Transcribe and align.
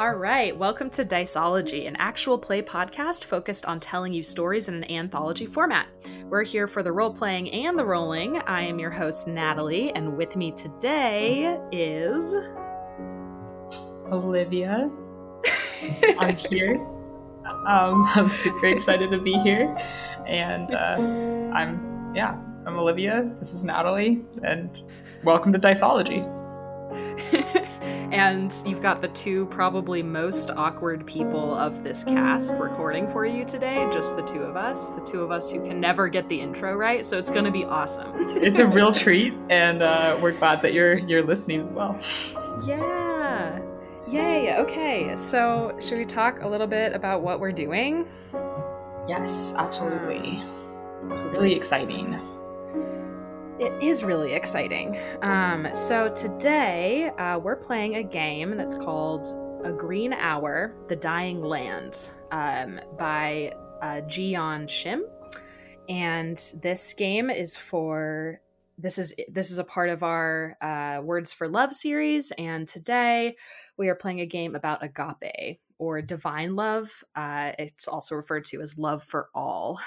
All 0.00 0.14
right, 0.14 0.56
welcome 0.56 0.90
to 0.90 1.04
Diceology, 1.04 1.88
an 1.88 1.96
actual 1.96 2.38
play 2.38 2.62
podcast 2.62 3.24
focused 3.24 3.66
on 3.66 3.80
telling 3.80 4.12
you 4.12 4.22
stories 4.22 4.68
in 4.68 4.76
an 4.76 4.88
anthology 4.88 5.44
format. 5.44 5.88
We're 6.26 6.44
here 6.44 6.68
for 6.68 6.84
the 6.84 6.92
role 6.92 7.12
playing 7.12 7.50
and 7.50 7.76
the 7.76 7.84
rolling. 7.84 8.40
I 8.42 8.62
am 8.62 8.78
your 8.78 8.92
host, 8.92 9.26
Natalie, 9.26 9.90
and 9.90 10.16
with 10.16 10.36
me 10.36 10.52
today 10.52 11.58
is. 11.72 12.32
Olivia. 14.12 14.88
I'm 16.20 16.36
here. 16.36 16.76
Um, 17.66 18.08
I'm 18.14 18.28
super 18.28 18.68
excited 18.68 19.10
to 19.10 19.18
be 19.18 19.32
here. 19.32 19.76
And 20.28 20.72
uh, 20.72 21.52
I'm, 21.52 22.14
yeah, 22.14 22.40
I'm 22.66 22.78
Olivia. 22.78 23.28
This 23.40 23.52
is 23.52 23.64
Natalie. 23.64 24.24
And 24.44 24.70
welcome 25.24 25.52
to 25.52 25.58
Diceology. 25.58 26.22
and 28.10 28.54
you've 28.64 28.80
got 28.80 29.00
the 29.00 29.08
two 29.08 29.46
probably 29.46 30.02
most 30.02 30.50
awkward 30.50 31.06
people 31.06 31.54
of 31.54 31.84
this 31.84 32.04
cast 32.04 32.54
recording 32.56 33.10
for 33.12 33.26
you 33.26 33.44
today, 33.44 33.88
just 33.92 34.16
the 34.16 34.22
two 34.22 34.42
of 34.42 34.56
us, 34.56 34.92
the 34.92 35.00
two 35.02 35.22
of 35.22 35.30
us 35.30 35.50
who 35.50 35.62
can 35.62 35.80
never 35.80 36.08
get 36.08 36.28
the 36.28 36.40
intro 36.40 36.74
right. 36.74 37.04
So 37.04 37.18
it's 37.18 37.30
going 37.30 37.44
to 37.44 37.50
be 37.50 37.64
awesome. 37.64 38.12
it's 38.42 38.58
a 38.58 38.66
real 38.66 38.92
treat, 38.92 39.34
and 39.50 39.82
uh, 39.82 40.18
we're 40.22 40.32
glad 40.32 40.62
that 40.62 40.72
you're 40.72 40.98
you're 40.98 41.24
listening 41.24 41.60
as 41.60 41.70
well. 41.70 41.98
Yeah. 42.66 43.60
Yay. 44.10 44.56
Okay. 44.56 45.14
So 45.16 45.76
should 45.80 45.98
we 45.98 46.06
talk 46.06 46.42
a 46.42 46.48
little 46.48 46.66
bit 46.66 46.94
about 46.94 47.22
what 47.22 47.40
we're 47.40 47.52
doing? 47.52 48.06
Yes, 49.06 49.52
absolutely. 49.56 50.42
It's 51.08 51.18
really 51.18 51.54
exciting. 51.54 52.18
It 53.60 53.82
is 53.82 54.04
really 54.04 54.34
exciting. 54.34 54.96
Um, 55.20 55.66
so 55.74 56.14
today 56.14 57.08
uh, 57.18 57.40
we're 57.40 57.56
playing 57.56 57.96
a 57.96 58.04
game 58.04 58.56
that's 58.56 58.76
called 58.76 59.26
A 59.64 59.72
Green 59.72 60.12
Hour: 60.12 60.76
The 60.88 60.94
Dying 60.94 61.42
Land 61.42 62.10
um, 62.30 62.80
by 62.96 63.52
uh, 63.82 64.02
Ji-Yeon 64.02 64.68
Shim, 64.68 65.00
and 65.88 66.36
this 66.62 66.92
game 66.92 67.30
is 67.30 67.56
for 67.56 68.40
this 68.78 68.96
is 68.96 69.12
this 69.28 69.50
is 69.50 69.58
a 69.58 69.64
part 69.64 69.88
of 69.88 70.04
our 70.04 70.56
uh, 70.60 71.02
Words 71.02 71.32
for 71.32 71.48
Love 71.48 71.72
series, 71.72 72.30
and 72.38 72.68
today 72.68 73.34
we 73.76 73.88
are 73.88 73.96
playing 73.96 74.20
a 74.20 74.26
game 74.26 74.54
about 74.54 74.84
agape 74.84 75.58
or 75.78 76.00
divine 76.00 76.54
love. 76.54 77.02
Uh, 77.16 77.50
it's 77.58 77.88
also 77.88 78.14
referred 78.14 78.44
to 78.44 78.60
as 78.60 78.78
love 78.78 79.02
for 79.02 79.30
all. 79.34 79.80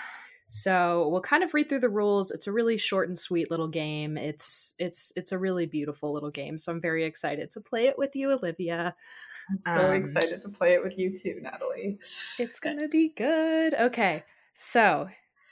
So 0.53 1.07
we'll 1.07 1.21
kind 1.21 1.45
of 1.45 1.53
read 1.53 1.69
through 1.69 1.79
the 1.79 1.87
rules. 1.87 2.29
It's 2.29 2.45
a 2.45 2.51
really 2.51 2.77
short 2.77 3.07
and 3.07 3.17
sweet 3.17 3.49
little 3.49 3.69
game. 3.69 4.17
It's 4.17 4.75
it's 4.79 5.13
it's 5.15 5.31
a 5.31 5.37
really 5.37 5.65
beautiful 5.65 6.13
little 6.13 6.29
game. 6.29 6.57
So 6.57 6.73
I'm 6.73 6.81
very 6.81 7.05
excited 7.05 7.51
to 7.51 7.61
play 7.61 7.87
it 7.87 7.97
with 7.97 8.17
you, 8.17 8.33
Olivia. 8.33 8.93
I'm 9.49 9.61
so 9.61 9.87
um, 9.87 9.95
excited 9.95 10.41
to 10.41 10.49
play 10.49 10.73
it 10.73 10.83
with 10.83 10.97
you 10.97 11.15
too, 11.15 11.39
Natalie. 11.41 11.99
It's 12.37 12.59
gonna 12.59 12.89
be 12.89 13.13
good. 13.15 13.75
Okay, 13.75 14.25
so 14.53 15.07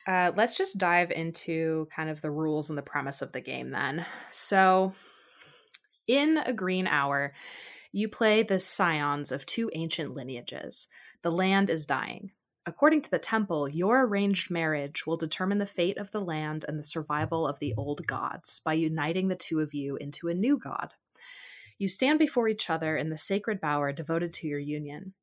uh, 0.06 0.34
let's 0.36 0.58
just 0.58 0.78
dive 0.78 1.12
into 1.12 1.88
kind 1.96 2.10
of 2.10 2.20
the 2.20 2.30
rules 2.30 2.68
and 2.68 2.78
the 2.78 2.82
premise 2.82 3.22
of 3.22 3.32
the 3.32 3.40
game 3.40 3.70
then. 3.70 4.06
So, 4.32 4.92
in 6.10 6.40
a 6.46 6.52
green 6.52 6.88
hour, 6.88 7.32
you 7.94 8.10
play 8.10 8.44
the 8.44 8.60
scions 8.60 9.32
of 9.32 9.46
two 9.46 9.72
ancient 9.74 10.14
lineages. 10.14 10.90
The 11.22 11.32
land 11.32 11.70
is 11.70 11.86
dying. 11.86 12.32
According 12.70 13.02
to 13.02 13.10
the 13.10 13.18
temple, 13.18 13.68
your 13.68 14.06
arranged 14.06 14.52
marriage 14.52 15.08
will 15.08 15.18
determine 15.18 15.58
the 15.58 15.66
fate 15.66 15.98
of 15.98 16.12
the 16.12 16.22
land 16.22 16.66
and 16.68 16.78
the 16.78 16.84
survival 16.84 17.48
of 17.48 17.58
the 17.58 17.74
old 17.76 18.06
gods 18.06 18.62
by 18.64 18.74
uniting 18.74 19.28
the 19.28 19.36
two 19.36 19.60
of 19.60 19.74
you 19.74 19.96
into 19.96 20.28
a 20.28 20.36
new 20.36 20.56
god. 20.56 20.94
You 21.80 21.88
stand 21.88 22.20
before 22.20 22.48
each 22.48 22.70
other 22.70 22.96
in 22.96 23.10
the 23.10 23.18
sacred 23.18 23.60
bower 23.60 23.92
devoted 23.92 24.34
to 24.34 24.48
your 24.48 24.60
union. 24.60 25.14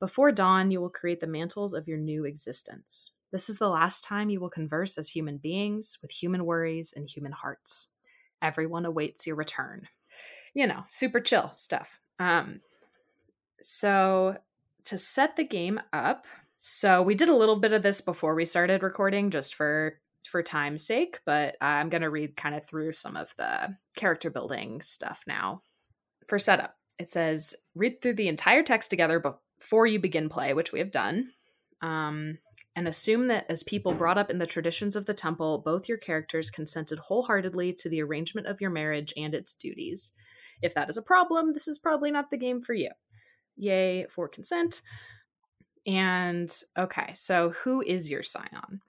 Before 0.00 0.32
dawn, 0.32 0.72
you 0.72 0.80
will 0.80 0.90
create 0.90 1.20
the 1.20 1.28
mantles 1.28 1.74
of 1.74 1.86
your 1.86 1.96
new 1.96 2.24
existence. 2.24 3.12
This 3.30 3.48
is 3.48 3.58
the 3.58 3.68
last 3.68 4.02
time 4.02 4.28
you 4.28 4.40
will 4.40 4.50
converse 4.50 4.98
as 4.98 5.10
human 5.10 5.36
beings 5.36 5.98
with 6.02 6.10
human 6.10 6.44
worries 6.44 6.92
and 6.92 7.08
human 7.08 7.30
hearts. 7.30 7.92
Everyone 8.42 8.84
awaits 8.84 9.28
your 9.28 9.36
return. 9.36 9.86
You 10.54 10.66
know, 10.66 10.82
super 10.88 11.20
chill 11.20 11.52
stuff. 11.54 12.00
Um, 12.18 12.62
so, 13.60 14.38
to 14.86 14.98
set 14.98 15.36
the 15.36 15.44
game 15.44 15.80
up, 15.92 16.26
so 16.56 17.02
we 17.02 17.14
did 17.14 17.28
a 17.28 17.36
little 17.36 17.60
bit 17.60 17.72
of 17.72 17.82
this 17.82 18.00
before 18.00 18.34
we 18.34 18.44
started 18.44 18.82
recording 18.82 19.30
just 19.30 19.54
for 19.54 20.00
for 20.26 20.42
time's 20.42 20.84
sake, 20.84 21.20
but 21.24 21.56
I'm 21.60 21.88
going 21.88 22.02
to 22.02 22.10
read 22.10 22.36
kind 22.36 22.54
of 22.54 22.66
through 22.66 22.92
some 22.92 23.16
of 23.16 23.34
the 23.36 23.76
character 23.96 24.28
building 24.28 24.80
stuff 24.80 25.22
now. 25.26 25.62
For 26.28 26.38
setup, 26.38 26.74
it 26.98 27.08
says 27.10 27.54
read 27.74 28.02
through 28.02 28.14
the 28.14 28.28
entire 28.28 28.62
text 28.62 28.90
together 28.90 29.22
before 29.60 29.86
you 29.86 30.00
begin 30.00 30.28
play, 30.28 30.52
which 30.52 30.72
we 30.72 30.80
have 30.80 30.90
done. 30.90 31.30
Um, 31.80 32.38
and 32.74 32.88
assume 32.88 33.28
that 33.28 33.46
as 33.48 33.62
people 33.62 33.94
brought 33.94 34.18
up 34.18 34.30
in 34.30 34.38
the 34.38 34.46
traditions 34.46 34.96
of 34.96 35.06
the 35.06 35.14
temple, 35.14 35.62
both 35.64 35.88
your 35.88 35.98
characters 35.98 36.50
consented 36.50 36.98
wholeheartedly 36.98 37.72
to 37.74 37.88
the 37.88 38.02
arrangement 38.02 38.46
of 38.46 38.60
your 38.60 38.70
marriage 38.70 39.14
and 39.16 39.34
its 39.34 39.54
duties. 39.54 40.12
If 40.60 40.74
that 40.74 40.90
is 40.90 40.96
a 40.96 41.02
problem, 41.02 41.52
this 41.52 41.68
is 41.68 41.78
probably 41.78 42.10
not 42.10 42.30
the 42.30 42.36
game 42.36 42.60
for 42.62 42.74
you. 42.74 42.90
Yay 43.56 44.06
for 44.10 44.28
consent. 44.28 44.82
And 45.86 46.52
okay, 46.76 47.12
so 47.14 47.50
who 47.50 47.80
is 47.80 48.10
your 48.10 48.22
scion? 48.22 48.82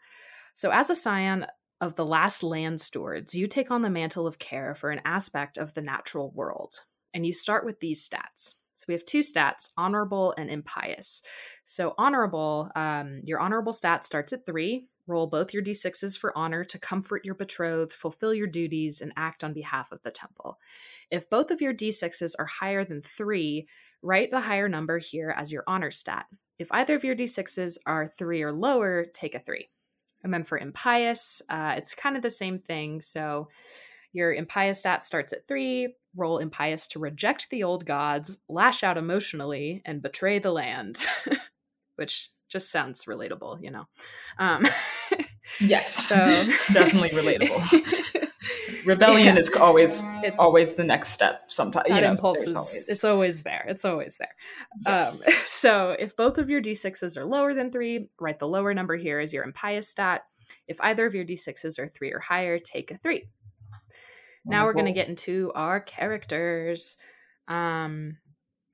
So, 0.53 0.71
as 0.71 0.89
a 0.89 0.95
scion 0.95 1.45
of 1.79 1.95
the 1.95 2.05
last 2.05 2.41
land 2.41 2.81
stewards, 2.81 3.35
you 3.35 3.45
take 3.45 3.69
on 3.69 3.83
the 3.83 3.89
mantle 3.89 4.25
of 4.25 4.39
care 4.39 4.73
for 4.73 4.89
an 4.89 5.01
aspect 5.05 5.59
of 5.59 5.75
the 5.75 5.81
natural 5.81 6.31
world. 6.31 6.85
And 7.13 7.25
you 7.25 7.33
start 7.33 7.65
with 7.65 7.79
these 7.79 8.07
stats. 8.07 8.55
So, 8.73 8.85
we 8.87 8.95
have 8.95 9.05
two 9.05 9.19
stats 9.19 9.71
honorable 9.77 10.33
and 10.37 10.49
impious. 10.49 11.21
So, 11.65 11.93
honorable, 11.99 12.71
um, 12.75 13.21
your 13.23 13.39
honorable 13.39 13.73
stat 13.73 14.03
starts 14.03 14.33
at 14.33 14.47
three. 14.47 14.87
Roll 15.05 15.27
both 15.27 15.53
your 15.53 15.63
d6s 15.63 16.17
for 16.17 16.37
honor 16.37 16.65
to 16.65 16.79
comfort 16.79 17.23
your 17.23 17.35
betrothed, 17.35 17.93
fulfill 17.93 18.33
your 18.33 18.47
duties, 18.47 18.99
and 18.99 19.13
act 19.15 19.43
on 19.43 19.53
behalf 19.53 19.91
of 19.91 20.01
the 20.01 20.11
temple. 20.11 20.59
If 21.09 21.29
both 21.29 21.49
of 21.49 21.61
your 21.61 21.73
d6s 21.73 22.33
are 22.37 22.45
higher 22.45 22.83
than 22.83 23.01
three, 23.01 23.67
write 24.01 24.31
the 24.31 24.41
higher 24.41 24.69
number 24.69 24.97
here 24.97 25.33
as 25.35 25.51
your 25.51 25.63
honor 25.67 25.91
stat. 25.91 26.25
If 26.59 26.67
either 26.71 26.95
of 26.95 27.03
your 27.03 27.15
d6s 27.15 27.77
are 27.85 28.07
three 28.07 28.41
or 28.41 28.51
lower, 28.51 29.05
take 29.13 29.35
a 29.35 29.39
three. 29.39 29.69
And 30.23 30.33
then 30.33 30.43
for 30.43 30.57
impious, 30.57 31.41
uh, 31.49 31.75
it's 31.77 31.93
kind 31.93 32.15
of 32.15 32.23
the 32.23 32.29
same 32.29 32.57
thing. 32.57 33.01
So 33.01 33.49
your 34.13 34.33
impious 34.33 34.79
stat 34.79 35.03
starts 35.03 35.33
at 35.33 35.47
three. 35.47 35.95
Roll 36.15 36.39
impious 36.39 36.87
to 36.89 36.99
reject 36.99 37.49
the 37.49 37.63
old 37.63 37.85
gods, 37.85 38.39
lash 38.49 38.83
out 38.83 38.97
emotionally, 38.97 39.81
and 39.85 40.01
betray 40.01 40.39
the 40.39 40.51
land, 40.51 41.05
which 41.95 42.31
just 42.49 42.71
sounds 42.71 43.05
relatable, 43.05 43.61
you 43.61 43.69
know. 43.69 43.85
Um, 44.39 44.65
yes, 45.59 45.93
so 46.07 46.15
definitely 46.73 47.09
relatable. 47.09 48.16
Rebellion 48.87 49.35
yeah. 49.35 49.39
is 49.39 49.49
always 49.49 50.01
it's, 50.23 50.39
always 50.39 50.75
the 50.75 50.83
next 50.83 51.09
step 51.09 51.43
sometimes 51.47 51.85
that 51.87 51.95
you 51.95 52.01
know, 52.01 52.11
impulse 52.11 52.39
is 52.39 52.55
always... 52.55 52.89
it's 52.89 53.03
always 53.03 53.43
there 53.43 53.65
it's 53.67 53.85
always 53.85 54.17
there. 54.17 54.33
Yeah. 54.85 55.09
um, 55.09 55.21
so 55.45 55.95
if 55.99 56.15
both 56.15 56.37
of 56.37 56.49
your 56.49 56.61
d6s 56.61 57.17
are 57.17 57.25
lower 57.25 57.53
than 57.53 57.71
three 57.71 58.09
write 58.19 58.39
the 58.39 58.47
lower 58.47 58.73
number 58.73 58.95
here 58.95 59.19
as 59.19 59.33
your 59.33 59.43
impious 59.43 59.89
stat. 59.89 60.23
If 60.67 60.79
either 60.81 61.05
of 61.05 61.13
your 61.13 61.25
d6s 61.25 61.77
are 61.77 61.87
three 61.87 62.11
or 62.11 62.19
higher 62.19 62.57
take 62.59 62.91
a 62.91 62.97
three. 62.97 63.29
Now 64.45 64.65
we're 64.65 64.73
going 64.73 64.85
to 64.85 64.93
get 64.93 65.09
into 65.09 65.51
our 65.55 65.81
characters. 65.81 66.95
Um 67.49 68.17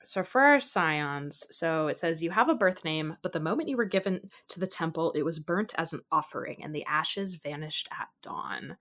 so 0.03 0.23
for 0.23 0.41
our 0.41 0.59
scions 0.59 1.47
so 1.49 1.87
it 1.87 1.97
says 1.97 2.21
you 2.21 2.29
have 2.31 2.49
a 2.49 2.55
birth 2.55 2.83
name 2.83 3.15
but 3.23 3.31
the 3.31 3.39
moment 3.39 3.69
you 3.69 3.77
were 3.77 3.85
given 3.85 4.29
to 4.49 4.59
the 4.59 4.67
temple 4.67 5.13
it 5.13 5.23
was 5.23 5.39
burnt 5.39 5.73
as 5.77 5.93
an 5.93 6.01
offering 6.11 6.61
and 6.63 6.75
the 6.75 6.85
ashes 6.85 7.35
vanished 7.35 7.87
at 7.91 8.09
dawn 8.21 8.77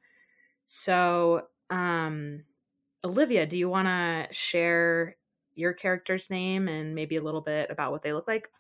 so, 0.64 1.48
um, 1.70 2.44
Olivia, 3.04 3.47
do 3.47 3.59
you 3.59 3.68
want 3.68 3.88
to 3.88 4.32
share 4.32 5.16
your 5.54 5.72
character's 5.72 6.30
name 6.30 6.68
and 6.68 6.94
maybe 6.94 7.16
a 7.16 7.22
little 7.22 7.41
bit 7.41 7.70
about 7.70 7.92
what 7.92 8.03
they 8.03 8.12
look 8.12 8.28
like? 8.28 8.50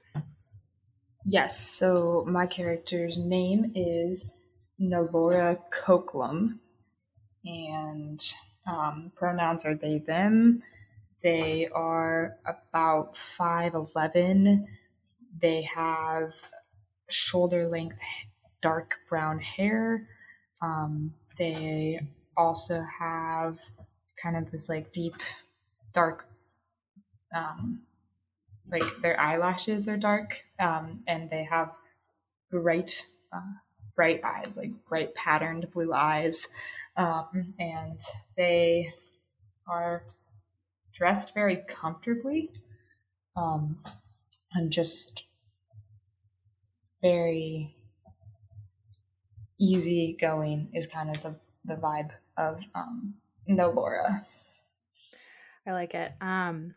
Yes. 1.24 1.58
So, 1.60 2.24
my 2.28 2.46
character's 2.46 3.16
name 3.16 3.72
is 3.74 4.34
Nalora 4.80 5.58
Coklum, 5.70 6.58
and 7.44 8.34
um, 8.66 9.12
pronouns 9.14 9.64
are 9.64 9.74
they, 9.74 9.98
them. 9.98 10.62
They 11.22 11.68
are 11.68 12.36
about 12.44 13.14
5'11. 13.14 14.66
They 15.40 15.62
have 15.62 16.34
shoulder 17.08 17.68
length 17.68 18.02
dark 18.60 18.96
brown 19.08 19.38
hair. 19.38 20.08
Um, 20.60 21.14
they 21.38 22.00
also 22.36 22.82
have 22.98 23.60
kind 24.22 24.36
of 24.36 24.50
this 24.50 24.68
like 24.68 24.92
deep, 24.92 25.14
dark, 25.92 26.26
um, 27.34 27.80
like 28.70 28.84
their 29.02 29.18
eyelashes 29.20 29.88
are 29.88 29.96
dark, 29.96 30.44
um, 30.60 31.02
and 31.06 31.30
they 31.30 31.44
have 31.44 31.76
bright, 32.50 33.06
uh, 33.32 33.40
bright 33.96 34.22
eyes, 34.24 34.56
like 34.56 34.72
bright 34.86 35.14
patterned 35.14 35.70
blue 35.72 35.92
eyes, 35.94 36.48
um, 36.96 37.54
and 37.58 38.00
they 38.36 38.92
are 39.68 40.04
dressed 40.94 41.34
very 41.34 41.56
comfortably. 41.68 42.50
um, 43.36 43.76
and 44.54 44.70
just 44.72 45.24
very 47.02 47.76
easy 49.62 50.16
going 50.20 50.68
is 50.74 50.86
kind 50.86 51.14
of 51.14 51.22
the, 51.22 51.34
the 51.64 51.74
vibe 51.74 52.10
of 52.36 52.58
um, 52.74 53.14
Laura. 53.48 54.26
I 55.66 55.72
like 55.72 55.94
it. 55.94 56.12
Um, 56.20 56.74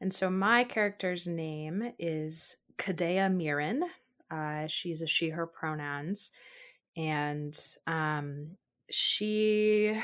and 0.00 0.12
so 0.12 0.28
my 0.28 0.64
character's 0.64 1.26
name 1.26 1.92
is 1.98 2.56
Kadea 2.76 3.30
Mirin. 3.34 3.80
Uh, 4.30 4.66
she's 4.66 5.00
a 5.00 5.06
she, 5.06 5.30
her 5.30 5.46
pronouns. 5.46 6.32
And 6.96 7.58
um, 7.86 8.58
she 8.90 9.98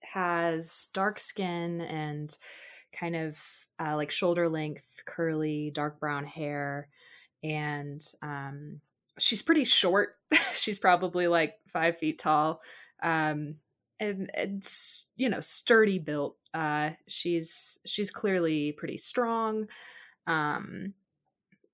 has 0.00 0.88
dark 0.94 1.18
skin 1.18 1.82
and 1.82 2.34
kind 2.98 3.14
of 3.14 3.38
uh, 3.78 3.96
like 3.96 4.10
shoulder 4.10 4.48
length, 4.48 5.02
curly, 5.04 5.70
dark 5.74 6.00
brown 6.00 6.24
hair. 6.24 6.88
And 7.42 8.02
um, 8.22 8.80
she's 9.20 9.42
pretty 9.42 9.64
short. 9.64 10.16
she's 10.54 10.78
probably 10.78 11.28
like 11.28 11.54
five 11.68 11.98
feet 11.98 12.18
tall. 12.18 12.62
Um, 13.02 13.56
and 14.00 14.30
it's 14.34 15.10
you 15.16 15.28
know 15.28 15.40
sturdy 15.40 15.98
built 15.98 16.36
uh 16.54 16.90
she's 17.06 17.78
she's 17.84 18.10
clearly 18.10 18.72
pretty 18.72 18.96
strong 18.96 19.68
um 20.26 20.94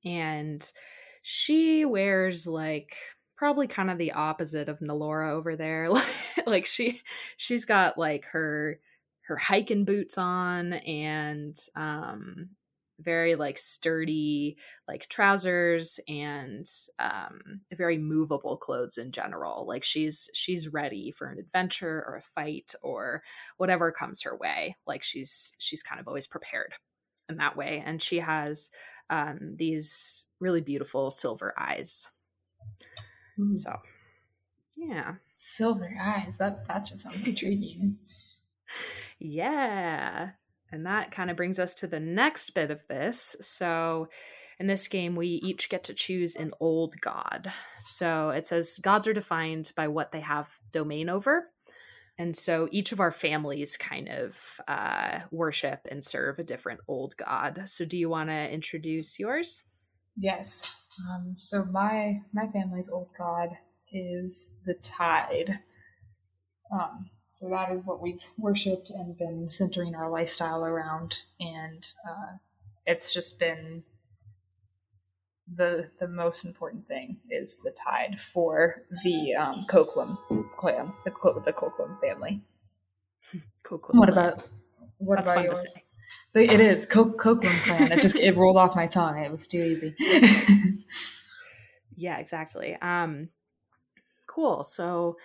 and 0.05 0.71
she 1.23 1.85
wears 1.85 2.47
like 2.47 2.97
probably 3.37 3.67
kind 3.67 3.91
of 3.91 3.99
the 3.99 4.13
opposite 4.13 4.69
of 4.69 4.81
Nalora 4.81 5.31
over 5.31 5.57
there 5.57 5.91
like 6.47 6.67
she 6.67 7.01
she's 7.37 7.65
got 7.65 7.97
like 7.97 8.25
her 8.27 8.81
her 9.23 9.37
hiking 9.37 9.85
boots 9.85 10.19
on 10.19 10.73
and 10.73 11.57
um 11.77 12.51
very 13.01 13.35
like 13.35 13.59
sturdy 13.59 14.57
like 14.89 15.09
trousers 15.09 16.01
and 16.09 16.67
um 16.99 17.61
very 17.77 17.99
movable 17.99 18.57
clothes 18.57 18.97
in 18.97 19.13
general 19.13 19.67
like 19.67 19.85
she's 19.85 20.31
she's 20.33 20.73
ready 20.73 21.11
for 21.11 21.29
an 21.29 21.39
adventure 21.39 22.05
or 22.07 22.17
a 22.17 22.23
fight 22.23 22.75
or 22.83 23.23
whatever 23.59 23.93
comes 23.93 24.23
her 24.23 24.37
way 24.37 24.77
like 24.87 25.03
she's 25.03 25.55
she's 25.59 25.83
kind 25.83 26.01
of 26.01 26.09
always 26.09 26.27
prepared 26.27 26.73
in 27.29 27.37
that 27.37 27.57
way 27.57 27.83
and 27.85 28.03
she 28.03 28.19
has 28.19 28.71
um 29.11 29.57
these 29.57 30.31
really 30.41 30.61
beautiful 30.61 31.11
silver 31.11 31.55
eyes. 31.59 32.09
Ooh. 33.39 33.51
so 33.51 33.77
yeah. 34.77 35.15
Silver 35.35 35.95
eyes 36.01 36.39
that 36.39 36.67
that 36.69 36.87
just 36.87 37.03
sounds 37.03 37.27
intriguing. 37.27 37.99
Yeah 39.19 40.31
and 40.73 40.87
that 40.87 41.13
kind 41.13 41.31
of 41.31 41.37
brings 41.37 41.59
us 41.59 41.75
to 41.77 41.87
the 41.87 42.01
next 42.01 42.51
bit 42.51 42.71
of 42.71 42.87
this. 42.89 43.37
So, 43.41 44.09
in 44.59 44.67
this 44.67 44.89
game, 44.89 45.17
we 45.17 45.27
each 45.27 45.69
get 45.69 45.85
to 45.85 45.95
choose 45.95 46.35
an 46.35 46.53
old 46.61 47.01
god. 47.01 47.53
So 47.79 48.31
it 48.31 48.47
says 48.47 48.79
gods 48.83 49.07
are 49.07 49.13
defined 49.13 49.73
by 49.77 49.89
what 49.89 50.13
they 50.13 50.21
have 50.21 50.49
domain 50.73 51.09
over. 51.09 51.51
And 52.19 52.35
so 52.35 52.67
each 52.73 52.93
of 52.93 53.01
our 53.01 53.13
families 53.13 53.77
kind 53.77 54.09
of 54.09 54.61
uh, 54.67 55.21
worship 55.31 55.81
and 55.91 56.03
serve 56.03 56.39
a 56.39 56.45
different 56.45 56.81
old 56.89 57.17
god. 57.19 57.65
So 57.67 57.85
do 57.85 57.99
you 57.99 58.09
want 58.09 58.31
to 58.31 58.51
introduce 58.51 59.19
yours? 59.19 59.65
Yes. 60.17 60.75
Um, 61.11 61.35
so 61.37 61.65
my 61.67 62.23
my 62.33 62.47
family's 62.47 62.89
old 62.89 63.13
god 63.19 63.51
is 63.93 64.53
the 64.65 64.75
tide. 64.75 65.61
Um, 66.73 67.11
so 67.39 67.51
that 67.51 67.71
is 67.71 67.85
what 67.85 68.01
we've 68.01 68.23
worshipped 68.39 68.89
and 68.89 69.17
been 69.19 69.51
centering 69.51 69.95
our 69.95 70.09
lifestyle 70.09 70.65
around, 70.65 71.23
and 71.39 71.87
uh, 72.09 72.37
it's 72.87 73.13
just 73.13 73.39
been 73.39 73.83
the 75.55 75.91
the 76.01 76.09
most 76.09 76.47
important 76.47 76.89
thing 76.89 77.19
is 77.31 77.59
the 77.63 77.73
tide 77.73 78.19
for 78.33 78.85
the 79.05 79.35
um, 79.35 79.67
Coquelin 79.69 80.17
clan, 80.57 80.95
the 81.05 81.11
the 81.45 81.53
Coquelin 81.53 82.01
family. 82.01 82.41
Coquelin. 83.65 83.99
What 83.99 84.09
about 84.09 84.49
what 84.97 85.17
That's 85.17 85.31
about 85.31 85.45
yours? 85.45 85.85
It 86.35 86.61
is 86.61 86.87
Co- 86.87 87.13
Coquelin 87.13 87.59
clan. 87.65 87.93
It 87.93 88.01
just 88.01 88.17
it 88.17 88.35
rolled 88.35 88.57
off 88.57 88.75
my 88.75 88.87
tongue. 88.87 89.19
It 89.19 89.31
was 89.31 89.47
too 89.47 89.59
easy. 89.59 89.95
yeah, 91.97 92.17
exactly. 92.17 92.77
Um, 92.81 93.29
cool. 94.27 94.65
So 94.65 95.19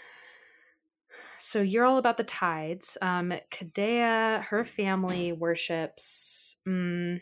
so 1.42 1.62
you're 1.62 1.86
all 1.86 1.98
about 1.98 2.18
the 2.18 2.24
tides. 2.24 2.98
Um, 3.02 3.34
Kadea, 3.52 4.44
her 4.46 4.64
family 4.64 5.32
worships 5.32 6.58
um, 6.68 7.22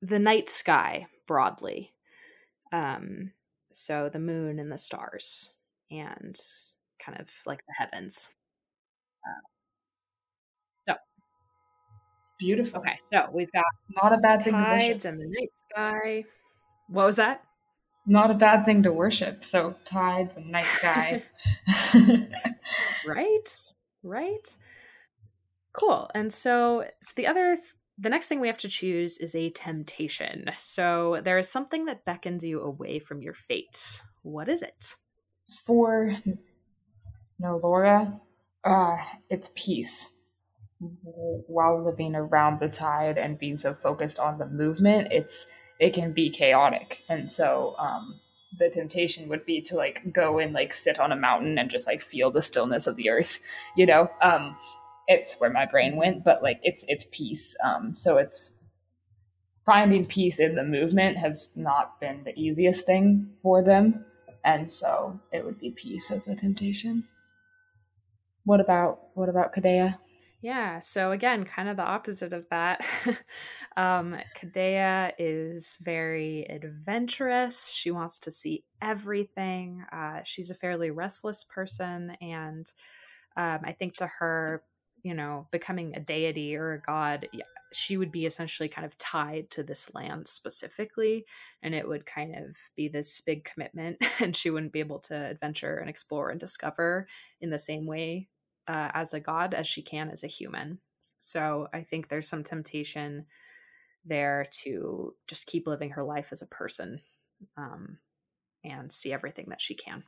the 0.00 0.18
night 0.18 0.48
sky 0.48 1.06
broadly. 1.26 1.92
Um, 2.72 3.32
so 3.70 4.08
the 4.08 4.18
moon 4.18 4.58
and 4.58 4.72
the 4.72 4.78
stars, 4.78 5.52
and 5.90 6.34
kind 7.04 7.20
of 7.20 7.28
like 7.46 7.60
the 7.66 7.74
heavens. 7.76 8.34
Uh, 9.24 9.46
so 10.72 10.94
beautiful. 12.38 12.80
Okay, 12.80 12.96
so 13.10 13.28
we've 13.32 13.52
got 13.52 13.64
not 14.02 14.12
a 14.12 14.18
bad 14.18 14.40
tides 14.40 15.04
and 15.04 15.20
the 15.20 15.26
night 15.28 15.50
sky. 15.70 16.24
What 16.88 17.06
was 17.06 17.16
that? 17.16 17.42
Not 18.08 18.30
a 18.30 18.34
bad 18.34 18.64
thing 18.64 18.82
to 18.84 18.92
worship. 18.92 19.44
So 19.44 19.74
tides 19.84 20.36
and 20.36 20.50
night 20.50 20.66
sky. 20.72 21.22
right? 23.06 23.48
Right? 24.02 24.56
Cool. 25.74 26.10
And 26.14 26.32
so, 26.32 26.86
so 27.02 27.12
the 27.16 27.26
other 27.26 27.54
th- 27.56 27.74
the 27.98 28.08
next 28.08 28.28
thing 28.28 28.40
we 28.40 28.46
have 28.46 28.58
to 28.58 28.68
choose 28.68 29.18
is 29.18 29.34
a 29.34 29.50
temptation. 29.50 30.50
So 30.56 31.20
there 31.22 31.36
is 31.36 31.48
something 31.48 31.84
that 31.84 32.04
beckons 32.04 32.44
you 32.44 32.62
away 32.62 32.98
from 32.98 33.20
your 33.20 33.34
fate. 33.34 34.02
What 34.22 34.48
is 34.48 34.62
it? 34.62 34.94
For 35.66 36.16
Nalora, 37.42 38.20
uh, 38.64 38.96
it's 39.28 39.50
peace. 39.54 40.06
While 40.78 41.84
living 41.84 42.14
around 42.14 42.60
the 42.60 42.68
tide 42.68 43.18
and 43.18 43.38
being 43.38 43.56
so 43.56 43.74
focused 43.74 44.18
on 44.18 44.38
the 44.38 44.46
movement, 44.46 45.08
it's 45.10 45.46
it 45.78 45.94
can 45.94 46.12
be 46.12 46.30
chaotic. 46.30 47.02
And 47.08 47.30
so 47.30 47.76
um, 47.78 48.20
the 48.58 48.70
temptation 48.70 49.28
would 49.28 49.44
be 49.46 49.60
to 49.62 49.76
like 49.76 50.12
go 50.12 50.38
and 50.38 50.52
like 50.52 50.72
sit 50.72 50.98
on 50.98 51.12
a 51.12 51.16
mountain 51.16 51.58
and 51.58 51.70
just 51.70 51.86
like 51.86 52.02
feel 52.02 52.30
the 52.30 52.42
stillness 52.42 52.86
of 52.86 52.96
the 52.96 53.10
earth, 53.10 53.38
you 53.76 53.86
know? 53.86 54.10
Um, 54.22 54.56
it's 55.08 55.36
where 55.40 55.50
my 55.50 55.64
brain 55.64 55.96
went, 55.96 56.22
but 56.22 56.42
like 56.42 56.60
it's 56.62 56.84
it's 56.86 57.06
peace. 57.10 57.56
Um, 57.64 57.94
so 57.94 58.18
it's 58.18 58.56
finding 59.64 60.04
peace 60.04 60.38
in 60.38 60.54
the 60.54 60.62
movement 60.62 61.16
has 61.16 61.50
not 61.56 61.98
been 61.98 62.22
the 62.24 62.38
easiest 62.38 62.84
thing 62.84 63.30
for 63.42 63.64
them, 63.64 64.04
and 64.44 64.70
so 64.70 65.18
it 65.32 65.44
would 65.44 65.58
be 65.58 65.70
peace 65.70 66.10
as 66.10 66.28
a 66.28 66.36
temptation. 66.36 67.08
What 68.44 68.60
about 68.60 69.00
what 69.14 69.30
about 69.30 69.54
Kadea? 69.54 69.98
Yeah, 70.40 70.78
so 70.78 71.10
again, 71.10 71.44
kind 71.44 71.68
of 71.68 71.76
the 71.76 71.82
opposite 71.84 72.32
of 72.32 72.48
that. 72.50 72.84
um, 73.76 74.16
Kadea 74.36 75.12
is 75.18 75.76
very 75.80 76.44
adventurous. 76.48 77.72
She 77.72 77.90
wants 77.90 78.20
to 78.20 78.30
see 78.30 78.64
everything. 78.80 79.84
Uh, 79.92 80.20
she's 80.24 80.50
a 80.50 80.54
fairly 80.54 80.92
restless 80.92 81.42
person, 81.42 82.10
and 82.20 82.70
um, 83.36 83.60
I 83.64 83.72
think 83.72 83.96
to 83.96 84.06
her, 84.06 84.62
you 85.02 85.14
know, 85.14 85.48
becoming 85.52 85.96
a 85.96 86.00
deity 86.00 86.56
or 86.56 86.74
a 86.74 86.80
god, 86.82 87.28
she 87.72 87.96
would 87.96 88.12
be 88.12 88.26
essentially 88.26 88.68
kind 88.68 88.86
of 88.86 88.96
tied 88.98 89.50
to 89.50 89.62
this 89.64 89.94
land 89.94 90.28
specifically, 90.28 91.26
and 91.62 91.74
it 91.74 91.86
would 91.88 92.06
kind 92.06 92.36
of 92.36 92.56
be 92.76 92.88
this 92.88 93.20
big 93.22 93.44
commitment, 93.44 93.98
and 94.20 94.36
she 94.36 94.50
wouldn't 94.50 94.72
be 94.72 94.80
able 94.80 95.00
to 95.00 95.16
adventure 95.16 95.78
and 95.78 95.90
explore 95.90 96.30
and 96.30 96.40
discover 96.40 97.08
in 97.40 97.50
the 97.50 97.58
same 97.58 97.86
way 97.86 98.28
uh, 98.68 98.90
as 98.94 99.14
a 99.14 99.20
god 99.20 99.54
as 99.54 99.66
she 99.66 99.82
can 99.82 100.10
as 100.10 100.22
a 100.22 100.28
human. 100.28 100.78
So 101.18 101.68
I 101.72 101.82
think 101.82 102.08
there's 102.08 102.28
some 102.28 102.44
temptation 102.44 103.26
there 104.04 104.46
to 104.62 105.14
just 105.26 105.46
keep 105.46 105.66
living 105.66 105.90
her 105.90 106.04
life 106.04 106.28
as 106.30 106.42
a 106.42 106.46
person 106.46 107.00
um, 107.56 107.98
and 108.64 108.92
see 108.92 109.12
everything 109.12 109.46
that 109.48 109.60
she 109.60 109.74
can. 109.74 110.04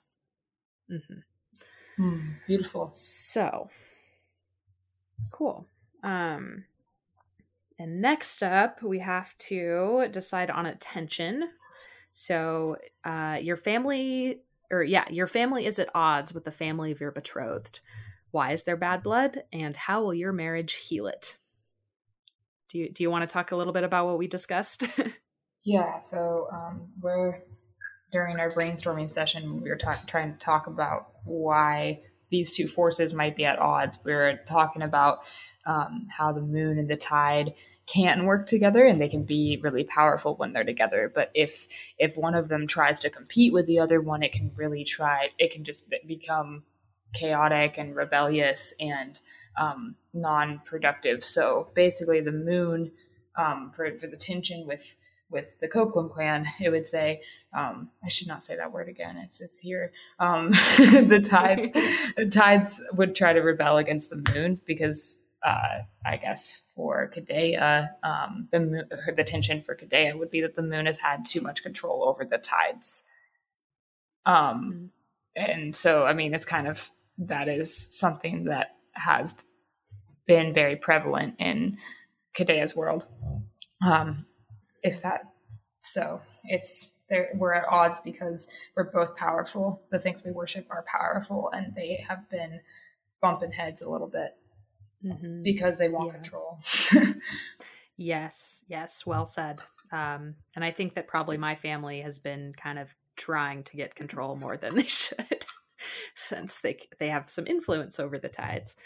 Mm-hmm. 0.90 2.02
Mm, 2.02 2.20
beautiful. 2.46 2.90
So 2.90 3.68
cool. 5.30 5.66
Um, 6.02 6.64
and 7.78 8.00
next 8.02 8.42
up, 8.42 8.82
we 8.82 8.98
have 8.98 9.36
to 9.38 10.06
decide 10.10 10.50
on 10.50 10.66
attention. 10.66 11.48
So, 12.12 12.76
uh, 13.04 13.38
your 13.40 13.56
family, 13.56 14.42
or 14.70 14.82
yeah, 14.82 15.06
your 15.10 15.26
family 15.26 15.66
is 15.66 15.78
at 15.78 15.88
odds 15.94 16.34
with 16.34 16.44
the 16.44 16.50
family 16.50 16.92
of 16.92 17.00
your 17.00 17.10
betrothed. 17.10 17.80
Why 18.30 18.52
is 18.52 18.64
there 18.64 18.76
bad 18.76 19.02
blood? 19.02 19.44
And 19.52 19.74
how 19.74 20.02
will 20.02 20.14
your 20.14 20.32
marriage 20.32 20.74
heal 20.74 21.06
it? 21.06 21.36
Do 22.68 22.78
you, 22.78 22.90
do 22.90 23.02
you 23.02 23.10
want 23.10 23.28
to 23.28 23.32
talk 23.32 23.52
a 23.52 23.56
little 23.56 23.72
bit 23.72 23.84
about 23.84 24.06
what 24.06 24.18
we 24.18 24.28
discussed? 24.28 24.86
yeah, 25.64 26.00
so 26.02 26.48
um, 26.52 26.88
we're 27.00 27.42
during 28.12 28.38
our 28.38 28.50
brainstorming 28.50 29.10
session, 29.10 29.60
we 29.60 29.68
were 29.68 29.76
talk, 29.76 30.06
trying 30.06 30.32
to 30.32 30.38
talk 30.38 30.66
about 30.66 31.08
why 31.24 32.00
these 32.30 32.54
two 32.54 32.68
forces 32.68 33.12
might 33.12 33.36
be 33.36 33.44
at 33.44 33.58
odds. 33.58 33.98
We 34.04 34.12
were 34.12 34.40
talking 34.46 34.82
about 34.82 35.20
um, 35.66 36.06
how 36.10 36.32
the 36.32 36.40
moon 36.40 36.78
and 36.78 36.88
the 36.88 36.96
tide 36.96 37.54
can 37.86 38.24
work 38.24 38.46
together 38.46 38.84
and 38.84 39.00
they 39.00 39.08
can 39.08 39.24
be 39.24 39.58
really 39.62 39.82
powerful 39.82 40.36
when 40.36 40.52
they're 40.52 40.62
together 40.62 41.10
but 41.12 41.28
if 41.34 41.66
if 41.98 42.16
one 42.16 42.34
of 42.36 42.48
them 42.48 42.68
tries 42.68 43.00
to 43.00 43.10
compete 43.10 43.52
with 43.52 43.66
the 43.66 43.80
other 43.80 44.00
one 44.00 44.22
it 44.22 44.32
can 44.32 44.52
really 44.54 44.84
try 44.84 45.28
it 45.38 45.50
can 45.50 45.64
just 45.64 45.84
become 46.06 46.62
chaotic 47.14 47.74
and 47.76 47.96
rebellious 47.96 48.72
and 48.80 49.18
um, 49.58 49.96
non-productive 50.14 51.24
so 51.24 51.68
basically 51.74 52.20
the 52.20 52.32
moon 52.32 52.90
um, 53.36 53.72
for, 53.74 53.98
for 53.98 54.06
the 54.06 54.16
tension 54.16 54.66
with 54.66 54.96
with 55.30 55.58
the 55.60 55.68
Coquitlam 55.68 56.10
clan, 56.10 56.46
it 56.60 56.70
would 56.70 56.86
say, 56.86 57.22
um, 57.56 57.90
I 58.04 58.08
should 58.08 58.28
not 58.28 58.42
say 58.42 58.56
that 58.56 58.72
word 58.72 58.88
again. 58.88 59.16
It's 59.16 59.40
it's 59.40 59.58
here. 59.58 59.92
Um, 60.18 60.50
the 60.78 61.24
tides, 61.26 61.68
the 62.16 62.26
tides 62.26 62.80
would 62.94 63.14
try 63.14 63.32
to 63.32 63.40
rebel 63.40 63.78
against 63.78 64.10
the 64.10 64.22
moon 64.34 64.60
because 64.66 65.20
uh, 65.44 65.82
I 66.04 66.16
guess 66.16 66.62
for 66.76 67.10
Kadea, 67.14 67.88
um, 68.02 68.48
the 68.52 68.86
the 69.16 69.24
tension 69.24 69.60
for 69.62 69.74
Kadea 69.74 70.18
would 70.18 70.30
be 70.30 70.40
that 70.42 70.54
the 70.54 70.62
moon 70.62 70.86
has 70.86 70.98
had 70.98 71.24
too 71.24 71.40
much 71.40 71.62
control 71.62 72.04
over 72.04 72.24
the 72.24 72.38
tides. 72.38 73.04
Um, 74.26 74.90
mm-hmm. 75.36 75.52
and 75.52 75.74
so 75.74 76.04
I 76.04 76.12
mean, 76.12 76.34
it's 76.34 76.44
kind 76.44 76.68
of 76.68 76.90
that 77.20 77.48
is 77.48 77.74
something 77.74 78.44
that 78.44 78.76
has 78.92 79.34
been 80.26 80.52
very 80.52 80.76
prevalent 80.76 81.34
in 81.38 81.78
Kadea's 82.34 82.74
world. 82.74 83.06
Um, 83.84 84.26
if 84.82 85.02
that 85.02 85.30
so 85.82 86.20
it's 86.44 86.92
there 87.08 87.30
we're 87.34 87.54
at 87.54 87.64
odds 87.68 88.00
because 88.04 88.48
we're 88.76 88.90
both 88.90 89.16
powerful 89.16 89.82
the 89.90 89.98
things 89.98 90.22
we 90.24 90.30
worship 90.30 90.66
are 90.70 90.84
powerful 90.86 91.50
and 91.52 91.74
they 91.74 92.04
have 92.08 92.28
been 92.30 92.60
bumping 93.20 93.52
heads 93.52 93.82
a 93.82 93.88
little 93.88 94.06
bit 94.06 94.36
mm-hmm. 95.04 95.42
because 95.42 95.78
they 95.78 95.88
want 95.88 96.08
yeah. 96.08 96.14
control 96.14 96.58
yes 97.96 98.64
yes 98.68 99.04
well 99.06 99.26
said 99.26 99.60
um, 99.92 100.34
and 100.54 100.64
i 100.64 100.70
think 100.70 100.94
that 100.94 101.08
probably 101.08 101.36
my 101.36 101.54
family 101.54 102.00
has 102.00 102.18
been 102.18 102.52
kind 102.54 102.78
of 102.78 102.94
trying 103.16 103.62
to 103.62 103.76
get 103.76 103.94
control 103.94 104.36
more 104.36 104.56
than 104.56 104.74
they 104.74 104.82
should 104.86 105.39
since 106.20 106.58
they 106.58 106.78
they 106.98 107.08
have 107.08 107.28
some 107.28 107.46
influence 107.46 107.98
over 107.98 108.18
the 108.18 108.28
tides 108.28 108.76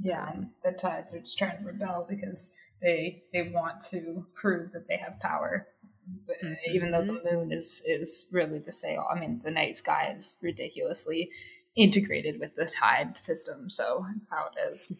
yeah 0.00 0.32
the 0.64 0.72
tides 0.72 1.12
are 1.12 1.20
just 1.20 1.38
trying 1.38 1.58
to 1.58 1.64
rebel 1.64 2.06
because 2.08 2.52
they 2.82 3.22
they 3.32 3.50
want 3.54 3.80
to 3.80 4.26
prove 4.34 4.72
that 4.72 4.88
they 4.88 4.96
have 4.96 5.18
power 5.20 5.68
mm-hmm. 6.10 6.54
even 6.72 6.90
though 6.90 7.04
the 7.04 7.12
mm-hmm. 7.12 7.36
moon 7.36 7.52
is 7.52 7.82
is 7.86 8.26
really 8.32 8.58
the 8.58 8.72
sail. 8.72 9.06
i 9.10 9.18
mean 9.18 9.40
the 9.44 9.50
night 9.50 9.76
sky 9.76 10.12
is 10.16 10.36
ridiculously 10.42 11.30
integrated 11.76 12.38
with 12.38 12.54
the 12.56 12.66
tide 12.66 13.16
system 13.16 13.68
so 13.68 14.04
that's 14.14 14.30
how 14.30 14.46
it 14.46 14.72
is 14.72 14.92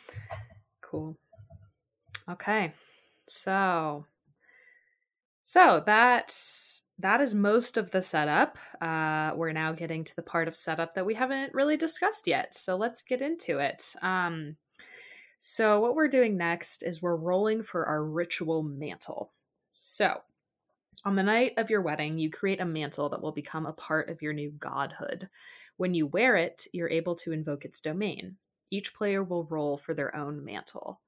cool 0.80 1.16
okay 2.28 2.72
so 3.26 4.04
so 5.42 5.82
that's 5.84 6.88
that 7.02 7.20
is 7.20 7.34
most 7.34 7.76
of 7.76 7.90
the 7.90 8.02
setup. 8.02 8.58
Uh, 8.80 9.32
we're 9.36 9.52
now 9.52 9.72
getting 9.72 10.04
to 10.04 10.16
the 10.16 10.22
part 10.22 10.48
of 10.48 10.56
setup 10.56 10.94
that 10.94 11.06
we 11.06 11.14
haven't 11.14 11.54
really 11.54 11.76
discussed 11.76 12.26
yet. 12.26 12.54
So 12.54 12.76
let's 12.76 13.02
get 13.02 13.20
into 13.20 13.58
it. 13.58 13.94
Um, 14.02 14.56
so, 15.44 15.80
what 15.80 15.96
we're 15.96 16.06
doing 16.06 16.36
next 16.36 16.84
is 16.84 17.02
we're 17.02 17.16
rolling 17.16 17.64
for 17.64 17.84
our 17.84 18.04
ritual 18.04 18.62
mantle. 18.62 19.32
So, 19.68 20.20
on 21.04 21.16
the 21.16 21.24
night 21.24 21.54
of 21.56 21.68
your 21.68 21.82
wedding, 21.82 22.16
you 22.16 22.30
create 22.30 22.60
a 22.60 22.64
mantle 22.64 23.08
that 23.08 23.20
will 23.20 23.32
become 23.32 23.66
a 23.66 23.72
part 23.72 24.08
of 24.08 24.22
your 24.22 24.32
new 24.32 24.52
godhood. 24.52 25.28
When 25.78 25.94
you 25.94 26.06
wear 26.06 26.36
it, 26.36 26.68
you're 26.72 26.88
able 26.88 27.16
to 27.16 27.32
invoke 27.32 27.64
its 27.64 27.80
domain. 27.80 28.36
Each 28.70 28.94
player 28.94 29.24
will 29.24 29.44
roll 29.44 29.78
for 29.78 29.94
their 29.94 30.14
own 30.14 30.44
mantle. 30.44 31.00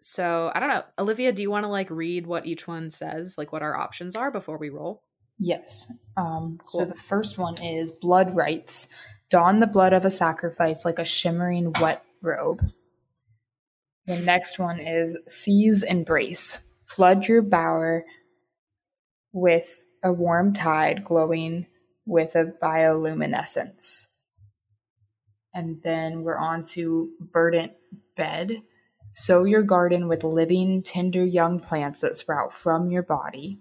So, 0.00 0.50
I 0.54 0.60
don't 0.60 0.68
know. 0.68 0.84
Olivia, 0.98 1.32
do 1.32 1.42
you 1.42 1.50
want 1.50 1.64
to 1.64 1.68
like 1.68 1.90
read 1.90 2.26
what 2.26 2.46
each 2.46 2.68
one 2.68 2.90
says, 2.90 3.36
like 3.38 3.52
what 3.52 3.62
our 3.62 3.76
options 3.76 4.14
are 4.14 4.30
before 4.30 4.58
we 4.58 4.70
roll? 4.70 5.02
Yes. 5.38 5.90
Um, 6.16 6.58
cool. 6.60 6.80
So, 6.80 6.84
the 6.84 6.94
first 6.94 7.38
one 7.38 7.60
is 7.62 7.92
blood 7.92 8.36
rites. 8.36 8.88
Don 9.30 9.60
the 9.60 9.66
blood 9.66 9.92
of 9.92 10.04
a 10.04 10.10
sacrifice 10.10 10.84
like 10.84 10.98
a 10.98 11.04
shimmering 11.04 11.72
wet 11.80 12.04
robe. 12.22 12.60
The 14.06 14.20
next 14.20 14.58
one 14.58 14.78
is 14.78 15.16
Sea's 15.28 15.82
Embrace. 15.82 16.60
Flood 16.84 17.26
your 17.26 17.42
bower 17.42 18.04
with 19.32 19.82
a 20.04 20.12
warm 20.12 20.52
tide 20.52 21.04
glowing 21.04 21.66
with 22.06 22.36
a 22.36 22.52
bioluminescence. 22.62 24.06
And 25.52 25.82
then 25.82 26.22
we're 26.22 26.38
on 26.38 26.62
to 26.74 27.10
Verdant 27.20 27.72
Bed. 28.16 28.62
Sow 29.18 29.44
your 29.44 29.62
garden 29.62 30.08
with 30.08 30.24
living, 30.24 30.82
tender 30.82 31.24
young 31.24 31.58
plants 31.58 32.02
that 32.02 32.18
sprout 32.18 32.52
from 32.52 32.90
your 32.90 33.02
body. 33.02 33.58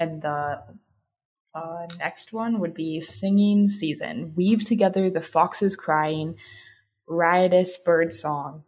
And 0.00 0.20
the 0.22 0.60
uh, 1.54 1.86
next 2.00 2.32
one 2.32 2.58
would 2.58 2.74
be 2.74 3.00
Singing 3.00 3.68
Season. 3.68 4.32
Weave 4.34 4.66
together 4.66 5.08
the 5.08 5.20
foxes 5.20 5.76
crying, 5.76 6.34
riotous 7.06 7.78
bird 7.78 8.12
song, 8.12 8.64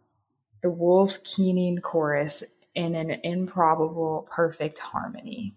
the 0.61 0.69
wolves' 0.69 1.19
keening 1.21 1.79
chorus 1.79 2.45
in 2.73 2.95
an 2.95 3.19
improbable, 3.21 4.25
perfect 4.31 4.79
harmony. 4.79 5.51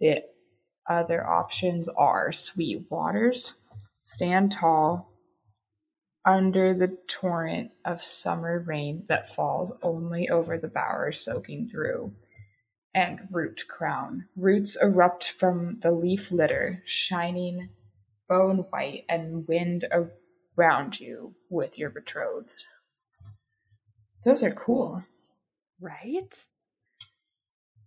The 0.00 0.22
other 0.86 1.26
options 1.26 1.88
are 1.88 2.30
sweet 2.30 2.84
waters, 2.90 3.54
stand 4.02 4.52
tall 4.52 5.09
under 6.24 6.74
the 6.74 6.98
torrent 7.08 7.70
of 7.84 8.02
summer 8.02 8.60
rain 8.60 9.04
that 9.08 9.34
falls 9.34 9.72
only 9.82 10.28
over 10.28 10.58
the 10.58 10.68
bower 10.68 11.12
soaking 11.12 11.68
through, 11.68 12.12
and 12.94 13.20
root 13.30 13.64
crown. 13.68 14.26
Roots 14.36 14.76
erupt 14.80 15.30
from 15.30 15.78
the 15.80 15.92
leaf 15.92 16.30
litter, 16.30 16.82
shining 16.84 17.70
bone 18.28 18.58
white, 18.70 19.04
and 19.08 19.46
wind 19.48 19.86
around 20.56 21.00
you 21.00 21.34
with 21.48 21.78
your 21.78 21.90
betrothed. 21.90 22.64
Those 24.24 24.42
are 24.42 24.52
cool. 24.52 25.02
Right? 25.80 26.44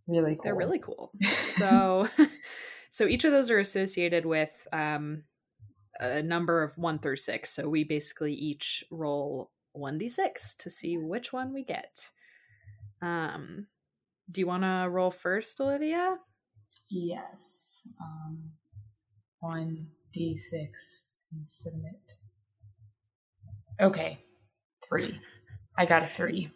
Really 0.08 0.36
cool. 0.36 0.44
They're 0.44 0.56
really 0.56 0.80
cool. 0.80 1.12
So 1.58 2.10
so 2.90 3.06
each 3.06 3.26
of 3.26 3.32
those 3.32 3.52
are 3.52 3.60
associated 3.60 4.26
with 4.26 4.52
um 4.74 5.24
a 6.00 6.22
number 6.24 6.64
of 6.64 6.78
1 6.78 7.00
through 7.00 7.18
6. 7.18 7.50
So 7.50 7.70
we 7.70 7.84
basically 7.84 8.34
each 8.34 8.84
roll 8.92 9.52
1d6 9.76 10.58
to 10.58 10.70
see 10.70 10.98
which 10.98 11.34
one 11.34 11.54
we 11.54 11.64
get. 11.64 12.10
Um 13.02 13.68
do 14.32 14.40
you 14.40 14.48
want 14.48 14.64
to 14.64 14.88
roll 14.90 15.12
first, 15.12 15.60
Olivia? 15.60 16.18
Yes. 16.90 17.88
Um 18.02 18.52
1d6 19.44 21.04
and 21.34 21.50
submit. 21.50 22.16
Okay. 23.82 24.20
3. 24.88 25.20
I 25.78 25.86
got 25.86 26.04
a 26.04 26.06
three. 26.06 26.52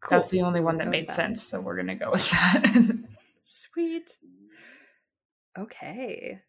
Cool. 0.00 0.18
That's 0.18 0.30
the 0.30 0.42
only 0.42 0.60
one 0.60 0.78
that 0.78 0.88
made 0.88 1.10
sense, 1.10 1.42
so 1.42 1.60
we're 1.60 1.76
gonna 1.76 1.94
go 1.96 2.10
with 2.12 2.28
that. 2.30 2.98
Sweet. 3.42 4.10
Okay. 5.58 6.40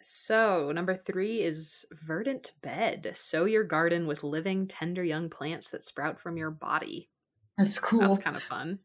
So, 0.00 0.70
number 0.72 0.94
three 0.94 1.42
is 1.42 1.86
verdant 2.06 2.52
bed. 2.62 3.12
Sow 3.14 3.44
your 3.44 3.64
garden 3.64 4.06
with 4.06 4.22
living, 4.22 4.66
tender 4.66 5.02
young 5.02 5.28
plants 5.28 5.70
that 5.70 5.84
sprout 5.84 6.20
from 6.20 6.36
your 6.36 6.50
body. 6.50 7.08
That's 7.56 7.78
cool. 7.78 8.00
That's 8.00 8.20
kind 8.20 8.36
of 8.36 8.42
fun. 8.42 8.78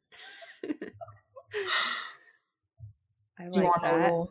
I 3.40 3.48
like 3.48 3.70
that. 3.82 4.28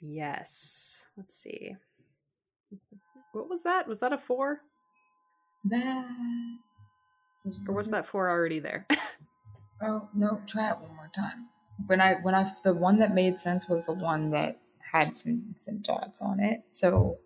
Yes. 0.00 1.06
Let's 1.16 1.34
see. 1.34 1.76
What 3.32 3.48
was 3.48 3.62
that? 3.62 3.88
Was 3.88 4.00
that 4.00 4.12
a 4.12 4.18
four? 4.18 4.60
That 5.64 6.06
or 7.66 7.74
was 7.74 7.90
that 7.90 8.06
four 8.06 8.28
already 8.28 8.58
there? 8.60 8.86
oh 9.82 10.08
no, 10.14 10.40
try 10.46 10.70
it 10.70 10.78
one 10.78 10.94
more 10.94 11.10
time. 11.14 11.48
When 11.86 12.00
I 12.00 12.14
when 12.22 12.34
I 12.34 12.52
the 12.64 12.74
one 12.74 12.98
that 12.98 13.14
made 13.14 13.38
sense 13.38 13.68
was 13.68 13.86
the 13.86 13.94
one 13.94 14.30
that 14.30 14.58
had 14.90 15.16
some 15.16 15.54
some 15.58 15.78
dots 15.78 16.20
on 16.20 16.40
it. 16.40 16.62
So 16.72 17.18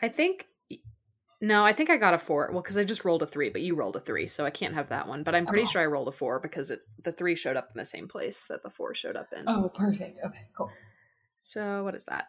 I 0.00 0.08
think 0.08 0.46
no, 1.42 1.64
I 1.64 1.72
think 1.72 1.88
I 1.88 1.96
got 1.96 2.12
a 2.12 2.18
four. 2.18 2.50
Well, 2.52 2.60
because 2.60 2.76
I 2.76 2.84
just 2.84 3.04
rolled 3.04 3.22
a 3.22 3.26
three, 3.26 3.48
but 3.48 3.62
you 3.62 3.74
rolled 3.74 3.96
a 3.96 4.00
three, 4.00 4.26
so 4.26 4.44
I 4.44 4.50
can't 4.50 4.74
have 4.74 4.90
that 4.90 5.08
one. 5.08 5.22
But 5.22 5.34
I'm 5.34 5.46
pretty 5.46 5.62
oh. 5.62 5.70
sure 5.70 5.82
I 5.82 5.86
rolled 5.86 6.08
a 6.08 6.12
four 6.12 6.38
because 6.38 6.70
it 6.70 6.80
the 7.02 7.12
three 7.12 7.34
showed 7.34 7.56
up 7.56 7.70
in 7.74 7.78
the 7.78 7.84
same 7.84 8.08
place 8.08 8.44
that 8.44 8.62
the 8.62 8.70
four 8.70 8.94
showed 8.94 9.16
up 9.16 9.32
in. 9.32 9.44
Oh, 9.46 9.70
perfect. 9.74 10.20
Okay, 10.24 10.46
cool. 10.56 10.70
So 11.38 11.84
what 11.84 11.94
is 11.94 12.04
that? 12.04 12.26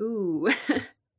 Ooh. 0.00 0.48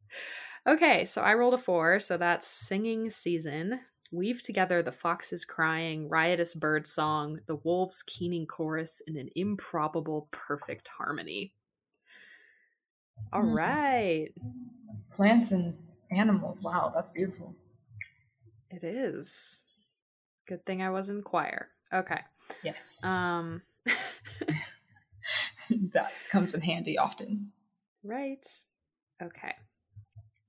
okay, 0.67 1.05
so 1.05 1.21
I 1.21 1.35
rolled 1.35 1.53
a 1.53 1.59
four, 1.59 1.99
so 1.99 2.17
that's 2.17 2.47
singing 2.47 3.09
season 3.09 3.81
weave 4.11 4.41
together 4.41 4.81
the 4.81 4.91
fox's 4.91 5.45
crying, 5.45 6.09
riotous 6.09 6.55
bird 6.55 6.87
song, 6.87 7.39
the 7.47 7.57
wolves' 7.57 8.03
keening 8.03 8.45
chorus 8.45 9.01
in 9.07 9.17
an 9.17 9.29
improbable, 9.35 10.27
perfect 10.31 10.87
harmony. 10.87 11.53
All 13.33 13.43
mm. 13.43 13.55
right. 13.55 14.29
Plants 15.13 15.51
and 15.51 15.75
animals. 16.11 16.59
Wow, 16.61 16.91
that's 16.93 17.09
beautiful. 17.09 17.55
It 18.71 18.83
is. 18.83 19.61
Good 20.47 20.65
thing 20.65 20.81
I 20.81 20.89
was 20.89 21.09
in 21.09 21.21
choir. 21.21 21.69
Okay. 21.93 22.19
Yes. 22.63 23.03
Um 23.05 23.61
that 25.93 26.11
comes 26.31 26.53
in 26.53 26.61
handy 26.61 26.97
often. 26.97 27.51
right. 28.03 28.45
Okay. 29.21 29.53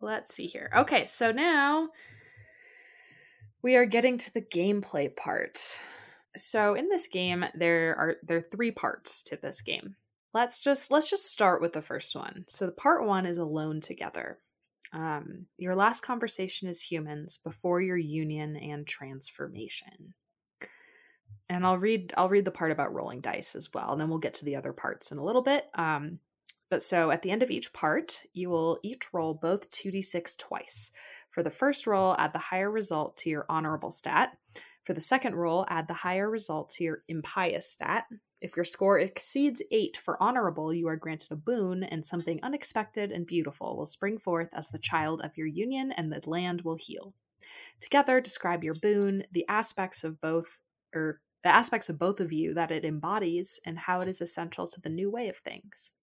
Let's 0.01 0.33
see 0.33 0.47
here. 0.47 0.71
Okay, 0.75 1.05
so 1.05 1.31
now 1.33 1.91
we 3.63 3.77
are 3.77 3.85
getting 3.85 4.17
to 4.19 4.33
the 4.33 4.41
gameplay 4.41 5.15
part. 5.15 5.81
So 6.37 6.75
in 6.75 6.89
this 6.89 7.09
game 7.09 7.45
there 7.55 7.95
are 7.97 8.17
there 8.23 8.39
are 8.39 8.47
three 8.51 8.71
parts 8.71 9.23
to 9.25 9.37
this 9.37 9.61
game. 9.61 9.97
Let's 10.33 10.63
just 10.63 10.93
let's 10.93 11.11
just 11.11 11.31
start 11.31 11.61
with 11.61 11.73
the 11.73 11.83
first 11.83 12.15
one. 12.15 12.45
So 12.49 12.67
the 12.67 12.73
part 12.73 13.05
1 13.05 13.27
is 13.27 13.39
alone 13.39 13.81
together. 13.81 14.39
Um, 14.93 15.47
your 15.57 15.77
last 15.77 16.03
conversation 16.03 16.69
as 16.69 16.83
humans 16.83 17.39
before 17.39 17.81
your 17.81 17.97
union 17.97 18.57
and 18.57 18.87
transformation. 18.87 20.15
And 21.49 21.67
I'll 21.67 21.79
read 21.79 22.13
I'll 22.17 22.29
read 22.29 22.45
the 22.45 22.51
part 22.51 22.71
about 22.71 22.95
rolling 22.95 23.21
dice 23.21 23.57
as 23.57 23.73
well, 23.75 23.93
and 23.93 24.01
then 24.01 24.09
we'll 24.09 24.19
get 24.19 24.35
to 24.35 24.45
the 24.45 24.57
other 24.57 24.73
parts 24.73 25.11
in 25.11 25.19
a 25.19 25.25
little 25.25 25.43
bit. 25.43 25.67
Um, 25.75 26.21
but 26.71 26.83
so 26.83 27.11
at 27.11 27.23
the 27.23 27.33
end 27.33 27.43
of 27.43 27.51
each 27.51 27.73
part, 27.73 28.23
you 28.33 28.49
will 28.51 28.79
each 28.85 29.13
roll 29.13 29.35
both 29.35 29.71
2d6 29.73 30.39
twice. 30.39 30.93
For 31.31 31.43
the 31.43 31.51
first 31.51 31.87
roll, 31.87 32.15
add 32.19 32.33
the 32.33 32.39
higher 32.39 32.71
result 32.71 33.17
to 33.19 33.31
your 33.31 33.47
honorable 33.49 33.91
stat. 33.91 34.37
For 34.85 34.95
the 34.95 35.01
second 35.01 35.35
roll, 35.35 35.67
add 35.69 35.89
the 35.89 35.95
higher 35.95 36.31
result 36.31 36.71
to 36.71 36.85
your 36.85 37.03
impious 37.09 37.69
stat. 37.69 38.05
If 38.41 38.57
your 38.57 38.65
score 38.65 38.99
exceeds 38.99 39.63
8 39.71 39.99
for 39.99 40.23
honorable, 40.23 40.73
you 40.73 40.89
are 40.89 40.97
granted 40.97 41.31
a 41.31 41.37
boon, 41.37 41.83
and 41.85 42.07
something 42.07 42.41
unexpected 42.43 43.13
and 43.13 43.27
beautiful 43.27 43.77
will 43.77 43.87
spring 43.87 44.19
forth 44.19 44.49
as 44.55 44.69
the 44.69 44.79
child 44.79 45.21
of 45.23 45.37
your 45.37 45.47
union, 45.47 45.93
and 45.93 46.11
the 46.11 46.23
land 46.29 46.63
will 46.63 46.77
heal. 46.77 47.13
Together, 47.81 48.21
describe 48.21 48.65
your 48.65 48.75
boon, 48.75 49.25
the 49.33 49.47
aspects 49.49 50.05
of 50.05 50.21
both, 50.21 50.59
or 50.95 51.21
the 51.43 51.51
aspects 51.51 51.89
of 51.89 51.99
both 51.99 52.19
of 52.19 52.33
you 52.33 52.55
that 52.55 52.71
it 52.71 52.85
embodies, 52.85 53.61
and 53.67 53.79
how 53.79 54.01
it 54.01 54.09
is 54.09 54.23
essential 54.23 54.67
to 54.69 54.81
the 54.81 54.89
new 54.89 55.11
way 55.11 55.29
of 55.29 55.37
things. 55.37 55.97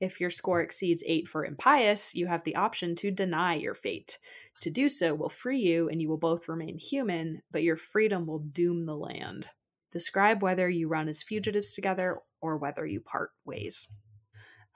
If 0.00 0.20
your 0.20 0.30
score 0.30 0.62
exceeds 0.62 1.02
8 1.04 1.26
for 1.26 1.44
impious, 1.44 2.14
you 2.14 2.28
have 2.28 2.44
the 2.44 2.54
option 2.54 2.94
to 2.96 3.10
deny 3.10 3.54
your 3.54 3.74
fate. 3.74 4.18
To 4.60 4.70
do 4.70 4.88
so 4.88 5.12
will 5.12 5.28
free 5.28 5.58
you, 5.58 5.88
and 5.88 6.00
you 6.00 6.08
will 6.08 6.18
both 6.18 6.48
remain 6.48 6.78
human, 6.78 7.42
but 7.50 7.64
your 7.64 7.76
freedom 7.76 8.26
will 8.26 8.38
doom 8.38 8.86
the 8.86 8.96
land. 8.96 9.48
Describe 9.90 10.42
whether 10.42 10.68
you 10.68 10.88
run 10.88 11.08
as 11.08 11.22
fugitives 11.22 11.74
together 11.74 12.18
or 12.40 12.56
whether 12.56 12.86
you 12.86 13.00
part 13.00 13.30
ways. 13.44 13.88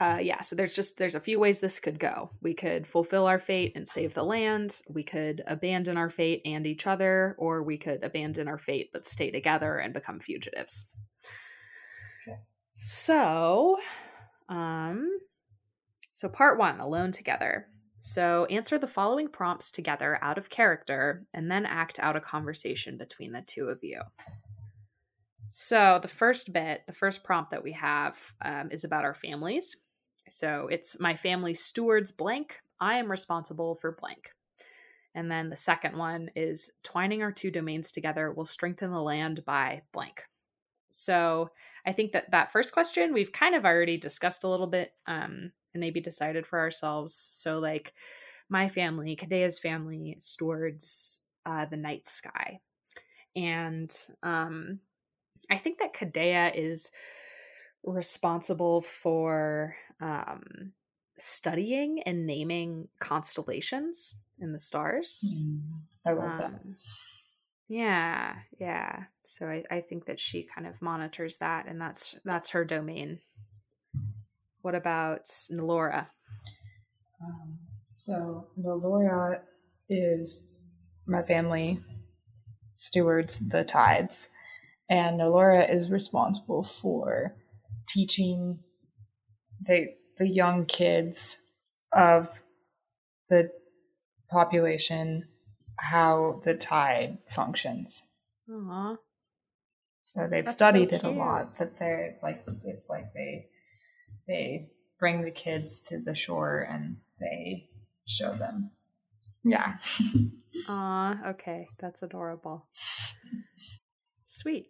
Uh, 0.01 0.19
yeah, 0.21 0.41
so 0.41 0.57
there's 0.57 0.75
just 0.75 0.99
there's 0.99 1.15
a 1.15 1.21
few 1.21 1.39
ways 1.39 1.61
this 1.61 1.79
could 1.79 1.99
go. 1.99 2.31
We 2.41 2.55
could 2.55 2.89
fulfill 2.89 3.29
our 3.29 3.39
fate 3.39 3.73
and 3.77 3.87
save 3.87 4.15
the 4.15 4.25
land. 4.25 4.81
We 4.89 5.05
could 5.05 5.45
abandon 5.47 5.97
our 5.97 6.11
fate 6.11 6.43
and 6.45 6.67
each 6.67 6.89
other, 6.89 7.37
or 7.39 7.63
we 7.63 7.79
could 7.79 8.03
abandon 8.03 8.49
our 8.49 8.59
fate 8.59 8.91
but 8.93 9.07
stay 9.07 9.31
together 9.31 9.79
and 9.79 9.95
become 9.95 10.19
fugitives. 10.19 10.91
Okay. 12.27 12.39
So, 12.73 13.77
um, 14.49 15.09
so 16.11 16.29
part 16.29 16.59
one, 16.59 16.81
alone 16.81 17.13
together. 17.13 17.69
So 18.01 18.47
answer 18.47 18.79
the 18.79 18.89
following 18.89 19.29
prompts 19.29 19.71
together 19.71 20.19
out 20.21 20.37
of 20.37 20.51
character, 20.51 21.27
and 21.33 21.49
then 21.49 21.65
act 21.65 22.01
out 22.01 22.17
a 22.17 22.21
conversation 22.21 22.99
between 22.99 23.31
the 23.31 23.43
two 23.43 23.67
of 23.67 23.79
you. 23.83 24.01
So 25.55 25.99
the 26.01 26.09
first 26.09 26.55
bit, 26.55 26.81
the 26.87 26.95
first 26.95 27.25
prompt 27.25 27.51
that 27.51 27.63
we 27.63 27.73
have 27.73 28.17
um, 28.41 28.71
is 28.71 28.85
about 28.85 29.05
our 29.05 29.13
families. 29.13 29.77
So 30.31 30.67
it's 30.71 30.99
my 30.99 31.15
family 31.15 31.53
stewards 31.53 32.11
blank. 32.11 32.59
I 32.81 32.95
am 32.95 33.11
responsible 33.11 33.75
for 33.75 33.93
blank. 33.93 34.31
And 35.15 35.31
then 35.31 35.51
the 35.51 35.57
second 35.57 35.95
one 35.95 36.31
is 36.35 36.73
twining 36.83 37.21
our 37.23 37.31
two 37.31 37.51
domains 37.51 37.93
together 37.93 38.33
will 38.33 38.47
strengthen 38.47 38.93
the 38.93 39.03
land 39.03 39.45
by 39.45 39.83
blank. 39.93 40.25
So 40.89 41.51
I 41.85 41.93
think 41.93 42.13
that 42.13 42.31
that 42.31 42.51
first 42.51 42.73
question 42.73 43.13
we've 43.13 43.31
kind 43.31 43.55
of 43.55 43.67
already 43.67 43.99
discussed 43.99 44.45
a 44.45 44.49
little 44.49 44.69
bit 44.69 44.95
um, 45.07 45.53
and 45.75 45.81
maybe 45.83 46.01
decided 46.01 46.47
for 46.47 46.61
ourselves. 46.61 47.13
So 47.13 47.59
like 47.59 47.93
my 48.49 48.71
family, 48.71 49.17
Kadea's 49.17 49.59
family, 49.59 50.17
stewards 50.19 51.27
uh, 51.45 51.67
the 51.67 51.77
night 51.77 52.07
sky, 52.07 52.61
and 53.37 53.95
um, 54.23 54.81
I 55.51 55.59
think 55.59 55.79
that 55.79 55.95
Kadea 55.95 56.53
is 56.55 56.91
responsible 57.85 58.81
for 58.81 59.77
um, 60.01 60.73
studying 61.19 62.03
and 62.03 62.27
naming 62.27 62.89
constellations 63.01 64.23
in 64.41 64.53
the 64.53 64.59
stars. 64.59 65.25
I 66.07 66.13
love 66.13 66.39
that. 66.39 66.45
Um, 66.45 66.77
yeah, 67.69 68.35
yeah. 68.59 69.05
So 69.25 69.49
I, 69.49 69.65
I 69.71 69.81
think 69.81 70.07
that 70.07 70.21
she 70.21 70.43
kind 70.43 70.67
of 70.67 70.83
monitors 70.83 71.39
that, 71.39 71.67
and 71.67 71.81
that's 71.81 72.19
that's 72.25 72.51
her 72.51 72.65
domain. 72.65 73.21
What 74.63 74.75
about 74.75 75.25
Nalora? 75.51 76.07
Um, 77.21 77.59
so 77.95 78.49
Nalora 78.61 79.41
is 79.89 80.49
my 81.07 81.23
family 81.23 81.81
stewards 82.71 83.39
the 83.39 83.65
tides, 83.65 84.29
and 84.93 85.17
Laura 85.17 85.65
is 85.65 85.91
responsible 85.91 86.63
for 86.63 87.35
teaching 87.89 88.59
the 89.67 89.87
the 90.19 90.29
young 90.29 90.67
kids 90.67 91.39
of 91.95 92.29
the 93.31 93.51
population 94.31 95.25
how 95.79 96.43
the 96.45 96.53
tide 96.53 97.17
functions. 97.31 98.05
Aw, 98.51 98.97
So 100.05 100.29
they've 100.31 100.45
That's 100.45 100.59
so 100.59 100.67
studied 100.67 100.93
it 100.93 101.05
a 101.05 101.11
lot. 101.11 101.57
That 101.57 101.79
they're 101.79 102.19
like 102.23 102.43
it's 102.47 102.91
like 102.91 103.15
they 103.15 103.47
they 104.29 104.69
bring 105.01 105.23
the 105.23 105.31
kids 105.31 105.81
to 105.89 106.01
the 106.01 106.15
shore 106.15 106.67
and 106.71 106.99
they 107.19 107.71
show 108.07 108.37
them. 108.37 108.73
Yeah. 109.43 109.79
aw. 110.69 111.17
Okay, 111.31 111.67
that's 111.81 112.03
adorable. 112.03 112.67
Sweet. 114.23 114.67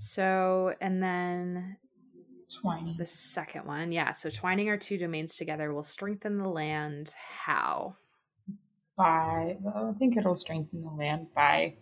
So, 0.00 0.74
and 0.80 1.02
then 1.02 1.76
Twining. 2.60 2.96
the 2.98 3.06
second 3.06 3.66
one, 3.66 3.90
yeah. 3.90 4.12
So 4.12 4.30
twining 4.30 4.68
our 4.68 4.76
two 4.76 4.96
domains 4.96 5.34
together 5.34 5.72
will 5.74 5.82
strengthen 5.82 6.38
the 6.38 6.48
land. 6.48 7.12
How? 7.44 7.96
by 8.98 9.56
I 9.74 9.92
think 9.98 10.16
it'll 10.16 10.36
strengthen 10.36 10.82
the 10.82 10.90
land 10.90 11.28
by 11.34 11.76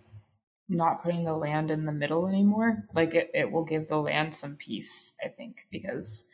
not 0.68 1.02
putting 1.02 1.24
the 1.24 1.34
land 1.34 1.70
in 1.70 1.86
the 1.86 1.92
middle 1.92 2.28
anymore. 2.28 2.84
Like 2.94 3.14
it, 3.14 3.30
it 3.34 3.50
will 3.50 3.64
give 3.64 3.88
the 3.88 3.96
land 3.96 4.34
some 4.34 4.56
peace, 4.56 5.14
I 5.24 5.28
think, 5.28 5.56
because 5.70 6.28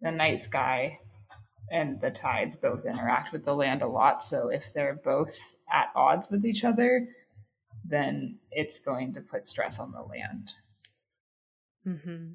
the 0.00 0.12
night 0.12 0.40
sky 0.40 1.00
and 1.72 2.00
the 2.00 2.10
tides 2.10 2.56
both 2.56 2.86
interact 2.86 3.32
with 3.32 3.44
the 3.44 3.54
land 3.54 3.82
a 3.82 3.88
lot. 3.88 4.22
So 4.22 4.48
if 4.48 4.72
they're 4.72 5.00
both 5.02 5.36
at 5.72 5.90
odds 5.96 6.30
with 6.30 6.44
each 6.44 6.64
other, 6.64 7.08
then 7.84 8.38
it's 8.52 8.78
going 8.78 9.14
to 9.14 9.20
put 9.20 9.46
stress 9.46 9.80
on 9.80 9.92
the 9.92 10.02
land. 10.02 10.52
Mm-hmm. 11.86 12.32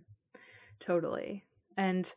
Totally. 0.80 1.46
And 1.78 2.14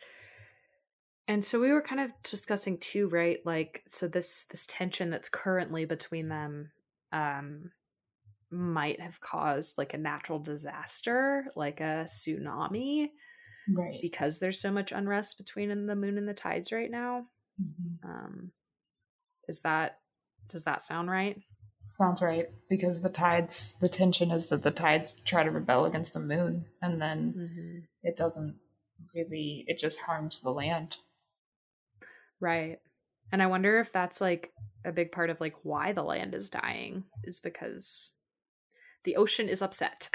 and 1.27 1.45
so 1.45 1.61
we 1.61 1.73
were 1.73 1.83
kind 1.83 2.01
of 2.01 2.11
discussing 2.23 2.79
too, 2.79 3.09
right? 3.09 3.45
Like 3.45 3.83
so 3.87 4.09
this 4.09 4.47
this 4.47 4.67
tension 4.67 5.11
that's 5.11 5.29
currently 5.29 5.85
between 5.85 6.29
them 6.29 6.73
um 7.13 7.71
might 8.51 9.01
have 9.01 9.21
caused 9.21 9.79
like 9.79 9.95
a 9.95 9.99
natural 9.99 10.39
disaster, 10.39 11.47
like 11.57 11.81
a 11.81 12.05
tsunami, 12.07 13.11
Right. 13.71 14.01
because 14.01 14.39
there's 14.39 14.61
so 14.61 14.73
much 14.73 14.93
unrest 14.93 15.39
between 15.39 15.87
the 15.87 15.97
moon 15.97 16.19
and 16.19 16.29
the 16.29 16.35
tides 16.35 16.73
right 16.73 16.91
now. 16.91 17.29
Mhm. 17.61 17.99
Um 18.05 18.53
is 19.49 19.63
that 19.63 20.01
does 20.49 20.65
that 20.65 20.83
sound 20.83 21.11
right? 21.11 21.43
Sounds 21.91 22.21
right. 22.23 22.49
Because 22.69 23.01
the 23.01 23.09
tides, 23.09 23.75
the 23.81 23.89
tension 23.89 24.31
is 24.31 24.49
that 24.51 24.63
the 24.63 24.71
tides 24.71 25.13
try 25.25 25.43
to 25.43 25.51
rebel 25.51 25.85
against 25.87 26.13
the 26.15 26.21
moon, 26.21 26.67
and 26.83 27.01
then 27.01 27.35
Mm-hmm. 27.37 27.79
it 28.03 28.17
doesn't 28.17 28.57
really 29.15 29.65
it 29.69 29.79
just 29.79 29.99
harms 30.01 30.41
the 30.41 30.51
land 30.51 30.97
Right. 32.41 32.79
And 33.33 33.43
I 33.43 33.47
wonder 33.47 33.81
if 33.81 33.93
that's 33.93 34.21
like 34.21 34.53
a 34.85 34.93
big 34.93 35.11
part 35.13 35.29
of 35.31 35.41
like 35.41 35.55
why 35.65 35.93
the 35.93 36.03
land 36.05 36.35
is 36.35 36.51
dying 36.51 37.05
is 37.25 37.41
because 37.41 38.15
the 39.05 39.17
ocean 39.17 39.49
is 39.49 39.61
upset 39.63 40.09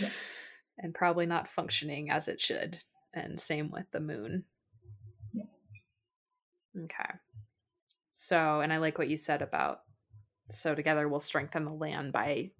yes 0.00 0.52
and 0.78 0.94
probably 0.94 1.26
not 1.26 1.48
functioning 1.48 2.10
as 2.10 2.26
it 2.28 2.40
should. 2.40 2.78
And 3.14 3.38
same 3.38 3.70
with 3.70 3.90
the 3.92 4.00
moon. 4.00 4.44
yes 5.32 5.84
Okay. 6.84 7.10
So, 8.12 8.60
and 8.60 8.72
I 8.72 8.78
like 8.78 8.98
what 8.98 9.08
you 9.08 9.16
said 9.16 9.42
about 9.42 9.80
so 10.50 10.74
together 10.74 11.08
we'll 11.08 11.20
strengthen 11.20 11.64
the 11.64 11.72
land 11.72 12.12
by 12.12 12.50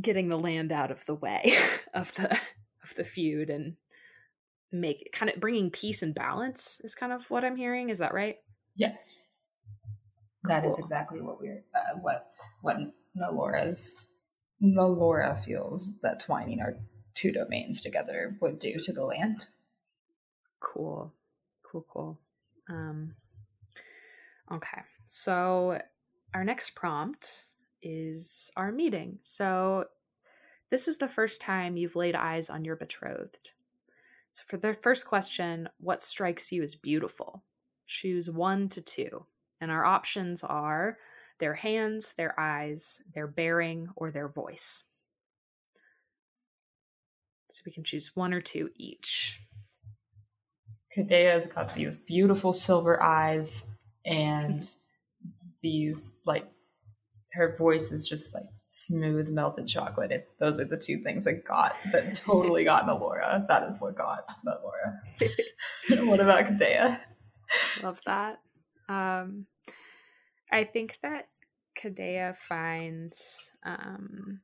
getting 0.00 0.28
the 0.28 0.38
land 0.38 0.72
out 0.72 0.90
of 0.90 1.04
the 1.06 1.14
way 1.14 1.56
of 1.94 2.12
the 2.14 2.32
of 2.82 2.94
the 2.96 3.04
feud 3.04 3.50
and 3.50 3.76
make 4.72 5.10
kind 5.12 5.30
of 5.30 5.40
bringing 5.40 5.70
peace 5.70 6.02
and 6.02 6.14
balance 6.14 6.80
is 6.82 6.94
kind 6.94 7.12
of 7.12 7.30
what 7.30 7.44
I'm 7.44 7.56
hearing. 7.56 7.88
Is 7.88 7.98
that 7.98 8.14
right? 8.14 8.36
yes 8.76 9.26
that 10.44 10.64
is 10.64 10.78
exactly 10.78 11.20
what 11.20 11.40
we're 11.40 11.64
uh, 11.74 11.98
what 12.00 12.30
what 12.62 12.76
Nalora's 13.14 14.06
Laura 14.60 15.40
feels 15.44 15.98
that 16.02 16.20
twining 16.20 16.60
our 16.60 16.76
two 17.14 17.32
domains 17.32 17.80
together 17.80 18.36
would 18.40 18.58
do 18.58 18.76
to 18.78 18.92
the 18.92 19.04
land. 19.04 19.46
Cool. 20.60 21.12
Cool, 21.62 21.86
cool. 21.88 22.18
Um, 22.68 23.14
okay. 24.52 24.82
So 25.06 25.80
our 26.34 26.44
next 26.44 26.70
prompt 26.70 27.44
is 27.80 28.50
our 28.56 28.72
meeting. 28.72 29.18
So 29.22 29.86
this 30.70 30.88
is 30.88 30.98
the 30.98 31.08
first 31.08 31.40
time 31.40 31.76
you've 31.76 31.96
laid 31.96 32.16
eyes 32.16 32.50
on 32.50 32.64
your 32.64 32.76
betrothed. 32.76 33.52
So 34.32 34.42
for 34.46 34.56
the 34.56 34.74
first 34.74 35.06
question, 35.06 35.68
what 35.78 36.02
strikes 36.02 36.52
you 36.52 36.62
as 36.62 36.74
beautiful? 36.74 37.44
Choose 37.86 38.28
one 38.28 38.68
to 38.70 38.82
two. 38.82 39.24
And 39.60 39.70
our 39.70 39.84
options 39.84 40.42
are 40.42 40.98
their 41.38 41.54
hands, 41.54 42.12
their 42.14 42.38
eyes, 42.38 43.00
their 43.14 43.26
bearing, 43.26 43.88
or 43.94 44.10
their 44.10 44.28
voice. 44.28 44.84
So 47.48 47.62
we 47.64 47.72
can 47.72 47.84
choose 47.84 48.16
one 48.16 48.34
or 48.34 48.40
two 48.40 48.70
each. 48.74 49.40
Kadea's 50.94 51.46
got 51.46 51.72
these 51.74 51.98
beautiful 51.98 52.52
silver 52.52 53.00
eyes 53.02 53.62
and 54.04 54.68
these 55.66 56.14
like 56.24 56.46
her 57.32 57.56
voice 57.56 57.90
is 57.90 58.06
just 58.06 58.32
like 58.32 58.46
smooth 58.54 59.28
melted 59.28 59.66
chocolate. 59.66 60.12
It's 60.12 60.30
those 60.38 60.60
are 60.60 60.64
the 60.64 60.76
two 60.76 61.02
things 61.02 61.24
that 61.24 61.44
got 61.44 61.74
that 61.90 62.14
totally 62.24 62.62
got 62.62 62.86
Nalora. 62.86 63.46
That 63.48 63.68
is 63.68 63.80
what 63.80 63.96
got 63.96 64.20
Nalora. 64.46 65.00
what 66.06 66.20
about 66.20 66.46
Kadea? 66.46 67.00
Love 67.82 68.00
that. 68.06 68.38
Um 68.88 69.46
I 70.52 70.62
think 70.62 70.98
that 71.02 71.26
Kadea 71.76 72.36
finds 72.36 73.50
um 73.64 74.40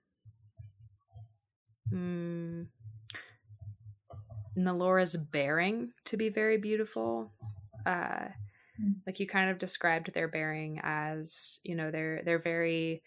mm, 1.92 2.66
Nalora's 4.58 5.16
bearing 5.16 5.92
to 6.06 6.16
be 6.16 6.30
very 6.30 6.58
beautiful. 6.58 7.30
Uh, 7.87 8.26
mm. 8.80 8.94
like 9.06 9.20
you 9.20 9.26
kind 9.26 9.50
of 9.50 9.58
described 9.58 10.12
their 10.14 10.28
bearing 10.28 10.80
as, 10.82 11.61
you 11.64 11.74
know, 11.74 11.90
they're 11.90 12.22
they're 12.24 12.38
very 12.38 13.02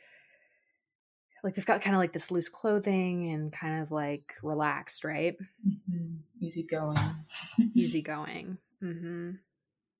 like 1.43 1.53
they've 1.53 1.65
got 1.65 1.81
kind 1.81 1.95
of 1.95 1.99
like 1.99 2.11
this 2.11 2.31
loose 2.31 2.49
clothing 2.49 3.31
and 3.31 3.51
kind 3.51 3.83
of 3.83 3.91
like 3.91 4.33
relaxed, 4.41 5.03
right? 5.03 5.35
Mm-hmm. 5.67 6.15
Easygoing. 6.41 6.97
Easygoing. 7.75 8.57
Mm-hmm. 8.83 9.31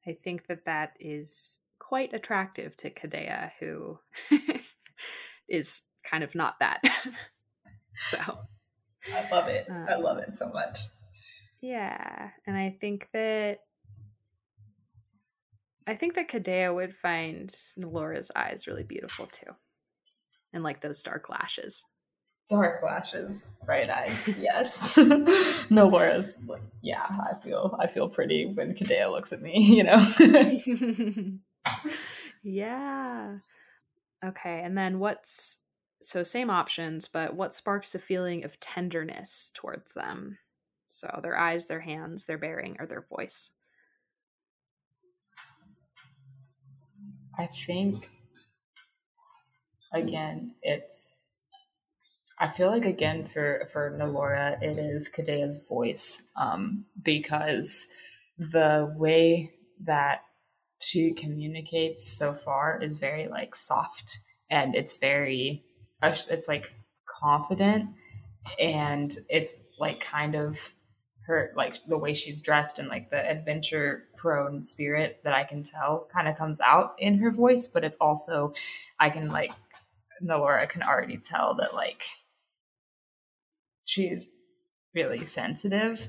I 0.08 0.13
think 0.23 0.47
that 0.47 0.65
that 0.65 0.93
is 0.99 1.60
quite 1.78 2.13
attractive 2.13 2.75
to 2.78 2.89
Kadea, 2.89 3.51
who 3.60 3.99
is 5.47 5.84
kind 6.04 6.23
of 6.23 6.34
not 6.34 6.56
that. 6.60 6.82
so 8.10 8.17
I 9.13 9.30
love 9.32 9.47
it. 9.47 9.67
Um, 9.69 9.86
I 9.88 9.95
love 9.97 10.17
it 10.17 10.36
so 10.36 10.49
much. 10.49 10.80
Yeah, 11.62 12.30
and 12.47 12.58
I 12.58 12.75
think 12.82 13.10
that 13.13 13.60
I 15.88 15.95
think 15.95 16.15
that 16.15 16.30
Kadea 16.30 16.74
would 16.74 16.95
find 16.95 17.54
Laura's 17.78 18.32
eyes 18.36 18.67
really 18.67 18.84
beautiful 18.84 19.28
too. 19.28 19.52
And 20.54 20.63
like 20.63 20.82
those 20.82 21.04
dark 21.04 21.30
lashes. 21.30 21.84
Dark 22.50 22.82
lashes, 22.84 23.48
bright 23.65 23.89
eyes. 23.89 24.36
Yes. 24.39 24.98
no 25.69 25.88
Laura's 25.88 26.36
like, 26.48 26.62
yeah, 26.82 27.06
I 27.10 27.38
feel 27.43 27.78
I 27.80 27.88
feel 27.88 28.10
pretty 28.10 28.45
when 28.45 28.74
Kadea 28.74 29.12
looks 29.12 29.34
at 29.34 29.41
me, 29.41 29.60
you 29.76 29.84
know. 29.84 31.39
yeah. 32.43 33.38
Okay, 34.24 34.62
and 34.63 34.78
then 34.78 35.00
what's 35.00 35.62
so 36.02 36.24
same 36.24 36.50
options, 36.50 37.08
but 37.08 37.36
what 37.36 37.54
sparks 37.54 37.95
a 37.95 38.00
feeling 38.00 38.43
of 38.43 38.60
tenderness 38.60 39.52
towards 39.56 39.93
them? 39.93 40.38
So 40.89 41.19
their 41.21 41.38
eyes, 41.38 41.67
their 41.67 41.80
hands, 41.80 42.26
their 42.26 42.38
bearing, 42.38 42.78
or 42.80 42.86
their 42.86 43.02
voice. 43.02 43.52
I 47.38 47.50
think 47.65 48.08
again, 49.93 50.56
it's 50.62 51.34
I 52.39 52.50
feel 52.50 52.67
like 52.69 52.86
again 52.86 53.26
for 53.26 53.69
for 53.71 53.98
Nalora, 53.98 54.62
it 54.62 54.78
is 54.78 55.10
Kadea's 55.10 55.62
voice 55.67 56.21
um, 56.36 56.86
because 57.02 57.88
the 58.38 58.93
way 58.98 59.54
that 59.86 60.21
she 60.82 61.13
communicates 61.13 62.06
so 62.06 62.34
far 62.34 62.82
is 62.82 62.93
very 62.93 63.28
like 63.28 63.56
soft 63.56 64.19
and 64.50 64.76
it's 64.76 64.98
very 64.98 65.63
it's 66.04 66.48
like 66.48 66.74
confident 67.06 67.89
and 68.60 69.17
it's 69.30 69.54
like 69.80 70.02
kind 70.02 70.36
of 70.36 70.60
her 71.28 71.52
like 71.56 71.78
the 71.88 71.98
way 71.98 72.14
she's 72.14 72.42
dressed 72.42 72.80
and 72.80 72.88
like 72.88 73.10
the 73.10 73.30
adventure 73.30 74.06
prone 74.16 74.62
spirit 74.62 75.22
that 75.24 75.34
I 75.34 75.44
can 75.44 75.64
tell 75.64 76.08
kind 76.12 76.28
of 76.28 76.38
comes 76.38 76.60
out 76.60 76.96
in 77.00 77.18
her 77.20 77.32
voice, 77.32 77.68
but 77.68 77.84
it's 77.84 77.98
also 77.98 78.54
I 79.00 79.10
can 79.10 79.28
like 79.30 79.52
Nalora 80.24 80.68
can 80.70 80.84
already 80.84 81.18
tell 81.18 81.56
that 81.56 81.74
like 81.74 82.04
she's 83.86 84.28
really 84.94 85.26
sensitive. 85.26 86.08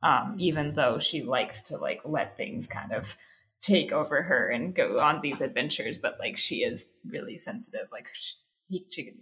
Um, 0.00 0.36
even 0.38 0.74
though 0.74 1.00
she 1.00 1.22
likes 1.22 1.60
to 1.62 1.76
like 1.76 2.00
let 2.04 2.36
things 2.36 2.68
kind 2.68 2.92
of 2.92 3.16
take 3.60 3.90
over 3.90 4.22
her 4.22 4.48
and 4.48 4.74
go 4.74 5.00
on 5.00 5.20
these 5.20 5.40
adventures, 5.40 5.98
but 5.98 6.18
like 6.20 6.36
she 6.36 6.56
is 6.56 6.90
really 7.04 7.36
sensitive. 7.36 7.88
Like 7.90 8.06
she, 8.12 8.84
she 8.88 9.04
can 9.04 9.18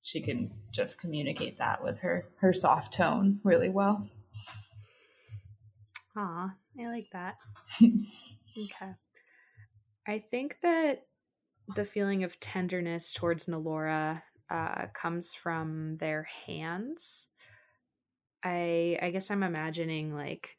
she 0.00 0.20
can 0.20 0.52
just 0.70 1.00
communicate 1.00 1.58
that 1.58 1.82
with 1.82 1.98
her 1.98 2.22
her 2.40 2.52
soft 2.52 2.94
tone 2.94 3.40
really 3.42 3.68
well. 3.68 4.08
Aw, 6.16 6.54
I 6.80 6.86
like 6.88 7.08
that. 7.12 7.36
okay. 7.82 8.94
I 10.08 10.18
think 10.30 10.56
that 10.62 11.06
the 11.74 11.84
feeling 11.84 12.24
of 12.24 12.40
tenderness 12.40 13.12
towards 13.12 13.46
Nalora 13.46 14.22
uh, 14.48 14.86
comes 14.94 15.34
from 15.34 15.96
their 15.96 16.26
hands. 16.46 17.28
I 18.44 18.98
I 19.02 19.10
guess 19.10 19.30
I'm 19.30 19.42
imagining 19.42 20.14
like 20.14 20.56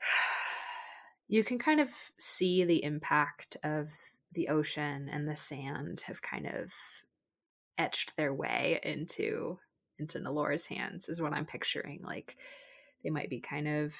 you 1.28 1.44
can 1.44 1.58
kind 1.58 1.80
of 1.80 1.90
see 2.18 2.64
the 2.64 2.82
impact 2.82 3.56
of 3.62 3.90
the 4.32 4.48
ocean 4.48 5.08
and 5.10 5.26
the 5.26 5.36
sand 5.36 6.02
have 6.06 6.20
kind 6.20 6.46
of 6.46 6.72
etched 7.78 8.16
their 8.16 8.34
way 8.34 8.80
into 8.82 9.58
into 9.98 10.18
Nalora's 10.18 10.66
hands 10.66 11.08
is 11.08 11.22
what 11.22 11.32
I'm 11.32 11.46
picturing. 11.46 12.00
Like 12.02 12.36
they 13.02 13.10
might 13.10 13.30
be 13.30 13.40
kind 13.40 13.68
of 13.68 13.94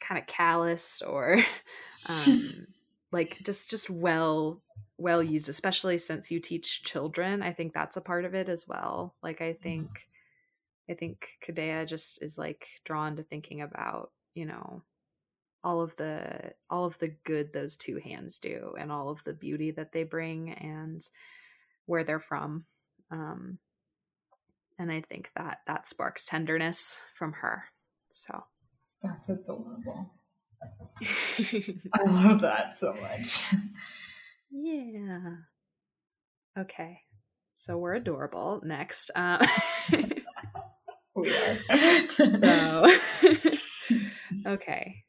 kind 0.00 0.20
of 0.20 0.26
calloused 0.26 1.02
or 1.06 1.38
um, 2.06 2.66
like 3.12 3.38
just 3.44 3.70
just 3.70 3.90
well 3.90 4.62
well 4.98 5.22
used 5.22 5.48
especially 5.48 5.98
since 5.98 6.30
you 6.30 6.40
teach 6.40 6.84
children 6.84 7.42
i 7.42 7.52
think 7.52 7.72
that's 7.72 7.96
a 7.96 8.02
part 8.02 8.24
of 8.24 8.34
it 8.34 8.48
as 8.48 8.66
well 8.68 9.14
like 9.22 9.40
i 9.40 9.52
mm-hmm. 9.52 9.62
think 9.62 9.88
i 10.88 10.94
think 10.94 11.28
kadea 11.44 11.86
just 11.86 12.22
is 12.22 12.38
like 12.38 12.68
drawn 12.84 13.16
to 13.16 13.22
thinking 13.22 13.62
about 13.62 14.10
you 14.34 14.44
know 14.44 14.82
all 15.62 15.80
of 15.80 15.94
the 15.96 16.52
all 16.70 16.84
of 16.84 16.98
the 16.98 17.14
good 17.24 17.52
those 17.52 17.76
two 17.76 17.98
hands 17.98 18.38
do 18.38 18.74
and 18.78 18.90
all 18.90 19.10
of 19.10 19.22
the 19.24 19.32
beauty 19.32 19.70
that 19.70 19.92
they 19.92 20.04
bring 20.04 20.52
and 20.52 21.02
where 21.86 22.04
they're 22.04 22.20
from 22.20 22.64
um 23.10 23.58
and 24.80 24.90
i 24.90 25.00
think 25.00 25.30
that 25.36 25.60
that 25.66 25.86
sparks 25.86 26.26
tenderness 26.26 27.00
from 27.14 27.32
her 27.34 27.64
so 28.12 28.42
that's 29.02 29.28
adorable. 29.28 30.12
I 31.00 32.02
love 32.04 32.40
that 32.42 32.76
so 32.76 32.92
much. 32.92 33.54
Yeah. 34.50 35.36
Okay. 36.58 37.00
So 37.54 37.78
we're 37.78 37.94
adorable. 37.94 38.60
Next. 38.62 39.10
Uh, 39.14 39.46
we 41.14 41.34
are. 41.34 42.08
so, 42.10 42.86
okay. 44.46 45.04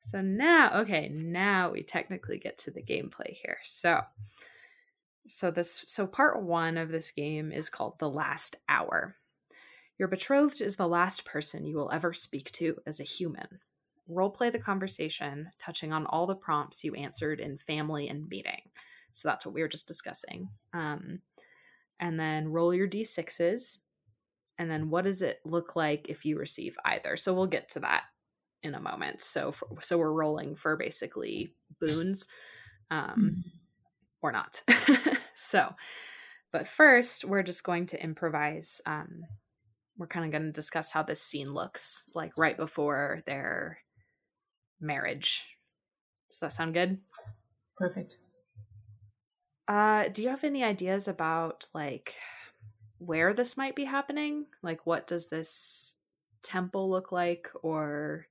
So 0.00 0.20
now, 0.20 0.80
okay, 0.80 1.08
now 1.08 1.70
we 1.70 1.82
technically 1.82 2.38
get 2.38 2.58
to 2.58 2.70
the 2.70 2.82
gameplay 2.82 3.32
here. 3.32 3.58
So, 3.64 4.00
so 5.28 5.50
this, 5.50 5.72
so 5.72 6.06
part 6.06 6.42
one 6.42 6.76
of 6.76 6.90
this 6.90 7.10
game 7.10 7.52
is 7.52 7.70
called 7.70 7.98
The 7.98 8.08
Last 8.10 8.56
Hour. 8.68 9.16
Your 9.98 10.08
betrothed 10.08 10.60
is 10.60 10.76
the 10.76 10.88
last 10.88 11.26
person 11.26 11.66
you 11.66 11.76
will 11.76 11.90
ever 11.92 12.14
speak 12.14 12.50
to 12.52 12.78
as 12.86 13.00
a 13.00 13.04
human. 13.04 13.60
Roleplay 14.10 14.50
the 14.50 14.58
conversation, 14.58 15.50
touching 15.58 15.92
on 15.92 16.06
all 16.06 16.26
the 16.26 16.34
prompts 16.34 16.82
you 16.82 16.94
answered 16.94 17.38
in 17.38 17.58
family 17.58 18.08
and 18.08 18.28
meeting. 18.28 18.62
So 19.12 19.28
that's 19.28 19.44
what 19.44 19.54
we 19.54 19.60
were 19.60 19.68
just 19.68 19.86
discussing. 19.86 20.48
Um, 20.72 21.20
and 21.98 22.18
then 22.18 22.48
roll 22.48 22.74
your 22.74 22.88
d6s. 22.88 23.78
And 24.58 24.70
then 24.70 24.90
what 24.90 25.04
does 25.04 25.22
it 25.22 25.40
look 25.44 25.76
like 25.76 26.06
if 26.08 26.24
you 26.24 26.38
receive 26.38 26.76
either? 26.84 27.16
So 27.16 27.34
we'll 27.34 27.46
get 27.46 27.68
to 27.70 27.80
that 27.80 28.04
in 28.62 28.74
a 28.74 28.80
moment. 28.80 29.20
So 29.20 29.52
for, 29.52 29.68
so 29.80 29.98
we're 29.98 30.12
rolling 30.12 30.56
for 30.56 30.76
basically 30.76 31.54
boons, 31.80 32.28
um, 32.90 33.08
mm-hmm. 33.10 33.40
or 34.22 34.32
not. 34.32 34.62
so 35.40 35.74
But 36.52 36.66
first, 36.66 37.24
we're 37.24 37.42
just 37.42 37.64
going 37.64 37.86
to 37.86 38.02
improvise. 38.02 38.80
Um, 38.86 39.24
we're 39.96 40.08
kind 40.08 40.24
of 40.24 40.32
going 40.32 40.46
to 40.46 40.52
discuss 40.52 40.90
how 40.90 41.02
this 41.02 41.22
scene 41.22 41.52
looks 41.52 42.10
like 42.14 42.36
right 42.36 42.56
before 42.56 43.22
their 43.26 43.78
marriage. 44.80 45.44
Does 46.28 46.40
that 46.40 46.52
sound 46.52 46.74
good? 46.74 46.98
Perfect. 47.76 48.16
Uh, 49.68 50.08
do 50.08 50.22
you 50.22 50.28
have 50.28 50.42
any 50.42 50.64
ideas 50.64 51.06
about 51.06 51.66
like 51.74 52.16
where 52.98 53.32
this 53.32 53.56
might 53.56 53.76
be 53.76 53.84
happening? 53.84 54.46
Like, 54.62 54.84
what 54.86 55.06
does 55.06 55.28
this 55.28 55.98
temple 56.42 56.90
look 56.90 57.12
like, 57.12 57.48
or 57.62 58.26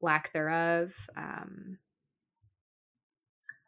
lack 0.00 0.32
thereof? 0.32 0.94
Um, 1.16 1.78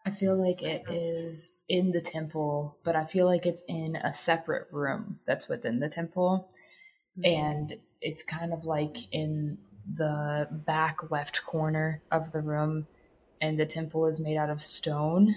I 0.05 0.11
feel 0.11 0.37
like 0.37 0.63
it 0.63 0.83
is 0.91 1.55
in 1.69 1.93
the 1.93 2.01
temple, 2.01 2.77
but 2.85 2.97
I 2.97 3.05
feel 3.05 3.27
like 3.27 3.47
it's 3.47 3.63
in 3.69 3.97
a 3.97 4.13
separate 4.13 4.67
room 4.73 5.21
that's 5.27 5.49
within 5.49 5.79
the 5.79 5.89
temple. 5.89 6.51
Mm-hmm. 7.19 7.25
And 7.25 7.77
it's 8.01 8.25
kind 8.25 8.53
of 8.53 8.65
like 8.65 8.97
in 9.13 9.59
the 9.95 10.49
back 10.51 11.11
left 11.11 11.45
corner 11.45 12.03
of 12.11 12.33
the 12.33 12.41
room, 12.41 12.87
and 13.41 13.59
the 13.59 13.67
temple 13.67 14.07
is 14.07 14.19
made 14.19 14.37
out 14.37 14.51
of 14.51 14.63
stone. 14.63 15.35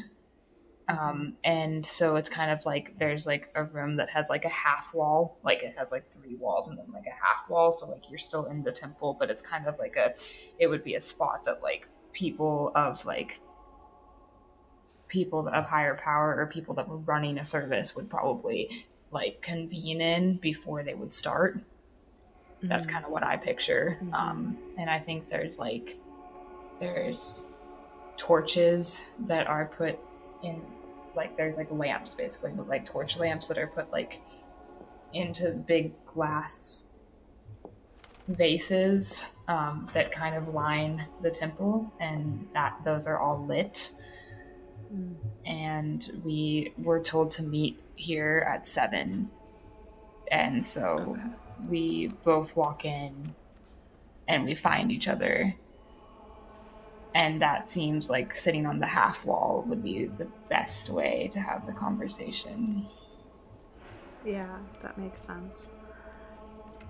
Um, 0.88 1.34
and 1.44 1.86
so 1.86 2.16
it's 2.16 2.30
kind 2.30 2.52
of 2.52 2.66
like 2.66 2.98
there's 3.00 3.26
like 3.26 3.50
a 3.56 3.64
room 3.64 3.96
that 3.98 4.10
has 4.12 4.30
like 4.30 4.46
a 4.46 4.50
half 4.50 4.94
wall, 4.94 5.40
like 5.44 5.64
it 5.64 5.74
has 5.78 5.92
like 5.92 6.12
three 6.12 6.36
walls 6.36 6.68
and 6.68 6.78
then 6.78 6.86
like 6.94 7.06
a 7.08 7.26
half 7.26 7.50
wall. 7.50 7.72
So 7.72 7.90
like 7.90 8.10
you're 8.10 8.20
still 8.20 8.46
in 8.46 8.62
the 8.64 8.72
temple, 8.72 9.16
but 9.20 9.30
it's 9.30 9.42
kind 9.42 9.68
of 9.68 9.78
like 9.80 9.96
a, 9.96 10.14
it 10.60 10.68
would 10.68 10.84
be 10.84 10.96
a 10.96 11.02
spot 11.02 11.44
that 11.46 11.64
like 11.64 11.88
people 12.14 12.72
of 12.76 13.04
like 13.06 13.42
people 15.08 15.48
of 15.48 15.66
higher 15.66 15.96
power 15.96 16.36
or 16.38 16.46
people 16.48 16.76
that 16.76 16.88
were 16.88 16.98
running 16.98 17.38
a 17.38 17.46
service 17.46 17.96
would 17.96 18.10
probably 18.10 18.86
like 19.12 19.42
convene 19.42 20.02
in 20.02 20.38
before 20.38 20.84
they 20.84 20.94
would 20.94 21.14
start. 21.14 21.58
Mm-hmm. 21.58 22.68
That's 22.68 22.86
kind 22.86 23.06
of 23.06 23.12
what 23.12 23.24
I 23.24 23.38
picture. 23.38 23.98
Mm-hmm. 24.02 24.14
Um, 24.14 24.58
and 24.78 24.90
I 24.90 25.00
think 25.00 25.30
there's 25.30 25.60
like, 25.60 25.98
there's 26.80 27.46
torches 28.18 29.04
that 29.28 29.48
are 29.48 29.66
put 29.66 30.00
in, 30.44 30.62
like, 31.16 31.38
there's 31.38 31.58
like 31.58 31.72
lamps 31.72 32.14
basically, 32.14 32.52
but 32.52 32.68
like 32.68 32.86
torch 32.86 33.18
lamps 33.18 33.48
that 33.48 33.58
are 33.58 33.68
put 33.68 33.92
like 33.92 34.22
into 35.14 35.52
big 35.52 35.94
glass 36.06 36.92
vases 38.28 39.24
um, 39.48 39.88
that 39.94 40.12
kind 40.12 40.36
of 40.36 40.54
line 40.54 41.06
the 41.22 41.30
temple, 41.30 41.94
and 42.00 42.48
that 42.54 42.76
those 42.84 43.06
are 43.06 43.20
all 43.20 43.46
lit 43.46 43.92
and 45.46 46.22
we 46.24 46.74
were 46.78 47.00
told 47.00 47.32
to 47.32 47.44
meet 47.44 47.80
here 47.96 48.46
at 48.50 48.68
seven. 48.68 49.30
And 50.32 50.66
so 50.66 51.18
okay. 51.18 51.22
we 51.70 52.08
both 52.24 52.56
walk 52.56 52.86
in 52.86 53.36
and 54.28 54.46
we 54.46 54.56
find 54.56 54.92
each 54.92 55.08
other. 55.08 55.56
And 57.14 57.42
that 57.42 57.68
seems 57.68 58.10
like 58.10 58.36
sitting 58.36 58.66
on 58.66 58.80
the 58.80 58.88
half 58.88 59.24
wall 59.24 59.64
would 59.68 59.84
be 59.84 60.06
the 60.06 60.28
best 60.50 60.90
way 60.90 61.30
to 61.32 61.40
have 61.40 61.66
the 61.66 61.72
conversation. 61.72 62.88
Yeah, 64.26 64.58
that 64.82 64.98
makes 64.98 65.22
sense 65.22 65.72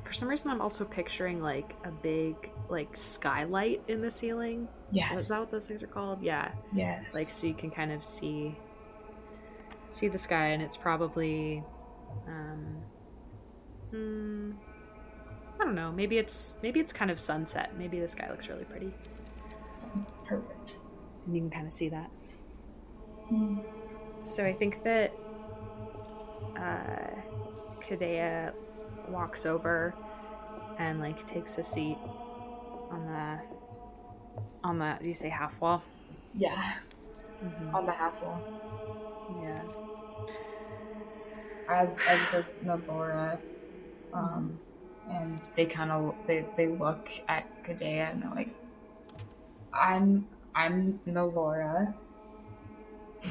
for 0.05 0.13
some 0.13 0.29
reason 0.29 0.51
I'm 0.51 0.61
also 0.61 0.85
picturing 0.85 1.41
like 1.41 1.75
a 1.83 1.91
big 1.91 2.35
like 2.69 2.95
skylight 2.95 3.81
in 3.87 4.01
the 4.01 4.11
ceiling. 4.11 4.67
Yes. 4.91 5.21
Is 5.21 5.27
that 5.29 5.39
what 5.39 5.51
those 5.51 5.67
things 5.67 5.81
are 5.81 5.87
called? 5.87 6.21
Yeah. 6.21 6.51
Yes. 6.73 7.13
Like 7.13 7.27
so 7.27 7.47
you 7.47 7.55
can 7.55 7.71
kind 7.71 7.91
of 7.91 8.05
see 8.05 8.55
see 9.89 10.07
the 10.07 10.17
sky 10.17 10.47
and 10.47 10.61
it's 10.61 10.77
probably 10.77 11.63
um 12.27 12.77
hmm, 13.89 14.51
I 15.59 15.63
don't 15.63 15.75
know, 15.75 15.91
maybe 15.91 16.17
it's 16.19 16.59
maybe 16.61 16.79
it's 16.79 16.93
kind 16.93 17.09
of 17.09 17.19
sunset. 17.19 17.71
Maybe 17.77 17.99
the 17.99 18.07
sky 18.07 18.29
looks 18.29 18.47
really 18.47 18.65
pretty. 18.65 18.93
Sounds 19.73 20.07
perfect. 20.25 20.73
And 21.25 21.35
you 21.35 21.41
can 21.41 21.49
kind 21.49 21.65
of 21.65 21.73
see 21.73 21.89
that. 21.89 22.11
Mm. 23.31 23.63
So 24.23 24.45
I 24.45 24.53
think 24.53 24.83
that 24.83 25.13
uh 26.57 27.21
Kadea 27.81 28.53
walks 29.09 29.45
over 29.45 29.93
and 30.77 30.99
like 30.99 31.25
takes 31.25 31.57
a 31.57 31.63
seat 31.63 31.97
on 32.91 33.05
the 33.05 33.39
on 34.67 34.79
the 34.79 34.97
do 35.01 35.07
you 35.07 35.13
say 35.13 35.29
half 35.29 35.59
wall? 35.61 35.83
Yeah. 36.33 36.73
Mm-hmm. 37.43 37.75
On 37.75 37.85
the 37.85 37.91
half 37.91 38.21
wall. 38.21 38.41
Yeah. 39.41 39.61
As 41.69 41.97
as 42.07 42.19
does 42.31 42.55
Nalora. 42.65 43.39
Um 44.13 44.59
and 45.09 45.39
they 45.55 45.65
kind 45.65 45.91
of 45.91 46.15
they, 46.27 46.45
they 46.57 46.67
look 46.67 47.09
at 47.27 47.45
Kadea 47.63 48.11
and 48.11 48.23
they're 48.23 48.31
like 48.31 48.49
I'm 49.73 50.27
I'm 50.53 50.99
Nalora. 51.07 51.93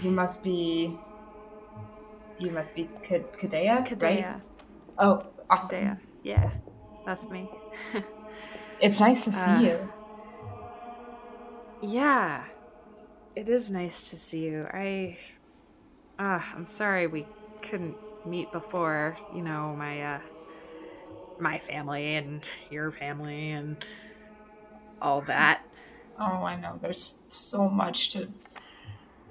You 0.02 0.10
must 0.10 0.42
be 0.42 0.98
you 2.38 2.50
must 2.50 2.74
be 2.74 2.88
Kadea, 3.04 3.86
Kadea. 3.86 4.02
right? 4.02 4.40
Oh, 4.98 5.24
Awesome. 5.58 5.68
Dea. 5.68 6.30
Yeah, 6.30 6.50
that's 7.06 7.30
me. 7.30 7.48
it's 8.80 9.00
nice 9.00 9.24
to 9.24 9.32
see 9.32 9.38
uh, 9.38 9.60
you. 9.60 9.92
Yeah, 11.82 12.44
it 13.36 13.48
is 13.48 13.70
nice 13.70 14.10
to 14.10 14.16
see 14.16 14.44
you. 14.44 14.66
I, 14.72 15.18
uh, 16.18 16.40
I'm 16.54 16.66
sorry 16.66 17.06
we 17.06 17.26
couldn't 17.62 17.96
meet 18.26 18.50
before. 18.52 19.16
You 19.34 19.42
know, 19.42 19.74
my, 19.76 20.02
uh, 20.02 20.20
my 21.38 21.58
family 21.58 22.14
and 22.14 22.42
your 22.70 22.90
family 22.90 23.50
and 23.50 23.84
all 25.02 25.20
that. 25.22 25.62
Oh, 26.18 26.44
I 26.44 26.56
know. 26.58 26.78
There's 26.80 27.22
so 27.28 27.68
much 27.68 28.10
to. 28.10 28.28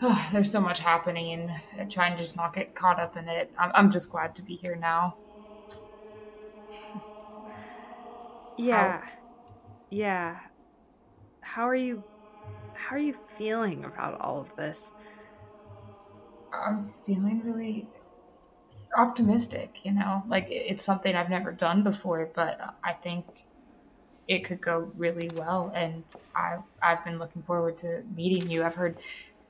Oh, 0.01 0.29
there's 0.33 0.51
so 0.51 0.59
much 0.59 0.79
happening, 0.81 1.49
and 1.77 1.89
trying 1.89 2.17
to 2.17 2.21
just 2.21 2.35
not 2.35 2.53
get 2.53 2.75
caught 2.75 2.99
up 2.99 3.15
in 3.15 3.29
it. 3.29 3.51
I'm, 3.57 3.71
I'm 3.73 3.91
just 3.91 4.11
glad 4.11 4.35
to 4.35 4.41
be 4.41 4.55
here 4.55 4.75
now. 4.75 5.15
Yeah. 8.55 8.95
How? 8.95 9.03
Yeah. 9.89 10.39
How 11.41 11.63
are 11.65 11.75
you 11.75 12.05
how 12.75 12.95
are 12.95 12.99
you 12.99 13.15
feeling 13.37 13.83
about 13.85 14.19
all 14.21 14.41
of 14.41 14.55
this? 14.55 14.93
I'm 16.53 16.93
feeling 17.05 17.41
really 17.43 17.89
optimistic, 18.97 19.83
you 19.83 19.91
know? 19.91 20.23
Like 20.27 20.47
it's 20.49 20.83
something 20.83 21.15
I've 21.15 21.29
never 21.29 21.51
done 21.51 21.83
before, 21.83 22.29
but 22.33 22.59
I 22.83 22.93
think 22.93 23.45
it 24.27 24.45
could 24.45 24.61
go 24.61 24.91
really 24.97 25.29
well 25.35 25.71
and 25.75 26.05
I 26.35 26.59
I've 26.81 27.03
been 27.05 27.19
looking 27.19 27.43
forward 27.43 27.77
to 27.79 28.03
meeting 28.15 28.49
you. 28.49 28.63
I've 28.63 28.75
heard 28.75 28.99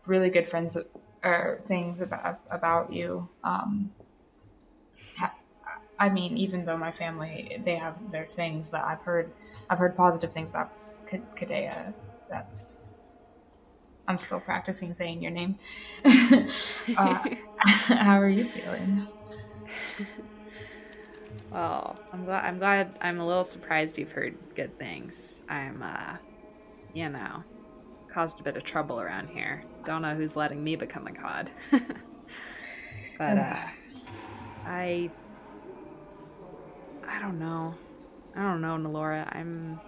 really 0.05 0.29
good 0.29 0.47
friends 0.49 0.77
or 1.23 1.63
things 1.67 2.01
about 2.01 2.41
about 2.51 2.93
you. 2.93 3.29
Um, 3.43 3.93
I 5.99 6.09
mean, 6.09 6.37
even 6.37 6.65
though 6.65 6.77
my 6.77 6.91
family 6.91 7.61
they 7.63 7.75
have 7.75 7.95
their 8.11 8.25
things, 8.25 8.69
but 8.69 8.81
I've 8.81 9.01
heard 9.01 9.31
I've 9.69 9.77
heard 9.77 9.95
positive 9.95 10.31
things 10.31 10.49
about 10.49 10.71
Kadea. 11.07 11.93
That's 12.29 12.89
I'm 14.07 14.17
still 14.17 14.39
practicing 14.39 14.93
saying 14.93 15.21
your 15.21 15.31
name. 15.31 15.57
uh, 16.05 17.23
how 17.57 18.19
are 18.19 18.29
you 18.29 18.43
feeling? 18.43 19.07
Well, 21.51 21.95
I'm 22.11 22.25
glad. 22.25 22.45
I'm 22.45 22.57
glad. 22.57 22.97
I'm 22.99 23.19
a 23.19 23.25
little 23.25 23.43
surprised 23.43 23.97
you've 23.97 24.11
heard 24.11 24.35
good 24.55 24.77
things. 24.79 25.43
I'm, 25.47 25.83
uh, 25.83 26.17
you 26.93 27.09
know, 27.09 27.43
caused 28.07 28.39
a 28.39 28.43
bit 28.43 28.57
of 28.57 28.63
trouble 28.63 28.99
around 28.99 29.29
here. 29.29 29.63
Don't 29.83 30.01
know 30.01 30.15
who's 30.15 30.35
letting 30.35 30.63
me 30.63 30.75
become 30.75 31.07
a 31.07 31.11
god. 31.11 31.51
but 33.17 33.37
uh, 33.37 33.55
I 34.65 35.11
I 37.13 37.19
don't 37.19 37.37
know. 37.37 37.75
I 38.35 38.41
don't 38.41 38.61
know, 38.61 38.75
Nalora. 38.75 39.27
I'm. 39.35 39.79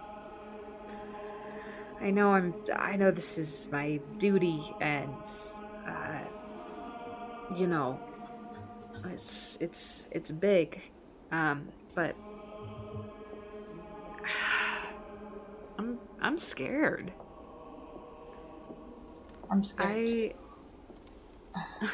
I 2.00 2.10
know 2.10 2.32
I'm. 2.32 2.54
I 2.74 2.94
know 2.94 3.10
this 3.10 3.36
is 3.36 3.68
my 3.72 4.00
duty, 4.18 4.72
and 4.80 5.26
uh, 5.88 6.20
you 7.56 7.66
know, 7.66 7.98
it's 9.10 9.58
it's 9.60 10.06
it's 10.12 10.30
big, 10.30 10.80
um, 11.32 11.66
but 11.96 12.14
I'm 15.78 15.98
I'm 16.20 16.38
scared. 16.38 17.12
I'm 19.50 19.64
scared. 19.64 20.34
I. 21.56 21.88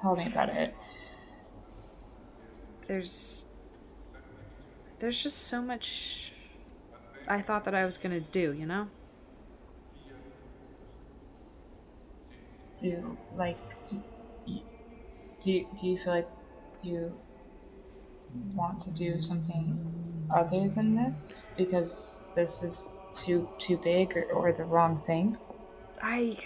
Tell 0.00 0.14
me 0.14 0.26
about 0.26 0.50
it. 0.50 0.76
There's 2.86 3.46
there's 4.98 5.22
just 5.22 5.38
so 5.38 5.60
much 5.60 6.32
I 7.26 7.40
thought 7.40 7.64
that 7.64 7.74
I 7.74 7.84
was 7.84 7.96
gonna 7.96 8.20
do, 8.20 8.52
you 8.52 8.66
know? 8.66 8.88
Do 12.76 13.16
like 13.36 13.58
do, 13.86 14.02
do 15.40 15.52
you, 15.52 15.66
do 15.80 15.86
you 15.86 15.98
feel 15.98 16.14
like 16.14 16.28
you 16.82 17.12
want 18.54 18.80
to 18.80 18.90
do 18.90 19.22
something 19.22 19.78
other 20.34 20.68
than 20.68 20.96
this 20.96 21.52
because 21.56 22.24
this 22.34 22.62
is 22.62 22.88
too 23.12 23.48
too 23.58 23.76
big 23.78 24.16
or, 24.16 24.24
or 24.32 24.52
the 24.52 24.64
wrong 24.64 24.96
thing? 24.96 25.36
I 26.02 26.36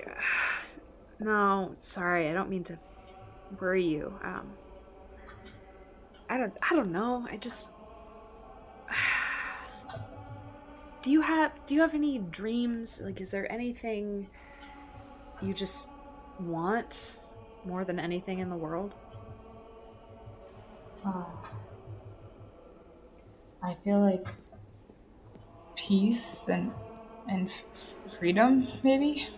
no, 1.19 1.75
sorry, 1.81 2.29
I 2.29 2.33
don't 2.33 2.51
mean 2.51 2.65
to 2.65 2.79
worry 3.61 3.85
you. 3.85 4.13
Um, 4.23 4.53
I 6.31 6.37
don't, 6.37 6.53
I 6.71 6.75
don't 6.77 6.93
know. 6.93 7.27
I 7.31 7.37
just. 7.37 7.73
Do 11.03 11.11
you 11.11 11.21
have 11.21 11.53
Do 11.67 11.75
you 11.75 11.81
have 11.81 11.95
any 11.95 12.19
dreams? 12.19 13.01
Like, 13.05 13.21
is 13.21 13.31
there 13.31 13.51
anything 13.51 14.29
you 15.43 15.53
just 15.53 15.91
want 16.41 17.19
more 17.65 17.85
than 17.85 17.99
anything 17.99 18.39
in 18.41 18.49
the 18.49 18.57
world? 18.57 18.95
Oh. 21.05 21.43
I 23.63 23.77
feel 23.85 24.01
like 24.01 24.27
peace 25.77 26.49
and 26.49 26.73
and 27.29 27.51
freedom, 28.19 28.67
maybe. 28.83 29.29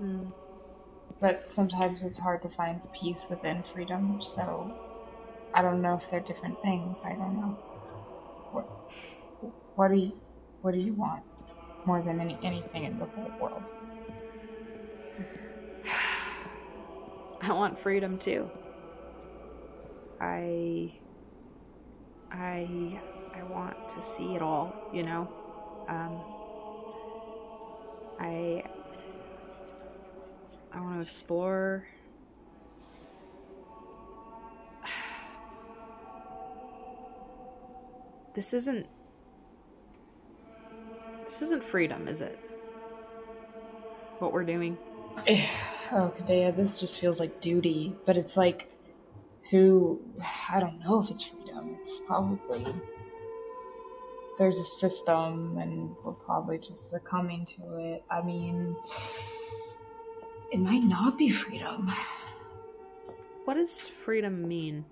Mm. 0.00 0.32
But 1.20 1.50
sometimes 1.50 2.02
it's 2.02 2.18
hard 2.18 2.42
to 2.42 2.48
find 2.48 2.80
peace 2.92 3.26
within 3.28 3.62
freedom, 3.62 4.20
so 4.22 4.72
I 5.54 5.62
don't 5.62 5.82
know 5.82 5.94
if 5.94 6.10
they're 6.10 6.20
different 6.20 6.60
things. 6.62 7.02
I 7.04 7.10
don't 7.10 7.36
know. 7.36 7.58
What 9.74 9.88
do 9.88 9.96
you 9.96 10.12
what 10.60 10.72
do 10.74 10.80
you 10.80 10.94
want 10.94 11.22
more 11.84 12.02
than 12.02 12.20
any 12.20 12.38
anything 12.42 12.84
in 12.84 12.98
the 12.98 13.06
whole 13.06 13.32
world? 13.40 13.72
I 17.42 17.52
want 17.52 17.78
freedom 17.78 18.18
too. 18.18 18.50
I 20.20 20.92
I 22.30 23.00
I 23.34 23.42
want 23.44 23.88
to 23.88 24.02
see 24.02 24.34
it 24.34 24.42
all, 24.42 24.74
you 24.92 25.02
know. 25.02 25.28
Um, 25.88 26.20
I 28.18 28.64
I 30.72 30.80
want 30.80 30.96
to 30.96 31.02
explore. 31.02 31.86
This 38.34 38.54
isn't. 38.54 38.86
This 41.20 41.42
isn't 41.42 41.64
freedom, 41.64 42.08
is 42.08 42.20
it? 42.20 42.38
What 44.18 44.32
we're 44.32 44.44
doing. 44.44 44.78
oh, 45.92 46.12
Kadea, 46.18 46.56
this 46.56 46.80
just 46.80 46.98
feels 47.00 47.20
like 47.20 47.40
duty, 47.40 47.94
but 48.06 48.16
it's 48.16 48.36
like, 48.36 48.70
who? 49.50 50.00
I 50.50 50.60
don't 50.60 50.80
know 50.80 51.00
if 51.00 51.10
it's 51.10 51.22
freedom. 51.22 51.76
It's 51.80 51.98
probably 52.06 52.64
there's 54.38 54.58
a 54.58 54.64
system, 54.64 55.58
and 55.58 55.94
we're 56.02 56.12
probably 56.12 56.58
just 56.58 56.90
succumbing 56.90 57.44
to 57.44 57.76
it. 57.78 58.04
I 58.10 58.22
mean, 58.22 58.74
it 60.50 60.58
might 60.58 60.82
not 60.82 61.18
be 61.18 61.30
freedom. 61.30 61.92
What 63.44 63.54
does 63.54 63.88
freedom 63.88 64.46
mean? 64.48 64.84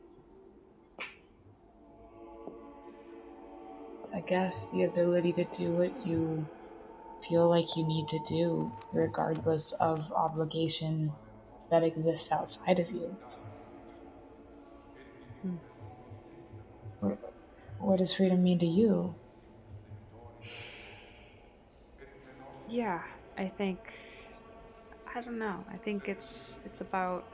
I 4.12 4.20
guess 4.20 4.68
the 4.68 4.84
ability 4.84 5.32
to 5.34 5.44
do 5.44 5.72
what 5.76 6.06
you 6.06 6.48
feel 7.28 7.48
like 7.48 7.76
you 7.76 7.84
need 7.86 8.08
to 8.08 8.18
do, 8.20 8.72
regardless 8.92 9.72
of 9.72 10.12
obligation 10.12 11.12
that 11.70 11.84
exists 11.84 12.32
outside 12.32 12.78
of 12.78 12.90
you. 12.90 13.16
Hmm. 15.42 15.56
What, 17.00 17.18
what 17.78 17.98
does 17.98 18.12
freedom 18.14 18.42
mean 18.42 18.58
to 18.60 18.66
you? 18.66 19.14
Yeah, 22.68 23.02
I 23.36 23.48
think 23.48 23.94
I 25.14 25.20
don't 25.20 25.38
know. 25.38 25.64
I 25.70 25.76
think 25.76 26.08
it's 26.08 26.60
it's 26.64 26.80
about 26.80 27.24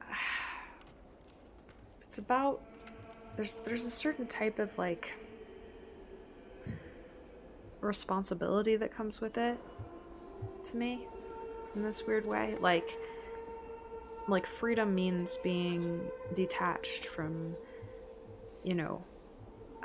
it's 2.02 2.18
about 2.18 2.60
there's 3.36 3.58
there's 3.58 3.84
a 3.84 3.90
certain 3.90 4.26
type 4.26 4.58
of 4.58 4.76
like 4.78 5.12
responsibility 7.80 8.76
that 8.76 8.92
comes 8.92 9.20
with 9.20 9.36
it 9.38 9.58
to 10.62 10.76
me 10.76 11.06
in 11.74 11.82
this 11.82 12.06
weird 12.06 12.26
way. 12.26 12.56
Like 12.60 12.96
like 14.28 14.46
freedom 14.46 14.94
means 14.94 15.36
being 15.38 16.00
detached 16.34 17.06
from 17.06 17.54
you 18.62 18.74
know 18.74 19.02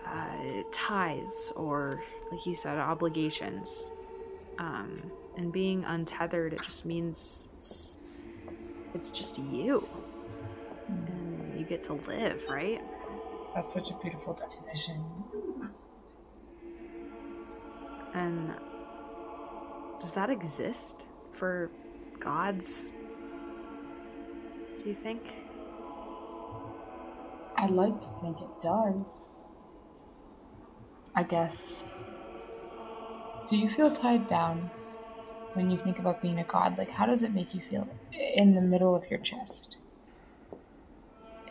uh, 0.05 0.63
ties 0.71 1.51
or 1.55 2.01
like 2.31 2.45
you 2.45 2.55
said 2.55 2.77
obligations. 2.77 3.88
Um, 4.57 5.01
and 5.38 5.53
being 5.53 5.85
untethered 5.85 6.51
it 6.51 6.62
just 6.62 6.85
means 6.85 7.53
it's 7.57 7.99
it's 8.93 9.09
just 9.09 9.39
you. 9.39 9.88
And 10.88 11.59
you 11.59 11.65
get 11.65 11.83
to 11.83 11.93
live 11.93 12.43
right 12.49 12.81
that's 13.53 13.73
such 13.73 13.91
a 13.91 13.93
beautiful 13.95 14.33
definition. 14.33 15.03
And 18.13 18.53
does 19.99 20.13
that 20.13 20.29
exist 20.29 21.07
for 21.33 21.69
gods? 22.19 22.95
Do 24.79 24.88
you 24.88 24.95
think? 24.95 25.21
I'd 27.57 27.71
like 27.71 27.99
to 27.99 28.07
think 28.21 28.38
it 28.39 28.62
does. 28.62 29.21
I 31.15 31.23
guess. 31.23 31.83
Do 33.47 33.57
you 33.57 33.69
feel 33.69 33.91
tied 33.91 34.27
down 34.27 34.69
when 35.53 35.69
you 35.69 35.77
think 35.77 35.99
about 35.99 36.21
being 36.21 36.39
a 36.39 36.43
god? 36.43 36.77
Like, 36.77 36.91
how 36.91 37.05
does 37.05 37.23
it 37.23 37.33
make 37.33 37.53
you 37.53 37.62
feel 37.62 37.88
in 38.13 38.53
the 38.53 38.62
middle 38.62 38.95
of 38.95 39.09
your 39.09 39.19
chest? 39.19 39.77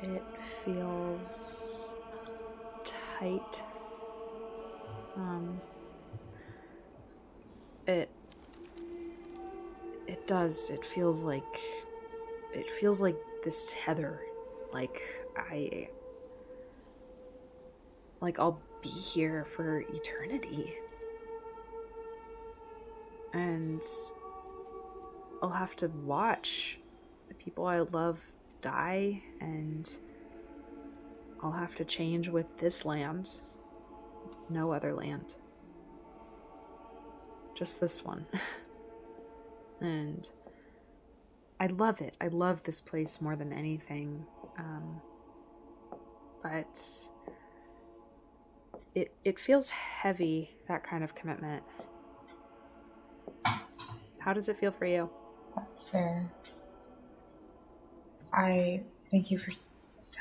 It 0.02 0.22
feels 0.64 1.88
tight. 3.18 3.62
Um, 5.16 5.61
it 7.87 8.11
it 10.07 10.26
does. 10.26 10.70
It 10.70 10.85
feels 10.85 11.22
like 11.22 11.61
it 12.52 12.70
feels 12.70 13.02
like 13.02 13.16
this 13.44 13.74
tether. 13.76 14.20
Like 14.72 15.02
I 15.37 15.88
like 18.20 18.38
I'll 18.38 18.61
be 18.83 18.88
here 18.88 19.44
for 19.44 19.81
eternity. 19.81 20.74
And 23.35 23.83
I'll 25.42 25.50
have 25.50 25.76
to 25.76 25.88
watch 25.88 26.78
the 27.28 27.35
people 27.35 27.66
I 27.66 27.81
love 27.81 28.18
die 28.62 29.22
and 29.40 29.88
I'll 31.42 31.53
have 31.53 31.74
to 31.77 31.85
change 31.85 32.29
with 32.29 32.57
this 32.59 32.85
land. 32.85 33.40
No 34.51 34.72
other 34.72 34.92
land. 34.94 35.35
Just 37.55 37.81
this 37.81 38.05
one. 38.05 38.27
and 39.81 40.29
I 41.61 41.66
love 41.66 42.01
it. 42.01 42.16
I 42.20 42.29
love 42.29 42.62
this 42.62 42.81
place 42.81 43.20
more 43.20 43.37
than 43.37 43.53
anything. 43.53 44.24
Um, 44.59 45.01
but 46.43 46.80
it 48.95 49.12
it 49.24 49.39
feels 49.39 49.70
heavy 49.70 50.51
that 50.66 50.82
kind 50.82 51.05
of 51.05 51.14
commitment. 51.14 51.62
How 54.18 54.32
does 54.32 54.49
it 54.49 54.57
feel 54.57 54.72
for 54.72 54.84
you? 54.84 55.09
That's 55.57 55.82
fair. 55.82 56.30
I 58.32 58.82
thank 59.11 59.30
you 59.30 59.39
for 59.39 59.53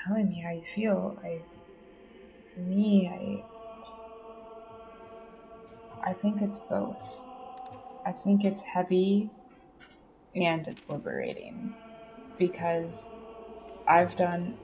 telling 0.06 0.30
me 0.30 0.42
how 0.42 0.52
you 0.52 0.64
feel. 0.74 1.18
I, 1.24 1.42
for 2.54 2.60
me, 2.62 3.44
I, 6.04 6.10
I 6.10 6.14
think 6.14 6.42
it's 6.42 6.58
both. 6.58 7.26
I 8.06 8.12
think 8.12 8.46
it's 8.46 8.62
heavy 8.62 9.30
and 10.36 10.68
it's 10.68 10.90
liberating 10.90 11.74
because 12.38 13.10
I've 13.88 14.16
done 14.16 14.58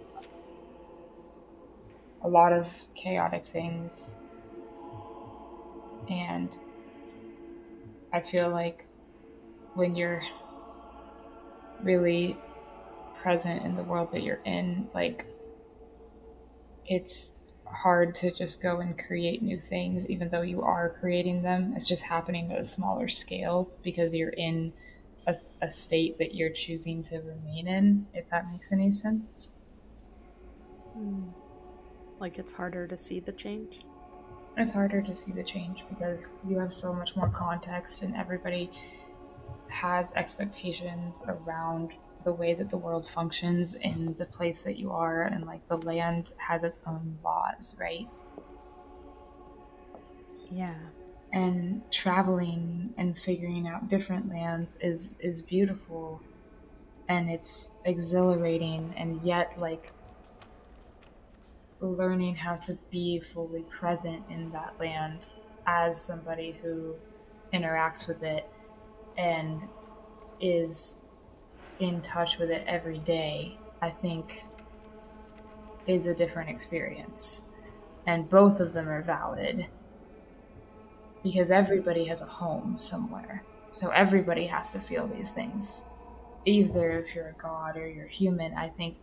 a 2.21 2.27
lot 2.27 2.53
of 2.53 2.67
chaotic 2.95 3.45
things 3.45 4.15
and 6.09 6.57
I 8.11 8.21
feel 8.21 8.49
like 8.49 8.85
when 9.73 9.95
you're 9.95 10.23
really 11.81 12.37
present 13.23 13.63
in 13.65 13.75
the 13.75 13.83
world 13.83 14.11
that 14.11 14.21
you're 14.21 14.41
in, 14.43 14.87
like 14.93 15.25
it's 16.85 17.31
hard 17.65 18.13
to 18.13 18.31
just 18.31 18.61
go 18.61 18.81
and 18.81 18.99
create 18.99 19.41
new 19.41 19.57
things, 19.59 20.07
even 20.09 20.27
though 20.29 20.41
you 20.41 20.61
are 20.61 20.89
creating 20.89 21.41
them. 21.41 21.73
It's 21.75 21.87
just 21.87 22.03
happening 22.03 22.51
at 22.51 22.59
a 22.59 22.65
smaller 22.65 23.07
scale 23.07 23.71
because 23.81 24.13
you're 24.13 24.29
in 24.29 24.73
a, 25.25 25.33
a 25.61 25.69
state 25.69 26.17
that 26.19 26.35
you're 26.35 26.49
choosing 26.49 27.01
to 27.03 27.19
remain 27.19 27.67
in, 27.67 28.05
if 28.13 28.29
that 28.29 28.51
makes 28.51 28.73
any 28.73 28.91
sense. 28.91 29.51
Hmm. 30.93 31.29
Like 32.19 32.37
it's 32.37 32.51
harder 32.51 32.85
to 32.87 32.97
see 32.97 33.21
the 33.21 33.31
change? 33.31 33.85
It's 34.57 34.71
harder 34.71 35.01
to 35.01 35.15
see 35.15 35.31
the 35.31 35.43
change 35.43 35.83
because 35.89 36.19
you 36.47 36.59
have 36.59 36.73
so 36.73 36.93
much 36.93 37.15
more 37.15 37.29
context 37.29 38.03
and 38.03 38.15
everybody 38.15 38.69
has 39.69 40.13
expectations 40.13 41.23
around 41.27 41.93
the 42.23 42.33
way 42.33 42.53
that 42.53 42.69
the 42.69 42.77
world 42.77 43.07
functions 43.07 43.73
in 43.75 44.15
the 44.17 44.25
place 44.25 44.63
that 44.63 44.77
you 44.77 44.91
are 44.91 45.23
and 45.23 45.45
like 45.45 45.67
the 45.67 45.77
land 45.77 46.31
has 46.37 46.63
its 46.63 46.79
own 46.85 47.17
laws, 47.23 47.75
right? 47.79 48.07
Yeah. 50.51 50.75
And 51.31 51.81
traveling 51.91 52.93
and 52.97 53.17
figuring 53.17 53.67
out 53.67 53.89
different 53.89 54.29
lands 54.29 54.77
is 54.81 55.15
is 55.19 55.41
beautiful 55.41 56.21
and 57.09 57.29
it's 57.29 57.71
exhilarating 57.85 58.93
and 58.95 59.21
yet 59.23 59.59
like 59.59 59.91
learning 61.81 62.35
how 62.35 62.55
to 62.55 62.77
be 62.91 63.19
fully 63.19 63.63
present 63.63 64.23
in 64.29 64.51
that 64.51 64.73
land 64.79 65.33
as 65.65 65.99
somebody 65.99 66.57
who 66.61 66.95
interacts 67.53 68.07
with 68.07 68.23
it 68.23 68.47
and 69.17 69.61
is 70.39 70.95
in 71.79 72.01
touch 72.01 72.37
with 72.37 72.49
it 72.49 72.63
every 72.67 72.99
day, 72.99 73.57
I 73.81 73.89
think 73.89 74.43
is 75.87 76.07
a 76.07 76.13
different 76.13 76.49
experience. 76.49 77.43
And 78.05 78.29
both 78.29 78.59
of 78.59 78.73
them 78.73 78.89
are 78.89 79.01
valid 79.01 79.67
because 81.23 81.51
everybody 81.51 82.05
has 82.05 82.21
a 82.21 82.25
home 82.25 82.75
somewhere. 82.79 83.43
So 83.71 83.89
everybody 83.89 84.45
has 84.47 84.69
to 84.71 84.79
feel 84.79 85.07
these 85.07 85.31
things. 85.31 85.85
Either 86.45 86.91
if 86.99 87.15
you're 87.15 87.29
a 87.29 87.41
god 87.41 87.77
or 87.77 87.87
you're 87.87 88.07
human, 88.07 88.53
I 88.53 88.67
think 88.67 88.97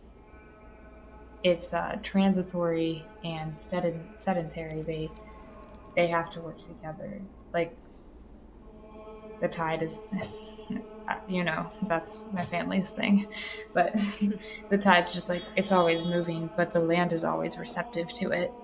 it's 1.43 1.73
uh, 1.73 1.97
transitory 2.03 3.03
and 3.23 3.57
sedentary. 3.57 4.81
They 4.83 5.09
they 5.95 6.07
have 6.07 6.29
to 6.31 6.41
work 6.41 6.61
together. 6.61 7.21
Like 7.53 7.75
the 9.41 9.47
tide 9.47 9.83
is, 9.83 10.03
you 11.27 11.43
know, 11.43 11.69
that's 11.81 12.27
my 12.31 12.45
family's 12.45 12.91
thing, 12.91 13.27
but 13.73 13.93
the 14.69 14.77
tide's 14.77 15.13
just 15.13 15.29
like 15.29 15.47
it's 15.55 15.71
always 15.71 16.05
moving, 16.05 16.51
but 16.55 16.71
the 16.73 16.79
land 16.81 17.13
is 17.13 17.23
always 17.23 17.57
receptive 17.57 18.11
to 18.13 18.31
it, 18.31 18.55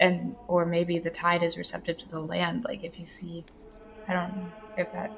and 0.00 0.36
or 0.48 0.66
maybe 0.66 0.98
the 0.98 1.10
tide 1.10 1.42
is 1.42 1.56
receptive 1.58 1.98
to 1.98 2.08
the 2.08 2.20
land. 2.20 2.64
Like 2.68 2.84
if 2.84 2.98
you 2.98 3.06
see, 3.06 3.46
I 4.08 4.14
don't 4.14 4.36
know 4.36 4.52
if 4.76 4.92
that 4.92 5.16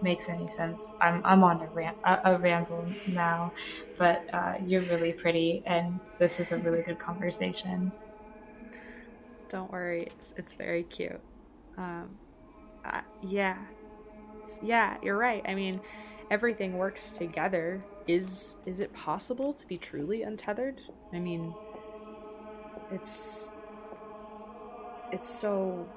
makes 0.00 0.28
any 0.28 0.48
sense. 0.48 0.94
I'm 1.00 1.22
I'm 1.24 1.44
on 1.44 1.62
a, 1.62 1.68
ram- 1.68 1.94
a, 2.04 2.20
a 2.24 2.38
ramble 2.38 2.96
now, 3.06 3.54
but 3.98 4.26
uh, 4.32 4.54
you're 4.62 4.82
really 4.82 5.12
pretty, 5.14 5.62
and 5.66 6.00
this 6.18 6.40
is 6.40 6.52
a 6.52 6.58
really 6.58 6.82
good 6.82 6.98
conversation. 6.98 7.92
Don't 9.48 9.70
worry, 9.70 10.02
it's 10.02 10.32
it's 10.36 10.54
very 10.54 10.82
cute. 10.82 11.20
Um, 11.76 12.18
uh, 12.84 13.02
yeah, 13.20 13.66
yeah, 14.62 14.96
you're 15.02 15.16
right. 15.16 15.42
I 15.46 15.54
mean, 15.54 15.80
everything 16.30 16.76
works 16.76 17.12
together. 17.12 17.84
Is 18.06 18.58
is 18.66 18.80
it 18.80 18.92
possible 18.92 19.52
to 19.52 19.66
be 19.66 19.78
truly 19.78 20.22
untethered? 20.22 20.80
I 21.12 21.18
mean, 21.18 21.54
it's 22.90 23.54
it's 25.12 25.28
so 25.28 25.88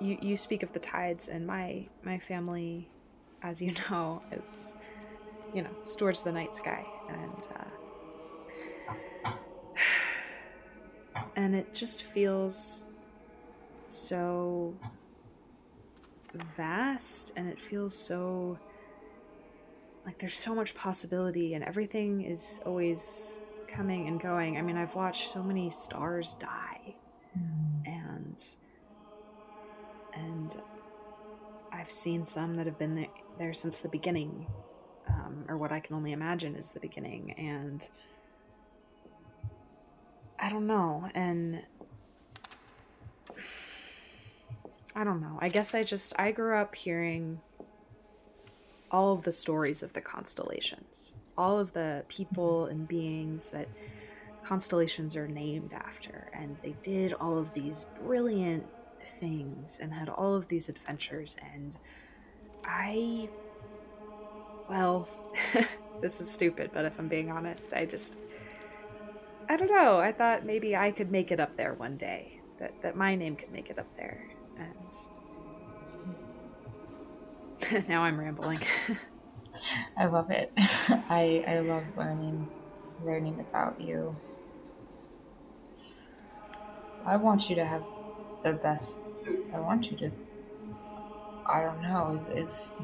you 0.00 0.18
you 0.20 0.36
speak 0.36 0.62
of 0.62 0.72
the 0.72 0.78
tides 0.80 1.28
and 1.28 1.46
my 1.46 1.86
my 2.02 2.18
family 2.18 2.88
as 3.42 3.62
you 3.62 3.72
know, 3.90 4.22
is, 4.32 4.78
you 5.54 5.62
know, 5.62 5.70
towards 5.96 6.22
the 6.22 6.32
night 6.32 6.56
sky. 6.56 6.84
And, 7.08 7.48
uh, 9.24 9.32
and 11.36 11.54
it 11.54 11.72
just 11.72 12.02
feels 12.02 12.86
so 13.88 14.74
vast 16.56 17.32
and 17.36 17.48
it 17.48 17.60
feels 17.60 17.96
so 17.96 18.58
like 20.08 20.18
there's 20.18 20.34
so 20.34 20.54
much 20.54 20.74
possibility 20.74 21.52
and 21.52 21.62
everything 21.62 22.22
is 22.22 22.62
always 22.64 23.42
coming 23.66 24.08
and 24.08 24.18
going. 24.18 24.56
I 24.56 24.62
mean, 24.62 24.78
I've 24.78 24.94
watched 24.94 25.28
so 25.28 25.42
many 25.42 25.68
stars 25.68 26.34
die 26.40 26.94
mm. 27.38 27.86
and 27.86 28.42
and 30.14 30.62
I've 31.70 31.90
seen 31.90 32.24
some 32.24 32.54
that 32.56 32.64
have 32.64 32.78
been 32.78 32.94
there 32.94 33.08
there 33.38 33.52
since 33.52 33.80
the 33.80 33.88
beginning, 33.88 34.46
um, 35.08 35.44
or 35.46 35.58
what 35.58 35.72
I 35.72 35.80
can 35.80 35.94
only 35.94 36.12
imagine 36.12 36.56
is 36.56 36.70
the 36.70 36.80
beginning. 36.80 37.32
And 37.32 37.86
I 40.38 40.48
don't 40.48 40.66
know. 40.66 41.10
And 41.14 41.62
I 44.96 45.04
don't 45.04 45.20
know. 45.20 45.38
I 45.38 45.50
guess 45.50 45.74
I 45.74 45.84
just, 45.84 46.18
I 46.18 46.32
grew 46.32 46.56
up 46.56 46.74
hearing 46.74 47.42
all 48.90 49.12
of 49.12 49.22
the 49.22 49.32
stories 49.32 49.82
of 49.82 49.92
the 49.92 50.00
constellations, 50.00 51.18
all 51.36 51.58
of 51.58 51.72
the 51.72 52.04
people 52.08 52.62
mm-hmm. 52.62 52.72
and 52.72 52.88
beings 52.88 53.50
that 53.50 53.68
constellations 54.42 55.16
are 55.16 55.28
named 55.28 55.72
after. 55.72 56.30
And 56.32 56.56
they 56.62 56.74
did 56.82 57.12
all 57.14 57.38
of 57.38 57.52
these 57.52 57.86
brilliant 58.02 58.66
things 59.20 59.80
and 59.80 59.92
had 59.92 60.08
all 60.08 60.34
of 60.34 60.48
these 60.48 60.68
adventures. 60.68 61.36
And 61.54 61.76
I. 62.64 63.28
Well, 64.68 65.08
this 66.02 66.20
is 66.20 66.30
stupid, 66.30 66.70
but 66.74 66.84
if 66.84 66.98
I'm 66.98 67.08
being 67.08 67.30
honest, 67.30 67.74
I 67.74 67.84
just. 67.84 68.18
I 69.50 69.56
don't 69.56 69.70
know. 69.70 69.96
I 69.96 70.12
thought 70.12 70.44
maybe 70.44 70.76
I 70.76 70.90
could 70.90 71.10
make 71.10 71.32
it 71.32 71.40
up 71.40 71.56
there 71.56 71.72
one 71.74 71.96
day. 71.96 72.40
That, 72.58 72.82
that 72.82 72.96
my 72.96 73.14
name 73.14 73.36
could 73.36 73.52
make 73.52 73.70
it 73.70 73.78
up 73.78 73.96
there. 73.96 74.28
And. 74.58 75.17
now 77.88 78.02
I'm 78.02 78.18
rambling. 78.18 78.58
I 79.96 80.06
love 80.06 80.30
it. 80.30 80.52
I, 80.56 81.44
I 81.46 81.58
love 81.60 81.84
learning 81.96 82.48
learning 83.04 83.38
about 83.40 83.80
you. 83.80 84.14
I 87.04 87.16
want 87.16 87.48
you 87.48 87.56
to 87.56 87.64
have 87.64 87.84
the 88.42 88.52
best. 88.52 88.98
I 89.54 89.60
want 89.60 89.90
you 89.90 89.96
to 89.98 90.10
I 91.46 91.62
don't 91.62 91.82
know. 91.82 92.14
Is 92.16 92.28
is 92.28 92.74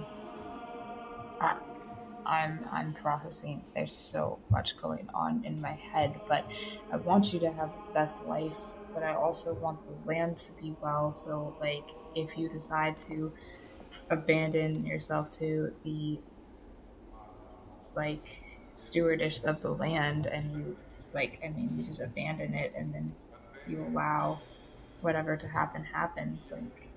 I'm 2.26 2.66
I'm 2.72 2.94
processing. 2.94 3.62
There's 3.74 3.92
so 3.92 4.38
much 4.50 4.80
going 4.80 5.08
on 5.14 5.44
in 5.44 5.60
my 5.60 5.72
head, 5.72 6.20
but 6.28 6.46
I 6.92 6.96
want 6.96 7.32
you 7.32 7.40
to 7.40 7.52
have 7.52 7.70
the 7.70 7.92
best 7.92 8.24
life. 8.24 8.56
But 8.94 9.02
I 9.02 9.14
also 9.14 9.54
want 9.54 9.84
the 9.84 10.08
land 10.08 10.38
to 10.38 10.52
be 10.52 10.74
well. 10.80 11.12
So 11.12 11.54
like, 11.60 11.84
if 12.14 12.38
you 12.38 12.48
decide 12.48 12.98
to 13.00 13.32
abandon 14.10 14.86
yourself 14.86 15.30
to 15.32 15.72
the 15.84 16.18
like 17.94 18.42
stewardess 18.74 19.44
of 19.44 19.60
the 19.60 19.70
land, 19.70 20.26
and 20.26 20.52
you 20.52 20.76
like, 21.12 21.40
I 21.44 21.48
mean, 21.48 21.74
you 21.78 21.84
just 21.84 22.00
abandon 22.00 22.54
it, 22.54 22.72
and 22.76 22.92
then 22.92 23.14
you 23.66 23.84
allow 23.84 24.40
whatever 25.00 25.36
to 25.36 25.46
happen 25.48 25.84
happens. 25.84 26.50
Like 26.52 26.88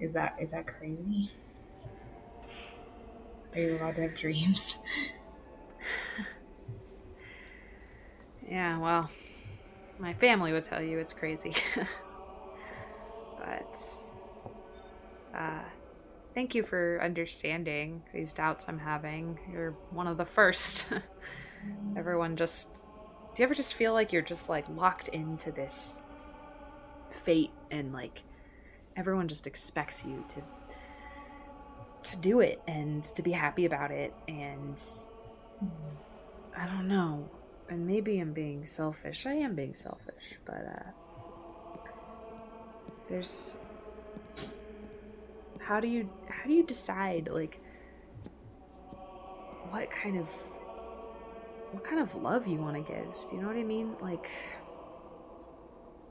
is 0.00 0.14
that 0.14 0.36
is 0.40 0.50
that 0.52 0.66
crazy? 0.66 1.30
Are 3.54 3.60
you 3.60 3.76
allowed 3.76 3.96
to 3.96 4.02
have 4.02 4.16
dreams? 4.16 4.78
yeah, 8.48 8.78
well, 8.78 9.10
my 9.98 10.14
family 10.14 10.52
would 10.52 10.62
tell 10.62 10.80
you 10.80 10.98
it's 10.98 11.12
crazy. 11.12 11.52
but 13.38 13.78
uh, 15.34 15.62
thank 16.34 16.54
you 16.54 16.62
for 16.62 17.00
understanding 17.02 18.02
these 18.12 18.34
doubts 18.34 18.68
I'm 18.68 18.78
having. 18.78 19.38
You're 19.52 19.72
one 19.90 20.06
of 20.06 20.16
the 20.16 20.24
first. 20.24 20.88
Everyone 21.96 22.36
just 22.36 22.84
do 23.34 23.42
you 23.42 23.44
ever 23.44 23.54
just 23.54 23.74
feel 23.74 23.92
like 23.92 24.12
you're 24.12 24.22
just 24.22 24.48
like 24.48 24.68
locked 24.70 25.08
into 25.08 25.52
this 25.52 25.94
fate 27.10 27.50
and 27.70 27.92
like 27.92 28.22
everyone 28.96 29.28
just 29.28 29.46
expects 29.46 30.04
you 30.04 30.24
to 30.28 30.42
to 32.02 32.16
do 32.16 32.40
it 32.40 32.60
and 32.66 33.04
to 33.04 33.22
be 33.22 33.30
happy 33.30 33.66
about 33.66 33.90
it 33.90 34.12
and 34.26 34.82
I 36.56 36.66
don't 36.66 36.88
know. 36.88 37.28
And 37.68 37.86
maybe 37.86 38.18
I'm 38.18 38.32
being 38.32 38.66
selfish. 38.66 39.26
I 39.26 39.34
am 39.34 39.54
being 39.54 39.74
selfish, 39.74 40.34
but 40.44 40.64
uh 40.66 40.90
there's 43.08 43.60
how 45.62 45.80
do 45.80 45.88
you 45.88 46.08
how 46.28 46.44
do 46.46 46.52
you 46.52 46.62
decide 46.62 47.28
like 47.32 47.60
what 49.70 49.90
kind 49.90 50.18
of 50.18 50.28
what 51.72 51.84
kind 51.84 52.00
of 52.00 52.14
love 52.22 52.46
you 52.46 52.58
want 52.58 52.74
to 52.76 52.92
give? 52.92 53.14
Do 53.28 53.36
you 53.36 53.42
know 53.42 53.48
what 53.48 53.56
I 53.56 53.62
mean? 53.62 53.94
Like 54.00 54.30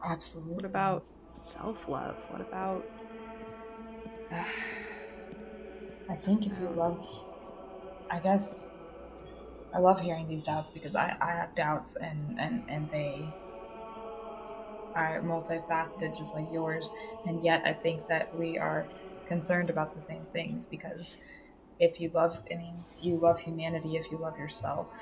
absolutely. 0.05 0.53
What 0.53 0.65
about 0.65 1.03
self 1.33 1.87
love? 1.89 2.15
What 2.29 2.41
about. 2.41 2.85
I 6.09 6.15
think 6.15 6.47
if 6.47 6.53
you 6.59 6.67
um, 6.67 6.77
love 6.77 7.07
I 8.09 8.19
guess 8.19 8.77
I 9.73 9.79
love 9.79 9.99
hearing 9.99 10.27
these 10.27 10.43
doubts 10.43 10.69
because 10.71 10.95
I, 10.95 11.15
I 11.21 11.31
have 11.31 11.55
doubts 11.55 11.95
and, 11.95 12.39
and, 12.39 12.63
and 12.67 12.89
they 12.89 13.23
are 14.95 15.21
multifaceted 15.21 16.17
just 16.17 16.33
like 16.33 16.47
yours. 16.51 16.91
And 17.27 17.43
yet 17.43 17.61
I 17.65 17.73
think 17.73 18.07
that 18.07 18.35
we 18.35 18.57
are 18.57 18.87
concerned 19.29 19.71
about 19.71 19.95
the 19.95 20.03
same 20.03 20.27
things 20.33 20.65
because 20.67 21.23
if 21.79 22.01
you 22.01 22.11
love, 22.13 22.39
I 22.51 22.55
mean, 22.57 22.85
do 23.01 23.07
you 23.09 23.17
love 23.19 23.39
humanity 23.41 23.97
if 23.97 24.11
you 24.11 24.17
love 24.19 24.37
yourself? 24.37 24.93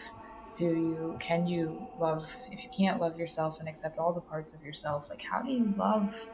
Do 0.56 0.66
you, 0.68 1.18
can 1.22 1.48
you 1.48 1.90
love, 1.98 2.28
if 2.52 2.64
you 2.64 2.70
can't 2.76 3.02
love 3.02 3.18
yourself 3.20 3.60
and 3.60 3.70
accept 3.70 4.00
all 4.00 4.14
the 4.14 4.22
parts 4.22 4.54
of 4.54 4.64
yourself, 4.64 5.10
like 5.10 5.24
how 5.24 5.42
do 5.44 5.52
you 5.52 5.74
love 5.78 6.28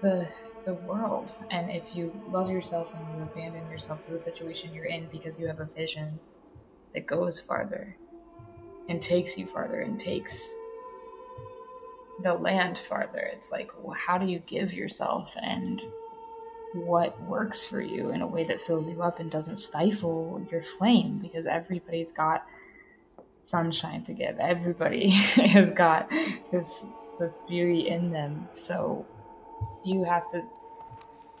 the 0.00 0.28
the 0.64 0.74
world 0.74 1.36
and 1.50 1.70
if 1.70 1.94
you 1.94 2.22
love 2.26 2.48
yourself 2.50 2.92
and 2.94 3.10
you 3.10 3.22
abandon 3.22 3.68
yourself 3.68 4.04
to 4.04 4.10
the 4.10 4.18
situation 4.18 4.72
you're 4.72 4.84
in 4.84 5.08
because 5.08 5.38
you 5.38 5.46
have 5.46 5.60
a 5.60 5.68
vision 5.76 6.20
that 6.94 7.06
goes 7.06 7.40
farther 7.40 7.96
and 8.88 9.02
takes 9.02 9.38
you 9.38 9.46
farther 9.46 9.80
and 9.80 10.00
takes 10.00 10.58
the 12.22 12.34
land 12.34 12.78
farther 12.78 13.30
it's 13.32 13.50
like 13.50 13.70
well, 13.82 13.96
how 13.96 14.18
do 14.18 14.26
you 14.26 14.38
give 14.40 14.72
yourself 14.72 15.32
and 15.42 15.82
what 16.72 17.20
works 17.22 17.64
for 17.64 17.80
you 17.80 18.10
in 18.10 18.22
a 18.22 18.26
way 18.26 18.44
that 18.44 18.60
fills 18.60 18.88
you 18.88 19.02
up 19.02 19.18
and 19.18 19.30
doesn't 19.30 19.56
stifle 19.56 20.46
your 20.50 20.62
flame 20.62 21.18
because 21.18 21.46
everybody's 21.46 22.12
got 22.12 22.46
sunshine 23.40 24.04
to 24.04 24.12
give 24.12 24.38
everybody 24.38 25.10
has 25.10 25.70
got 25.70 26.10
this 26.52 26.84
this 27.18 27.38
beauty 27.48 27.88
in 27.88 28.12
them 28.12 28.48
so 28.52 29.04
you 29.84 30.04
have 30.04 30.28
to 30.28 30.42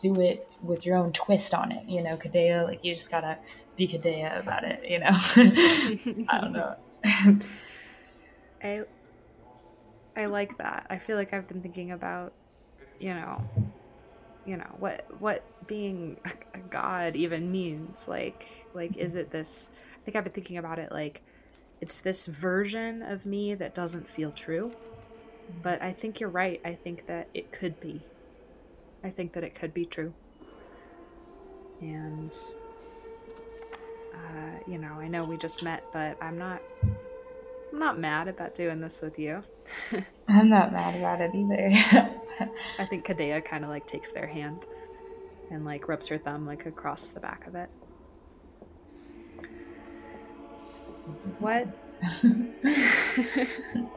do 0.00 0.18
it 0.20 0.48
with 0.62 0.84
your 0.84 0.96
own 0.96 1.12
twist 1.12 1.54
on 1.54 1.70
it. 1.70 1.88
You 1.88 2.02
know, 2.02 2.16
Kadea, 2.16 2.66
like 2.66 2.84
you 2.84 2.96
just 2.96 3.10
gotta 3.10 3.38
be 3.76 3.86
Kadea 3.86 4.40
about 4.40 4.64
it. 4.64 4.88
You 4.88 4.98
know, 5.00 5.10
I 6.28 6.40
don't 6.40 6.52
know. 6.52 6.76
I 8.62 8.82
I 10.16 10.26
like 10.26 10.56
that. 10.58 10.86
I 10.90 10.98
feel 10.98 11.16
like 11.16 11.32
I've 11.32 11.46
been 11.46 11.62
thinking 11.62 11.92
about, 11.92 12.32
you 12.98 13.14
know, 13.14 13.42
you 14.46 14.56
know 14.56 14.74
what 14.78 15.06
what 15.20 15.44
being 15.66 16.16
a 16.54 16.58
god 16.58 17.16
even 17.16 17.50
means. 17.50 18.08
Like 18.08 18.46
like 18.74 18.96
is 18.96 19.16
it 19.16 19.30
this? 19.30 19.70
I 19.94 20.04
think 20.04 20.16
I've 20.16 20.24
been 20.24 20.32
thinking 20.32 20.58
about 20.58 20.78
it 20.78 20.92
like 20.92 21.22
it's 21.80 22.00
this 22.00 22.26
version 22.26 23.02
of 23.02 23.24
me 23.24 23.54
that 23.54 23.74
doesn't 23.74 24.08
feel 24.08 24.32
true. 24.32 24.72
But 25.62 25.82
I 25.82 25.92
think 25.92 26.20
you're 26.20 26.30
right. 26.30 26.60
I 26.64 26.74
think 26.74 27.06
that 27.06 27.28
it 27.34 27.50
could 27.50 27.80
be 27.80 28.02
I 29.02 29.10
think 29.10 29.32
that 29.32 29.44
it 29.44 29.54
could 29.54 29.72
be 29.72 29.86
true. 29.86 30.12
And, 31.80 32.36
uh, 34.12 34.58
you 34.66 34.78
know, 34.78 34.94
I 34.94 35.08
know 35.08 35.24
we 35.24 35.36
just 35.38 35.62
met, 35.62 35.84
but 35.92 36.16
I'm 36.20 36.38
not. 36.38 36.60
I'm 37.72 37.78
not 37.78 37.98
mad 37.98 38.28
about 38.28 38.54
doing 38.54 38.80
this 38.80 39.00
with 39.00 39.18
you. 39.18 39.42
I'm 40.28 40.48
not 40.48 40.72
mad 40.72 40.98
about 40.98 41.20
it 41.20 41.34
either. 41.34 42.10
I 42.78 42.86
think 42.86 43.06
Kadea 43.06 43.44
kind 43.44 43.64
of 43.64 43.70
like 43.70 43.86
takes 43.86 44.12
their 44.12 44.26
hand 44.26 44.66
and 45.50 45.64
like 45.64 45.88
rubs 45.88 46.08
her 46.08 46.18
thumb 46.18 46.46
like 46.46 46.66
across 46.66 47.10
the 47.10 47.20
back 47.20 47.46
of 47.46 47.54
it. 47.54 47.70
This 51.06 51.26
is 51.26 51.40
what? 51.40 51.74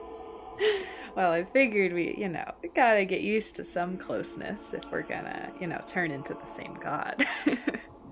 well, 1.16 1.32
I 1.32 1.44
figured 1.44 1.94
we, 1.94 2.16
you 2.18 2.28
know, 2.28 2.52
we 2.62 2.70
gotta 2.70 3.06
get 3.06 3.22
used 3.22 3.56
to 3.58 3.64
some 3.64 3.98
closeness 3.98 4.74
if 4.74 4.92
we're 4.92 5.04
gonna, 5.04 5.52
you 5.60 5.68
know, 5.68 5.80
turn 5.86 6.12
into 6.12 6.34
the 6.34 6.46
same 6.46 6.74
god. 6.76 7.24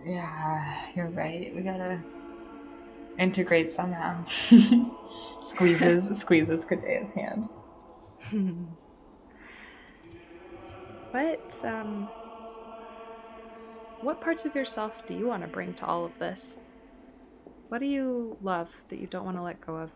yeah, 0.05 0.91
you're 0.95 1.09
right. 1.09 1.53
We 1.55 1.62
gotta 1.62 1.99
integrate 3.22 3.72
somehow. 3.72 4.26
squeezes, 5.46 6.18
squeezes 6.20 6.66
Kadea's 6.66 7.12
hand. 7.12 7.48
what, 11.12 11.62
um, 11.66 12.10
what 14.02 14.20
parts 14.20 14.46
of 14.46 14.56
yourself 14.56 15.06
do 15.06 15.14
you 15.14 15.28
want 15.28 15.44
to 15.44 15.48
bring 15.48 15.74
to 15.76 15.86
all 15.86 16.04
of 16.04 16.18
this? 16.20 16.60
What 17.70 17.80
do 17.80 17.86
you 17.86 18.38
love 18.42 18.84
that 18.90 19.00
you 19.00 19.08
don't 19.08 19.24
want 19.24 19.38
to 19.38 19.44
let 19.44 19.62
go 19.62 19.78
of? 19.78 19.92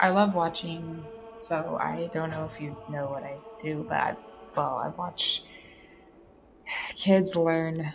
I 0.00 0.10
love 0.10 0.34
watching 0.34 1.04
so 1.42 1.76
I 1.80 2.08
don't 2.12 2.30
know 2.30 2.48
if 2.50 2.60
you 2.60 2.76
know 2.88 3.06
what 3.06 3.24
I 3.24 3.36
do, 3.60 3.84
but 3.88 3.96
I, 3.96 4.16
well, 4.56 4.76
I 4.76 4.88
watch 4.88 5.42
kids 6.96 7.34
learn 7.36 7.92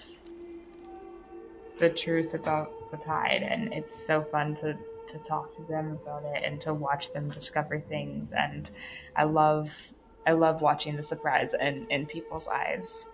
the 1.79 1.89
truth 1.89 2.33
about 2.33 2.71
the 2.91 2.97
tide, 2.97 3.43
and 3.43 3.73
it's 3.73 3.95
so 3.95 4.23
fun 4.23 4.55
to 4.55 4.77
to 5.07 5.17
talk 5.19 5.53
to 5.55 5.63
them 5.63 5.97
about 6.01 6.23
it 6.25 6.43
and 6.43 6.59
to 6.61 6.73
watch 6.73 7.13
them 7.13 7.29
discover 7.29 7.79
things. 7.79 8.31
And 8.31 8.69
I 9.15 9.23
love 9.23 9.93
I 10.25 10.33
love 10.33 10.61
watching 10.61 10.95
the 10.95 11.03
surprise 11.03 11.53
in 11.53 11.87
in 11.89 12.05
people's 12.05 12.47
eyes, 12.47 13.07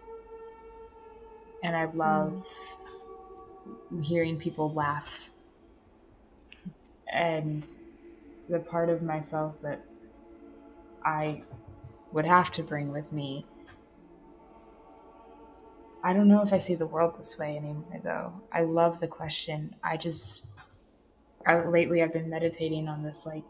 and 1.64 1.76
I 1.76 1.86
love 1.86 2.48
mm. 3.94 4.04
hearing 4.04 4.38
people 4.38 4.74
laugh 4.74 5.30
and 7.14 7.66
the 8.50 8.60
part 8.60 8.90
of 8.90 9.02
myself 9.02 9.62
that 9.62 9.80
I 11.06 11.42
would 12.12 12.26
have 12.26 12.52
to 12.54 12.64
bring 12.64 12.92
with 12.92 13.12
me. 13.14 13.46
I 16.04 16.14
don't 16.14 16.28
know 16.28 16.42
if 16.42 16.52
I 16.52 16.58
see 16.58 16.76
the 16.76 16.86
world 16.86 17.18
this 17.18 17.40
way 17.40 17.56
anymore, 17.56 18.02
though. 18.04 18.34
I 18.52 18.62
love 18.62 19.00
the 19.00 19.08
question. 19.08 19.76
I 19.84 19.96
just, 19.96 20.46
I, 21.48 21.64
lately, 21.64 22.04
I've 22.04 22.12
been 22.12 22.30
meditating 22.30 22.90
on 22.90 23.04
this 23.04 23.26
like, 23.26 23.44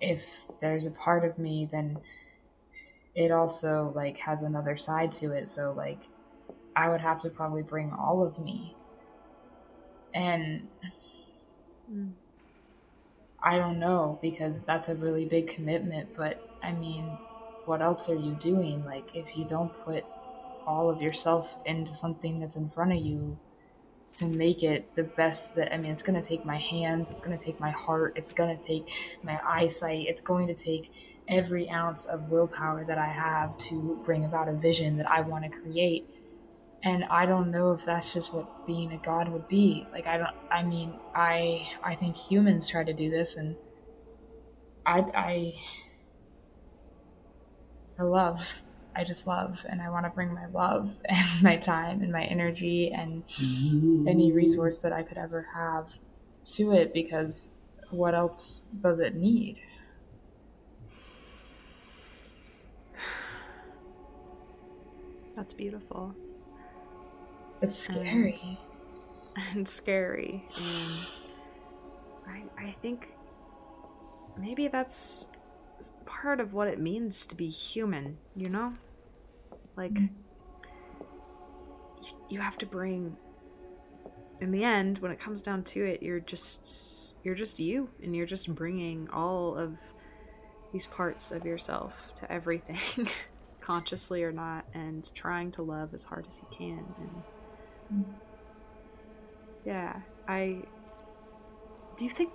if 0.00 0.26
there's 0.60 0.86
a 0.86 0.90
part 0.90 1.24
of 1.24 1.38
me, 1.38 1.68
then 1.70 1.98
it 3.14 3.30
also 3.30 3.92
like 3.94 4.16
has 4.18 4.42
another 4.42 4.76
side 4.76 5.12
to 5.12 5.32
it. 5.32 5.48
So, 5.48 5.72
like, 5.76 6.00
I 6.74 6.88
would 6.88 7.00
have 7.00 7.20
to 7.22 7.30
probably 7.30 7.62
bring 7.62 7.92
all 7.92 8.22
of 8.24 8.38
me. 8.38 8.74
And. 10.12 10.66
I 13.42 13.56
don't 13.56 13.78
know 13.78 14.18
because 14.20 14.62
that's 14.62 14.90
a 14.90 14.94
really 14.94 15.24
big 15.24 15.48
commitment, 15.48 16.14
but 16.14 16.46
I 16.62 16.72
mean, 16.72 17.04
what 17.64 17.80
else 17.80 18.10
are 18.10 18.14
you 18.14 18.32
doing? 18.34 18.84
Like, 18.84 19.08
if 19.14 19.36
you 19.36 19.44
don't 19.44 19.72
put 19.82 20.04
all 20.70 20.88
of 20.88 21.02
yourself 21.02 21.58
into 21.66 21.92
something 21.92 22.38
that's 22.38 22.54
in 22.54 22.68
front 22.68 22.92
of 22.92 22.98
you 22.98 23.36
to 24.14 24.26
make 24.26 24.62
it 24.62 24.94
the 24.94 25.02
best 25.02 25.56
that 25.56 25.72
I 25.72 25.76
mean, 25.78 25.90
it's 25.90 26.02
going 26.02 26.20
to 26.20 26.26
take 26.26 26.44
my 26.44 26.58
hands, 26.58 27.10
it's 27.10 27.20
going 27.20 27.36
to 27.36 27.44
take 27.44 27.58
my 27.58 27.70
heart, 27.70 28.14
it's 28.16 28.32
going 28.32 28.56
to 28.56 28.62
take 28.62 28.88
my 29.22 29.40
eyesight, 29.44 30.06
it's 30.08 30.22
going 30.22 30.46
to 30.46 30.54
take 30.54 30.92
every 31.26 31.68
ounce 31.68 32.04
of 32.04 32.30
willpower 32.30 32.84
that 32.84 32.98
I 32.98 33.06
have 33.06 33.58
to 33.58 34.00
bring 34.04 34.24
about 34.24 34.48
a 34.48 34.52
vision 34.52 34.96
that 34.98 35.10
I 35.10 35.20
want 35.22 35.44
to 35.44 35.50
create. 35.50 36.08
And 36.82 37.04
i 37.04 37.26
don't 37.26 37.50
know 37.50 37.72
if 37.72 37.84
that's 37.84 38.14
just 38.14 38.32
what 38.32 38.66
being 38.66 38.92
a 38.92 38.96
god 38.98 39.28
would 39.28 39.46
be. 39.48 39.86
Like 39.92 40.06
i 40.06 40.16
don't 40.16 40.36
i 40.50 40.62
mean 40.62 40.94
i 41.14 41.68
i 41.82 41.94
think 41.94 42.16
humans 42.16 42.68
try 42.68 42.84
to 42.84 42.94
do 42.94 43.10
this 43.10 43.36
and 43.36 43.54
i 44.86 44.98
i 45.14 45.54
i 47.98 48.02
love 48.02 48.62
i 49.00 49.04
just 49.04 49.26
love 49.26 49.64
and 49.68 49.80
i 49.80 49.88
want 49.88 50.04
to 50.04 50.10
bring 50.10 50.34
my 50.34 50.46
love 50.46 50.92
and 51.06 51.42
my 51.42 51.56
time 51.56 52.02
and 52.02 52.12
my 52.12 52.24
energy 52.24 52.92
and 52.92 53.22
any 54.08 54.32
resource 54.32 54.78
that 54.78 54.92
i 54.92 55.02
could 55.02 55.18
ever 55.18 55.48
have 55.54 55.88
to 56.46 56.72
it 56.72 56.92
because 56.92 57.52
what 57.90 58.14
else 58.14 58.68
does 58.78 59.00
it 59.00 59.14
need 59.14 59.58
that's 65.34 65.52
beautiful 65.52 66.14
it's 67.62 67.78
scary. 67.78 68.36
And, 68.42 68.56
and 69.54 69.68
scary. 69.68 70.44
And 70.56 71.10
I, 72.26 72.42
I 72.58 72.74
think 72.82 73.14
maybe 74.38 74.68
that's 74.68 75.32
part 76.06 76.40
of 76.40 76.54
what 76.54 76.68
it 76.68 76.80
means 76.80 77.26
to 77.26 77.34
be 77.34 77.48
human, 77.48 78.16
you 78.34 78.48
know? 78.48 78.74
Like, 79.80 79.94
mm. 79.94 80.10
you, 82.02 82.12
you 82.28 82.40
have 82.40 82.58
to 82.58 82.66
bring. 82.66 83.16
In 84.42 84.50
the 84.50 84.62
end, 84.62 84.98
when 84.98 85.10
it 85.10 85.18
comes 85.18 85.40
down 85.40 85.64
to 85.64 85.82
it, 85.82 86.02
you're 86.02 86.20
just 86.20 87.16
you're 87.24 87.34
just 87.34 87.58
you, 87.58 87.88
and 88.02 88.14
you're 88.14 88.26
just 88.26 88.54
bringing 88.54 89.08
all 89.10 89.56
of 89.56 89.78
these 90.70 90.86
parts 90.86 91.32
of 91.32 91.46
yourself 91.46 92.12
to 92.16 92.30
everything, 92.30 93.08
consciously 93.60 94.22
or 94.22 94.32
not, 94.32 94.66
and 94.74 95.10
trying 95.14 95.50
to 95.52 95.62
love 95.62 95.94
as 95.94 96.04
hard 96.04 96.26
as 96.26 96.42
you 96.42 96.48
can. 96.54 96.84
And 97.90 98.04
yeah, 99.64 99.96
I. 100.28 100.58
Do 101.96 102.04
you 102.04 102.10
think. 102.10 102.34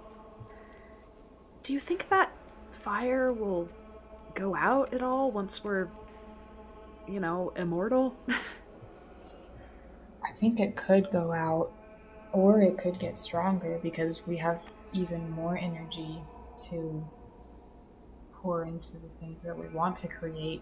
Do 1.62 1.74
you 1.74 1.80
think 1.80 2.10
that 2.10 2.32
fire 2.72 3.32
will 3.32 3.70
go 4.34 4.56
out 4.56 4.96
at 4.96 5.04
all 5.04 5.32
once 5.32 5.64
we're, 5.64 5.89
you 7.08 7.20
know, 7.20 7.53
immortal? 7.56 8.16
I 10.24 10.32
think 10.36 10.60
it 10.60 10.76
could 10.76 11.10
go 11.12 11.32
out, 11.32 11.72
or 12.34 12.62
it 12.62 12.78
could 12.78 12.99
get 12.99 13.18
stronger 13.18 13.80
because 13.82 14.26
we 14.28 14.38
have 14.38 14.62
even 14.93 15.30
more 15.32 15.58
energy 15.58 16.20
to 16.70 17.06
pour 18.34 18.64
into 18.64 18.93
the 18.93 19.10
things 19.20 19.43
that 19.43 19.58
we 19.58 19.68
want 19.68 19.95
to 19.97 20.08
create. 20.08 20.62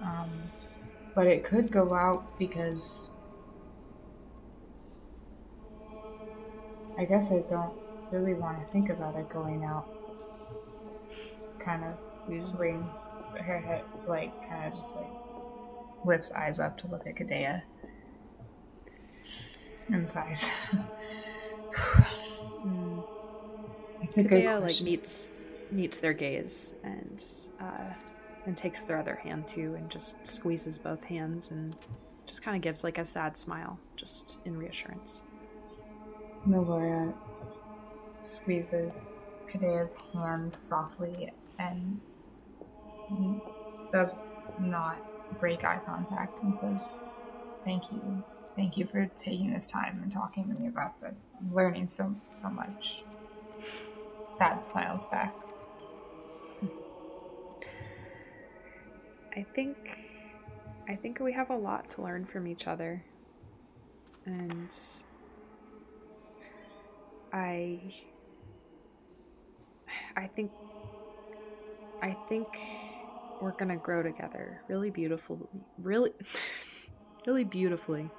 Um, 0.00 0.30
but 1.14 1.26
it 1.26 1.44
could 1.44 1.70
go 1.70 1.94
out 1.94 2.38
because 2.38 3.10
I 6.98 7.04
guess 7.04 7.30
I 7.30 7.40
don't 7.48 7.74
really 8.10 8.34
want 8.34 8.60
to 8.60 8.72
think 8.72 8.90
about 8.90 9.16
it 9.16 9.28
going 9.28 9.64
out. 9.64 9.86
Kind 11.58 11.84
of 11.84 11.94
yeah. 12.28 12.38
swings 12.38 13.08
her 13.40 13.58
head, 13.60 13.82
like, 14.06 14.32
kind 14.48 14.72
of 14.72 14.78
just 14.78 14.96
like 14.96 15.06
lifts 16.04 16.32
eyes 16.32 16.58
up 16.58 16.76
to 16.78 16.88
look 16.88 17.06
at 17.06 17.14
Kadea 17.14 17.62
and 19.88 20.08
sighs. 20.08 20.46
mm. 22.64 23.04
It's 24.02 24.18
a 24.18 24.24
Kadea, 24.24 24.28
good 24.30 24.60
question. 24.62 24.86
like 24.86 24.92
meets 24.92 25.42
meets 25.70 25.98
their 26.00 26.12
gaze 26.12 26.74
and 26.82 27.22
uh, 27.60 27.92
and 28.46 28.56
takes 28.56 28.82
their 28.82 28.98
other 28.98 29.14
hand 29.14 29.46
too 29.46 29.74
and 29.78 29.88
just 29.88 30.26
squeezes 30.26 30.76
both 30.76 31.04
hands 31.04 31.52
and 31.52 31.76
just 32.26 32.42
kind 32.42 32.56
of 32.56 32.62
gives 32.62 32.82
like 32.82 32.98
a 32.98 33.04
sad 33.04 33.36
smile 33.36 33.78
just 33.96 34.38
in 34.44 34.56
reassurance. 34.58 35.24
Meloria 36.46 37.14
squeezes 38.20 38.92
Kadea's 39.48 39.94
hand 40.12 40.52
softly 40.52 41.30
and 41.60 42.00
does 43.92 44.22
not 44.60 44.96
break 45.38 45.64
eye 45.64 45.80
contact 45.84 46.42
and 46.42 46.56
says, 46.56 46.90
Thank 47.64 47.92
you. 47.92 48.24
Thank 48.56 48.76
you 48.76 48.86
for 48.86 49.06
taking 49.16 49.52
this 49.52 49.66
time 49.66 50.00
and 50.02 50.12
talking 50.12 50.52
to 50.52 50.60
me 50.60 50.66
about 50.68 51.00
this. 51.00 51.34
I'm 51.38 51.52
learning 51.54 51.88
so 51.88 52.14
so 52.32 52.50
much. 52.50 53.02
Sad 54.28 54.66
smiles 54.66 55.06
back. 55.06 55.34
I 59.36 59.46
think 59.54 59.76
I 60.88 60.96
think 60.96 61.20
we 61.20 61.32
have 61.32 61.50
a 61.50 61.56
lot 61.56 61.88
to 61.90 62.02
learn 62.02 62.24
from 62.24 62.46
each 62.46 62.66
other. 62.66 63.04
And 64.26 64.74
I 67.32 67.80
I 70.16 70.26
think 70.26 70.50
I 72.02 72.12
think 72.28 72.58
we're 73.42 73.52
to 73.68 73.76
grow 73.76 74.02
together 74.02 74.62
really 74.68 74.90
beautiful 74.90 75.50
really 75.78 76.12
really 77.26 77.44
beautifully. 77.44 78.10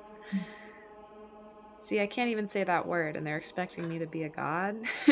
See, 1.79 1.99
I 1.99 2.07
can't 2.07 2.29
even 2.29 2.47
say 2.47 2.63
that 2.63 2.87
word 2.87 3.17
and 3.17 3.27
they're 3.27 3.37
expecting 3.37 3.89
me 3.89 3.99
to 3.99 4.05
be 4.05 4.23
a 4.23 4.29
god. 4.29 4.77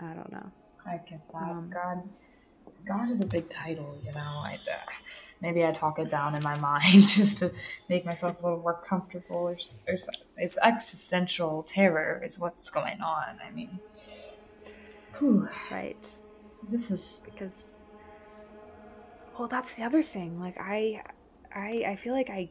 I 0.00 0.14
don't 0.14 0.30
know. 0.30 0.52
I 0.86 0.98
get 1.08 1.20
that. 1.32 1.42
Um, 1.42 1.70
God, 1.72 2.08
God 2.86 3.10
is 3.10 3.20
a 3.20 3.26
big 3.26 3.50
title, 3.50 3.98
you 4.04 4.12
know. 4.12 4.20
I 4.20 4.58
uh, 4.70 4.76
maybe 5.42 5.64
I 5.64 5.72
talk 5.72 5.98
it 5.98 6.08
down 6.08 6.36
in 6.36 6.42
my 6.42 6.56
mind 6.58 7.04
just 7.04 7.38
to 7.38 7.52
make 7.88 8.06
myself 8.06 8.40
a 8.40 8.44
little 8.44 8.60
more 8.60 8.80
comfortable. 8.80 9.36
Or, 9.36 9.58
or 9.88 9.96
it's 10.36 10.58
existential 10.62 11.64
terror 11.64 12.22
is 12.24 12.38
what's 12.38 12.70
going 12.70 13.00
on. 13.00 13.40
I 13.44 13.50
mean, 13.50 13.80
whew. 15.18 15.48
right. 15.70 16.18
This 16.68 16.90
is 16.90 17.20
because. 17.24 17.86
Well, 19.38 19.48
that's 19.48 19.74
the 19.74 19.84
other 19.84 20.02
thing. 20.02 20.40
Like 20.40 20.56
I, 20.58 21.02
I, 21.54 21.84
I 21.88 21.96
feel 21.96 22.12
like 22.12 22.28
I, 22.28 22.48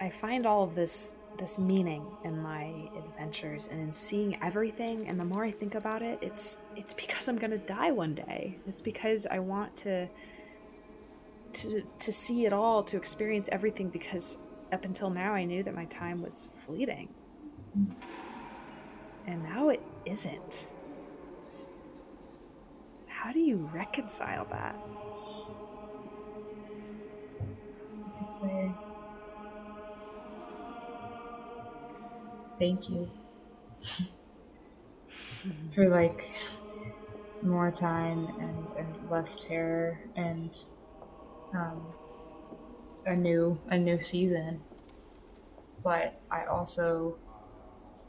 I 0.00 0.10
find 0.10 0.46
all 0.46 0.62
of 0.62 0.74
this 0.74 1.16
this 1.38 1.58
meaning 1.58 2.04
in 2.24 2.40
my 2.40 2.72
adventures 2.96 3.68
and 3.68 3.80
in 3.80 3.92
seeing 3.92 4.40
everything 4.42 5.08
and 5.08 5.18
the 5.18 5.24
more 5.24 5.44
i 5.44 5.50
think 5.50 5.74
about 5.74 6.02
it 6.02 6.18
it's 6.20 6.62
it's 6.76 6.94
because 6.94 7.28
i'm 7.28 7.38
going 7.38 7.50
to 7.50 7.58
die 7.58 7.90
one 7.90 8.14
day 8.14 8.56
it's 8.66 8.80
because 8.80 9.26
i 9.28 9.38
want 9.38 9.74
to 9.76 10.06
to 11.52 11.82
to 11.98 12.12
see 12.12 12.46
it 12.46 12.52
all 12.52 12.82
to 12.82 12.96
experience 12.96 13.48
everything 13.52 13.88
because 13.88 14.38
up 14.72 14.84
until 14.84 15.10
now 15.10 15.32
i 15.32 15.44
knew 15.44 15.62
that 15.62 15.74
my 15.74 15.84
time 15.86 16.22
was 16.22 16.48
fleeting 16.66 17.08
mm. 17.78 17.90
and 19.26 19.42
now 19.42 19.68
it 19.68 19.82
isn't 20.04 20.68
how 23.32 23.38
do 23.40 23.40
you 23.40 23.56
reconcile 23.72 24.46
that? 24.50 24.78
Thank 32.58 32.88
you. 32.88 33.10
For 35.74 35.88
like 35.88 36.30
more 37.42 37.70
time 37.70 38.28
and, 38.38 38.68
and 38.76 39.10
less 39.10 39.44
terror 39.44 40.00
and 40.16 40.56
um, 41.54 41.94
a 43.06 43.14
new 43.14 43.60
a 43.68 43.78
new 43.78 43.98
season. 44.00 44.64
But 45.82 46.22
i 46.30 46.44
also 46.44 47.18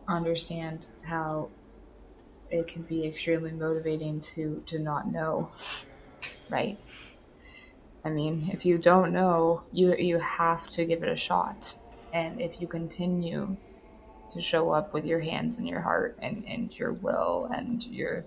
understand 0.07 0.87
how 1.03 1.51
it 2.53 2.67
can 2.67 2.83
be 2.83 3.05
extremely 3.05 3.51
motivating 3.51 4.21
to 4.21 4.63
to 4.65 4.79
not 4.79 5.11
know 5.11 5.49
right 6.49 6.79
i 8.05 8.09
mean 8.09 8.49
if 8.53 8.65
you 8.65 8.77
don't 8.77 9.11
know 9.11 9.63
you 9.71 9.95
you 9.97 10.19
have 10.19 10.69
to 10.69 10.85
give 10.85 11.03
it 11.03 11.09
a 11.09 11.15
shot 11.15 11.73
and 12.13 12.39
if 12.39 12.61
you 12.61 12.67
continue 12.67 13.57
to 14.29 14.41
show 14.41 14.71
up 14.71 14.93
with 14.93 15.05
your 15.05 15.19
hands 15.19 15.57
and 15.57 15.67
your 15.67 15.81
heart 15.81 16.17
and, 16.21 16.43
and 16.47 16.77
your 16.77 16.93
will 16.93 17.49
and 17.53 17.83
your 17.83 18.25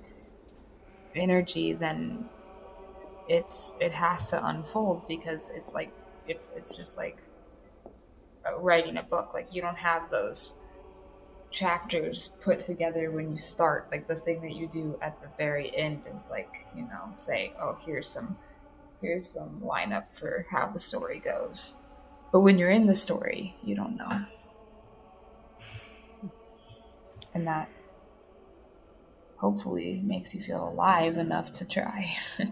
energy, 1.15 1.73
then 1.73 2.29
it's 3.29 3.75
it 3.81 3.93
has 3.93 4.31
to 4.31 4.47
unfold 4.47 5.07
because 5.09 5.51
it's 5.51 5.75
like 5.75 5.91
it's 6.29 6.53
it's 6.55 6.77
just 6.77 6.97
like 6.97 7.19
writing 8.59 8.97
a 8.97 9.03
book. 9.03 9.35
Like 9.35 9.53
you 9.53 9.61
don't 9.61 9.77
have 9.77 10.11
those 10.11 10.55
chapters 11.57 12.29
put 12.41 12.61
together 12.61 13.11
when 13.11 13.35
you 13.35 13.41
start. 13.41 13.89
Like 13.91 14.07
the 14.07 14.15
thing 14.15 14.41
that 14.43 14.55
you 14.55 14.69
do 14.69 14.99
at 15.03 15.21
the 15.21 15.29
very 15.39 15.75
end 15.77 16.03
is 16.15 16.29
like, 16.31 16.67
you 16.77 16.83
know, 16.83 17.11
say, 17.15 17.53
oh, 17.61 17.77
here's 17.85 18.09
some 18.09 18.37
here's 19.01 19.29
some 19.29 19.61
lineup 19.65 20.05
for 20.13 20.47
how 20.51 20.69
the 20.69 20.79
story 20.79 21.19
goes. 21.19 21.75
But 22.33 22.41
when 22.41 22.59
you're 22.59 22.71
in 22.71 22.87
the 22.87 22.95
story, 22.95 23.57
you 23.63 23.75
don't 23.75 23.97
know 23.97 24.27
and 27.37 27.47
that 27.47 27.69
hopefully 29.37 30.01
makes 30.03 30.35
you 30.35 30.41
feel 30.41 30.71
alive 30.71 31.19
enough 31.19 31.53
to 31.53 31.67
try. 31.67 32.17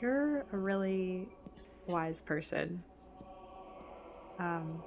You're 0.00 0.44
a 0.52 0.56
really 0.56 1.28
wise 1.86 2.20
person. 2.20 2.82
Um, 4.42 4.82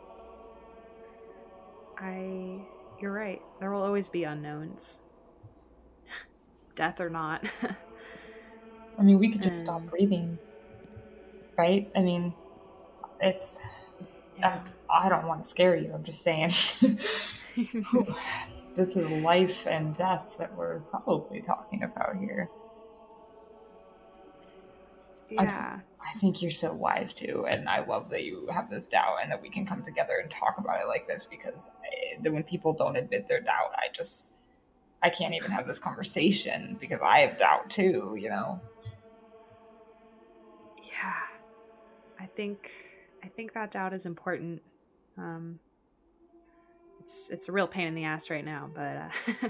I, 1.98 2.60
you're 3.00 3.14
right. 3.14 3.42
There 3.62 3.72
will 3.72 3.84
always 3.84 4.10
be 4.10 4.26
unknowns, 4.26 5.02
death 6.76 7.00
or 7.00 7.10
not. 7.10 7.46
I 9.00 9.02
mean, 9.02 9.18
we 9.18 9.30
could 9.30 9.42
just 9.42 9.60
and... 9.60 9.68
stop 9.68 9.82
breathing, 9.90 10.38
right? 11.58 11.90
I 11.96 12.02
mean, 12.02 12.34
it's. 13.22 13.58
Yeah. 14.38 14.60
I 14.90 15.08
don't 15.08 15.26
want 15.26 15.44
to 15.44 15.50
scare 15.50 15.78
you. 15.78 15.94
I'm 15.94 16.04
just 16.04 16.22
saying. 16.22 16.52
this 18.76 18.98
is 18.98 19.10
life 19.24 19.66
and 19.66 19.96
death 19.96 20.36
that 20.38 20.54
we're 20.58 20.80
probably 20.80 21.42
talking 21.42 21.84
about 21.84 22.18
here. 22.18 22.50
Yeah. 25.36 25.42
I, 25.42 25.76
th- 25.76 26.16
I, 26.16 26.20
think 26.20 26.42
you're 26.42 26.52
so 26.52 26.74
wise 26.74 27.14
too, 27.14 27.46
and 27.48 27.68
I 27.70 27.86
love 27.86 28.10
that 28.10 28.24
you 28.24 28.48
have 28.52 28.70
this 28.70 28.86
doubt 28.86 29.18
and 29.22 29.32
that 29.32 29.42
we 29.42 29.50
can 29.50 29.66
come 29.66 29.82
together 29.82 30.20
and 30.22 30.30
talk 30.30 30.56
about 30.58 30.82
it 30.82 30.88
like 30.88 31.08
this 31.08 31.26
because 31.26 31.70
I, 31.84 32.28
when 32.30 32.44
people 32.44 32.74
don't 32.74 32.96
admit 32.96 33.28
their 33.28 33.42
doubt, 33.42 33.72
I 33.76 33.92
just 33.94 34.32
I 35.04 35.10
can't 35.10 35.34
even 35.34 35.52
have 35.52 35.68
this 35.68 35.80
conversation 35.80 36.78
because 36.80 37.00
I 37.04 37.22
have 37.22 37.38
doubt 37.38 37.70
too, 37.70 38.18
you 38.20 38.30
know. 38.30 38.60
Yeah. 40.84 41.14
I 42.20 42.26
think 42.26 42.72
I 43.24 43.28
think 43.28 43.54
that 43.54 43.72
doubt 43.72 43.94
is 43.94 44.06
important 44.06 44.62
um, 45.18 45.60
it's 47.00 47.30
it's 47.30 47.50
a 47.50 47.52
real 47.52 47.68
pain 47.68 47.88
in 47.88 47.96
the 47.96 48.06
ass 48.06 48.30
right 48.30 48.44
now, 48.44 48.70
but 48.74 48.98
uh, 48.98 49.10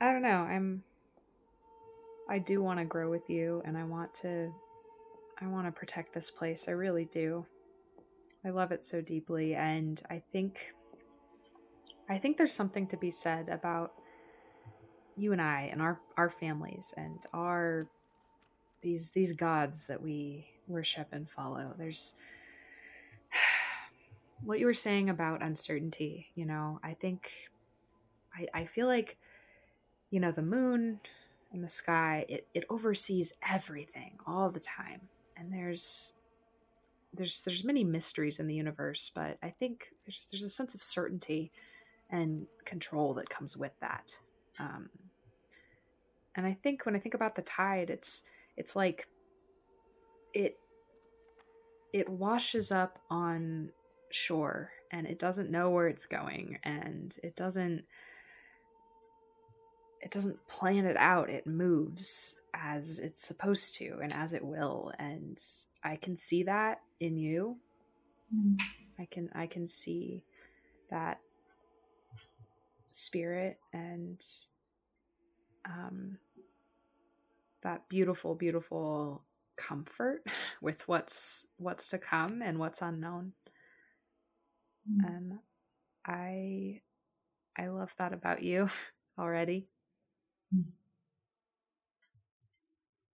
I 0.00 0.12
don't 0.12 0.22
know. 0.22 0.28
I'm 0.28 0.82
I 2.30 2.38
do 2.38 2.62
want 2.62 2.78
to 2.78 2.84
grow 2.84 3.10
with 3.10 3.28
you, 3.28 3.60
and 3.64 3.76
I 3.76 3.82
want 3.82 4.14
to 4.16 4.54
I 5.40 5.46
want 5.48 5.66
to 5.66 5.72
protect 5.72 6.14
this 6.14 6.30
place. 6.30 6.68
I 6.68 6.72
really 6.72 7.06
do. 7.06 7.44
I 8.44 8.50
love 8.50 8.70
it 8.70 8.84
so 8.84 9.00
deeply, 9.00 9.56
and 9.56 10.00
I 10.08 10.22
think 10.32 10.72
I 12.08 12.18
think 12.18 12.36
there's 12.36 12.52
something 12.52 12.86
to 12.86 12.96
be 12.96 13.10
said 13.10 13.48
about 13.48 13.94
you 15.16 15.32
and 15.32 15.42
I 15.42 15.68
and 15.72 15.82
our 15.82 16.00
our 16.16 16.30
families 16.30 16.94
and 16.96 17.18
our 17.34 17.88
these 18.80 19.10
these 19.10 19.32
gods 19.32 19.86
that 19.86 20.00
we 20.00 20.46
worship 20.68 21.08
and 21.10 21.28
follow. 21.28 21.74
There's 21.76 22.14
what 24.44 24.60
you 24.60 24.66
were 24.66 24.74
saying 24.74 25.10
about 25.10 25.42
uncertainty, 25.42 26.28
you 26.36 26.46
know, 26.46 26.78
I 26.84 26.94
think 26.94 27.32
I, 28.32 28.60
I 28.60 28.64
feel 28.66 28.86
like, 28.86 29.18
you 30.10 30.20
know, 30.20 30.30
the 30.30 30.42
moon 30.42 31.00
and 31.52 31.64
the 31.64 31.68
sky, 31.68 32.24
it, 32.28 32.46
it 32.54 32.64
oversees 32.70 33.34
everything 33.48 34.18
all 34.26 34.50
the 34.50 34.60
time. 34.60 35.08
And 35.36 35.52
there's 35.52 36.14
there's 37.12 37.42
there's 37.42 37.64
many 37.64 37.82
mysteries 37.82 38.38
in 38.38 38.46
the 38.46 38.54
universe, 38.54 39.10
but 39.14 39.36
I 39.42 39.50
think 39.50 39.92
there's 40.06 40.28
there's 40.30 40.44
a 40.44 40.48
sense 40.48 40.74
of 40.74 40.82
certainty 40.82 41.50
and 42.10 42.46
control 42.64 43.14
that 43.14 43.28
comes 43.28 43.56
with 43.56 43.72
that. 43.80 44.18
Um, 44.58 44.90
and 46.36 46.46
I 46.46 46.56
think 46.62 46.86
when 46.86 46.94
I 46.94 46.98
think 46.98 47.14
about 47.14 47.34
the 47.34 47.42
tide, 47.42 47.90
it's 47.90 48.24
it's 48.56 48.76
like 48.76 49.08
it 50.32 50.58
it 51.92 52.08
washes 52.08 52.70
up 52.70 52.98
on 53.10 53.70
shore 54.10 54.70
and 54.90 55.06
it 55.06 55.18
doesn't 55.18 55.50
know 55.50 55.70
where 55.70 55.88
it's 55.88 56.06
going 56.06 56.58
and 56.62 57.16
it 57.22 57.36
doesn't 57.36 57.84
it 60.00 60.10
doesn't 60.10 60.46
plan 60.48 60.86
it 60.86 60.96
out 60.96 61.30
it 61.30 61.46
moves 61.46 62.40
as 62.54 62.98
it's 63.00 63.26
supposed 63.26 63.76
to 63.76 63.98
and 64.02 64.12
as 64.12 64.32
it 64.32 64.44
will 64.44 64.92
and 64.98 65.40
i 65.84 65.96
can 65.96 66.16
see 66.16 66.42
that 66.42 66.80
in 67.00 67.16
you 67.16 67.56
mm. 68.34 68.56
i 68.98 69.06
can 69.10 69.28
i 69.34 69.46
can 69.46 69.68
see 69.68 70.22
that 70.90 71.20
spirit 72.90 73.58
and 73.72 74.24
um 75.64 76.18
that 77.62 77.88
beautiful 77.88 78.34
beautiful 78.34 79.22
comfort 79.56 80.22
with 80.62 80.86
what's 80.88 81.46
what's 81.58 81.88
to 81.88 81.98
come 81.98 82.42
and 82.42 82.58
what's 82.58 82.82
unknown 82.82 83.32
mm. 84.90 85.06
and 85.06 85.38
i 86.06 86.80
i 87.56 87.66
love 87.68 87.92
that 87.98 88.12
about 88.12 88.42
you 88.42 88.68
already. 89.20 89.68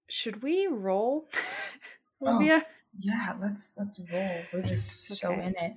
Should 0.09 0.43
we 0.43 0.67
roll 0.67 1.29
olivia? 2.23 2.63
oh, 2.65 2.71
yeah 2.99 3.35
let's 3.41 3.73
let's 3.77 3.99
roll. 4.13 4.31
We're 4.53 4.63
just 4.67 5.11
okay. 5.11 5.19
so 5.19 5.33
in 5.33 5.55
it. 5.59 5.77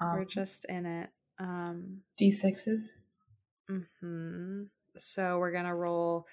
Um, 0.00 0.12
we're 0.14 0.24
just 0.24 0.64
in 0.66 0.86
it. 0.86 1.10
Um 1.38 1.98
d6s 2.20 2.90
mm-hmm. 3.70 4.62
So 4.96 5.38
we're 5.38 5.52
gonna 5.52 5.74
roll 5.74 6.26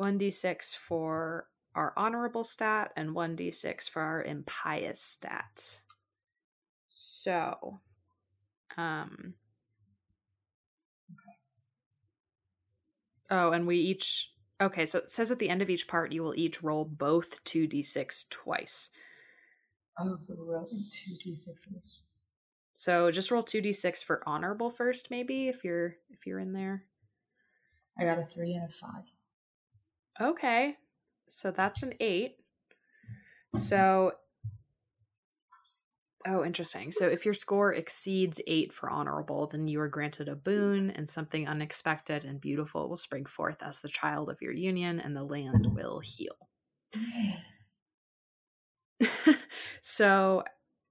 1d6 0.00 0.76
for 0.76 1.46
our 1.74 1.92
honorable 1.96 2.44
stat 2.44 2.92
and 2.96 3.10
1d6 3.10 3.90
for 3.90 4.02
our 4.02 4.22
impious 4.22 5.00
stat. 5.00 5.80
So, 6.88 7.80
um 8.76 9.34
Oh, 13.30 13.52
and 13.52 13.66
we 13.66 13.76
each 13.76 14.32
Okay, 14.60 14.86
so 14.86 14.98
it 14.98 15.10
says 15.10 15.30
at 15.30 15.38
the 15.38 15.48
end 15.48 15.62
of 15.62 15.70
each 15.70 15.86
part 15.86 16.12
you 16.12 16.22
will 16.22 16.34
each 16.34 16.62
roll 16.62 16.84
both 16.84 17.44
2d6 17.44 18.28
twice. 18.30 18.90
Oh, 20.00 20.16
so 20.20 20.34
we're 20.36 20.54
rolling 20.54 20.66
2d6s. 20.66 22.02
So 22.74 23.10
just 23.10 23.30
roll 23.30 23.42
2d6 23.42 24.04
for 24.04 24.22
honorable 24.26 24.70
first 24.70 25.10
maybe 25.10 25.48
if 25.48 25.64
you're 25.64 25.96
if 26.10 26.26
you're 26.26 26.40
in 26.40 26.52
there. 26.52 26.84
I 27.98 28.04
got 28.04 28.18
a 28.18 28.24
3 28.24 28.54
and 28.54 28.68
a 28.68 28.72
5. 28.72 28.90
Okay. 30.20 30.76
So 31.28 31.50
that's 31.50 31.82
an 31.82 31.94
eight. 32.00 32.36
So, 33.54 34.12
oh, 36.28 36.44
interesting. 36.44 36.90
So 36.90 37.06
if 37.06 37.24
your 37.24 37.34
score 37.34 37.72
exceeds 37.72 38.40
eight 38.46 38.72
for 38.72 38.90
honorable, 38.90 39.46
then 39.46 39.66
you 39.66 39.80
are 39.80 39.88
granted 39.88 40.28
a 40.28 40.36
boon, 40.36 40.90
and 40.90 41.08
something 41.08 41.48
unexpected 41.48 42.24
and 42.24 42.40
beautiful 42.40 42.88
will 42.88 42.96
spring 42.96 43.24
forth 43.24 43.62
as 43.62 43.80
the 43.80 43.88
child 43.88 44.28
of 44.28 44.40
your 44.40 44.52
union, 44.52 45.00
and 45.00 45.16
the 45.16 45.24
land 45.24 45.66
will 45.74 46.00
heal. 46.00 46.36
so, 49.82 50.44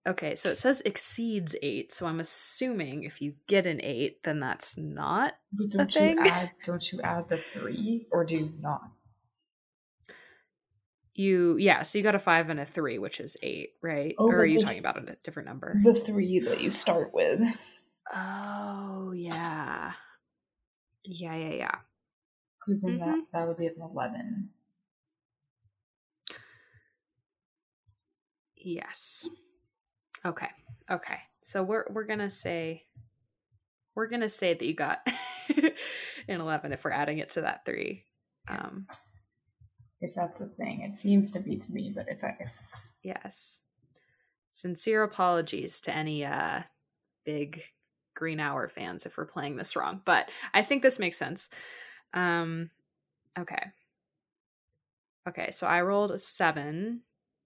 okay, 0.08 0.36
so 0.36 0.50
it 0.50 0.58
says 0.58 0.82
exceeds 0.82 1.56
eight. 1.62 1.94
So 1.94 2.08
I'm 2.08 2.20
assuming 2.20 3.04
if 3.04 3.22
you 3.22 3.36
get 3.48 3.66
an 3.66 3.80
eight, 3.82 4.24
then 4.24 4.40
that's 4.40 4.78
not. 4.78 5.34
But 5.54 5.70
don't 5.70 5.96
you 5.96 6.18
add? 6.20 6.52
Don't 6.66 6.92
you 6.92 7.02
add 7.02 7.30
the 7.30 7.38
three, 7.38 8.08
or 8.12 8.26
do 8.26 8.36
you 8.36 8.54
not? 8.60 8.92
You 11.18 11.58
yeah 11.58 11.82
so 11.82 11.98
you 11.98 12.04
got 12.04 12.16
a 12.16 12.20
five 12.20 12.50
and 12.50 12.60
a 12.60 12.66
three 12.66 13.00
which 13.00 13.20
is 13.20 13.38
eight 13.42 13.72
right? 13.82 14.16
Oh, 14.18 14.28
or 14.28 14.40
are 14.40 14.46
you 14.46 14.60
talking 14.60 14.80
about 14.80 14.98
a 14.98 15.18
different 15.24 15.48
number? 15.48 15.80
the 15.84 15.94
three 15.94 16.40
that 16.40 16.62
you 16.62 16.72
start 16.72 17.14
with. 17.14 17.42
Oh 18.14 19.12
yeah. 19.16 19.94
Yeah 21.04 21.36
yeah 21.36 21.54
yeah. 21.54 21.76
Because 22.60 22.82
then 22.82 23.00
mm-hmm. 23.00 23.12
that 23.12 23.20
that 23.34 23.48
would 23.48 23.58
be 23.58 23.68
an 23.68 23.76
11 23.80 24.50
yes. 28.58 29.28
Okay 30.26 30.50
okay. 30.90 31.20
So 31.42 31.64
we're 31.64 31.86
we're 31.90 32.06
gonna 32.06 32.30
say 32.30 32.84
we're 33.96 34.08
gonna 34.08 34.30
say 34.30 34.54
that 34.54 34.66
you 34.66 34.76
got 34.76 35.00
an 36.28 36.42
11 36.42 36.74
if 36.74 36.84
we're 36.84 36.92
adding 36.92 37.18
it 37.18 37.30
to 37.32 37.42
that 37.42 37.66
three. 37.66 38.06
Um 38.48 38.86
if 40.02 40.16
that's 40.16 40.42
a 40.42 40.48
thing. 40.48 40.82
It 40.82 40.96
seems 40.96 41.32
to 41.32 41.40
be 41.40 41.58
to 41.58 41.72
me, 41.72 41.92
but 41.94 42.08
if 42.10 42.24
I 42.24 42.36
if... 42.40 42.52
yes, 43.04 43.62
sincere 44.50 45.04
apologies 45.04 45.82
to 45.82 45.96
any 45.96 46.26
uh 46.26 46.62
big 47.26 47.64
Green 48.16 48.40
Hour 48.40 48.68
fans 48.70 49.06
if 49.06 49.18
we're 49.18 49.26
playing 49.26 49.58
this 49.58 49.76
wrong, 49.76 50.02
but 50.06 50.30
I 50.54 50.64
think 50.64 50.82
this 50.82 51.00
makes 51.00 51.18
sense. 51.18 51.50
Um, 52.14 52.72
okay, 53.38 53.72
okay, 55.28 55.52
so 55.52 55.68
I 55.68 55.82
rolled 55.82 56.12
a 56.12 56.18
seven, 56.18 57.02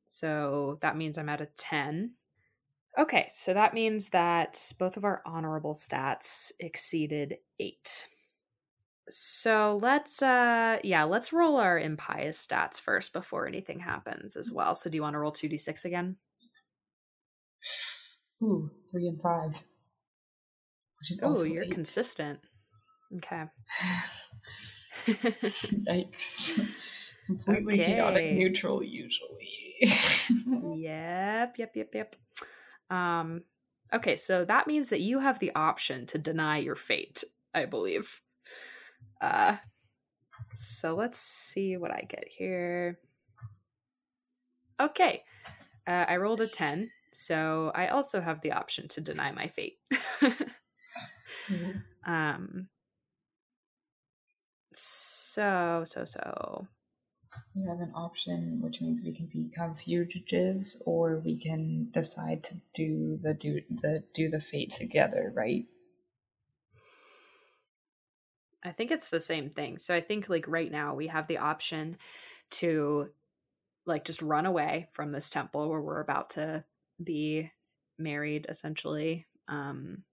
so 0.05 0.77
that 0.81 0.95
means 0.95 1.17
I'm 1.17 1.29
at 1.29 1.41
a 1.41 1.49
ten. 1.57 2.13
Okay, 2.97 3.29
so 3.31 3.53
that 3.53 3.73
means 3.73 4.09
that 4.09 4.73
both 4.77 4.97
of 4.97 5.05
our 5.05 5.21
honorable 5.25 5.73
stats 5.73 6.51
exceeded 6.59 7.37
eight. 7.59 8.07
So 9.09 9.79
let's 9.81 10.21
uh 10.21 10.79
yeah, 10.83 11.03
let's 11.03 11.33
roll 11.33 11.57
our 11.57 11.77
impious 11.79 12.45
stats 12.45 12.79
first 12.79 13.13
before 13.13 13.47
anything 13.47 13.79
happens 13.79 14.35
as 14.37 14.51
well. 14.51 14.73
So 14.75 14.89
do 14.89 14.95
you 14.95 15.01
want 15.01 15.13
to 15.15 15.19
roll 15.19 15.31
2d6 15.33 15.85
again? 15.85 16.17
Ooh, 18.43 18.69
three 18.91 19.07
and 19.07 19.19
five. 19.21 19.63
Which 20.99 21.11
is 21.11 21.19
Oh, 21.23 21.43
you're 21.43 21.63
eight. 21.63 21.71
consistent. 21.71 22.39
Okay. 23.17 23.45
Yikes. 25.87 26.59
Completely 27.27 27.75
okay. 27.75 27.85
chaotic 27.85 28.31
neutral 28.31 28.83
usually. 28.83 29.49
yep, 30.75 31.55
yep, 31.57 31.71
yep, 31.75 31.89
yep. 31.93 32.15
Um 32.89 33.43
okay, 33.93 34.15
so 34.15 34.45
that 34.45 34.67
means 34.67 34.89
that 34.89 35.01
you 35.01 35.19
have 35.19 35.39
the 35.39 35.53
option 35.55 36.05
to 36.07 36.17
deny 36.17 36.57
your 36.59 36.75
fate, 36.75 37.23
I 37.53 37.65
believe. 37.65 38.21
Uh, 39.21 39.57
so 40.55 40.95
let's 40.95 41.19
see 41.19 41.77
what 41.77 41.91
I 41.91 42.01
get 42.09 42.25
here. 42.27 42.99
Okay, 44.79 45.23
uh, 45.87 46.05
I 46.07 46.17
rolled 46.17 46.41
a 46.41 46.47
10, 46.47 46.89
so 47.13 47.71
I 47.75 47.89
also 47.89 48.19
have 48.19 48.41
the 48.41 48.53
option 48.53 48.87
to 48.89 49.01
deny 49.01 49.31
my 49.31 49.47
fate. 49.47 49.77
mm-hmm. 50.21 51.71
Um, 52.03 52.67
so, 54.73 55.83
so, 55.85 56.03
so. 56.03 56.67
We 57.55 57.65
have 57.67 57.79
an 57.79 57.91
option, 57.93 58.59
which 58.61 58.81
means 58.81 59.01
we 59.03 59.13
can 59.13 59.27
become 59.27 59.75
fugitives, 59.75 60.81
or 60.85 61.21
we 61.23 61.37
can 61.37 61.89
decide 61.91 62.43
to 62.45 62.55
do 62.73 63.19
the 63.21 63.35
do 63.35 63.61
the 63.69 64.03
do 64.13 64.29
the 64.29 64.41
fate 64.41 64.71
together, 64.71 65.31
right? 65.35 65.65
I 68.63 68.71
think 68.71 68.91
it's 68.91 69.09
the 69.09 69.19
same 69.19 69.49
thing. 69.49 69.77
So 69.79 69.95
I 69.95 70.01
think 70.01 70.29
like 70.29 70.47
right 70.47 70.71
now 70.71 70.93
we 70.93 71.07
have 71.07 71.27
the 71.27 71.39
option 71.39 71.97
to 72.51 73.09
like 73.85 74.05
just 74.05 74.21
run 74.21 74.45
away 74.45 74.89
from 74.93 75.11
this 75.11 75.29
temple 75.29 75.69
where 75.69 75.81
we're 75.81 76.01
about 76.01 76.31
to 76.31 76.63
be 77.03 77.51
married 77.97 78.45
essentially. 78.49 79.25
Um 79.47 80.03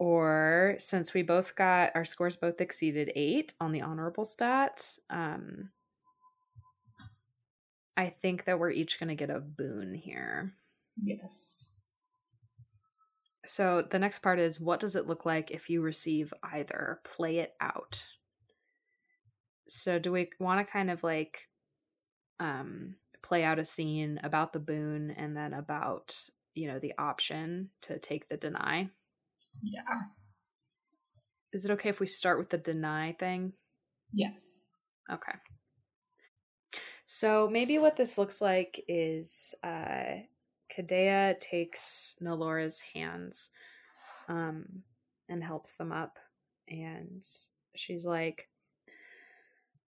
or 0.00 0.76
since 0.78 1.12
we 1.12 1.22
both 1.22 1.56
got 1.56 1.90
our 1.94 2.04
scores 2.04 2.36
both 2.36 2.60
exceeded 2.60 3.10
8 3.16 3.54
on 3.60 3.72
the 3.72 3.82
honorable 3.82 4.24
stat, 4.24 4.96
um 5.10 5.70
I 7.96 8.10
think 8.10 8.44
that 8.44 8.60
we're 8.60 8.70
each 8.70 9.00
going 9.00 9.08
to 9.08 9.16
get 9.16 9.28
a 9.28 9.40
boon 9.40 9.92
here. 9.92 10.54
Yes. 11.02 11.70
So 13.48 13.82
the 13.90 13.98
next 13.98 14.20
part 14.20 14.38
is 14.38 14.60
what 14.60 14.78
does 14.78 14.94
it 14.94 15.06
look 15.06 15.24
like 15.24 15.50
if 15.50 15.70
you 15.70 15.80
receive 15.80 16.32
either? 16.42 17.00
Play 17.02 17.38
it 17.38 17.54
out. 17.60 18.04
So 19.66 19.98
do 19.98 20.12
we 20.12 20.30
want 20.38 20.64
to 20.64 20.70
kind 20.70 20.90
of 20.90 21.02
like 21.02 21.48
um, 22.40 22.96
play 23.22 23.44
out 23.44 23.58
a 23.58 23.64
scene 23.64 24.20
about 24.22 24.52
the 24.52 24.58
boon 24.58 25.10
and 25.10 25.36
then 25.36 25.52
about 25.52 26.16
you 26.54 26.68
know 26.68 26.78
the 26.78 26.92
option 26.98 27.70
to 27.82 27.98
take 27.98 28.28
the 28.28 28.36
deny. 28.36 28.88
Yeah. 29.62 29.80
Is 31.52 31.64
it 31.64 31.70
okay 31.72 31.88
if 31.88 32.00
we 32.00 32.06
start 32.06 32.38
with 32.38 32.50
the 32.50 32.58
deny 32.58 33.12
thing? 33.18 33.52
Yes. 34.12 34.40
Okay. 35.10 35.32
So 37.06 37.48
maybe 37.50 37.78
what 37.78 37.96
this 37.96 38.18
looks 38.18 38.40
like 38.40 38.84
is 38.88 39.54
uh 39.62 40.16
Kadea 40.76 41.38
takes 41.38 42.16
Nalora's 42.20 42.80
hands 42.94 43.50
um 44.28 44.82
and 45.28 45.42
helps 45.42 45.74
them 45.74 45.92
up 45.92 46.18
and 46.68 47.24
she's 47.74 48.04
like 48.04 48.48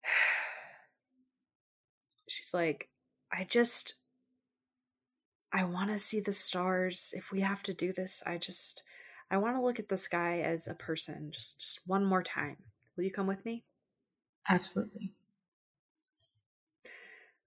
she's 2.28 2.54
like 2.54 2.88
I 3.32 3.44
just 3.44 3.94
I 5.52 5.64
want 5.64 5.90
to 5.90 5.98
see 5.98 6.20
the 6.20 6.32
stars 6.32 7.12
if 7.16 7.32
we 7.32 7.40
have 7.40 7.62
to 7.64 7.74
do 7.74 7.92
this. 7.92 8.22
I 8.26 8.38
just 8.38 8.84
I 9.30 9.38
want 9.38 9.56
to 9.56 9.62
look 9.62 9.78
at 9.78 9.88
the 9.88 9.96
sky 9.96 10.40
as 10.40 10.66
a 10.66 10.74
person 10.74 11.30
just 11.32 11.60
just 11.60 11.86
one 11.86 12.04
more 12.04 12.22
time. 12.22 12.56
Will 12.96 13.04
you 13.04 13.10
come 13.10 13.26
with 13.26 13.44
me? 13.44 13.64
Absolutely. 14.48 15.12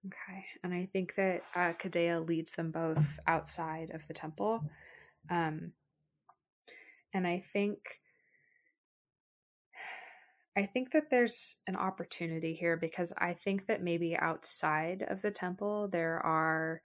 Okay. 0.06 0.46
And 0.64 0.74
I 0.74 0.90
think 0.92 1.16
that 1.16 1.44
uh, 1.56 1.74
Kadea 1.74 2.28
leads 2.28 2.52
them 2.52 2.72
both 2.72 3.20
outside 3.26 3.92
of 3.92 4.06
the 4.08 4.14
temple. 4.14 4.64
Um, 5.30 5.72
and 7.14 7.26
I 7.28 7.40
think. 7.40 8.00
I 10.56 10.68
think 10.68 10.92
that 10.92 11.10
there's 11.10 11.62
an 11.66 11.76
opportunity 11.76 12.54
here 12.54 12.78
because 12.78 13.12
I 13.18 13.34
think 13.34 13.66
that 13.66 13.82
maybe 13.82 14.16
outside 14.16 15.04
of 15.08 15.24
the 15.24 15.32
temple 15.32 15.88
there 15.88 16.20
are 16.24 16.84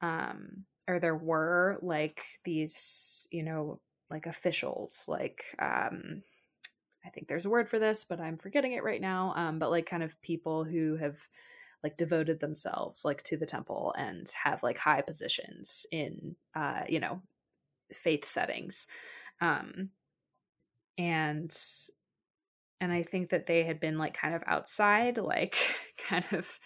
um 0.00 0.64
or 0.88 0.98
there 0.98 1.16
were 1.16 1.78
like 1.82 2.24
these, 2.44 3.28
you 3.30 3.42
know, 3.42 3.80
like 4.08 4.24
officials 4.26 5.04
like 5.08 5.44
um 5.58 6.22
I 7.04 7.10
think 7.10 7.28
there's 7.28 7.46
a 7.46 7.50
word 7.50 7.68
for 7.68 7.78
this, 7.78 8.04
but 8.04 8.18
I'm 8.20 8.38
forgetting 8.38 8.72
it 8.72 8.82
right 8.82 9.00
now. 9.00 9.32
Um, 9.36 9.58
but 9.58 9.70
like 9.70 9.86
kind 9.86 10.02
of 10.02 10.20
people 10.22 10.64
who 10.64 10.96
have 10.96 11.16
like 11.86 11.96
devoted 11.96 12.40
themselves 12.40 13.04
like 13.04 13.22
to 13.22 13.36
the 13.36 13.46
temple 13.46 13.94
and 13.96 14.28
have 14.42 14.60
like 14.64 14.76
high 14.76 15.00
positions 15.00 15.86
in 15.92 16.34
uh 16.56 16.82
you 16.88 16.98
know 16.98 17.22
faith 17.92 18.24
settings 18.24 18.88
um 19.40 19.90
and 20.98 21.56
and 22.80 22.92
i 22.92 23.04
think 23.04 23.30
that 23.30 23.46
they 23.46 23.62
had 23.62 23.78
been 23.78 23.98
like 23.98 24.14
kind 24.14 24.34
of 24.34 24.42
outside 24.48 25.16
like 25.16 25.54
kind 26.08 26.24
of 26.32 26.58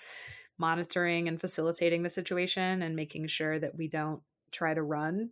monitoring 0.56 1.28
and 1.28 1.38
facilitating 1.38 2.02
the 2.02 2.08
situation 2.08 2.80
and 2.80 2.96
making 2.96 3.26
sure 3.26 3.58
that 3.58 3.76
we 3.76 3.88
don't 3.88 4.22
try 4.50 4.72
to 4.72 4.82
run 4.82 5.28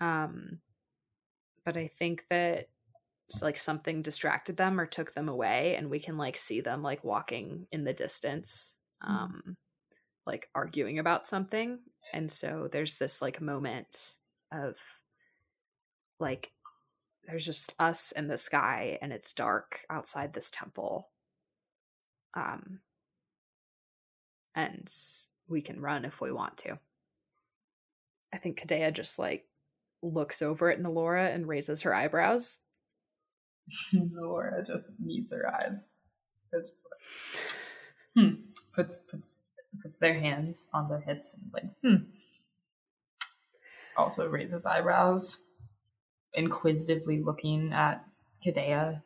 um 0.00 0.60
but 1.64 1.76
i 1.76 1.88
think 1.88 2.24
that 2.30 2.68
like 3.42 3.58
something 3.58 4.02
distracted 4.02 4.56
them 4.56 4.78
or 4.78 4.86
took 4.86 5.14
them 5.14 5.28
away 5.28 5.74
and 5.76 5.90
we 5.90 5.98
can 5.98 6.16
like 6.16 6.36
see 6.36 6.60
them 6.60 6.82
like 6.82 7.02
walking 7.04 7.66
in 7.72 7.84
the 7.84 7.92
distance. 7.92 8.76
Um 9.02 9.56
like 10.26 10.48
arguing 10.54 10.98
about 10.98 11.24
something 11.24 11.78
and 12.12 12.30
so 12.30 12.68
there's 12.70 12.96
this 12.96 13.20
like 13.20 13.40
moment 13.40 14.14
of 14.52 14.76
like 16.18 16.52
there's 17.26 17.44
just 17.44 17.72
us 17.78 18.12
and 18.12 18.30
the 18.30 18.38
sky 18.38 18.98
and 19.02 19.12
it's 19.12 19.32
dark 19.32 19.80
outside 19.90 20.32
this 20.32 20.50
temple 20.50 21.10
um 22.34 22.80
and 24.54 24.90
we 25.48 25.60
can 25.60 25.80
run 25.80 26.04
if 26.04 26.20
we 26.20 26.32
want 26.32 26.56
to. 26.58 26.78
I 28.32 28.38
think 28.38 28.60
kadea 28.60 28.92
just 28.92 29.18
like 29.18 29.46
looks 30.02 30.42
over 30.42 30.70
at 30.70 30.80
Nalora 30.80 31.34
and 31.34 31.46
raises 31.46 31.82
her 31.82 31.94
eyebrows. 31.94 32.60
Nalora 33.94 34.66
just 34.66 34.90
meets 35.02 35.32
her 35.32 35.52
eyes. 35.54 35.88
It's 36.52 36.76
like, 38.16 38.26
hmm 38.26 38.34
puts 38.74 38.98
puts 39.10 39.40
puts 39.82 39.98
their 39.98 40.14
hands 40.14 40.68
on 40.72 40.88
their 40.88 41.00
hips 41.00 41.34
and 41.34 41.46
is 41.46 41.52
like, 41.52 41.64
hmm. 41.82 42.10
Also 43.96 44.28
raises 44.28 44.64
eyebrows, 44.66 45.38
inquisitively 46.32 47.22
looking 47.22 47.72
at 47.72 48.04
Kadea. 48.44 49.02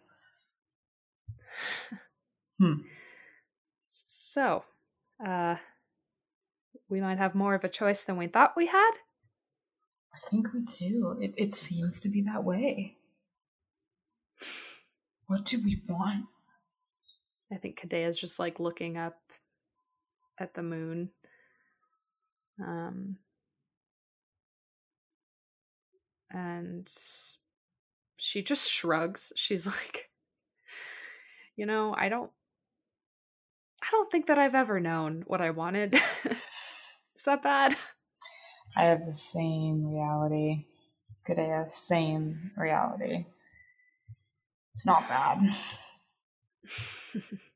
hmm. 2.59 2.75
So, 3.89 4.64
uh, 5.25 5.57
we 6.89 7.01
might 7.01 7.19
have 7.19 7.35
more 7.35 7.55
of 7.55 7.64
a 7.64 7.69
choice 7.69 8.05
than 8.05 8.16
we 8.16 8.27
thought 8.27 8.57
we 8.57 8.66
had. 8.66 8.93
I 10.14 10.19
think 10.31 10.53
we 10.53 10.62
do. 10.62 11.16
It, 11.21 11.35
it 11.37 11.55
seems 11.55 12.01
to 12.01 12.09
be 12.09 12.23
that 12.23 12.45
way. 12.45 12.97
What 15.27 15.45
do 15.45 15.61
we 15.62 15.83
want? 15.89 16.27
I 17.53 17.57
think 17.57 17.81
Kadea's 17.81 18.19
just 18.19 18.39
like 18.39 18.59
looking 18.59 18.97
up 18.97 19.28
at 20.41 20.55
the 20.55 20.62
moon. 20.62 21.11
Um, 22.61 23.16
and 26.30 26.89
she 28.16 28.43
just 28.43 28.70
shrugs. 28.70 29.32
She's 29.36 29.66
like, 29.66 30.11
you 31.57 31.66
know, 31.66 31.95
I 31.97 32.09
don't 32.09 32.30
I 33.82 33.86
don't 33.91 34.11
think 34.11 34.26
that 34.26 34.39
I've 34.39 34.55
ever 34.55 34.80
known 34.80 35.24
what 35.26 35.41
I 35.41 35.51
wanted. 35.51 35.95
Is 37.14 37.24
that 37.24 37.43
bad? 37.43 37.74
I 38.76 38.84
have 38.84 39.07
the 39.07 39.12
same 39.12 39.86
reality. 39.86 40.64
Kadea, 41.26 41.70
same 41.70 42.51
reality. 42.57 43.26
It's 44.74 44.86
not 44.86 45.09
bad. 45.09 45.57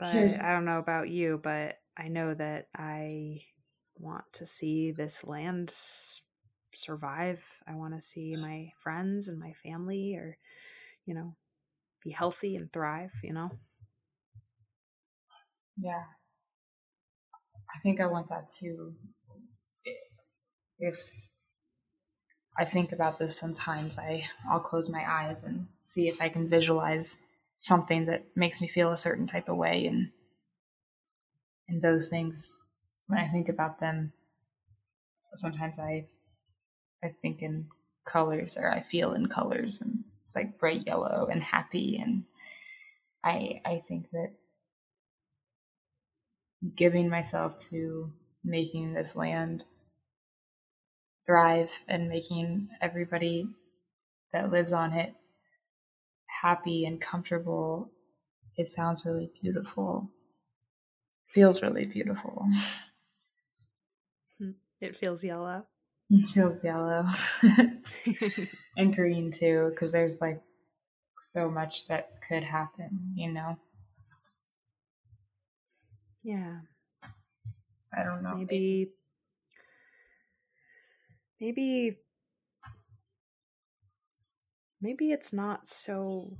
But 0.00 0.12
Here's... 0.14 0.40
I 0.40 0.52
don't 0.52 0.64
know 0.64 0.78
about 0.78 1.10
you, 1.10 1.38
but 1.42 1.76
I 1.96 2.08
know 2.08 2.32
that 2.34 2.68
I 2.74 3.42
want 3.98 4.24
to 4.32 4.46
see 4.46 4.92
this 4.92 5.24
land 5.24 5.72
survive. 6.74 7.44
I 7.68 7.74
want 7.74 7.94
to 7.94 8.00
see 8.00 8.34
my 8.34 8.72
friends 8.78 9.28
and 9.28 9.38
my 9.38 9.52
family 9.62 10.16
or, 10.16 10.38
you 11.04 11.14
know, 11.14 11.36
be 12.02 12.10
healthy 12.10 12.56
and 12.56 12.72
thrive, 12.72 13.12
you 13.22 13.34
know? 13.34 13.50
Yeah. 15.76 16.04
I 17.74 17.78
think 17.82 18.00
I 18.00 18.06
want 18.06 18.30
that 18.30 18.48
too. 18.48 18.94
If 20.78 21.28
I 22.58 22.64
think 22.64 22.92
about 22.92 23.18
this 23.18 23.38
sometimes, 23.38 23.98
I, 23.98 24.24
I'll 24.50 24.60
close 24.60 24.88
my 24.88 25.04
eyes 25.06 25.44
and 25.44 25.66
see 25.84 26.08
if 26.08 26.22
I 26.22 26.30
can 26.30 26.48
visualize 26.48 27.18
something 27.60 28.06
that 28.06 28.24
makes 28.34 28.60
me 28.60 28.66
feel 28.66 28.90
a 28.90 28.96
certain 28.96 29.26
type 29.26 29.48
of 29.48 29.56
way 29.56 29.86
and 29.86 30.10
and 31.68 31.80
those 31.80 32.08
things 32.08 32.64
when 33.06 33.18
I 33.18 33.28
think 33.28 33.48
about 33.48 33.78
them 33.78 34.12
sometimes 35.34 35.78
I 35.78 36.08
I 37.04 37.08
think 37.08 37.42
in 37.42 37.68
colors 38.04 38.56
or 38.56 38.72
I 38.72 38.80
feel 38.80 39.12
in 39.12 39.26
colors 39.26 39.80
and 39.80 40.04
it's 40.24 40.34
like 40.34 40.58
bright 40.58 40.86
yellow 40.86 41.28
and 41.30 41.42
happy 41.42 41.98
and 41.98 42.24
I 43.22 43.60
I 43.64 43.82
think 43.86 44.08
that 44.10 44.32
giving 46.74 47.10
myself 47.10 47.58
to 47.68 48.10
making 48.42 48.94
this 48.94 49.14
land 49.14 49.64
thrive 51.26 51.70
and 51.86 52.08
making 52.08 52.70
everybody 52.80 53.48
that 54.32 54.50
lives 54.50 54.72
on 54.72 54.94
it 54.94 55.14
happy 56.42 56.84
and 56.84 57.00
comfortable, 57.00 57.90
it 58.56 58.70
sounds 58.70 59.04
really 59.04 59.30
beautiful. 59.40 60.10
Feels 61.28 61.62
really 61.62 61.86
beautiful. 61.86 62.46
Hmm. 64.38 64.50
It 64.80 64.96
feels 64.96 65.24
yellow. 65.24 65.66
It 66.12 66.28
feels 66.32 66.64
yellow. 66.64 67.06
and 68.76 68.92
green 68.94 69.30
too, 69.30 69.70
because 69.70 69.92
there's 69.92 70.20
like 70.20 70.42
so 71.20 71.48
much 71.48 71.86
that 71.86 72.20
could 72.26 72.42
happen, 72.42 73.12
you 73.14 73.30
know? 73.30 73.56
Yeah. 76.22 76.60
I 77.96 78.02
don't 78.02 78.24
know. 78.24 78.34
Maybe 78.36 78.90
maybe 81.40 81.98
maybe 84.80 85.12
it's 85.12 85.32
not 85.32 85.68
so 85.68 86.36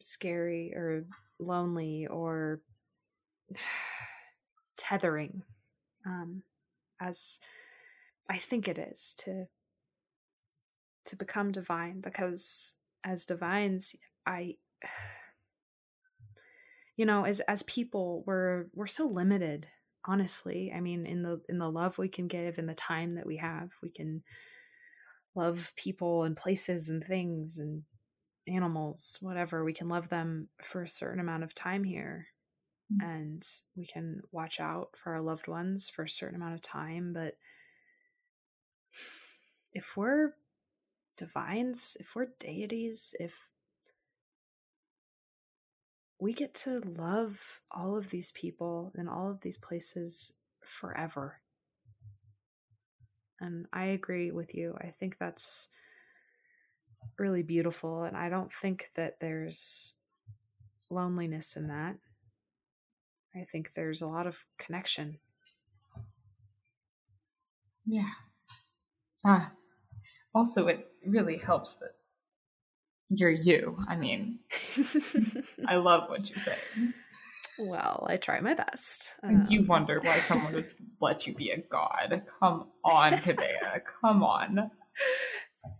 scary 0.00 0.72
or 0.74 1.04
lonely 1.38 2.06
or 2.06 2.60
tethering 4.76 5.42
um, 6.06 6.42
as 7.00 7.40
I 8.28 8.38
think 8.38 8.68
it 8.68 8.78
is 8.78 9.14
to 9.18 9.46
to 11.06 11.16
become 11.16 11.52
divine 11.52 12.00
because 12.00 12.76
as 13.04 13.24
divines 13.24 13.96
I 14.26 14.56
you 16.96 17.06
know 17.06 17.24
as 17.24 17.40
as 17.40 17.62
people 17.64 18.22
we're 18.26 18.66
we're 18.74 18.86
so 18.86 19.06
limited 19.06 19.66
honestly. 20.04 20.72
I 20.74 20.80
mean 20.80 21.06
in 21.06 21.22
the 21.22 21.40
in 21.48 21.58
the 21.58 21.70
love 21.70 21.98
we 21.98 22.08
can 22.08 22.28
give 22.28 22.58
in 22.58 22.66
the 22.66 22.74
time 22.74 23.14
that 23.16 23.26
we 23.26 23.36
have 23.36 23.70
we 23.82 23.90
can 23.90 24.22
love 25.34 25.72
people 25.76 26.24
and 26.24 26.36
places 26.36 26.88
and 26.88 27.02
things 27.04 27.58
and 27.58 27.82
animals 28.46 29.18
whatever 29.20 29.64
we 29.64 29.72
can 29.72 29.88
love 29.88 30.08
them 30.08 30.48
for 30.64 30.82
a 30.82 30.88
certain 30.88 31.20
amount 31.20 31.42
of 31.42 31.54
time 31.54 31.84
here 31.84 32.26
mm-hmm. 32.92 33.08
and 33.08 33.46
we 33.76 33.86
can 33.86 34.22
watch 34.32 34.58
out 34.58 34.88
for 34.96 35.12
our 35.12 35.20
loved 35.20 35.48
ones 35.48 35.88
for 35.88 36.04
a 36.04 36.08
certain 36.08 36.36
amount 36.36 36.54
of 36.54 36.62
time 36.62 37.12
but 37.12 37.36
if 39.74 39.96
we're 39.96 40.32
divines 41.16 41.96
if 42.00 42.14
we're 42.14 42.28
deities 42.38 43.14
if 43.20 43.48
we 46.20 46.32
get 46.32 46.52
to 46.52 46.80
love 46.80 47.60
all 47.70 47.96
of 47.96 48.10
these 48.10 48.32
people 48.32 48.92
and 48.96 49.08
all 49.08 49.30
of 49.30 49.40
these 49.40 49.58
places 49.58 50.34
forever. 50.64 51.40
And 53.40 53.66
I 53.72 53.86
agree 53.86 54.30
with 54.30 54.54
you. 54.54 54.76
I 54.80 54.88
think 54.88 55.16
that's 55.18 55.68
really 57.18 57.42
beautiful. 57.42 58.04
And 58.04 58.16
I 58.16 58.28
don't 58.28 58.52
think 58.52 58.90
that 58.96 59.20
there's 59.20 59.94
loneliness 60.90 61.56
in 61.56 61.68
that. 61.68 61.96
I 63.34 63.44
think 63.44 63.72
there's 63.74 64.02
a 64.02 64.08
lot 64.08 64.26
of 64.26 64.44
connection. 64.58 65.18
Yeah. 67.86 68.10
Ah. 69.24 69.52
Also, 70.34 70.66
it 70.68 70.88
really 71.06 71.36
helps 71.36 71.76
that 71.76 71.94
you're 73.10 73.30
you. 73.30 73.78
I 73.88 73.96
mean, 73.96 74.40
I 75.66 75.76
love 75.76 76.08
what 76.08 76.28
you 76.28 76.36
say. 76.36 76.56
Well, 77.58 78.06
I 78.08 78.16
try 78.16 78.40
my 78.40 78.54
best. 78.54 79.14
Um, 79.22 79.46
you 79.48 79.64
wonder 79.64 80.00
why 80.00 80.20
someone 80.20 80.52
would 80.54 80.72
let 81.00 81.26
you 81.26 81.34
be 81.34 81.50
a 81.50 81.58
god. 81.58 82.22
Come 82.38 82.66
on, 82.84 83.12
Kadea. 83.12 83.80
Come 84.00 84.22
on. 84.22 84.70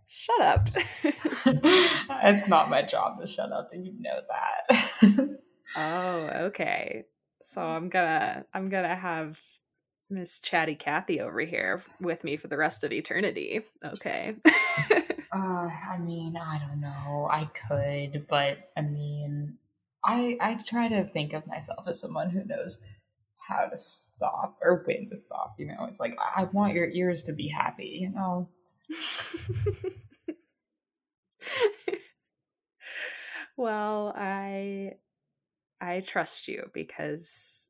Shut 0.07 0.41
up. 0.41 0.69
it's 1.03 2.47
not 2.47 2.69
my 2.69 2.81
job 2.81 3.19
to 3.21 3.27
shut 3.27 3.51
up, 3.51 3.69
and 3.73 3.85
you 3.85 3.93
know 3.99 4.19
that. 4.29 5.37
oh, 5.75 6.45
okay. 6.47 7.05
So 7.41 7.61
I'm 7.61 7.89
gonna 7.89 8.45
I'm 8.53 8.69
gonna 8.69 8.95
have 8.95 9.39
Miss 10.09 10.39
Chatty 10.39 10.75
Cathy 10.75 11.21
over 11.21 11.39
here 11.39 11.83
with 12.01 12.23
me 12.23 12.35
for 12.35 12.47
the 12.47 12.57
rest 12.57 12.83
of 12.83 12.91
eternity. 12.91 13.61
Okay. 13.83 14.35
Uh, 15.31 15.69
I 15.91 15.99
mean, 15.99 16.35
I 16.35 16.57
don't 16.57 16.81
know. 16.81 17.27
I 17.29 17.47
could, 17.67 18.25
but 18.27 18.57
I 18.75 18.81
mean, 18.81 19.59
I 20.03 20.37
I 20.39 20.55
try 20.55 20.87
to 20.87 21.05
think 21.05 21.33
of 21.33 21.47
myself 21.47 21.87
as 21.87 21.99
someone 21.99 22.29
who 22.29 22.45
knows 22.45 22.79
how 23.37 23.65
to 23.65 23.77
stop 23.77 24.57
or 24.61 24.83
when 24.85 25.09
to 25.09 25.15
stop. 25.15 25.55
You 25.57 25.67
know, 25.67 25.85
it's 25.89 25.99
like 25.99 26.15
I 26.19 26.45
want 26.45 26.73
your 26.73 26.89
ears 26.89 27.23
to 27.23 27.33
be 27.33 27.47
happy. 27.47 27.97
You 28.01 28.11
know. 28.11 28.49
well, 33.57 34.13
I 34.15 34.93
I 35.81 36.01
trust 36.01 36.47
you 36.47 36.69
because 36.73 37.69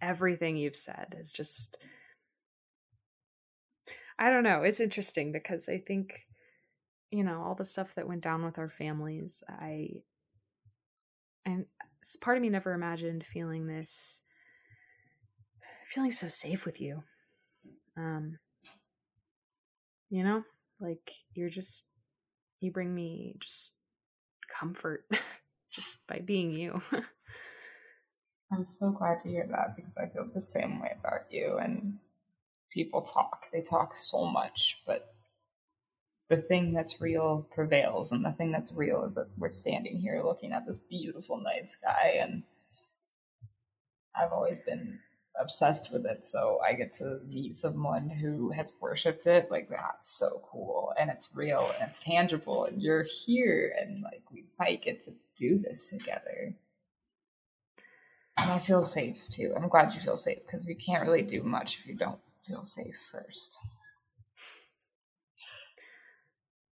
everything 0.00 0.56
you've 0.56 0.76
said 0.76 1.16
is 1.18 1.32
just 1.32 1.82
I 4.18 4.30
don't 4.30 4.44
know. 4.44 4.62
It's 4.62 4.80
interesting 4.80 5.32
because 5.32 5.68
I 5.68 5.78
think 5.78 6.24
you 7.14 7.22
know 7.22 7.42
all 7.42 7.54
the 7.54 7.64
stuff 7.64 7.94
that 7.94 8.08
went 8.08 8.22
down 8.22 8.44
with 8.44 8.58
our 8.58 8.68
families 8.68 9.44
i 9.48 9.88
and 11.44 11.66
part 12.20 12.36
of 12.36 12.42
me 12.42 12.48
never 12.48 12.72
imagined 12.72 13.24
feeling 13.24 13.66
this 13.66 14.22
feeling 15.86 16.10
so 16.10 16.28
safe 16.28 16.64
with 16.64 16.80
you. 16.80 17.02
Um 17.96 18.38
you 20.10 20.22
know 20.22 20.44
like 20.80 21.12
you're 21.34 21.48
just 21.48 21.88
you 22.60 22.70
bring 22.70 22.94
me 22.94 23.36
just 23.40 23.76
comfort 24.48 25.04
just 25.70 26.06
by 26.06 26.18
being 26.18 26.52
you. 26.52 26.80
I'm 28.52 28.66
so 28.66 28.90
glad 28.90 29.20
to 29.20 29.28
hear 29.28 29.46
that 29.50 29.74
because 29.74 29.96
i 29.96 30.06
feel 30.06 30.26
the 30.32 30.40
same 30.40 30.80
way 30.80 30.94
about 30.98 31.22
you 31.30 31.58
and 31.58 31.98
people 32.70 33.02
talk 33.02 33.46
they 33.52 33.62
talk 33.62 33.94
so 33.94 34.26
much 34.26 34.80
but 34.86 35.13
the 36.28 36.36
thing 36.36 36.72
that's 36.72 37.00
real 37.00 37.46
prevails 37.54 38.12
and 38.12 38.24
the 38.24 38.32
thing 38.32 38.50
that's 38.50 38.72
real 38.72 39.04
is 39.04 39.14
that 39.14 39.28
we're 39.36 39.52
standing 39.52 39.98
here 39.98 40.22
looking 40.24 40.52
at 40.52 40.66
this 40.66 40.76
beautiful 40.76 41.38
night 41.38 41.68
sky 41.68 42.16
and 42.20 42.42
i've 44.16 44.32
always 44.32 44.58
been 44.58 44.98
obsessed 45.40 45.92
with 45.92 46.06
it 46.06 46.24
so 46.24 46.60
i 46.66 46.72
get 46.72 46.92
to 46.92 47.20
meet 47.26 47.56
someone 47.56 48.08
who 48.08 48.50
has 48.50 48.72
worshiped 48.80 49.26
it 49.26 49.50
like 49.50 49.68
that's 49.68 50.08
so 50.08 50.40
cool 50.50 50.92
and 50.98 51.10
it's 51.10 51.28
real 51.34 51.70
and 51.80 51.88
it's 51.88 52.02
tangible 52.02 52.64
and 52.64 52.80
you're 52.80 53.02
here 53.24 53.74
and 53.80 54.02
like 54.02 54.22
we 54.32 54.44
might 54.58 54.82
get 54.82 55.02
to 55.02 55.12
do 55.36 55.58
this 55.58 55.88
together. 55.88 56.54
And 58.36 58.50
i 58.50 58.58
feel 58.58 58.82
safe 58.82 59.28
too. 59.30 59.52
I'm 59.56 59.68
glad 59.68 59.94
you 59.94 60.00
feel 60.00 60.16
safe 60.16 60.38
because 60.44 60.68
you 60.68 60.76
can't 60.76 61.04
really 61.04 61.22
do 61.22 61.42
much 61.42 61.78
if 61.78 61.86
you 61.86 61.94
don't 61.94 62.18
feel 62.46 62.64
safe 62.64 62.96
first 63.10 63.58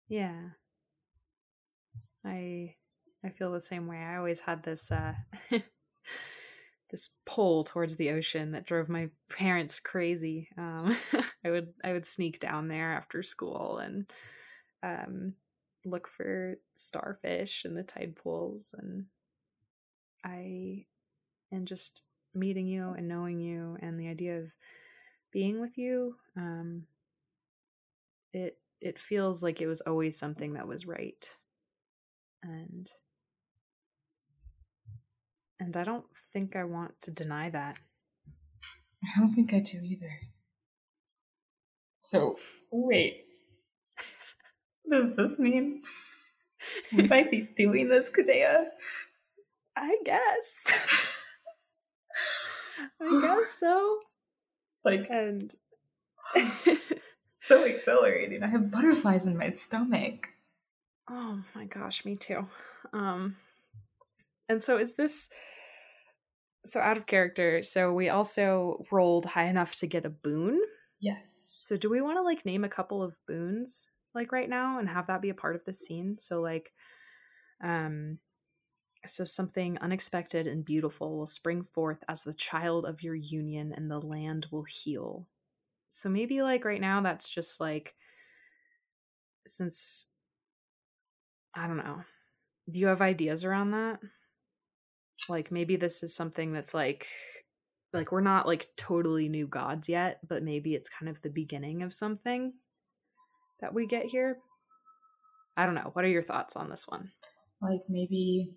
yeah. 0.08 0.50
I 2.26 2.76
I 3.24 3.30
feel 3.30 3.52
the 3.52 3.62
same 3.62 3.88
way. 3.88 3.98
I 3.98 4.18
always 4.18 4.40
had 4.40 4.64
this 4.64 4.92
uh 4.92 5.14
this 6.92 7.16
pull 7.26 7.64
towards 7.64 7.96
the 7.98 8.12
ocean 8.12 8.52
that 8.52 8.66
drove 8.66 8.90
my 8.90 9.10
parents 9.30 9.80
crazy. 9.80 10.50
Um 10.58 10.96
I 11.46 11.52
would 11.52 11.74
I 11.84 11.94
would 11.94 12.06
sneak 12.06 12.40
down 12.40 12.68
there 12.68 12.94
after 12.94 13.24
school 13.24 13.78
and 13.80 14.12
um 14.84 15.34
look 15.86 16.08
for 16.08 16.56
starfish 16.76 17.64
in 17.66 17.74
the 17.74 17.84
tide 17.84 18.16
pools 18.16 18.76
and 18.78 19.06
I 20.24 20.86
and 21.52 21.68
just 21.68 22.04
meeting 22.34 22.68
you 22.68 22.94
and 22.98 23.08
knowing 23.08 23.40
you 23.40 23.78
and 23.82 24.00
the 24.00 24.10
idea 24.10 24.40
of 24.40 24.52
being 25.32 25.62
with 25.62 25.78
you 25.78 26.16
um 26.36 26.84
it 28.34 28.58
it 28.82 29.00
feels 29.00 29.42
like 29.44 29.62
it 29.62 29.68
was 29.68 29.82
always 29.82 30.18
something 30.18 30.54
that 30.54 30.68
was 30.68 30.86
right 30.86 31.28
and 32.44 32.92
and 35.60 35.76
i 35.76 35.84
don't 35.84 36.06
think 36.32 36.56
i 36.56 36.64
want 36.64 36.94
to 37.02 37.12
deny 37.12 37.50
that. 37.50 37.78
I 39.04 39.20
don't 39.20 39.34
think 39.34 39.54
i 39.54 39.60
do 39.60 39.80
either. 39.84 40.20
So 42.02 42.38
wait. 42.72 43.26
Does 44.90 45.16
this 45.16 45.38
mean 45.38 45.82
we 46.96 47.04
might 47.04 47.30
be 47.30 47.50
doing 47.58 47.90
this 47.90 48.10
kadea? 48.10 48.66
I 49.76 49.98
guess. 50.06 50.88
I 53.02 53.22
guess 53.22 53.52
so. 53.60 54.00
It's 54.76 54.86
like 54.86 55.08
and 55.10 55.54
so 57.48 57.64
exhilarating. 57.64 58.44
I 58.44 58.48
have 58.48 58.72
butterflies 58.72 59.26
in 59.26 59.38
my 59.38 59.50
stomach. 59.50 60.28
Oh 61.10 61.40
my 61.56 61.66
gosh, 61.66 62.04
me 62.06 62.16
too. 62.16 62.48
Um 62.94 63.38
and 64.50 64.62
so 64.62 64.78
is 64.78 64.96
this 64.96 65.30
so 66.66 66.80
out 66.80 66.98
of 66.98 67.06
character. 67.06 67.62
So 67.62 67.94
we 67.94 68.10
also 68.10 68.84
rolled 68.92 69.26
high 69.26 69.46
enough 69.46 69.76
to 69.76 69.88
get 69.88 70.06
a 70.06 70.10
boon. 70.10 70.60
Yes. 71.00 71.64
So 71.66 71.78
do 71.78 71.90
we 71.90 72.02
want 72.02 72.18
to 72.18 72.24
like 72.24 72.46
name 72.46 72.64
a 72.64 72.70
couple 72.70 73.02
of 73.02 73.16
boons 73.28 73.92
like 74.14 74.32
right 74.32 74.50
now 74.50 74.80
and 74.80 74.90
have 74.90 75.08
that 75.08 75.22
be 75.22 75.30
a 75.30 75.36
part 75.36 75.56
of 75.56 75.64
the 75.66 75.74
scene? 75.74 76.18
So 76.18 76.42
like 76.42 76.74
um 77.64 78.20
so 79.06 79.24
something 79.24 79.78
unexpected 79.78 80.48
and 80.48 80.66
beautiful 80.66 81.18
will 81.18 81.26
spring 81.26 81.64
forth 81.64 82.04
as 82.10 82.24
the 82.24 82.34
child 82.34 82.86
of 82.86 83.04
your 83.04 83.16
union 83.16 83.74
and 83.76 83.90
the 83.90 84.00
land 84.00 84.48
will 84.52 84.66
heal. 84.66 85.28
So 85.90 86.10
maybe 86.10 86.42
like 86.42 86.66
right 86.66 86.82
now 86.82 87.02
that's 87.02 87.30
just 87.30 87.60
like 87.60 87.96
since 89.46 90.12
I 91.56 91.68
don't 91.68 91.78
know. 91.78 92.04
Do 92.70 92.80
you 92.80 92.88
have 92.88 93.02
ideas 93.02 93.44
around 93.44 93.72
that? 93.72 94.00
Like 95.30 95.52
maybe 95.52 95.76
this 95.76 96.04
is 96.04 96.16
something 96.16 96.54
that's 96.54 96.74
like 96.74 97.08
like 97.94 98.12
we're 98.12 98.22
not 98.22 98.46
like 98.46 98.70
totally 98.76 99.30
new 99.30 99.48
gods 99.48 99.90
yet, 99.90 100.20
but 100.28 100.44
maybe 100.44 100.76
it's 100.76 100.90
kind 100.90 101.10
of 101.10 101.22
the 101.22 101.30
beginning 101.30 101.82
of 101.82 101.94
something 101.94 102.54
that 103.62 103.74
we 103.74 103.88
get 103.88 104.06
here. 104.06 104.38
I 105.56 105.66
don't 105.66 105.76
know. 105.76 105.90
What 105.94 106.06
are 106.06 106.10
your 106.10 106.22
thoughts 106.22 106.56
on 106.56 106.70
this 106.70 106.88
one? 106.88 107.12
Like 107.62 107.82
maybe 107.90 108.52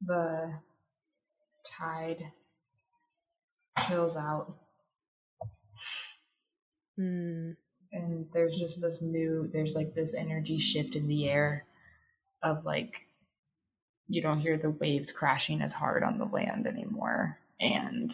the 0.00 0.54
tide 1.78 2.24
chills 3.86 4.16
out 4.16 4.56
Mm. 6.98 7.56
And 7.92 8.26
there's 8.32 8.58
just 8.58 8.80
this 8.80 9.02
new, 9.02 9.48
there's 9.52 9.74
like 9.74 9.94
this 9.94 10.14
energy 10.14 10.58
shift 10.58 10.96
in 10.96 11.06
the 11.08 11.28
air 11.28 11.64
of 12.42 12.64
like 12.64 13.06
you 14.08 14.20
don't 14.20 14.40
hear 14.40 14.58
the 14.58 14.70
waves 14.70 15.12
crashing 15.12 15.62
as 15.62 15.72
hard 15.72 16.02
on 16.02 16.18
the 16.18 16.24
land 16.24 16.66
anymore. 16.66 17.38
And 17.60 18.12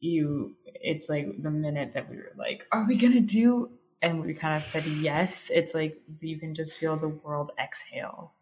you, 0.00 0.56
it's 0.64 1.08
like 1.08 1.42
the 1.42 1.50
minute 1.50 1.92
that 1.94 2.10
we 2.10 2.16
were 2.16 2.32
like, 2.36 2.66
are 2.72 2.86
we 2.86 2.96
going 2.96 3.14
to 3.14 3.20
do? 3.20 3.70
And 4.02 4.24
we 4.24 4.34
kind 4.34 4.54
of 4.54 4.62
said 4.62 4.84
yes. 4.86 5.50
It's 5.52 5.74
like 5.74 6.00
you 6.20 6.38
can 6.38 6.54
just 6.54 6.74
feel 6.74 6.96
the 6.96 7.08
world 7.08 7.50
exhale. 7.58 8.32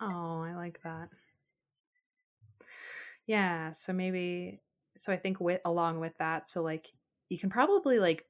Oh, 0.00 0.42
I 0.42 0.54
like 0.54 0.80
that. 0.84 1.08
Yeah. 3.26 3.72
So 3.72 3.92
maybe, 3.92 4.60
so 4.96 5.12
I 5.12 5.16
think 5.16 5.40
with, 5.40 5.60
along 5.64 6.00
with 6.00 6.16
that, 6.18 6.48
so 6.48 6.62
like 6.62 6.92
you 7.28 7.38
can 7.38 7.50
probably 7.50 7.98
like, 7.98 8.26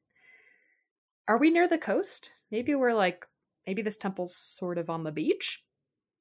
are 1.29 1.39
we 1.39 1.51
near 1.51 1.69
the 1.69 1.79
coast? 1.79 2.33
Maybe 2.51 2.75
we're 2.75 2.95
like, 2.95 3.27
maybe 3.67 3.83
this 3.83 3.97
temple's 3.97 4.35
sort 4.35 4.79
of 4.79 4.89
on 4.89 5.05
the 5.05 5.13
beach 5.13 5.65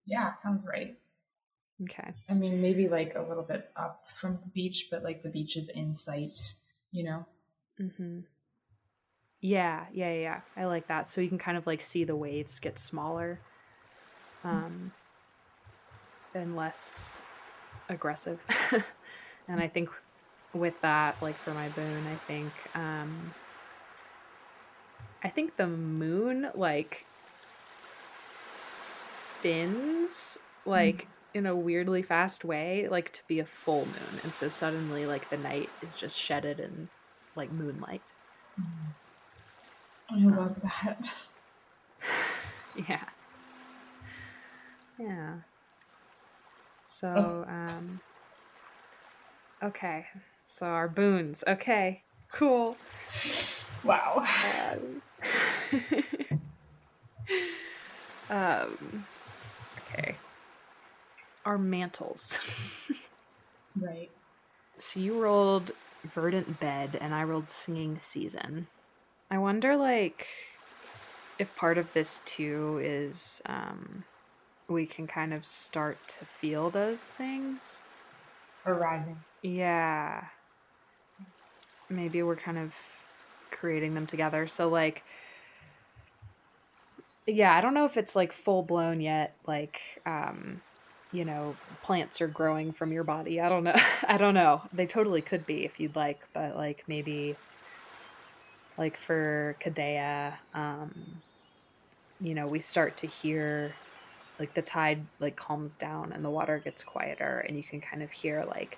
yeah, 0.06 0.36
sounds 0.36 0.64
right. 0.66 0.96
Okay. 1.84 2.14
I 2.30 2.34
mean, 2.34 2.62
maybe 2.62 2.88
like 2.88 3.16
a 3.16 3.22
little 3.22 3.44
bit 3.44 3.70
up 3.76 4.06
from 4.16 4.38
the 4.38 4.50
beach, 4.54 4.88
but 4.90 5.04
like 5.04 5.24
the 5.24 5.30
beach 5.30 5.58
is 5.58 5.70
in 5.70 5.94
sight, 5.94 6.54
you 6.92 7.04
know? 7.04 7.26
Mm-hmm. 7.82 8.20
Yeah, 9.42 9.86
yeah, 9.92 10.14
yeah. 10.14 10.42
I 10.56 10.66
like 10.66 10.88
that. 10.88 11.08
So 11.08 11.22
you 11.22 11.28
can 11.28 11.38
kind 11.38 11.58
of 11.58 11.68
like 11.68 11.84
see 11.84 12.04
the 12.04 12.16
waves 12.16 12.60
get 12.60 12.80
smaller 12.80 13.40
um, 14.44 14.92
and 16.34 16.56
less 16.56 17.18
aggressive. 17.90 18.40
and 19.48 19.60
I 19.60 19.68
think 19.68 19.90
with 20.56 20.80
that, 20.82 21.22
like 21.22 21.36
for 21.36 21.54
my 21.54 21.70
boon, 21.70 22.08
I 22.08 22.16
think 22.16 22.52
um, 22.74 23.34
I 25.24 25.30
think 25.30 25.58
the 25.58 25.68
moon 25.68 26.50
like 26.56 27.06
spins 28.54 30.40
like 30.66 31.04
mm. 31.04 31.08
in 31.34 31.46
a 31.46 31.56
weirdly 31.56 32.02
fast 32.02 32.46
way, 32.46 32.88
like 32.88 33.12
to 33.14 33.22
be 33.28 33.40
a 33.40 33.46
full 33.46 33.86
moon. 33.86 34.20
And 34.24 34.34
so 34.34 34.50
suddenly 34.50 35.06
like 35.06 35.30
the 35.30 35.38
night 35.38 35.70
is 35.82 35.98
just 35.98 36.18
shedded 36.20 36.60
in 36.60 36.90
like 37.36 37.52
moonlight. 37.52 38.14
Mm. 38.60 38.94
I 40.10 40.18
love 40.36 40.62
that. 40.62 41.10
yeah. 42.88 43.06
Yeah. 44.98 45.34
So, 46.84 47.46
oh. 47.48 47.52
um 47.52 48.00
okay. 49.62 50.06
So 50.46 50.68
our 50.68 50.88
boons. 50.88 51.44
Okay. 51.48 52.04
Cool. 52.32 52.78
Wow. 53.84 54.24
Um, 54.74 55.02
um 58.30 59.06
Okay. 59.94 60.16
Our 61.46 61.58
mantles. 61.58 62.40
right. 63.80 64.10
So 64.78 65.00
you 65.00 65.20
rolled 65.22 65.72
verdant 66.06 66.60
bed 66.60 66.98
and 67.00 67.14
I 67.14 67.24
rolled 67.24 67.50
singing 67.50 67.98
season. 68.00 68.68
I 69.32 69.38
wonder 69.38 69.76
like 69.76 70.28
if 71.40 71.56
part 71.56 71.78
of 71.78 71.92
this 71.94 72.20
too 72.26 72.80
is 72.84 73.42
um 73.46 74.04
we 74.68 74.86
can 74.86 75.08
kind 75.08 75.34
of 75.34 75.46
start 75.46 75.98
to 76.08 76.26
feel 76.26 76.70
those 76.70 77.10
things 77.10 77.90
arising. 78.66 79.18
Yeah. 79.42 80.26
Maybe 81.90 82.24
we're 82.24 82.36
kind 82.36 82.58
of 82.58 82.76
creating 83.52 83.94
them 83.94 84.06
together. 84.06 84.48
So 84.48 84.70
like 84.70 85.04
yeah, 87.28 87.56
I 87.56 87.62
don't 87.62 87.74
know 87.74 87.86
if 87.86 87.98
it's 87.98 88.16
like 88.16 88.32
full 88.32 88.62
blown 88.62 89.02
yet, 89.02 89.36
like 89.48 90.02
um, 90.06 90.62
you 91.12 91.26
know, 91.26 91.56
plants 91.82 92.22
are 92.22 92.28
growing 92.28 92.72
from 92.72 92.92
your 92.92 93.04
body. 93.04 93.42
I 93.42 93.50
don't 93.50 93.64
know. 93.64 93.76
I 94.08 94.18
don't 94.18 94.34
know. 94.34 94.62
They 94.74 94.86
totally 94.86 95.22
could 95.22 95.46
be 95.46 95.66
if 95.66 95.80
you'd 95.80 95.96
like, 95.96 96.28
but 96.34 96.56
like 96.56 96.84
maybe 96.88 97.36
like 98.78 98.98
for 98.98 99.56
Kadea, 99.60 100.34
um, 100.54 101.22
you 102.22 102.36
know, 102.36 102.48
we 102.48 102.60
start 102.60 102.98
to 102.98 103.08
hear 103.08 103.74
like 104.40 104.54
the 104.54 104.62
tide 104.62 105.00
like 105.20 105.36
calms 105.36 105.76
down 105.76 106.12
and 106.12 106.24
the 106.24 106.30
water 106.30 106.60
gets 106.60 106.84
quieter 106.84 107.46
and 107.48 107.56
you 107.56 107.64
can 107.64 107.80
kind 107.80 108.04
of 108.04 108.12
hear 108.12 108.46
like 108.48 108.78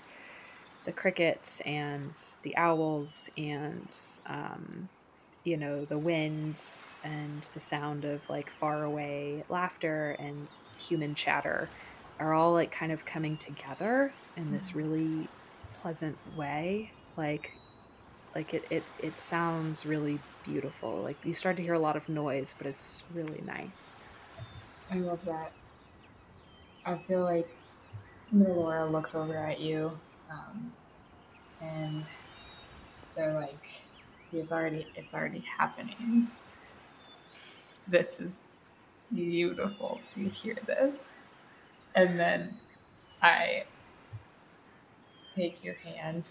the 0.88 0.94
crickets 0.94 1.60
and 1.66 2.14
the 2.44 2.56
owls 2.56 3.30
and 3.38 3.94
um, 4.26 4.88
you 5.44 5.58
know 5.58 5.84
the 5.84 5.98
wind 5.98 6.62
and 7.04 7.44
the 7.54 7.60
sound 7.60 8.06
of 8.06 8.28
like 8.30 8.50
far 8.50 8.86
away 8.86 9.44
laughter 9.50 10.16
and 10.18 10.56
human 10.80 11.14
chatter 11.14 11.68
are 12.20 12.34
all 12.34 12.54
like 12.54 12.72
kind 12.72 12.94
of 12.94 13.06
coming 13.06 13.36
together 13.36 14.14
in 14.38 14.54
this 14.54 14.70
mm-hmm. 14.70 14.80
really 14.80 15.28
pleasant 15.82 16.18
way. 16.38 16.90
Like 17.18 17.52
like 18.34 18.54
it, 18.54 18.64
it 18.70 18.84
it 19.04 19.20
sounds 19.20 19.86
really 19.86 20.20
beautiful. 20.46 21.02
Like 21.02 21.18
you 21.26 21.34
start 21.34 21.58
to 21.58 21.64
hear 21.64 21.74
a 21.74 21.80
lot 21.80 21.98
of 21.98 22.08
noise 22.08 22.56
but 22.58 22.66
it's 22.66 23.04
really 23.14 23.44
nice. 23.46 23.98
I 24.90 25.00
love 25.00 25.24
that. 25.26 25.52
I 26.86 26.96
feel 26.96 27.24
like 27.24 27.50
Laura 28.32 28.90
looks 28.90 29.16
over 29.16 29.36
at 29.36 29.60
you 29.60 29.92
um, 30.30 30.72
and 31.62 32.06
they're 33.16 33.34
like 33.34 33.78
See, 34.28 34.40
it's 34.40 34.52
already 34.52 34.86
it's 34.94 35.14
already 35.14 35.40
happening. 35.40 36.28
This 37.88 38.20
is 38.20 38.42
beautiful 39.14 40.02
to 40.14 40.28
hear 40.28 40.56
this. 40.66 41.18
And 41.96 42.20
then 42.20 42.56
I 43.22 43.64
take 45.34 45.64
your 45.64 45.76
hand 45.76 46.26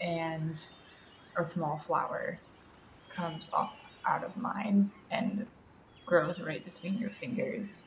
and 0.00 0.56
a 1.36 1.44
small 1.44 1.76
flower 1.76 2.38
comes 3.10 3.50
off 3.52 3.74
out 4.06 4.24
of 4.24 4.34
mine 4.38 4.90
and 5.10 5.46
grows 6.06 6.40
right 6.40 6.64
between 6.64 6.96
your 6.96 7.10
fingers, 7.10 7.84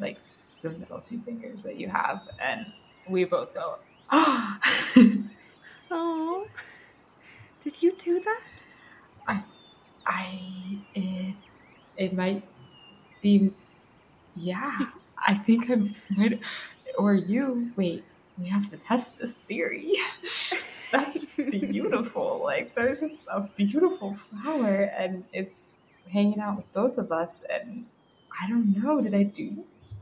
like 0.00 0.16
the 0.62 0.70
middle 0.70 0.98
two 1.00 1.18
fingers 1.18 1.62
that 1.64 1.76
you 1.76 1.88
have, 1.88 2.22
and 2.42 2.72
we 3.06 3.24
both 3.24 3.52
go. 3.52 3.76
Oh. 5.90 6.46
Did 7.62 7.82
you 7.82 7.92
do 7.96 8.20
that? 8.20 8.42
I, 9.26 9.44
I, 10.06 10.78
it, 10.94 11.34
it 11.96 12.12
might 12.14 12.42
be, 13.22 13.50
yeah. 14.36 14.86
I 15.26 15.34
think 15.34 15.70
I 15.70 15.90
might, 16.16 16.40
or 16.98 17.14
you. 17.14 17.72
Wait, 17.76 18.04
we 18.38 18.48
have 18.48 18.70
to 18.70 18.76
test 18.76 19.18
this 19.18 19.34
theory. 19.34 19.94
That's 20.92 21.34
beautiful. 21.36 22.40
like, 22.44 22.74
there's 22.74 23.00
just 23.00 23.22
a 23.28 23.42
beautiful 23.56 24.14
flower, 24.14 24.82
and 24.96 25.24
it's 25.32 25.64
hanging 26.12 26.38
out 26.38 26.56
with 26.58 26.72
both 26.72 26.98
of 26.98 27.10
us. 27.10 27.42
And 27.50 27.86
I 28.40 28.48
don't 28.48 28.80
know. 28.80 29.00
Did 29.00 29.14
I 29.14 29.24
do 29.24 29.64
this, 29.72 29.96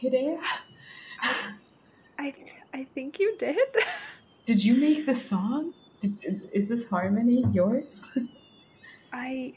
Kadea? 0.00 0.40
I 1.22 1.54
I 2.18 2.30
think 2.94 3.18
you 3.18 3.36
did. 3.38 3.56
Did 4.46 4.64
you 4.64 4.74
make 4.74 5.06
the 5.06 5.14
song? 5.14 5.74
is 6.52 6.68
this 6.68 6.86
harmony 6.88 7.44
yours? 7.52 8.08
I. 9.12 9.54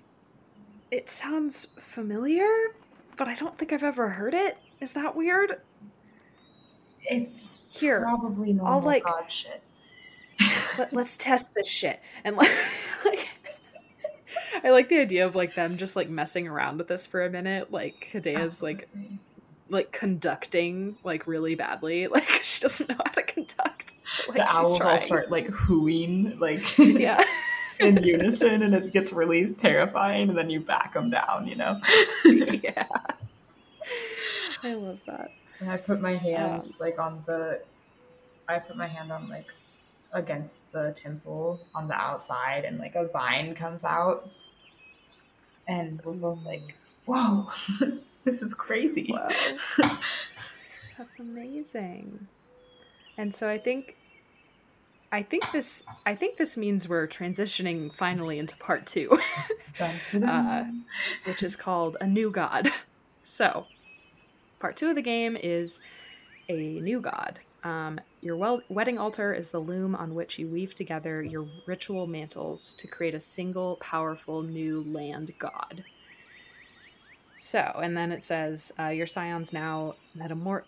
It 0.91 1.09
sounds 1.09 1.69
familiar, 1.79 2.47
but 3.17 3.27
I 3.27 3.35
don't 3.35 3.57
think 3.57 3.73
I've 3.73 3.83
ever 3.83 4.09
heard 4.09 4.33
it. 4.33 4.57
Is 4.79 4.93
that 4.93 5.15
weird? 5.15 5.61
It's 7.01 7.63
here 7.71 8.01
probably 8.01 8.53
normal 8.53 8.73
I'll 8.73 8.81
like, 8.81 9.03
God 9.03 9.31
shit. 9.31 9.63
let, 10.77 10.93
us 10.93 11.17
test 11.17 11.53
this 11.55 11.67
shit 11.67 11.99
and 12.23 12.35
like, 12.35 12.51
like 13.05 13.29
I 14.63 14.69
like 14.69 14.89
the 14.89 14.99
idea 14.99 15.25
of 15.25 15.35
like 15.35 15.55
them 15.55 15.77
just 15.77 15.95
like 15.95 16.09
messing 16.09 16.47
around 16.47 16.77
with 16.77 16.87
this 16.87 17.05
for 17.05 17.25
a 17.25 17.29
minute. 17.29 17.71
Like 17.71 18.07
Kadea's 18.11 18.61
like 18.61 18.87
like 19.69 19.91
conducting 19.91 20.97
like 21.03 21.27
really 21.27 21.55
badly. 21.55 22.07
Like 22.13 22.43
she 22.43 22.61
doesn't 22.61 22.89
know 22.89 22.97
how 22.97 23.11
to 23.11 23.23
conduct. 23.23 23.93
Like, 24.27 24.37
the 24.37 24.55
owls 24.55 24.79
trying. 24.79 24.91
all 24.91 24.97
start 24.97 25.31
like 25.31 25.47
hooing 25.47 26.39
like 26.39 26.77
yeah 26.77 27.23
in 27.79 28.03
unison, 28.03 28.61
and 28.61 28.75
it 28.75 28.93
gets 28.93 29.11
really 29.11 29.51
terrifying. 29.53 30.29
And 30.29 30.37
then 30.37 30.49
you 30.49 30.59
back 30.59 30.93
them 30.93 31.09
down. 31.09 31.47
You 31.47 31.55
know. 31.55 31.81
yeah. 32.25 32.87
I 34.61 34.73
love 34.75 34.99
that. 35.07 35.31
And 35.59 35.69
I 35.69 35.77
put 35.77 36.01
my 36.01 36.15
hand 36.15 36.63
um, 36.63 36.73
like 36.79 36.99
on 36.99 37.15
the. 37.25 37.61
I 38.47 38.59
put 38.59 38.75
my 38.75 38.87
hand 38.87 39.11
on 39.11 39.29
like 39.29 39.47
against 40.11 40.71
the 40.71 40.93
temple 40.95 41.59
on 41.73 41.87
the 41.87 41.95
outside, 41.95 42.65
and 42.65 42.77
like 42.77 42.95
a 42.95 43.07
vine 43.07 43.55
comes 43.55 43.83
out, 43.83 44.29
and 45.67 46.01
we're 46.03 46.13
both 46.13 46.45
like, 46.45 46.77
"Whoa!" 47.05 47.49
this 48.25 48.41
is 48.41 48.53
crazy. 48.53 49.09
Wow. 49.09 49.29
That's 50.97 51.19
amazing. 51.19 52.27
And 53.17 53.33
so 53.33 53.49
I 53.49 53.57
think 53.57 53.97
I 55.11 55.21
think 55.21 55.51
this 55.51 55.85
I 56.05 56.15
think 56.15 56.37
this 56.37 56.57
means 56.57 56.89
we're 56.89 57.07
transitioning 57.07 57.93
finally 57.93 58.39
into 58.39 58.57
part 58.57 58.85
2. 58.85 59.19
uh, 60.25 60.63
which 61.25 61.43
is 61.43 61.55
called 61.55 61.97
A 62.01 62.07
New 62.07 62.31
God. 62.31 62.69
So, 63.23 63.65
part 64.59 64.75
two 64.75 64.89
of 64.89 64.95
the 64.95 65.01
game 65.01 65.37
is 65.41 65.79
a 66.49 66.79
new 66.81 66.99
god. 66.99 67.39
Um, 67.63 67.99
your 68.21 68.35
wel- 68.35 68.61
wedding 68.67 68.97
altar 68.97 69.33
is 69.33 69.49
the 69.49 69.59
loom 69.59 69.95
on 69.95 70.13
which 70.13 70.37
you 70.37 70.47
weave 70.47 70.75
together 70.75 71.23
your 71.23 71.45
ritual 71.65 72.05
mantles 72.05 72.73
to 72.73 72.87
create 72.87 73.15
a 73.15 73.21
single 73.21 73.77
powerful 73.77 74.43
new 74.43 74.81
land 74.81 75.31
god. 75.39 75.85
So, 77.35 77.59
and 77.59 77.97
then 77.97 78.11
it 78.11 78.23
says 78.23 78.71
uh, 78.79 78.87
your 78.87 79.07
scions 79.07 79.53
now 79.53 79.95
metamor- 80.17 80.63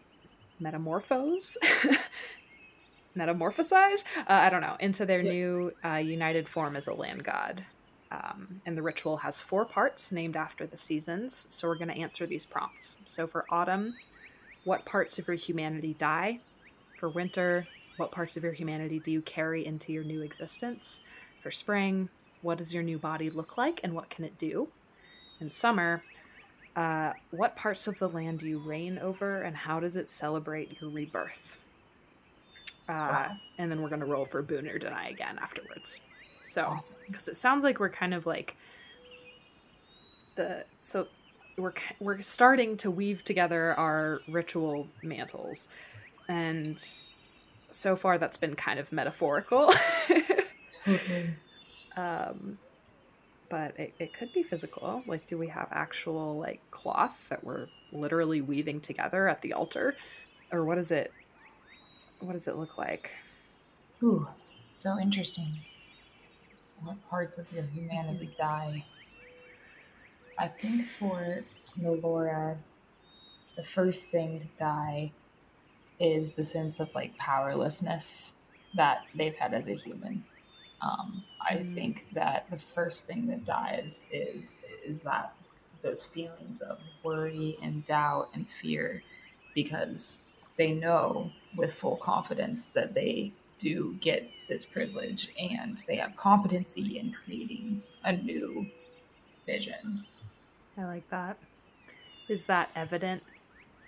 metamorphose, 0.59 1.57
metamorphosize. 3.17 4.03
Uh, 4.19 4.23
I 4.27 4.49
don't 4.49 4.61
know 4.61 4.75
into 4.79 5.05
their 5.05 5.21
Yeah. 5.21 5.31
new 5.31 5.71
uh, 5.83 5.95
united 5.97 6.49
form 6.49 6.75
as 6.75 6.87
a 6.87 6.93
land 6.93 7.23
god. 7.23 7.63
Um, 8.11 8.61
and 8.65 8.77
the 8.77 8.81
ritual 8.81 9.17
has 9.17 9.39
four 9.39 9.65
parts 9.65 10.11
named 10.11 10.35
after 10.37 10.65
the 10.65 10.77
seasons. 10.77 11.47
So 11.49 11.67
we're 11.67 11.77
going 11.77 11.89
to 11.89 11.97
answer 11.99 12.25
these 12.25 12.45
prompts. 12.45 12.97
So 13.05 13.27
for 13.27 13.45
autumn, 13.49 13.95
what 14.63 14.85
parts 14.85 15.19
of 15.19 15.27
your 15.27 15.35
humanity 15.35 15.95
die? 15.97 16.39
For 16.97 17.09
winter, 17.09 17.67
what 17.97 18.11
parts 18.11 18.37
of 18.37 18.43
your 18.43 18.53
humanity 18.53 18.99
do 18.99 19.11
you 19.11 19.21
carry 19.21 19.65
into 19.65 19.91
your 19.91 20.03
new 20.03 20.21
existence? 20.21 21.01
For 21.41 21.51
spring, 21.51 22.09
what 22.41 22.57
does 22.57 22.73
your 22.73 22.83
new 22.83 22.97
body 22.97 23.29
look 23.29 23.57
like 23.57 23.81
and 23.83 23.93
what 23.93 24.09
can 24.09 24.23
it 24.23 24.37
do? 24.37 24.69
In 25.41 25.49
summer, 25.51 26.03
uh, 26.75 27.13
what 27.31 27.55
parts 27.55 27.87
of 27.87 27.97
the 27.99 28.09
land 28.09 28.39
do 28.39 28.47
you 28.47 28.59
reign 28.59 28.97
over 28.99 29.41
and 29.41 29.55
how 29.55 29.79
does 29.79 29.95
it 29.95 30.09
celebrate 30.09 30.79
your 30.81 30.89
rebirth? 30.89 31.55
Uh, 32.87 32.91
Wow. 32.91 33.31
And 33.57 33.71
then 33.71 33.81
we're 33.81 33.89
going 33.89 34.01
to 34.01 34.05
roll 34.07 34.25
for 34.25 34.41
boon 34.41 34.67
or 34.67 34.77
deny 34.77 35.07
again 35.09 35.39
afterwards. 35.41 36.01
So, 36.39 36.63
Awesome. 36.63 36.95
because 37.07 37.27
it 37.27 37.35
sounds 37.35 37.63
like 37.63 37.79
we're 37.79 37.89
kind 37.89 38.13
of 38.13 38.25
like 38.25 38.55
the 40.35 40.65
so 40.81 41.07
we're 41.57 41.73
we're 41.99 42.21
starting 42.21 42.75
to 42.77 42.91
weave 42.91 43.23
together 43.23 43.73
our 43.79 44.21
ritual 44.27 44.87
mantles, 45.01 45.69
and 46.27 46.77
so 46.77 47.95
far 47.95 48.17
that's 48.17 48.37
been 48.37 48.53
kind 48.55 48.77
of 48.79 48.91
metaphorical. 48.91 49.73
Totally. 50.85 51.29
um, 51.97 52.57
but 53.49 53.79
it, 53.79 53.93
it 53.99 54.13
could 54.13 54.31
be 54.33 54.43
physical. 54.43 55.03
Like, 55.07 55.27
do 55.27 55.37
we 55.37 55.47
have 55.47 55.67
actual 55.71 56.37
like 56.37 56.61
cloth 56.71 57.27
that 57.29 57.43
we're 57.43 57.67
literally 57.91 58.41
weaving 58.41 58.81
together 58.81 59.27
at 59.27 59.41
the 59.41 59.53
altar, 59.53 59.95
or 60.51 60.65
what 60.65 60.77
is 60.77 60.91
it? 60.91 61.11
What 62.19 62.33
does 62.33 62.47
it 62.47 62.55
look 62.55 62.77
like? 62.77 63.11
Ooh, 64.03 64.27
so 64.77 64.99
interesting. 64.99 65.47
What 66.83 66.97
parts 67.09 67.37
of 67.37 67.51
your 67.51 67.63
humanity 67.63 68.29
die? 68.37 68.83
I 70.37 70.47
think 70.47 70.85
for 70.87 71.43
Nalora, 71.79 72.57
the 73.55 73.63
first 73.63 74.07
thing 74.07 74.39
to 74.39 74.47
die 74.59 75.11
is 75.99 76.33
the 76.33 76.43
sense 76.43 76.79
of 76.79 76.93
like 76.93 77.17
powerlessness 77.17 78.33
that 78.75 79.03
they've 79.15 79.35
had 79.35 79.53
as 79.53 79.67
a 79.67 79.75
human. 79.75 80.23
Um, 80.81 81.23
I 81.41 81.55
Mm. 81.55 81.65
think 81.73 82.07
that 82.13 82.47
the 82.49 82.59
first 82.59 83.05
thing 83.05 83.27
that 83.27 83.45
dies 83.45 84.03
is 84.11 84.61
is 84.85 85.01
that 85.03 85.33
those 85.81 86.03
feelings 86.03 86.61
of 86.61 86.79
worry 87.03 87.57
and 87.61 87.85
doubt 87.85 88.29
and 88.33 88.49
fear 88.49 89.03
because 89.53 90.19
they 90.57 90.73
know 90.73 91.31
with 91.57 91.73
full 91.73 91.97
confidence 91.97 92.65
that 92.67 92.93
they 92.93 93.33
do 93.59 93.95
get 94.01 94.29
this 94.49 94.65
privilege 94.65 95.29
and 95.39 95.81
they 95.87 95.95
have 95.95 96.15
competency 96.17 96.97
in 96.99 97.13
creating 97.13 97.81
a 98.03 98.11
new 98.13 98.65
vision. 99.45 100.05
I 100.77 100.85
like 100.85 101.09
that. 101.09 101.37
Is 102.27 102.45
that 102.47 102.69
evident? 102.75 103.23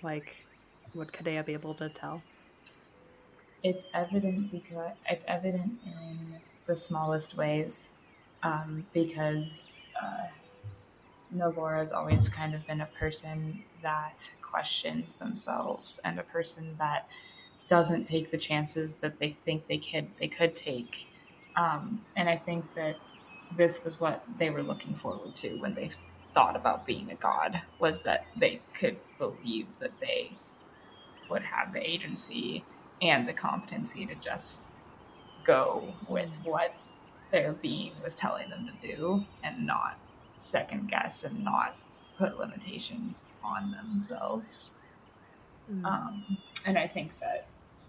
Like, 0.01 0.45
would 0.93 1.11
Kadea 1.11 1.45
be 1.45 1.53
able 1.53 1.73
to 1.76 1.89
tell? 1.89 2.23
It's 3.68 3.85
evident 3.94 4.49
because 4.49 4.94
it's 5.10 5.26
evident 5.27 5.73
in 5.85 6.18
the 6.65 6.76
smallest 6.77 7.35
ways, 7.35 7.89
um, 8.41 8.85
because 8.94 9.73
uh, 10.02 10.27
has 11.38 11.91
always 11.91 12.30
kind 12.30 12.56
of 12.56 12.65
been 12.65 12.80
a 12.80 12.85
person 12.85 13.61
that 13.81 14.31
questions 14.41 15.15
themselves 15.15 15.99
and 16.06 16.18
a 16.18 16.23
person 16.23 16.76
that 16.77 17.10
doesn't 17.68 18.06
take 18.06 18.31
the 18.31 18.38
chances 18.38 18.95
that 18.95 19.19
they 19.19 19.31
think 19.31 19.68
they 19.68 19.80
could 19.80 20.07
they 20.18 20.30
could 20.30 20.56
take. 20.56 21.06
Um, 21.57 21.99
and 22.15 22.30
I 22.30 22.38
think 22.38 22.73
that 22.76 22.95
this 23.57 23.84
was 23.84 23.99
what 23.99 24.23
they 24.39 24.49
were 24.49 24.64
looking 24.64 24.95
forward 24.95 25.35
to 25.44 25.56
when 25.60 25.73
they 25.73 25.91
thought 26.34 26.56
about 26.56 26.85
being 26.85 27.11
a 27.11 27.15
god 27.15 27.61
was 27.80 28.03
that 28.03 28.27
they 28.38 28.61
could 28.80 28.95
believe 29.18 29.68
that 29.80 29.99
they 29.99 30.31
would 31.30 31.41
have 31.41 31.73
the 31.73 31.81
agency 31.89 32.64
and 33.02 33.28
the 33.28 33.34
competency 33.34 34.06
to 34.06 34.15
just 34.15 34.69
go 35.44 35.94
with 36.07 36.30
what 36.44 36.74
their 37.32 37.53
being 37.53 37.91
was 38.03 38.15
telling 38.15 38.49
them 38.49 38.69
to 38.82 38.88
do 38.88 39.26
and 39.44 39.65
not 39.65 39.98
second 40.41 40.90
guess 40.90 41.24
and 41.24 41.44
not 41.44 41.76
put 42.18 42.40
limitations 42.40 43.24
on 43.44 43.72
themselves. 43.72 44.74
Um, 45.84 46.38
and 46.65 46.78
I 46.78 46.88
think 46.88 47.11
that 47.19 47.48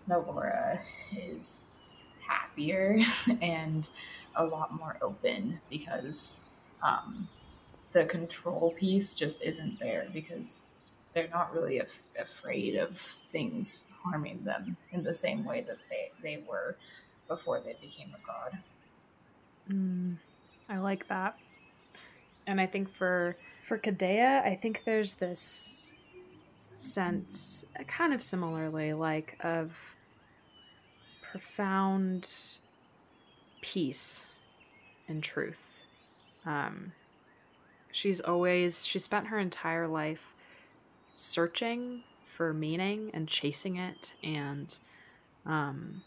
Nalora 0.08 0.80
is 1.16 1.70
happier 2.26 2.98
and 3.40 3.88
a 4.34 4.44
lot 4.44 4.72
more 4.72 4.96
open 5.00 5.60
because 5.70 6.48
um, 6.82 7.28
the 7.92 8.04
control 8.04 8.74
piece 8.76 9.14
just 9.14 9.42
isn't 9.42 9.78
there 9.78 10.08
because 10.12 10.66
they're 11.18 11.28
not 11.30 11.52
really 11.52 11.80
af- 11.80 12.02
afraid 12.16 12.76
of 12.76 12.96
things 13.32 13.90
harming 14.04 14.44
them 14.44 14.76
in 14.92 15.02
the 15.02 15.12
same 15.12 15.44
way 15.44 15.62
that 15.62 15.78
they, 15.90 16.12
they 16.22 16.44
were 16.48 16.76
before 17.26 17.60
they 17.60 17.74
became 17.80 18.14
a 18.14 18.26
god. 18.26 18.58
Mm, 19.68 20.16
I 20.68 20.78
like 20.78 21.08
that. 21.08 21.36
And 22.46 22.60
I 22.60 22.66
think 22.66 22.88
for 22.94 23.36
for 23.62 23.78
Kadea, 23.78 24.42
I 24.46 24.54
think 24.54 24.84
there's 24.84 25.14
this 25.14 25.92
sense, 26.76 27.66
kind 27.88 28.14
of 28.14 28.22
similarly, 28.22 28.92
like 28.92 29.36
of 29.40 29.76
profound 31.20 32.32
peace 33.60 34.24
and 35.08 35.22
truth. 35.22 35.82
Um, 36.46 36.92
she's 37.90 38.20
always 38.20 38.86
she 38.86 39.00
spent 39.00 39.26
her 39.26 39.38
entire 39.38 39.88
life 39.88 40.32
searching 41.10 42.02
for 42.26 42.52
meaning 42.52 43.10
and 43.14 43.26
chasing 43.28 43.76
it, 43.76 44.14
and 44.22 44.78
um, 45.46 46.02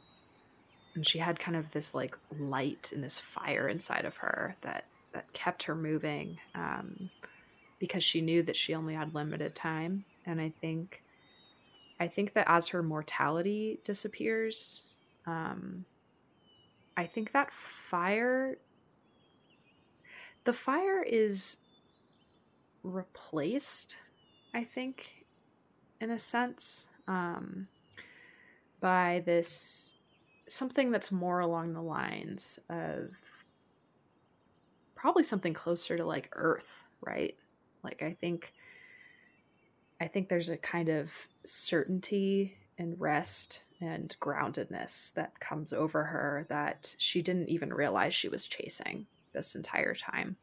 and 0.96 1.06
she 1.06 1.20
had 1.20 1.40
kind 1.40 1.56
of 1.56 1.72
this 1.72 1.96
like 1.96 2.18
light 2.40 2.92
and 2.94 3.04
this 3.04 3.18
fire 3.18 3.68
inside 3.68 4.06
of 4.06 4.18
her 4.18 4.56
that 4.62 4.86
that 5.14 5.32
kept 5.34 5.64
her 5.64 5.76
moving 5.76 6.38
um, 6.56 7.10
because 7.80 8.04
she 8.04 8.22
knew 8.22 8.42
that 8.44 8.56
she 8.56 8.74
only 8.74 8.94
had 8.94 9.14
limited 9.14 9.56
time 9.56 10.06
and 10.26 10.40
i 10.40 10.52
think 10.62 11.04
i 12.00 12.08
think 12.08 12.34
that 12.34 12.50
as 12.50 12.68
her 12.70 12.84
mortality 12.84 13.80
disappears 13.84 14.84
um, 15.26 15.86
i 16.98 17.06
think 17.06 17.32
that 17.32 17.52
fire 17.52 18.58
the 20.44 20.54
fire 20.54 21.04
is 21.04 21.58
replaced 22.84 23.98
i 24.54 24.64
think 24.64 25.26
in 26.00 26.12
a 26.12 26.20
sense 26.20 26.90
um, 27.08 27.68
by 28.80 29.22
this 29.26 30.00
something 30.48 30.92
that's 30.92 31.12
more 31.12 31.40
along 31.40 31.74
the 31.74 31.82
lines 31.82 32.60
of 32.70 33.12
probably 34.96 35.24
something 35.24 35.54
closer 35.54 35.98
to 35.98 36.06
like 36.06 36.30
earth 36.34 36.84
right? 37.02 37.36
Like 37.84 38.04
i 38.04 38.12
think 38.14 38.54
i 40.00 40.08
think 40.08 40.30
there's 40.30 40.50
a 40.50 40.58
kind 40.58 40.90
of 40.90 41.12
certainty 41.46 42.56
and 42.78 43.00
rest 43.00 43.64
and 43.80 44.16
groundedness 44.20 45.14
that 45.14 45.40
comes 45.40 45.74
over 45.74 46.04
her 46.04 46.46
that 46.50 46.96
she 47.00 47.24
didn't 47.24 47.50
even 47.50 47.74
realize 47.74 48.14
she 48.14 48.30
was 48.30 48.48
chasing 48.48 49.08
this 49.34 49.56
entire 49.56 49.96
time 49.96 50.36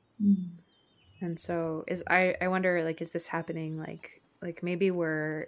and 1.20 1.38
so 1.38 1.84
is 1.86 2.04
i 2.08 2.34
i 2.40 2.48
wonder 2.48 2.82
like 2.84 3.00
is 3.00 3.10
this 3.12 3.26
happening 3.26 3.78
like 3.78 4.20
like 4.42 4.62
maybe 4.62 4.90
we're 4.90 5.46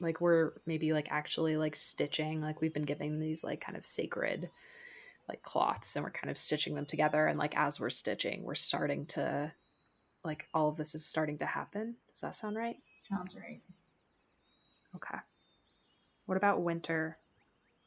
like 0.00 0.20
we're 0.20 0.52
maybe 0.66 0.92
like 0.92 1.08
actually 1.10 1.56
like 1.56 1.76
stitching 1.76 2.40
like 2.40 2.60
we've 2.60 2.74
been 2.74 2.82
giving 2.82 3.18
these 3.20 3.44
like 3.44 3.60
kind 3.60 3.76
of 3.76 3.86
sacred 3.86 4.50
like 5.28 5.42
cloths 5.42 5.94
and 5.94 6.04
we're 6.04 6.10
kind 6.10 6.30
of 6.30 6.38
stitching 6.38 6.74
them 6.74 6.86
together 6.86 7.26
and 7.26 7.38
like 7.38 7.56
as 7.56 7.78
we're 7.78 7.90
stitching 7.90 8.42
we're 8.44 8.54
starting 8.54 9.06
to 9.06 9.52
like 10.24 10.46
all 10.52 10.68
of 10.68 10.76
this 10.76 10.94
is 10.94 11.04
starting 11.04 11.38
to 11.38 11.46
happen. 11.46 11.96
Does 12.12 12.20
that 12.20 12.34
sound 12.34 12.56
right? 12.56 12.76
Sounds 13.00 13.34
right. 13.34 13.60
okay. 14.96 15.18
What 16.26 16.36
about 16.36 16.62
winter? 16.62 17.18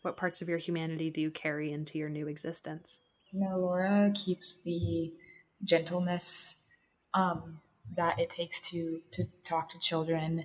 What 0.01 0.17
parts 0.17 0.41
of 0.41 0.49
your 0.49 0.57
humanity 0.57 1.09
do 1.09 1.21
you 1.21 1.31
carry 1.31 1.71
into 1.71 1.97
your 1.97 2.09
new 2.09 2.27
existence? 2.27 3.01
Nalora 3.33 4.13
keeps 4.15 4.57
the 4.65 5.13
gentleness 5.63 6.55
um, 7.13 7.59
that 7.95 8.19
it 8.19 8.29
takes 8.29 8.59
to 8.69 9.01
to 9.11 9.23
talk 9.43 9.69
to 9.69 9.79
children 9.79 10.43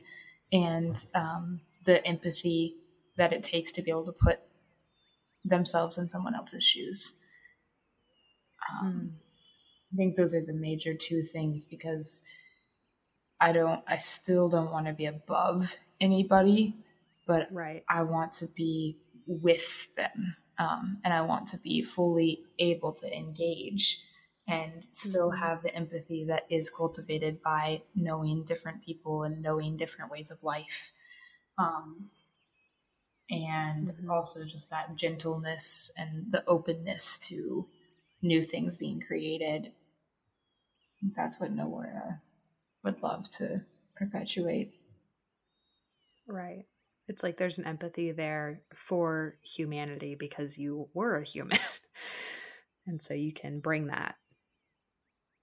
and 0.52 1.04
um, 1.14 1.60
the 1.84 2.04
empathy 2.06 2.74
that 3.16 3.32
it 3.32 3.42
takes 3.42 3.72
to 3.72 3.82
be 3.82 3.90
able 3.90 4.06
to 4.06 4.12
put 4.12 4.40
themselves 5.44 5.98
in 5.98 6.08
someone 6.08 6.34
else's 6.34 6.64
shoes. 6.64 7.16
Um, 8.70 8.92
mm. 8.92 9.10
I 9.92 9.96
think 9.96 10.16
those 10.16 10.34
are 10.34 10.44
the 10.44 10.52
major 10.52 10.94
two 10.94 11.22
things 11.22 11.64
because 11.64 12.22
I 13.40 13.52
don't, 13.52 13.82
I 13.88 13.96
still 13.96 14.48
don't 14.48 14.70
want 14.70 14.86
to 14.86 14.92
be 14.92 15.06
above 15.06 15.74
anybody, 16.00 16.76
but 17.26 17.48
right. 17.50 17.84
I 17.88 18.02
want 18.02 18.32
to 18.34 18.46
be 18.46 18.98
with 19.26 19.86
them. 19.96 20.36
Um, 20.58 20.98
and 21.04 21.14
I 21.14 21.20
want 21.20 21.46
to 21.48 21.58
be 21.58 21.82
fully 21.82 22.42
able 22.58 22.92
to 22.94 23.16
engage 23.16 24.02
and 24.48 24.86
still 24.90 25.30
mm-hmm. 25.30 25.44
have 25.44 25.62
the 25.62 25.74
empathy 25.74 26.24
that 26.24 26.46
is 26.48 26.70
cultivated 26.70 27.42
by 27.42 27.82
knowing 27.94 28.44
different 28.44 28.82
people 28.82 29.22
and 29.22 29.42
knowing 29.42 29.76
different 29.76 30.10
ways 30.10 30.30
of 30.30 30.42
life. 30.42 30.90
Um, 31.58 32.06
and 33.30 33.88
mm-hmm. 33.88 34.10
also 34.10 34.44
just 34.44 34.70
that 34.70 34.96
gentleness 34.96 35.90
and 35.98 36.30
the 36.30 36.42
openness 36.46 37.18
to 37.18 37.66
new 38.22 38.42
things 38.42 38.76
being 38.76 39.02
created. 39.06 39.72
That's 41.14 41.38
what 41.38 41.54
Nalora 41.54 42.20
would 42.82 43.02
love 43.02 43.28
to 43.32 43.64
perpetuate. 43.96 44.72
Right. 46.26 46.64
It's 47.06 47.22
like 47.22 47.36
there's 47.36 47.58
an 47.58 47.66
empathy 47.66 48.12
there 48.12 48.62
for 48.74 49.36
humanity 49.42 50.14
because 50.14 50.58
you 50.58 50.88
were 50.94 51.16
a 51.16 51.24
human. 51.24 51.58
and 52.86 53.02
so 53.02 53.12
you 53.14 53.32
can 53.32 53.60
bring 53.60 53.88
that. 53.88 54.16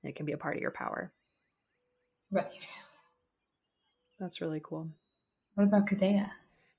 It 0.06 0.15
can 0.15 0.26
be 0.26 0.34
a 0.34 0.38
part 0.38 0.56
of 0.56 0.61
your 0.61 0.72
power. 0.72 1.11
Right. 2.32 2.68
That's 4.19 4.41
really 4.41 4.61
cool. 4.64 4.90
What 5.56 5.65
about 5.65 5.88
Kadea? 5.88 6.30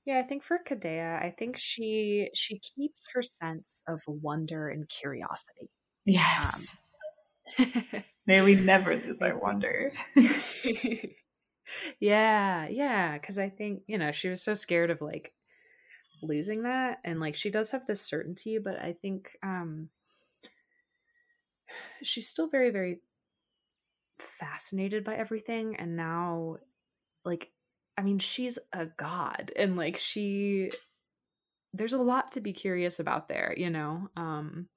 Yeah, 0.05 0.19
I 0.19 0.23
think 0.23 0.43
for 0.43 0.59
Kadea, 0.65 1.21
I 1.21 1.31
think 1.37 1.57
she 1.57 2.29
she 2.33 2.59
keeps 2.59 3.07
her 3.13 3.21
sense 3.21 3.81
of 3.87 4.01
wonder 4.07 4.69
and 4.69 4.87
curiosity. 4.87 5.69
Yes. 6.05 6.75
Um, 7.59 7.83
May 8.25 8.41
we 8.41 8.55
never 8.55 8.95
lose 8.95 9.21
our 9.21 9.37
wonder. 9.37 9.91
yeah, 11.99 12.67
yeah. 12.67 13.17
Cause 13.17 13.37
I 13.37 13.49
think, 13.49 13.83
you 13.87 13.97
know, 13.97 14.11
she 14.11 14.29
was 14.29 14.41
so 14.41 14.53
scared 14.53 14.91
of 14.91 15.01
like 15.01 15.33
losing 16.21 16.63
that. 16.63 16.99
And 17.03 17.19
like 17.19 17.35
she 17.35 17.49
does 17.49 17.71
have 17.71 17.85
this 17.85 18.01
certainty, 18.01 18.57
but 18.59 18.81
I 18.81 18.93
think 18.93 19.37
um 19.43 19.89
she's 22.03 22.29
still 22.29 22.47
very, 22.47 22.69
very 22.69 22.99
fascinated 24.19 25.03
by 25.03 25.15
everything. 25.15 25.75
And 25.75 25.95
now 25.95 26.57
like 27.25 27.51
I 27.97 28.03
mean, 28.03 28.19
she's 28.19 28.59
a 28.73 28.85
god 28.85 29.51
and 29.55 29.75
like 29.75 29.97
she 29.97 30.69
there's 31.73 31.93
a 31.93 32.01
lot 32.01 32.31
to 32.31 32.41
be 32.41 32.53
curious 32.53 32.99
about 32.99 33.27
there, 33.27 33.53
you 33.55 33.69
know. 33.69 34.09
Um 34.15 34.67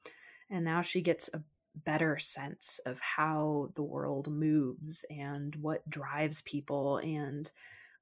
and 0.50 0.64
now 0.64 0.82
she 0.82 1.00
gets 1.00 1.30
a 1.32 1.42
better 1.84 2.18
sense 2.18 2.80
of 2.84 3.00
how 3.00 3.70
the 3.74 3.82
world 3.82 4.28
moves 4.28 5.04
and 5.10 5.54
what 5.56 5.88
drives 5.88 6.42
people 6.42 6.98
and 6.98 7.52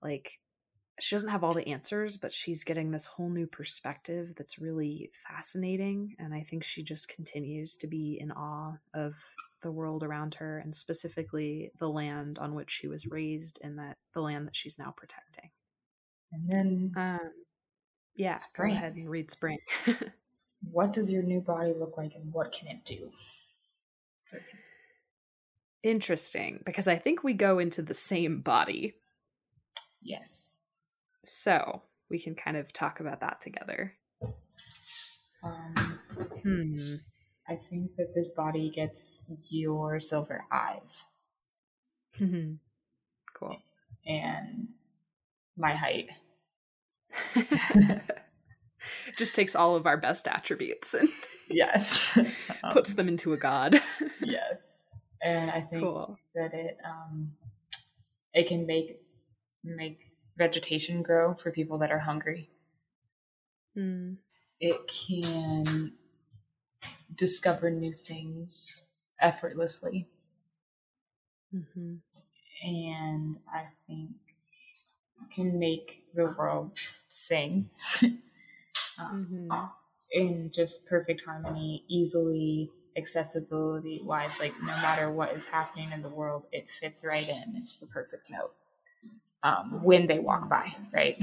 like 0.02 0.40
she 1.00 1.14
doesn't 1.14 1.30
have 1.30 1.44
all 1.44 1.54
the 1.54 1.68
answers 1.68 2.16
but 2.16 2.32
she's 2.32 2.64
getting 2.64 2.90
this 2.90 3.06
whole 3.06 3.28
new 3.28 3.46
perspective 3.46 4.32
that's 4.36 4.58
really 4.58 5.10
fascinating 5.28 6.16
and 6.18 6.32
i 6.32 6.40
think 6.40 6.64
she 6.64 6.82
just 6.82 7.08
continues 7.08 7.76
to 7.76 7.86
be 7.86 8.18
in 8.20 8.32
awe 8.32 8.72
of 8.94 9.14
the 9.62 9.72
world 9.72 10.02
around 10.02 10.34
her 10.34 10.58
and 10.58 10.74
specifically 10.74 11.70
the 11.78 11.88
land 11.88 12.38
on 12.38 12.54
which 12.54 12.70
she 12.70 12.88
was 12.88 13.06
raised 13.06 13.60
and 13.62 13.78
that 13.78 13.96
the 14.14 14.20
land 14.20 14.46
that 14.46 14.56
she's 14.56 14.78
now 14.78 14.92
protecting. 14.96 15.50
And 16.32 16.48
then 16.48 16.92
um 16.96 17.30
yeah, 18.14 18.34
spring. 18.34 18.72
go 18.74 18.76
ahead 18.76 18.96
and 18.96 19.08
read 19.08 19.30
spring. 19.30 19.58
what 20.72 20.92
does 20.92 21.10
your 21.10 21.22
new 21.22 21.40
body 21.40 21.72
look 21.78 21.96
like 21.96 22.14
and 22.14 22.32
what 22.32 22.52
can 22.52 22.68
it 22.68 22.84
do? 22.84 23.10
Interesting, 25.84 26.60
because 26.66 26.88
I 26.88 26.96
think 26.96 27.22
we 27.22 27.32
go 27.32 27.60
into 27.60 27.82
the 27.82 27.94
same 27.94 28.40
body. 28.40 28.96
Yes. 30.02 30.62
So 31.24 31.82
we 32.10 32.18
can 32.18 32.34
kind 32.34 32.56
of 32.56 32.72
talk 32.72 32.98
about 32.98 33.20
that 33.20 33.40
together. 33.40 33.94
Um, 35.44 36.00
hmm. 36.42 36.94
I 37.48 37.56
think 37.56 37.96
that 37.96 38.14
this 38.14 38.28
body 38.28 38.70
gets 38.70 39.24
your 39.48 40.00
silver 40.00 40.44
eyes. 40.52 41.06
cool. 43.34 43.56
And 44.06 44.68
my 45.56 45.74
height. 45.74 46.08
Just 49.16 49.34
takes 49.34 49.56
all 49.56 49.74
of 49.76 49.86
our 49.86 49.96
best 49.96 50.28
attributes 50.28 50.94
and 50.94 51.08
yes, 51.50 52.16
um, 52.16 52.26
puts 52.72 52.94
them 52.94 53.08
into 53.08 53.32
a 53.32 53.36
god. 53.36 53.80
yes, 54.22 54.84
and 55.22 55.50
I 55.50 55.60
think 55.62 55.82
cool. 55.82 56.16
that 56.34 56.54
it 56.54 56.78
um, 56.86 57.32
it 58.32 58.46
can 58.46 58.66
make 58.66 59.00
make 59.64 59.98
vegetation 60.36 61.02
grow 61.02 61.34
for 61.34 61.50
people 61.50 61.78
that 61.78 61.90
are 61.90 61.98
hungry. 61.98 62.50
Mm. 63.76 64.16
It 64.60 64.80
can 64.86 65.92
discover 67.14 67.70
new 67.70 67.92
things 67.92 68.86
effortlessly. 69.20 70.08
Mm-hmm. 71.54 71.94
And 72.62 73.36
I 73.52 73.64
think 73.86 74.10
can 75.34 75.58
make 75.58 76.04
the 76.14 76.26
world 76.38 76.72
sing 77.08 77.70
um, 78.02 78.18
mm-hmm. 79.00 79.52
in 80.12 80.50
just 80.54 80.86
perfect 80.86 81.22
harmony, 81.24 81.84
easily 81.88 82.70
accessibility 82.96 84.00
wise. 84.02 84.40
Like 84.40 84.54
no 84.60 84.66
matter 84.66 85.10
what 85.10 85.34
is 85.34 85.46
happening 85.46 85.92
in 85.92 86.02
the 86.02 86.08
world, 86.08 86.44
it 86.52 86.68
fits 86.68 87.04
right 87.04 87.28
in. 87.28 87.54
It's 87.56 87.76
the 87.76 87.86
perfect 87.86 88.30
note 88.30 88.52
um, 89.42 89.82
when 89.82 90.06
they 90.06 90.18
walk 90.18 90.48
by, 90.48 90.74
right? 90.92 91.18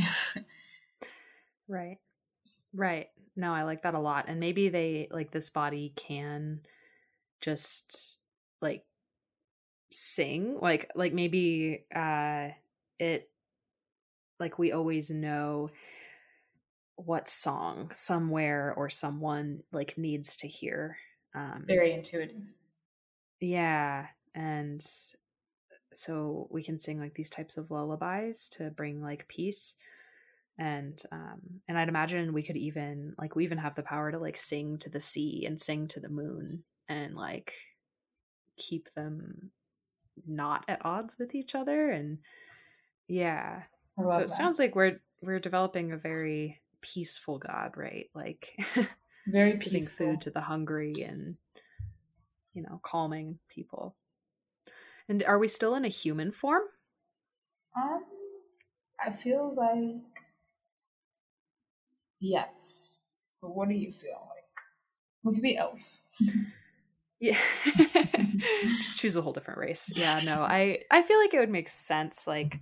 right, 1.68 1.98
right. 2.74 3.10
No, 3.36 3.54
I 3.54 3.64
like 3.64 3.84
that 3.84 3.94
a 3.96 4.00
lot. 4.00 4.26
And 4.28 4.40
maybe 4.40 4.70
they 4.70 5.08
like 5.12 5.32
this 5.32 5.50
body 5.50 5.94
can 5.96 6.62
just 7.42 8.20
like 8.62 8.86
sing 9.92 10.58
like 10.62 10.92
like 10.96 11.14
maybe 11.14 11.86
uh 11.96 12.50
it 13.00 13.30
like 14.40 14.60
we 14.60 14.72
always 14.72 15.10
know 15.10 15.70
what 16.98 17.30
song 17.30 17.92
somewhere 17.94 18.74
or 18.76 18.90
someone 18.90 19.64
like 19.72 19.98
needs 19.98 20.38
to 20.38 20.48
hear 20.48 20.98
um 21.34 21.64
very 21.68 21.94
intuitive 21.94 22.42
yeah 23.40 24.08
and 24.34 24.86
so 25.94 26.48
we 26.52 26.64
can 26.64 26.80
sing 26.80 27.00
like 27.00 27.14
these 27.14 27.30
types 27.30 27.58
of 27.58 27.72
lullabies 27.72 28.50
to 28.50 28.70
bring 28.70 29.02
like 29.02 29.28
peace 29.28 29.78
and 30.58 31.04
um 31.12 31.42
and 31.68 31.78
i'd 31.78 31.90
imagine 31.90 32.34
we 32.34 32.44
could 32.44 32.56
even 32.56 33.14
like 33.18 33.36
we 33.36 33.44
even 33.44 33.58
have 33.58 33.76
the 33.76 33.84
power 33.84 34.12
to 34.12 34.20
like 34.20 34.38
sing 34.38 34.78
to 34.78 34.90
the 34.90 35.00
sea 35.00 35.46
and 35.46 35.60
sing 35.60 35.88
to 35.88 36.00
the 36.00 36.10
moon 36.10 36.64
and 36.88 37.16
like 37.16 37.54
keep 38.58 38.94
them 38.94 39.52
not 40.28 40.64
at 40.68 40.86
odds 40.86 41.18
with 41.20 41.36
each 41.36 41.56
other 41.56 41.90
and 41.90 42.20
yeah. 43.08 43.64
So 43.98 44.06
it 44.06 44.28
that. 44.28 44.30
sounds 44.30 44.60
like 44.60 44.76
we're 44.76 45.00
we're 45.22 45.40
developing 45.40 45.92
a 45.92 45.98
very 45.98 46.62
peaceful 46.82 47.38
god 47.38 47.74
right? 47.76 48.10
Like 48.14 48.58
very 49.28 49.58
giving 49.58 49.86
food 49.86 50.22
to 50.22 50.32
the 50.32 50.42
hungry 50.42 50.94
and 51.02 51.36
you 52.54 52.64
know 52.64 52.80
calming 52.84 53.40
people. 53.50 53.96
And 55.08 55.24
are 55.24 55.38
we 55.38 55.48
still 55.48 55.76
in 55.76 55.86
a 55.86 55.90
human 55.90 56.32
form? 56.32 56.64
Um 57.78 58.04
i 59.06 59.12
feel 59.12 59.54
like 59.54 60.25
Yes. 62.26 63.06
But 63.42 63.56
what 63.56 63.70
do 63.70 63.76
you 63.76 63.92
feel 63.92 64.28
like? 64.30 64.44
We 65.24 65.34
could 65.34 65.44
be 65.44 65.58
elf. 65.58 65.82
yeah. 67.20 67.38
Just 68.78 69.00
choose 69.00 69.16
a 69.16 69.22
whole 69.22 69.34
different 69.34 69.60
race. 69.60 69.94
Yeah, 69.96 70.20
no. 70.24 70.42
I 70.42 70.80
I 70.90 71.02
feel 71.02 71.20
like 71.20 71.34
it 71.34 71.40
would 71.40 71.50
make 71.50 71.70
sense 71.70 72.26
like 72.26 72.60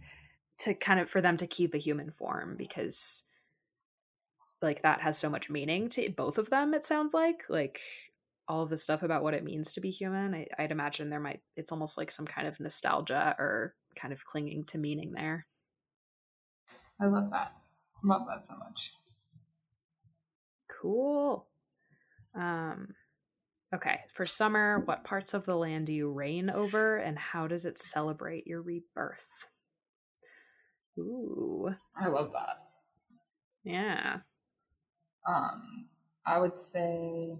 to 0.60 0.74
kind 0.74 1.00
of 1.00 1.10
for 1.10 1.22
them 1.22 1.38
to 1.38 1.48
keep 1.48 1.74
a 1.74 1.80
human 1.80 2.12
form 2.12 2.56
because 2.58 3.24
like 4.62 4.82
that 4.82 5.02
has 5.02 5.18
so 5.18 5.30
much 5.30 5.50
meaning 5.50 5.90
to 5.90 6.10
both 6.16 6.38
of 6.38 6.50
them 6.50 6.74
it 6.74 6.86
sounds 6.86 7.14
like 7.14 7.44
like 7.50 7.82
all 8.48 8.62
of 8.62 8.70
the 8.70 8.78
stuff 8.78 9.04
about 9.04 9.24
what 9.24 9.34
it 9.34 9.44
means 9.44 9.74
to 9.74 9.82
be 9.82 9.90
human 9.90 10.34
I, 10.34 10.48
i'd 10.60 10.72
imagine 10.72 11.10
there 11.10 11.20
might 11.20 11.42
it's 11.58 11.72
almost 11.72 11.98
like 11.98 12.12
some 12.12 12.26
kind 12.26 12.48
of 12.48 12.60
nostalgia 12.60 13.36
or 13.40 13.76
kind 13.96 14.14
of 14.14 14.24
clinging 14.24 14.64
to 14.66 14.78
meaning 14.78 15.12
there 15.12 15.48
i 17.02 17.08
love 17.08 17.30
that 17.32 17.54
love 18.04 18.22
that 18.30 18.46
so 18.46 18.56
much 18.58 18.94
Cool. 20.84 21.48
Um, 22.36 22.90
okay, 23.74 24.02
for 24.14 24.26
summer, 24.26 24.80
what 24.80 25.06
parts 25.06 25.34
of 25.34 25.46
the 25.46 25.56
land 25.56 25.86
do 25.86 25.94
you 25.94 26.12
reign 26.12 26.50
over, 26.50 26.98
and 26.98 27.18
how 27.18 27.48
does 27.48 27.66
it 27.66 27.80
celebrate 27.80 28.46
your 28.46 28.62
rebirth? 28.62 29.30
Ooh. 31.00 31.74
I 31.96 32.10
love 32.10 32.34
that. 32.34 32.68
Yeah. 33.64 34.18
Um, 35.26 35.86
I 36.26 36.38
would 36.38 36.60
say 36.60 37.40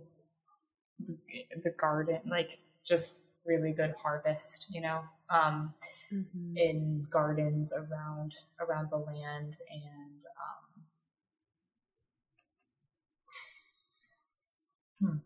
the, 1.06 1.18
the 1.64 1.72
garden, 1.72 2.22
like 2.26 2.60
just 2.86 3.18
really 3.46 3.74
good 3.74 3.94
harvest, 4.02 4.74
you 4.74 4.80
know, 4.80 5.02
um, 5.30 5.74
Mhm. 6.14 6.56
in 6.56 7.08
gardens 7.10 7.74
around 7.74 8.36
around 8.60 8.90
the 8.92 8.98
land 8.98 9.58
and 9.70 10.24
um, 10.40 10.63
hmm, 15.04 15.18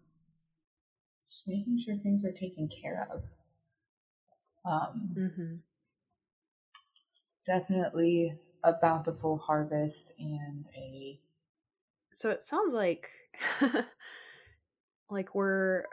just 1.28 1.48
making 1.48 1.78
sure 1.78 1.96
things 1.96 2.26
are 2.26 2.32
taken 2.34 2.68
care 2.68 3.08
of. 3.12 3.24
Um, 4.66 5.18
Mhm. 5.18 5.64
definitely 7.46 8.40
a 8.64 8.74
bountiful 8.74 9.38
harvest 9.40 10.14
and 10.20 10.68
a 10.76 11.20
So 12.14 12.32
it 12.32 12.44
sounds 12.44 12.74
like 12.74 13.12
like 15.10 15.34
we're 15.36 15.86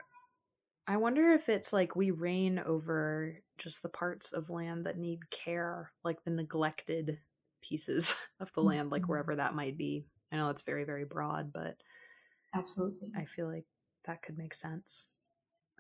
I 0.87 0.99
wonder 0.99 1.33
if 1.33 1.49
it's 1.49 1.73
like 1.73 1.97
we 1.97 2.11
reign 2.13 2.59
over 2.59 3.39
just 3.59 3.83
the 3.83 3.91
parts 3.91 4.33
of 4.33 4.51
land 4.51 4.87
that 4.87 4.99
need 4.99 5.31
care, 5.31 5.93
like 6.05 6.25
the 6.25 6.31
neglected 6.31 7.21
pieces 7.63 8.17
of 8.41 8.53
the 8.55 8.63
land, 8.63 8.91
like 8.91 9.09
Mhm. 9.09 9.09
wherever 9.09 9.37
that 9.37 9.55
might 9.55 9.79
be. 9.79 10.07
I 10.33 10.37
know 10.37 10.51
it's 10.51 10.63
very, 10.63 10.85
very 10.85 11.05
broad, 11.05 11.53
but 11.53 11.79
absolutely 12.55 13.13
I 13.15 13.25
feel 13.25 13.47
like 13.47 13.67
that 14.07 14.23
could 14.23 14.39
make 14.39 14.55
sense. 14.55 15.09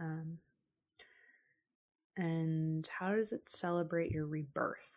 Um, 0.01 0.39
and 2.17 2.87
how 2.87 3.15
does 3.15 3.33
it 3.33 3.49
celebrate 3.49 4.13
your 4.13 4.27
rebirth? 4.27 4.91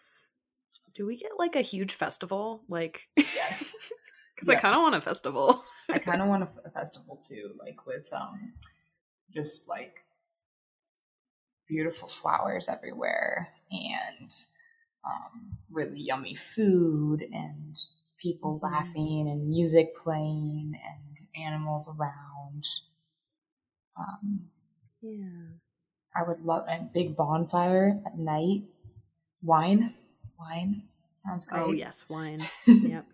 Do 0.93 1.05
we 1.05 1.17
get 1.17 1.31
like 1.37 1.55
a 1.55 1.61
huge 1.61 1.93
festival? 1.93 2.63
Like, 2.69 3.09
Yes. 3.15 3.75
because 4.35 4.49
I 4.49 4.55
kind 4.55 4.75
of 4.75 4.81
want 4.81 4.95
a 4.95 5.01
festival. 5.01 5.63
I 5.89 5.97
kind 5.99 6.21
of 6.21 6.27
want 6.27 6.43
a, 6.43 6.49
a 6.67 6.69
festival 6.71 7.17
too, 7.17 7.53
like 7.59 7.85
with 7.85 8.11
um, 8.13 8.53
just 9.33 9.67
like 9.67 10.03
beautiful 11.67 12.07
flowers 12.07 12.69
everywhere 12.69 13.49
and 13.71 14.31
um, 15.05 15.57
really 15.69 15.99
yummy 15.99 16.35
food 16.35 17.21
and 17.31 17.77
people 18.17 18.59
Mhm. 18.59 18.63
laughing 18.63 19.27
and 19.29 19.47
music 19.49 19.95
playing 19.95 20.73
and 20.83 21.27
animals 21.35 21.89
around. 21.97 22.65
Um, 23.99 24.41
yeah. 25.01 25.47
I 26.15 26.27
would 26.27 26.41
love 26.41 26.65
a 26.67 26.87
big 26.93 27.15
bonfire 27.15 27.99
at 28.05 28.17
night. 28.17 28.63
Wine, 29.43 29.93
wine 30.39 30.83
sounds 31.25 31.45
great. 31.45 31.61
Oh 31.61 31.71
yes, 31.71 32.05
wine. 32.09 32.47
yep. 32.67 33.05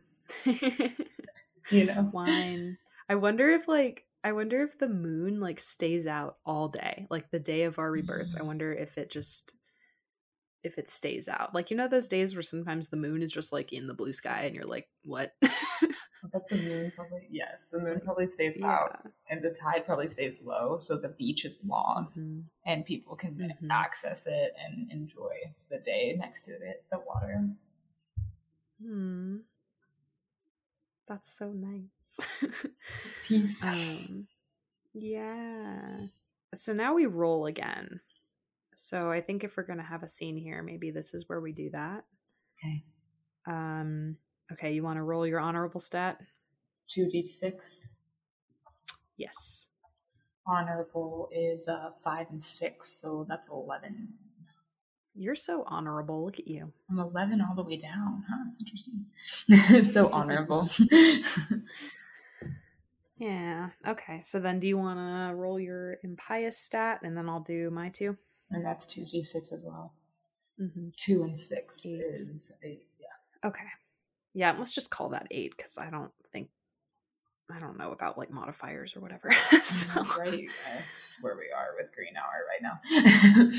you 0.45 1.85
know. 1.85 2.09
wine. 2.13 2.77
I 3.09 3.15
wonder 3.15 3.49
if 3.49 3.67
like 3.67 4.05
I 4.23 4.31
wonder 4.31 4.63
if 4.63 4.77
the 4.79 4.87
moon 4.87 5.39
like 5.41 5.59
stays 5.59 6.07
out 6.07 6.37
all 6.45 6.69
day, 6.69 7.07
like 7.09 7.29
the 7.29 7.39
day 7.39 7.63
of 7.63 7.77
our 7.77 7.91
rebirth. 7.91 8.33
I 8.37 8.41
Mm. 8.41 8.45
wonder 8.45 8.71
if 8.73 8.97
it 8.97 9.09
just 9.11 9.57
if 10.63 10.77
it 10.77 10.87
stays 10.87 11.27
out. 11.27 11.53
Like 11.53 11.71
you 11.71 11.77
know 11.77 11.89
those 11.89 12.07
days 12.07 12.33
where 12.33 12.41
sometimes 12.41 12.87
the 12.87 12.95
moon 12.97 13.21
is 13.21 13.33
just 13.33 13.51
like 13.51 13.73
in 13.73 13.87
the 13.87 13.93
blue 13.93 14.13
sky 14.13 14.43
and 14.45 14.55
you're 14.55 14.65
like, 14.65 14.87
"What?" 15.03 15.33
I 16.23 16.27
bet 16.27 16.47
the 16.49 16.55
moon 16.57 16.91
probably 16.95 17.27
yes, 17.29 17.67
the 17.67 17.79
moon 17.79 17.99
probably 17.99 18.27
stays 18.27 18.61
out, 18.61 19.05
and 19.29 19.41
the 19.43 19.49
tide 19.51 19.85
probably 19.85 20.07
stays 20.07 20.41
low, 20.41 20.79
so 20.79 20.97
the 20.97 21.09
beach 21.09 21.43
is 21.45 21.59
long, 21.65 22.07
Mhm. 22.15 22.43
and 22.65 22.85
people 22.85 23.15
can 23.15 23.35
Mhm. 23.61 23.69
access 23.69 24.25
it 24.25 24.55
and 24.57 24.89
enjoy 24.91 25.53
the 25.69 25.79
day 25.79 26.15
next 26.17 26.45
to 26.45 26.51
it, 26.53 26.85
the 26.91 26.99
water. 26.99 27.49
Hmm. 28.81 29.37
That's 31.07 31.29
so 31.29 31.51
nice. 31.51 32.19
Peace. 33.23 33.61
um 33.63 34.27
yeah. 34.93 36.07
So 36.55 36.71
now 36.73 36.93
we 36.93 37.05
roll 37.07 37.45
again. 37.47 37.99
So 38.75 39.11
I 39.11 39.21
think 39.21 39.43
if 39.43 39.57
we're 39.57 39.63
going 39.63 39.79
to 39.79 39.83
have 39.85 40.03
a 40.03 40.07
scene 40.07 40.37
here, 40.37 40.61
maybe 40.63 40.91
this 40.91 41.13
is 41.13 41.27
where 41.27 41.41
we 41.41 41.51
do 41.51 41.69
that. 41.71 42.05
okay, 42.57 42.83
Um 43.45 44.17
okay, 44.53 44.71
you 44.73 44.83
want 44.83 44.97
to 44.97 45.03
roll 45.03 45.25
your 45.27 45.39
honorable 45.39 45.79
stat? 45.79 46.19
two 46.87 47.09
d 47.09 47.23
six. 47.23 47.85
Yes. 49.17 49.67
Honorable 50.45 51.29
is 51.31 51.67
uh 51.67 51.91
five 52.03 52.27
and 52.29 52.41
six, 52.41 52.89
so 52.89 53.25
that's 53.29 53.49
eleven. 53.49 54.09
You're 55.15 55.35
so 55.35 55.63
honorable. 55.67 56.25
Look 56.25 56.39
at 56.39 56.47
you. 56.47 56.71
I'm 56.89 56.99
eleven 56.99 57.39
all 57.41 57.55
the 57.55 57.63
way 57.63 57.77
down. 57.77 58.23
Huh? 58.29 58.37
That's 58.43 58.57
interesting. 58.59 59.05
it's 59.47 59.93
so 59.99 60.09
honorable. 60.13 60.69
Yeah. 63.17 63.69
Okay. 63.87 64.19
So 64.21 64.39
then 64.39 64.59
do 64.59 64.67
you 64.67 64.77
want 64.77 64.99
to 64.99 65.35
roll 65.35 65.59
your 65.59 65.97
impious 66.03 66.57
stat 66.57 67.01
and 67.03 67.15
then 67.15 67.29
I'll 67.29 67.39
do 67.39 67.69
my 67.69 67.87
2 67.89 68.17
and 68.51 68.65
that's 68.65 68.85
two 68.85 69.05
d 69.05 69.21
six 69.21 69.51
as 69.53 69.63
well. 69.63 69.93
Mm-hmm. 70.59 70.89
Two 70.97 71.23
and 71.23 71.37
six 71.39 71.85
Eight. 71.85 72.01
is 72.01 72.51
eight. 72.63 72.85
Yeah. 72.99 73.47
Okay. 73.49 73.63
Yeah, 74.33 74.55
let's 74.57 74.73
just 74.73 74.91
call 74.91 75.09
that 75.09 75.27
8 75.31 75.57
cuz 75.57 75.77
I 75.77 75.89
don't 75.89 76.11
think 76.31 76.49
I 77.51 77.59
don't 77.59 77.77
know 77.77 77.91
about 77.91 78.17
like 78.17 78.31
modifiers 78.31 78.95
or 78.95 79.01
whatever. 79.01 79.31
so, 79.63 80.03
right. 80.17 80.49
That's 80.73 81.17
where 81.21 81.35
we 81.35 81.51
are 81.55 81.75
with 81.77 81.93
Green 81.93 82.15
Hour 82.15 82.45
right 82.49 82.61
now. 82.61 83.53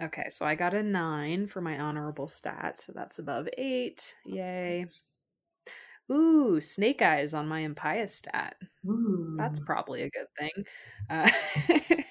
okay, 0.06 0.28
so 0.28 0.46
I 0.46 0.54
got 0.54 0.74
a 0.74 0.82
9 0.82 1.46
for 1.48 1.60
my 1.60 1.78
honorable 1.78 2.28
stat, 2.28 2.78
so 2.78 2.92
that's 2.94 3.18
above 3.18 3.48
8. 3.56 4.14
Yay. 4.26 4.86
Ooh, 6.12 6.60
snake 6.60 7.02
eyes 7.02 7.34
on 7.34 7.48
my 7.48 7.60
impious 7.60 8.14
stat. 8.14 8.56
Ooh. 8.86 9.34
That's 9.36 9.58
probably 9.58 10.02
a 10.02 10.10
good 10.10 10.26
thing. 10.38 10.64
Uh, 11.10 11.30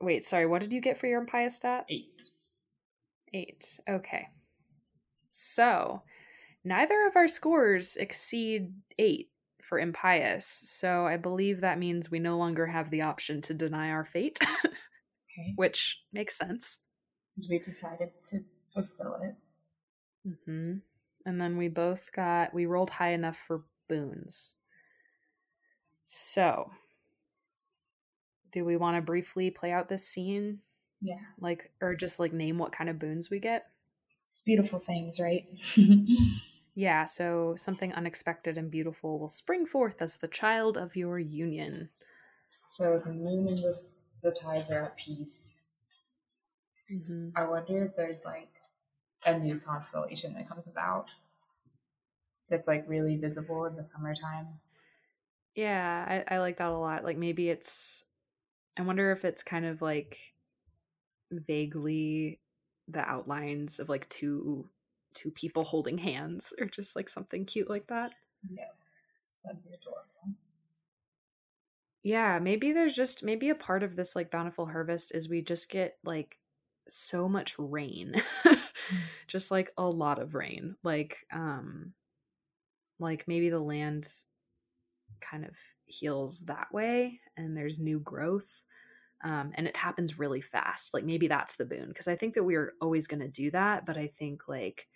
wait, 0.00 0.24
sorry, 0.24 0.46
what 0.46 0.62
did 0.62 0.72
you 0.72 0.80
get 0.80 0.98
for 0.98 1.06
your 1.06 1.20
impious 1.20 1.56
stat? 1.56 1.84
eight. 1.90 2.30
Eight. 3.34 3.80
Okay. 3.88 4.28
So, 5.38 6.02
neither 6.64 7.06
of 7.06 7.16
our 7.16 7.28
scores 7.28 7.96
exceed 7.96 8.74
eight 8.98 9.32
for 9.62 9.78
impious. 9.78 10.46
So, 10.46 11.06
I 11.06 11.16
believe 11.18 11.60
that 11.62 11.78
means 11.78 12.10
we 12.10 12.20
no 12.20 12.36
longer 12.38 12.66
have 12.66 12.90
the 12.90 13.02
option 13.02 13.42
to 13.42 13.54
deny 13.54 13.90
our 13.90 14.04
fate, 14.04 14.38
Okay. 15.30 15.56
which 15.56 16.02
makes 16.12 16.36
sense. 16.36 16.80
Because 17.36 17.48
we 17.48 17.58
decided 17.60 18.20
to 18.24 18.44
fulfill 18.74 19.14
it. 19.22 19.36
hmm 20.24 20.78
And 21.24 21.40
then 21.40 21.56
we 21.56 21.68
both 21.68 22.12
got, 22.12 22.52
we 22.54 22.66
rolled 22.66 22.90
high 22.90 23.12
enough 23.12 23.36
for 23.38 23.64
boons. 23.88 24.56
So, 26.04 26.70
do 28.50 28.64
we 28.64 28.76
want 28.76 28.96
to 28.96 29.02
briefly 29.02 29.50
play 29.50 29.72
out 29.72 29.88
this 29.88 30.06
scene? 30.06 30.60
Yeah. 31.00 31.20
Like, 31.40 31.72
or 31.80 31.94
just 31.94 32.20
like 32.20 32.32
name 32.32 32.58
what 32.58 32.72
kind 32.72 32.90
of 32.90 32.98
boons 32.98 33.30
we 33.30 33.40
get? 33.40 33.70
It's 34.36 34.42
beautiful 34.42 34.78
things, 34.80 35.18
right? 35.18 35.48
Yeah, 36.76 37.06
so 37.06 37.56
something 37.56 37.92
unexpected 37.92 38.56
and 38.56 38.70
beautiful 38.70 39.18
will 39.18 39.28
spring 39.28 39.66
forth 39.66 40.00
as 40.00 40.18
the 40.18 40.28
child 40.28 40.78
of 40.78 40.94
your 40.94 41.18
union. 41.18 41.90
so 42.66 42.98
the 42.98 43.12
moon 43.12 43.48
and 43.48 43.58
the, 43.58 43.74
the 44.20 44.30
tides 44.30 44.70
are 44.70 44.82
at 44.84 44.96
peace. 44.98 45.60
hmm 46.88 47.36
I 47.36 47.44
wonder 47.44 47.84
if 47.84 47.94
there's 47.94 48.24
like 48.24 48.62
a 49.26 49.38
new 49.38 49.60
constellation 49.60 50.34
that 50.34 50.48
comes 50.48 50.66
about 50.66 51.12
that's 52.48 52.66
like 52.66 52.88
really 52.88 53.16
visible 53.16 53.64
in 53.66 53.76
the 53.76 53.82
summertime. 53.82 54.60
Yeah, 55.54 56.24
I, 56.28 56.34
I 56.36 56.38
like 56.38 56.58
that 56.58 56.68
a 56.68 56.76
lot. 56.76 57.04
Like 57.04 57.16
maybe 57.16 57.48
it's, 57.48 58.04
I 58.76 58.82
wonder 58.82 59.12
if 59.12 59.24
it's 59.24 59.42
kind 59.42 59.66
of 59.66 59.82
like 59.82 60.34
vaguely 61.30 62.40
the 62.88 63.00
outlines 63.00 63.80
of 63.80 63.88
like 63.88 64.08
two 64.08 64.68
two 65.14 65.30
people 65.30 65.64
holding 65.64 65.98
hands 65.98 66.52
or 66.60 66.66
just 66.66 66.94
like 66.94 67.08
something 67.08 67.44
cute 67.46 67.70
like 67.70 67.86
that. 67.86 68.12
Yes. 68.50 69.16
That'd 69.44 69.62
be 69.64 69.70
adorable. 69.70 70.36
Yeah, 72.02 72.38
maybe 72.38 72.72
there's 72.72 72.94
just 72.94 73.24
maybe 73.24 73.48
a 73.48 73.54
part 73.54 73.82
of 73.82 73.96
this 73.96 74.14
like 74.14 74.30
bountiful 74.30 74.66
harvest 74.66 75.14
is 75.14 75.28
we 75.28 75.42
just 75.42 75.70
get 75.70 75.96
like 76.04 76.38
so 76.88 77.28
much 77.28 77.58
rain. 77.58 78.14
just 79.26 79.50
like 79.50 79.72
a 79.78 79.84
lot 79.84 80.20
of 80.20 80.34
rain. 80.34 80.76
Like 80.84 81.16
um 81.32 81.94
like 82.98 83.24
maybe 83.26 83.48
the 83.48 83.58
land 83.58 84.06
kind 85.20 85.44
of 85.44 85.54
heals 85.86 86.44
that 86.46 86.72
way 86.72 87.20
and 87.36 87.56
there's 87.56 87.78
new 87.78 87.98
growth. 88.00 88.62
Um 89.24 89.52
and 89.54 89.66
it 89.66 89.76
happens 89.76 90.18
really 90.18 90.40
fast. 90.40 90.94
Like 90.94 91.04
maybe 91.04 91.28
that's 91.28 91.56
the 91.56 91.64
boon 91.64 91.88
because 91.88 92.08
I 92.08 92.16
think 92.16 92.34
that 92.34 92.44
we 92.44 92.54
are 92.56 92.74
always 92.80 93.06
going 93.06 93.20
to 93.20 93.28
do 93.28 93.50
that, 93.52 93.86
but 93.86 93.96
I 93.96 94.08
think 94.08 94.48
like 94.48 94.86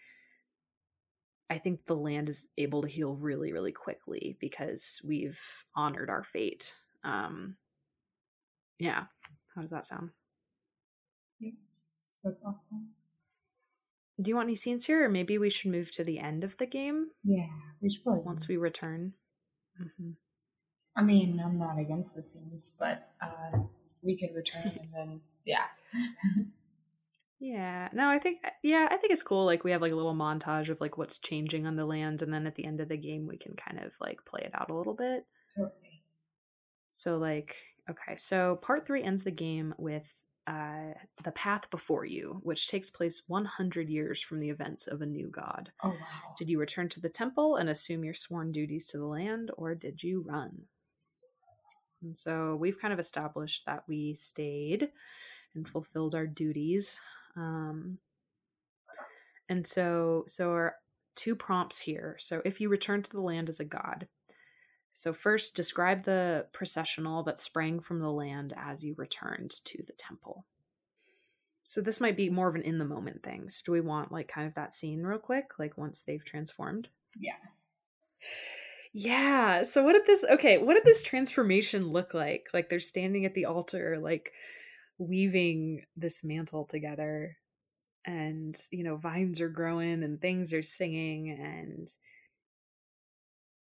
I 1.51 1.59
think 1.59 1.85
the 1.85 1.97
land 1.97 2.29
is 2.29 2.49
able 2.57 2.83
to 2.83 2.89
heal 2.89 3.17
really, 3.17 3.53
really 3.53 3.73
quickly 3.73 4.37
because 4.41 5.03
we've 5.05 5.41
honored 5.75 6.09
our 6.09 6.23
fate. 6.23 6.77
Um, 7.03 7.57
yeah. 8.79 9.05
How 9.55 9.61
does 9.61 9.71
that 9.71 9.85
sound? 9.85 10.11
Yes. 11.41 11.95
That's 12.23 12.45
awesome. 12.45 12.91
Do 14.21 14.29
you 14.29 14.37
want 14.37 14.47
any 14.47 14.55
scenes 14.55 14.85
here, 14.85 15.05
or 15.05 15.09
maybe 15.09 15.39
we 15.39 15.51
should 15.51 15.71
move 15.71 15.91
to 15.93 16.05
the 16.05 16.19
end 16.19 16.45
of 16.45 16.57
the 16.59 16.67
game? 16.67 17.09
Yeah, 17.25 17.49
we 17.81 17.91
should 17.91 18.05
probably 18.05 18.23
once 18.23 18.47
we 18.47 18.59
return. 18.59 19.15
Mm-hmm. 19.81 20.11
I 20.95 21.03
mean, 21.03 21.41
I'm 21.43 21.59
not 21.59 21.79
against 21.79 22.15
the 22.15 22.23
scenes, 22.23 22.73
but 22.79 23.09
uh, 23.23 23.61
we 24.03 24.19
could 24.19 24.35
return 24.35 24.63
and 24.65 24.89
then 24.95 25.21
yeah. 25.45 25.65
yeah. 27.41 27.89
No, 27.93 28.09
I 28.09 28.19
think 28.19 28.39
yeah, 28.63 28.89
I 28.91 28.97
think 28.97 29.13
it's 29.13 29.23
cool. 29.23 29.45
Like 29.45 29.65
we 29.65 29.71
have 29.73 29.83
like 29.83 29.93
a 29.93 29.97
little 29.97 30.15
montage 30.15 30.69
of 30.69 30.81
like 30.81 30.99
what's 30.99 31.19
changing 31.19 31.67
on 31.67 31.77
the 31.77 31.87
land, 31.87 32.23
and 32.23 32.33
then 32.33 32.47
at 32.47 32.55
the 32.55 32.65
end 32.65 32.81
of 32.81 32.89
the 32.89 32.97
game, 32.97 33.27
we 33.27 33.37
can 33.37 33.55
kind 33.57 33.85
of 33.85 33.93
like 34.01 34.25
play 34.25 34.43
it 34.45 34.53
out 34.55 34.71
a 34.71 34.75
little 34.75 34.95
bit. 34.95 35.27
Totally. 35.57 36.03
So 36.91 37.19
like, 37.19 37.57
okay, 37.89 38.17
so 38.17 38.57
part 38.57 38.87
three 38.87 39.03
ends 39.03 39.25
the 39.25 39.31
game 39.31 39.75
with 39.79 40.13
uh, 40.47 40.95
the 41.23 41.31
path 41.33 41.71
before 41.71 42.05
you, 42.05 42.41
which 42.43 42.69
takes 42.69 42.91
place 42.91 43.25
100 43.29 43.89
years 43.89 44.21
from 44.21 44.41
the 44.41 44.51
events 44.51 44.89
of 44.89 45.01
a 45.01 45.07
new 45.07 45.29
god. 45.29 45.71
Oh, 45.85 45.91
wow. 45.91 46.35
Did 46.37 46.49
you 46.49 46.59
return 46.59 46.89
to 46.91 47.01
the 47.01 47.09
temple 47.09 47.57
and 47.57 47.69
assume 47.69 48.05
your 48.05 48.15
sworn 48.15 48.51
duties 48.51 48.87
to 48.89 48.99
the 48.99 49.07
land, 49.07 49.53
or 49.57 49.77
did 49.77 50.03
you 50.03 50.25
run? 50.27 50.63
And 52.03 52.17
so 52.17 52.57
we've 52.57 52.81
kind 52.81 52.93
of 52.93 53.01
established 53.01 53.67
that 53.67 53.85
we 53.87 54.15
stayed 54.15 54.91
and 55.55 55.69
fulfilled 55.69 56.15
our 56.15 56.27
duties. 56.27 56.99
Um, 57.37 57.99
and 59.49 59.67
so, 59.67 60.25
so 60.27 60.51
our 60.51 60.77
two 61.15 61.35
prompts 61.35 61.81
here. 61.81 62.17
So 62.19 62.41
if 62.45 62.61
you 62.61 62.69
return 62.69 63.03
to 63.03 63.11
the 63.11 63.21
land 63.21 63.49
as 63.49 63.61
a 63.61 63.65
god, 63.65 64.07
so, 64.93 65.13
first, 65.13 65.55
describe 65.55 66.05
the 66.05 66.47
processional 66.53 67.23
that 67.23 67.39
sprang 67.39 67.81
from 67.81 68.01
the 68.01 68.11
land 68.11 68.53
as 68.57 68.85
you 68.85 68.95
returned 68.99 69.53
to 69.65 69.83
the 69.83 69.93
temple. 69.93 70.45
So, 71.65 71.81
this 71.81 72.01
might 72.01 72.17
be 72.17 72.29
more 72.29 72.49
of 72.49 72.55
an 72.55 72.63
in 72.63 72.79
the 72.79 72.85
moment 72.85 73.23
thing. 73.23 73.49
So, 73.49 73.63
do 73.65 73.73
we 73.73 73.81
want 73.81 74.13
like 74.13 74.29
kind 74.29 74.47
of 74.47 74.55
that 74.55 74.73
scene 74.73 75.03
real 75.03 75.19
quick, 75.19 75.59
like 75.59 75.79
once 75.79 76.03
they've 76.03 76.25
transformed? 76.25 76.89
Yeah. 77.17 77.33
Yeah. 78.93 79.63
So, 79.63 79.85
what 79.85 79.93
did 79.93 80.07
this, 80.07 80.25
okay, 80.33 80.59
what 80.59 80.75
did 80.75 80.85
this 80.85 81.03
transformation 81.03 81.89
look 81.89 82.15
like? 82.15 82.49
Like, 82.53 82.69
they're 82.69 82.81
standing 82.81 83.25
at 83.25 83.35
the 83.35 83.45
altar, 83.45 83.99
like 84.01 84.33
weaving 84.99 85.85
this 85.97 86.25
mantle 86.25 86.65
together, 86.65 87.37
and, 88.05 88.57
you 88.73 88.83
know, 88.83 88.97
vines 88.97 89.41
are 89.41 89.49
growing 89.49 90.03
and 90.03 90.21
things 90.21 90.53
are 90.53 90.63
singing. 90.63 91.31
And 91.31 91.89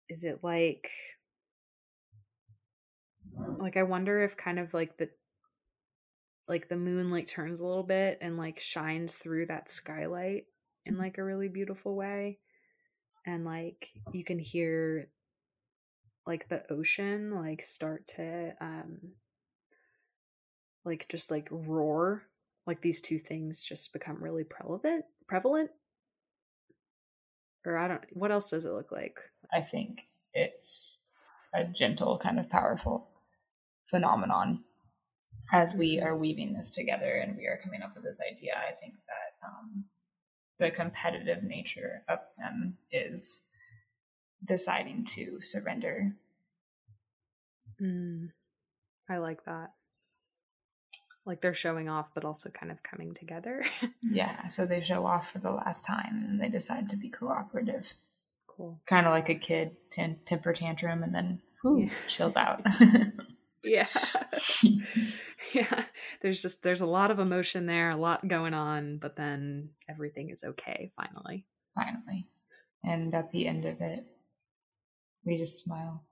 is 0.08 0.24
it 0.24 0.40
like 0.42 0.90
like 3.58 3.76
I 3.76 3.82
wonder 3.82 4.22
if 4.22 4.36
kind 4.36 4.58
of 4.58 4.74
like 4.74 4.96
the 4.96 5.10
like 6.48 6.68
the 6.68 6.76
moon 6.76 7.08
like 7.08 7.26
turns 7.26 7.60
a 7.60 7.66
little 7.66 7.82
bit 7.82 8.18
and 8.20 8.36
like 8.36 8.60
shines 8.60 9.16
through 9.16 9.46
that 9.46 9.68
skylight 9.68 10.44
in 10.86 10.94
mm-hmm. 10.94 11.02
like 11.02 11.18
a 11.18 11.24
really 11.24 11.48
beautiful 11.48 11.94
way 11.94 12.38
and 13.26 13.44
like 13.44 13.92
you 14.12 14.24
can 14.24 14.38
hear 14.38 15.08
like 16.28 16.48
the 16.48 16.62
ocean 16.70 17.34
like 17.34 17.62
start 17.62 18.06
to 18.06 18.52
um 18.60 18.98
like 20.84 21.06
just 21.08 21.30
like 21.30 21.48
roar 21.50 22.22
like 22.66 22.82
these 22.82 23.00
two 23.00 23.18
things 23.18 23.64
just 23.64 23.94
become 23.94 24.22
really 24.22 24.44
prevalent 24.44 25.04
prevalent? 25.26 25.70
Or 27.66 27.76
i 27.78 27.88
don't 27.88 28.04
what 28.12 28.30
else 28.30 28.50
does 28.50 28.66
it 28.66 28.72
look 28.72 28.92
like? 28.92 29.18
I 29.52 29.62
think 29.62 30.02
it's 30.34 31.00
a 31.54 31.64
gentle 31.64 32.18
kind 32.18 32.38
of 32.38 32.50
powerful 32.50 33.08
phenomenon. 33.86 34.64
As 35.50 35.74
we 35.74 35.96
mm-hmm. 35.96 36.06
are 36.06 36.16
weaving 36.16 36.52
this 36.52 36.70
together 36.70 37.10
and 37.14 37.38
we 37.38 37.46
are 37.46 37.58
coming 37.64 37.80
up 37.82 37.94
with 37.94 38.04
this 38.04 38.18
idea 38.20 38.52
i 38.54 38.74
think 38.74 38.92
that 39.06 39.48
um, 39.48 39.84
the 40.58 40.70
competitive 40.70 41.42
nature 41.42 42.02
of 42.06 42.18
them 42.36 42.76
is 42.92 43.47
deciding 44.44 45.04
to 45.04 45.38
surrender. 45.42 46.14
Mm, 47.80 48.30
i 49.08 49.18
like 49.18 49.44
that. 49.44 49.72
Like 51.24 51.40
they're 51.42 51.54
showing 51.54 51.88
off 51.88 52.10
but 52.14 52.24
also 52.24 52.50
kind 52.50 52.72
of 52.72 52.82
coming 52.82 53.14
together. 53.14 53.64
Yeah 54.02 54.48
so 54.48 54.64
they 54.66 54.80
show 54.80 55.06
off 55.06 55.30
for 55.30 55.38
the 55.38 55.50
last 55.50 55.84
time 55.84 56.24
and 56.28 56.40
they 56.40 56.48
decide 56.48 56.88
to 56.90 56.96
be 56.96 57.08
cooperative. 57.08 57.92
Cool. 58.46 58.80
Kind 58.86 59.06
of 59.06 59.12
like 59.12 59.28
a 59.28 59.34
kid 59.34 59.76
t- 59.90 60.16
temper 60.24 60.52
tantrum 60.52 61.02
and 61.02 61.14
then 61.14 61.40
whew, 61.62 61.80
yeah. 61.80 61.90
chills 62.08 62.36
out. 62.36 62.64
Yeah. 63.64 63.88
Yeah. 65.54 65.84
There's 66.20 66.42
just 66.42 66.62
there's 66.62 66.80
a 66.80 66.86
lot 66.86 67.10
of 67.10 67.20
emotion 67.20 67.66
there 67.66 67.90
a 67.90 67.96
lot 67.96 68.26
going 68.26 68.54
on 68.54 68.98
but 68.98 69.16
then 69.16 69.70
everything 69.88 70.30
is 70.30 70.44
okay 70.44 70.90
finally. 70.96 71.44
Finally. 71.74 72.26
And 72.84 73.14
at 73.14 73.30
the 73.30 73.46
end 73.46 73.64
of 73.64 73.80
it 73.80 74.04
we 75.28 75.38
just 75.38 75.62
smile 75.62 76.04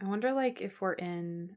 i 0.00 0.06
wonder 0.06 0.32
like 0.32 0.60
if 0.60 0.80
we're 0.80 0.92
in 0.92 1.56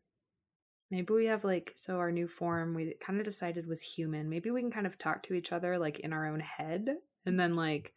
maybe 0.91 1.13
we 1.13 1.25
have 1.25 1.43
like 1.43 1.71
so 1.75 1.97
our 1.97 2.11
new 2.11 2.27
form 2.27 2.73
we 2.73 2.95
kind 3.05 3.19
of 3.19 3.25
decided 3.25 3.67
was 3.67 3.81
human 3.81 4.29
maybe 4.29 4.51
we 4.51 4.61
can 4.61 4.71
kind 4.71 4.87
of 4.87 4.97
talk 4.97 5.23
to 5.23 5.33
each 5.33 5.51
other 5.51 5.77
like 5.77 5.99
in 5.99 6.13
our 6.13 6.27
own 6.27 6.39
head 6.39 6.87
and 7.25 7.39
then 7.39 7.55
like 7.55 7.93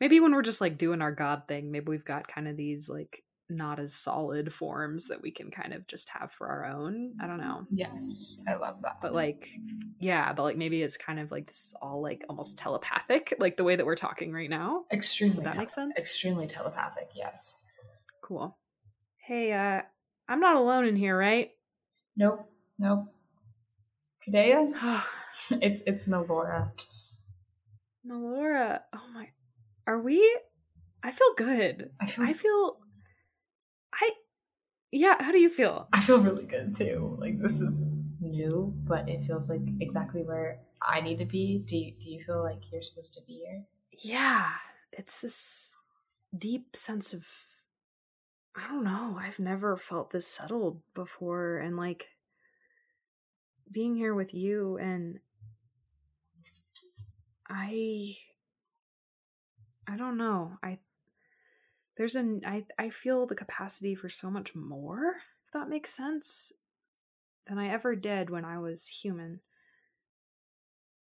maybe 0.00 0.20
when 0.20 0.32
we're 0.32 0.42
just 0.42 0.60
like 0.60 0.78
doing 0.78 1.02
our 1.02 1.12
god 1.12 1.42
thing 1.48 1.70
maybe 1.70 1.86
we've 1.88 2.04
got 2.04 2.28
kind 2.28 2.48
of 2.48 2.56
these 2.56 2.88
like 2.88 3.22
not 3.56 3.78
as 3.78 3.94
solid 3.94 4.52
forms 4.52 5.08
that 5.08 5.22
we 5.22 5.30
can 5.30 5.50
kind 5.50 5.72
of 5.72 5.86
just 5.86 6.08
have 6.10 6.32
for 6.32 6.48
our 6.48 6.66
own. 6.66 7.12
I 7.20 7.26
don't 7.26 7.38
mm, 7.38 7.44
know. 7.44 7.66
Yes, 7.70 8.42
I 8.48 8.54
love 8.54 8.76
that. 8.82 8.98
But 9.00 9.12
like, 9.12 9.48
yeah, 9.98 10.32
but 10.32 10.42
like 10.42 10.56
maybe 10.56 10.82
it's 10.82 10.96
kind 10.96 11.20
of 11.20 11.30
like 11.30 11.46
this 11.46 11.66
is 11.66 11.74
all 11.80 12.02
like 12.02 12.24
almost 12.28 12.58
telepathic, 12.58 13.34
like 13.38 13.56
the 13.56 13.64
way 13.64 13.76
that 13.76 13.86
we're 13.86 13.96
talking 13.96 14.32
right 14.32 14.50
now. 14.50 14.84
Extremely. 14.92 15.36
Would 15.36 15.46
that 15.46 15.56
makes 15.56 15.74
sense? 15.74 15.98
Extremely 15.98 16.46
telepathic. 16.46 17.10
Yes. 17.14 17.61
Cool. 18.32 18.56
Hey, 19.18 19.52
uh, 19.52 19.82
I'm 20.26 20.40
not 20.40 20.56
alone 20.56 20.86
in 20.86 20.96
here, 20.96 21.18
right? 21.18 21.50
Nope. 22.16 22.48
Nope. 22.78 23.12
Kadea? 24.26 24.72
it's 25.50 25.82
it's 25.86 26.08
Nalora. 26.08 26.72
Nalora. 28.08 28.80
Oh 28.94 29.04
my. 29.12 29.28
Are 29.86 30.00
we? 30.00 30.18
I 31.02 31.12
feel 31.12 31.34
good. 31.36 31.90
I 32.00 32.06
feel, 32.06 32.24
I 32.24 32.32
feel 32.32 32.76
I 33.92 34.10
yeah, 34.92 35.22
how 35.22 35.30
do 35.30 35.38
you 35.38 35.50
feel? 35.50 35.88
I 35.92 36.00
feel 36.00 36.18
really 36.18 36.46
good 36.46 36.74
too. 36.74 37.18
Like 37.20 37.38
this 37.38 37.60
is 37.60 37.82
new, 38.22 38.72
but 38.84 39.10
it 39.10 39.24
feels 39.24 39.50
like 39.50 39.60
exactly 39.80 40.22
where 40.22 40.60
I 40.80 41.02
need 41.02 41.18
to 41.18 41.26
be. 41.26 41.58
Do 41.66 41.76
you, 41.76 41.92
do 42.00 42.08
you 42.08 42.24
feel 42.24 42.42
like 42.42 42.72
you're 42.72 42.80
supposed 42.80 43.12
to 43.12 43.20
be 43.26 43.44
here? 43.44 43.64
Yeah, 43.90 44.52
it's 44.90 45.20
this 45.20 45.76
deep 46.38 46.74
sense 46.74 47.12
of 47.12 47.26
I 48.54 48.68
don't 48.68 48.84
know. 48.84 49.16
I've 49.18 49.38
never 49.38 49.76
felt 49.76 50.10
this 50.10 50.26
settled 50.26 50.80
before 50.94 51.58
and 51.58 51.76
like 51.76 52.08
being 53.70 53.94
here 53.94 54.14
with 54.14 54.34
you 54.34 54.76
and 54.78 55.18
I 57.48 58.16
I 59.88 59.96
don't 59.96 60.16
know. 60.16 60.58
I 60.62 60.78
there's 61.96 62.14
an 62.14 62.42
I 62.46 62.64
I 62.78 62.90
feel 62.90 63.26
the 63.26 63.34
capacity 63.34 63.94
for 63.94 64.08
so 64.08 64.30
much 64.30 64.54
more, 64.54 65.16
if 65.46 65.52
that 65.52 65.68
makes 65.68 65.94
sense, 65.94 66.52
than 67.46 67.58
I 67.58 67.68
ever 67.68 67.94
did 67.96 68.30
when 68.30 68.44
I 68.44 68.58
was 68.58 68.86
human. 68.86 69.40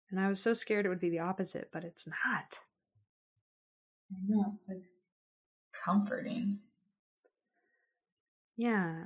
And 0.10 0.19
I 0.19 0.30
was 0.30 0.41
so 0.41 0.53
scared 0.53 0.86
it 0.86 0.90
would 0.90 1.02
be 1.02 1.10
the 1.10 1.19
opposite, 1.19 1.69
but 1.74 1.84
it's 1.84 2.07
not. 2.07 2.60
I 4.10 4.15
know, 4.26 4.45
it's 4.53 4.69
like 4.69 4.84
comforting. 5.84 6.60
Yeah. 8.58 9.04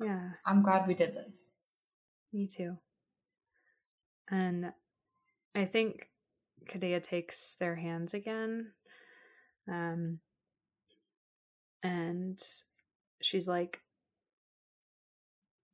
Yeah. 0.00 0.30
I'm 0.44 0.62
glad 0.62 0.86
we 0.88 0.94
did 0.94 1.14
this. 1.14 1.54
Me 2.32 2.46
too. 2.46 2.76
And 4.30 4.72
I 5.54 5.64
think 5.66 6.08
Kadea 6.68 7.02
takes 7.02 7.56
their 7.56 7.76
hands 7.76 8.14
again 8.14 8.72
um, 9.68 10.18
and 11.82 12.38
she's 13.20 13.46
like, 13.46 13.80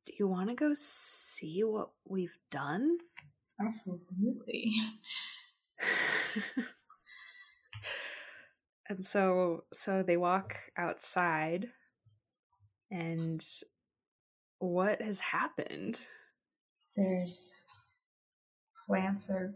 Do 0.07 0.13
you 0.19 0.27
want 0.27 0.49
to 0.49 0.55
go 0.55 0.73
see 0.75 1.63
what 1.65 1.91
we've 2.07 2.37
done? 2.51 2.99
Absolutely. 3.61 4.75
and 8.89 9.05
so 9.07 9.65
so 9.73 10.03
they 10.03 10.17
walk 10.17 10.57
outside 10.77 11.69
and 12.91 13.45
what 14.59 15.01
has 15.03 15.21
happened? 15.21 16.01
There's 16.97 17.53
plants 18.87 19.29
are 19.31 19.55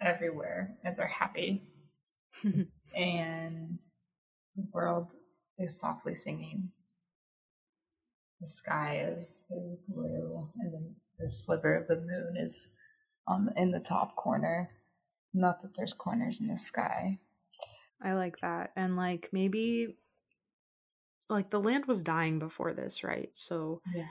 everywhere 0.00 0.76
and 0.84 0.96
they're 0.96 1.06
happy. 1.06 1.62
and 2.96 3.78
the 4.54 4.66
world 4.72 5.14
is 5.58 5.78
softly 5.78 6.14
singing. 6.14 6.70
The 8.40 8.48
sky 8.48 9.04
is 9.16 9.44
is 9.50 9.76
blue, 9.88 10.48
and 10.60 10.72
the, 10.72 10.94
the 11.18 11.28
sliver 11.28 11.74
of 11.74 11.88
the 11.88 11.96
moon 11.96 12.36
is 12.38 12.68
on 13.26 13.46
the, 13.46 13.52
in 13.60 13.72
the 13.72 13.80
top 13.80 14.14
corner. 14.14 14.70
Not 15.34 15.60
that 15.62 15.74
there's 15.76 15.92
corners 15.92 16.40
in 16.40 16.46
the 16.46 16.56
sky. 16.56 17.18
I 18.02 18.14
like 18.14 18.40
that. 18.40 18.72
And 18.76 18.96
like 18.96 19.30
maybe 19.32 19.96
like 21.28 21.50
the 21.50 21.60
land 21.60 21.86
was 21.86 22.02
dying 22.02 22.38
before 22.38 22.72
this, 22.72 23.04
right? 23.04 23.30
So 23.36 23.82
Yeah. 23.94 24.08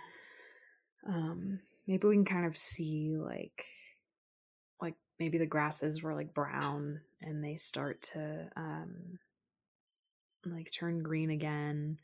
um 1.08 1.60
maybe 1.88 2.08
we 2.08 2.16
can 2.16 2.26
kind 2.26 2.46
of 2.46 2.58
see 2.58 3.16
like 3.18 3.66
like 4.82 4.96
maybe 5.20 5.38
the 5.38 5.46
grasses 5.46 6.02
were 6.04 6.14
like 6.14 6.34
brown 6.34 7.02
and 7.22 7.44
they 7.44 7.56
start 7.56 8.02
to 8.02 8.50
um 8.56 9.20
like 10.46 10.72
turn 10.72 11.04
green 11.04 11.30
again 11.30 11.98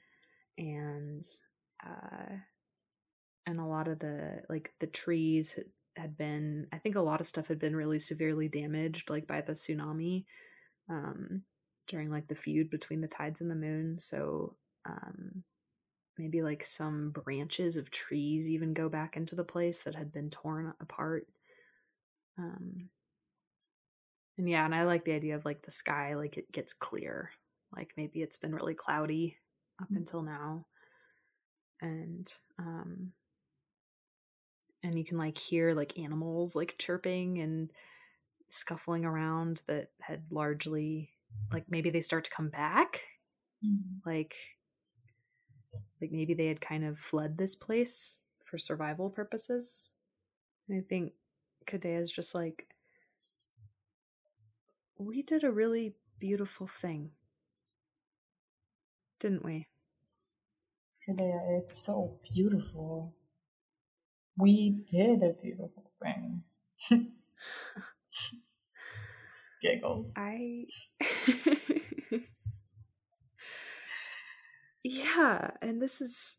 and 0.57 1.23
uh 1.85 2.37
and 3.45 3.59
a 3.59 3.65
lot 3.65 3.87
of 3.87 3.99
the 3.99 4.41
like 4.49 4.73
the 4.79 4.87
trees 4.87 5.53
had, 5.53 5.65
had 5.95 6.17
been 6.17 6.67
i 6.71 6.77
think 6.77 6.95
a 6.95 7.01
lot 7.01 7.21
of 7.21 7.27
stuff 7.27 7.47
had 7.47 7.59
been 7.59 7.75
really 7.75 7.99
severely 7.99 8.47
damaged 8.47 9.09
like 9.09 9.27
by 9.27 9.41
the 9.41 9.53
tsunami 9.53 10.25
um 10.89 11.43
during 11.87 12.09
like 12.09 12.27
the 12.27 12.35
feud 12.35 12.69
between 12.69 13.01
the 13.01 13.07
tides 13.07 13.41
and 13.41 13.49
the 13.51 13.55
moon 13.55 13.97
so 13.97 14.55
um 14.85 15.43
maybe 16.17 16.41
like 16.41 16.63
some 16.63 17.11
branches 17.11 17.77
of 17.77 17.89
trees 17.89 18.49
even 18.49 18.73
go 18.73 18.89
back 18.89 19.17
into 19.17 19.35
the 19.35 19.43
place 19.43 19.83
that 19.83 19.95
had 19.95 20.11
been 20.11 20.29
torn 20.29 20.73
apart 20.79 21.27
um 22.37 22.89
and 24.37 24.49
yeah 24.49 24.65
and 24.65 24.75
i 24.75 24.83
like 24.83 25.05
the 25.05 25.13
idea 25.13 25.35
of 25.35 25.45
like 25.45 25.61
the 25.63 25.71
sky 25.71 26.15
like 26.15 26.37
it 26.37 26.51
gets 26.51 26.73
clear 26.73 27.31
like 27.75 27.93
maybe 27.97 28.21
it's 28.21 28.37
been 28.37 28.53
really 28.55 28.75
cloudy 28.75 29.37
up 29.81 29.89
Mm. 29.91 29.97
until 29.97 30.21
now 30.21 30.65
and 31.81 32.31
um 32.59 33.11
and 34.83 34.97
you 34.97 35.05
can 35.05 35.17
like 35.17 35.37
hear 35.37 35.73
like 35.73 35.97
animals 35.97 36.55
like 36.55 36.75
chirping 36.77 37.39
and 37.39 37.71
scuffling 38.49 39.05
around 39.05 39.63
that 39.67 39.89
had 39.99 40.23
largely 40.31 41.12
like 41.51 41.65
maybe 41.69 41.89
they 41.89 42.01
start 42.01 42.23
to 42.25 42.31
come 42.31 42.49
back 42.49 43.01
mm-hmm. 43.65 44.09
like 44.09 44.35
like 46.01 46.11
maybe 46.11 46.33
they 46.33 46.47
had 46.47 46.61
kind 46.61 46.83
of 46.83 46.99
fled 46.99 47.37
this 47.37 47.55
place 47.55 48.23
for 48.43 48.57
survival 48.57 49.09
purposes 49.09 49.95
and 50.67 50.77
i 50.77 50.83
think 50.87 51.13
kadea 51.65 52.01
is 52.01 52.11
just 52.11 52.35
like 52.35 52.67
we 54.97 55.21
did 55.21 55.43
a 55.43 55.51
really 55.51 55.95
beautiful 56.19 56.67
thing 56.67 57.11
didn't 59.19 59.43
we 59.43 59.67
Today, 61.05 61.33
it's 61.49 61.77
so 61.77 62.17
beautiful. 62.33 63.13
We 64.37 64.69
did 64.89 65.21
a 65.21 65.33
beautiful 65.33 65.91
thing. 66.01 66.43
Giggles. 69.63 70.11
I 70.15 70.65
Yeah, 74.83 75.51
and 75.61 75.81
this 75.81 76.01
is 76.01 76.37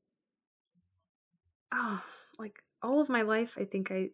oh, 1.73 2.03
like 2.39 2.57
all 2.83 3.01
of 3.01 3.09
my 3.09 3.23
life 3.23 3.55
I 3.59 3.65
think 3.65 3.91
I 3.91 4.11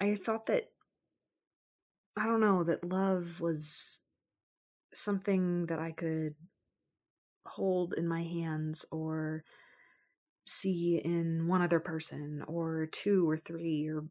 I 0.00 0.14
thought 0.14 0.46
that 0.46 0.70
I 2.16 2.26
don't 2.26 2.40
know, 2.40 2.64
that 2.64 2.84
love 2.84 3.40
was 3.40 4.00
something 4.92 5.66
that 5.66 5.78
I 5.78 5.92
could 5.92 6.34
hold 7.46 7.94
in 7.94 8.06
my 8.06 8.22
hands 8.22 8.84
or 8.90 9.44
see 10.46 11.00
in 11.04 11.46
one 11.48 11.62
other 11.62 11.80
person 11.80 12.42
or 12.46 12.86
two 12.86 13.28
or 13.28 13.36
three 13.36 13.88
or 13.88 14.04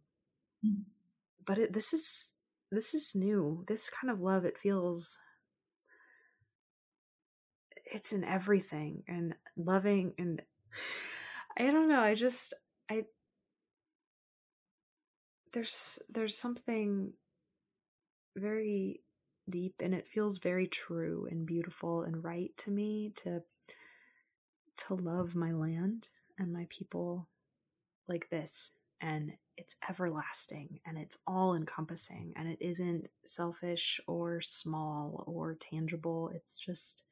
Mm. 0.65 0.85
but 1.45 1.59
it 1.59 1.71
this 1.73 1.93
is 1.93 2.33
this 2.71 2.93
is 2.93 3.15
new. 3.15 3.63
This 3.67 3.89
kind 3.89 4.11
of 4.11 4.21
love 4.21 4.45
it 4.45 4.57
feels 4.57 5.17
it's 7.85 8.11
in 8.11 8.23
everything 8.23 9.03
and 9.07 9.33
loving 9.55 10.13
and 10.17 10.41
I 11.57 11.71
don't 11.71 11.87
know, 11.87 12.01
I 12.01 12.13
just 12.13 12.53
I 12.89 13.05
there's 15.53 15.99
there's 16.09 16.37
something 16.37 17.13
very 18.35 19.01
deep 19.49 19.75
and 19.79 19.95
it 19.95 20.07
feels 20.07 20.37
very 20.37 20.67
true 20.67 21.27
and 21.31 21.45
beautiful 21.45 22.03
and 22.03 22.23
right 22.23 22.51
to 22.57 22.71
me 22.71 23.11
to 23.15 23.41
to 24.75 24.93
love 24.93 25.35
my 25.35 25.51
land 25.51 26.09
and 26.37 26.53
my 26.53 26.67
people 26.69 27.27
like 28.07 28.29
this 28.29 28.73
and 29.01 29.31
it's 29.57 29.77
everlasting 29.89 30.79
and 30.85 30.97
it's 30.97 31.17
all 31.27 31.55
encompassing 31.55 32.33
and 32.35 32.47
it 32.47 32.57
isn't 32.61 33.09
selfish 33.25 33.99
or 34.07 34.41
small 34.41 35.23
or 35.27 35.55
tangible 35.55 36.31
it's 36.33 36.59
just 36.59 37.03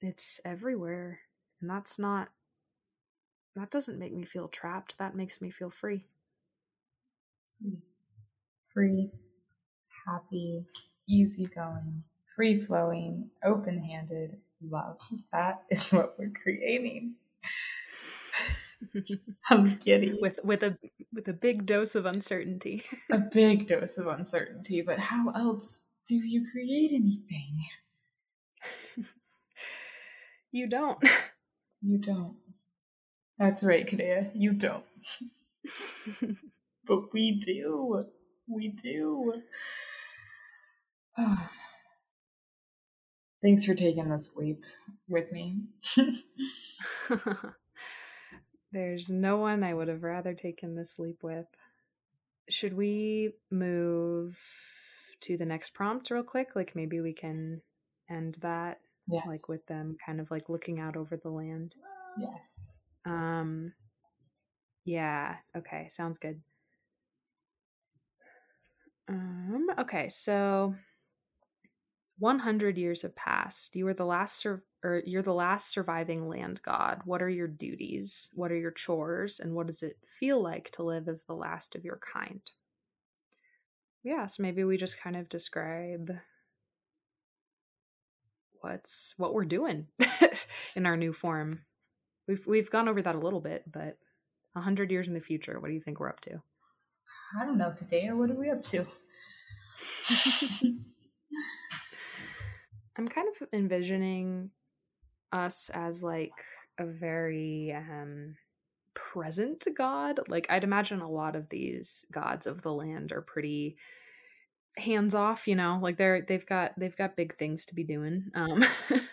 it's 0.00 0.40
everywhere 0.44 1.20
and 1.60 1.70
that's 1.70 1.98
not 1.98 2.28
that 3.56 3.70
doesn't 3.70 3.98
make 3.98 4.14
me 4.14 4.24
feel 4.24 4.48
trapped 4.48 4.98
that 4.98 5.16
makes 5.16 5.42
me 5.42 5.50
feel 5.50 5.70
free 5.70 6.06
Free, 8.72 9.10
happy, 10.06 10.64
easygoing, 11.08 12.04
free 12.36 12.60
flowing, 12.60 13.30
open 13.44 13.78
handed 13.82 14.36
love. 14.70 15.00
That 15.32 15.62
is 15.70 15.90
what 15.92 16.18
we're 16.18 16.32
creating. 16.42 17.14
I'm 19.50 19.76
giddy. 19.76 20.18
with 20.20 20.40
with 20.44 20.62
a 20.62 20.78
with 21.12 21.28
a 21.28 21.32
big 21.32 21.66
dose 21.66 21.94
of 21.94 22.06
uncertainty 22.06 22.84
a 23.10 23.18
big 23.18 23.68
dose 23.68 23.98
of 23.98 24.06
uncertainty, 24.06 24.82
but 24.82 24.98
how 24.98 25.30
else 25.30 25.86
do 26.06 26.16
you 26.16 26.46
create 26.52 26.92
anything? 26.92 27.64
you 30.52 30.68
don't 30.68 30.98
You 31.82 31.98
don't. 31.98 32.36
That's 33.38 33.62
right, 33.62 33.86
Kadea. 33.86 34.30
You 34.34 34.52
don't. 34.52 34.84
But 36.86 37.12
we 37.12 37.32
do. 37.44 38.04
We 38.48 38.68
do. 38.68 39.42
Thanks 43.42 43.64
for 43.64 43.74
taking 43.74 44.08
this 44.10 44.32
leap 44.36 44.64
with 45.08 45.30
me. 45.32 45.62
There's 48.72 49.08
no 49.08 49.38
one 49.38 49.64
I 49.64 49.74
would 49.74 49.88
have 49.88 50.02
rather 50.02 50.34
taken 50.34 50.74
this 50.74 50.98
leap 50.98 51.22
with. 51.22 51.46
Should 52.48 52.74
we 52.74 53.32
move 53.50 54.38
to 55.20 55.36
the 55.36 55.46
next 55.46 55.70
prompt 55.70 56.10
real 56.10 56.22
quick? 56.22 56.54
Like 56.54 56.76
maybe 56.76 57.00
we 57.00 57.12
can 57.12 57.62
end 58.10 58.36
that 58.40 58.80
yes. 59.06 59.26
like 59.26 59.48
with 59.48 59.66
them 59.66 59.96
kind 60.04 60.20
of 60.20 60.30
like 60.30 60.48
looking 60.48 60.80
out 60.80 60.96
over 60.96 61.16
the 61.16 61.30
land. 61.30 61.74
Yes. 62.18 62.68
Um 63.04 63.72
yeah, 64.84 65.36
okay, 65.56 65.86
sounds 65.88 66.18
good. 66.18 66.40
Um 69.08 69.68
okay, 69.78 70.08
so 70.08 70.74
100 72.18 72.76
years 72.76 73.02
have 73.02 73.14
passed. 73.14 73.76
You 73.76 73.84
were 73.84 73.94
the 73.94 74.04
last 74.04 74.36
sur- 74.36 74.64
or 74.84 75.02
you're 75.04 75.22
the 75.22 75.34
last 75.34 75.70
surviving 75.70 76.28
land 76.28 76.60
god. 76.62 77.02
What 77.04 77.22
are 77.22 77.28
your 77.28 77.48
duties? 77.48 78.30
What 78.34 78.52
are 78.52 78.58
your 78.58 78.70
chores 78.70 79.40
and 79.40 79.54
what 79.54 79.66
does 79.66 79.82
it 79.82 79.96
feel 80.06 80.42
like 80.42 80.70
to 80.72 80.82
live 80.82 81.08
as 81.08 81.24
the 81.24 81.34
last 81.34 81.74
of 81.74 81.84
your 81.84 81.98
kind? 81.98 82.40
Yeah, 84.04 84.26
so 84.26 84.42
maybe 84.42 84.64
we 84.64 84.76
just 84.76 85.00
kind 85.00 85.16
of 85.16 85.28
describe 85.28 86.12
what's 88.60 89.14
what 89.18 89.34
we're 89.34 89.44
doing 89.44 89.86
in 90.76 90.86
our 90.86 90.96
new 90.96 91.12
form. 91.12 91.62
We've 92.26 92.46
we've 92.46 92.70
gone 92.70 92.88
over 92.88 93.02
that 93.02 93.16
a 93.16 93.20
little 93.20 93.40
bit, 93.40 93.64
but 93.70 93.98
a 94.54 94.60
100 94.60 94.90
years 94.90 95.08
in 95.08 95.14
the 95.14 95.20
future, 95.20 95.58
what 95.58 95.68
do 95.68 95.74
you 95.74 95.80
think 95.80 96.00
we're 96.00 96.08
up 96.08 96.20
to? 96.20 96.40
I 97.40 97.44
don't 97.44 97.58
know, 97.58 97.74
Kadea. 97.78 98.16
What 98.16 98.30
are 98.30 98.34
we 98.34 98.50
up 98.50 98.62
to? 98.64 98.86
I'm 102.96 103.06
kind 103.06 103.28
of 103.28 103.48
envisioning 103.52 104.50
us 105.32 105.70
as 105.70 106.02
like 106.02 106.32
a 106.78 106.84
very 106.86 107.72
um 107.72 108.36
present 108.94 109.64
god. 109.76 110.20
Like 110.28 110.46
I'd 110.50 110.64
imagine 110.64 111.00
a 111.00 111.10
lot 111.10 111.36
of 111.36 111.48
these 111.48 112.06
gods 112.12 112.46
of 112.46 112.62
the 112.62 112.72
land 112.72 113.12
are 113.12 113.22
pretty 113.22 113.76
hands 114.76 115.14
off, 115.14 115.48
you 115.48 115.56
know, 115.56 115.78
like 115.82 115.96
they're 115.96 116.22
they've 116.22 116.46
got 116.46 116.72
they've 116.78 116.96
got 116.96 117.16
big 117.16 117.36
things 117.36 117.66
to 117.66 117.74
be 117.74 117.84
doing 117.84 118.30
um 118.34 118.64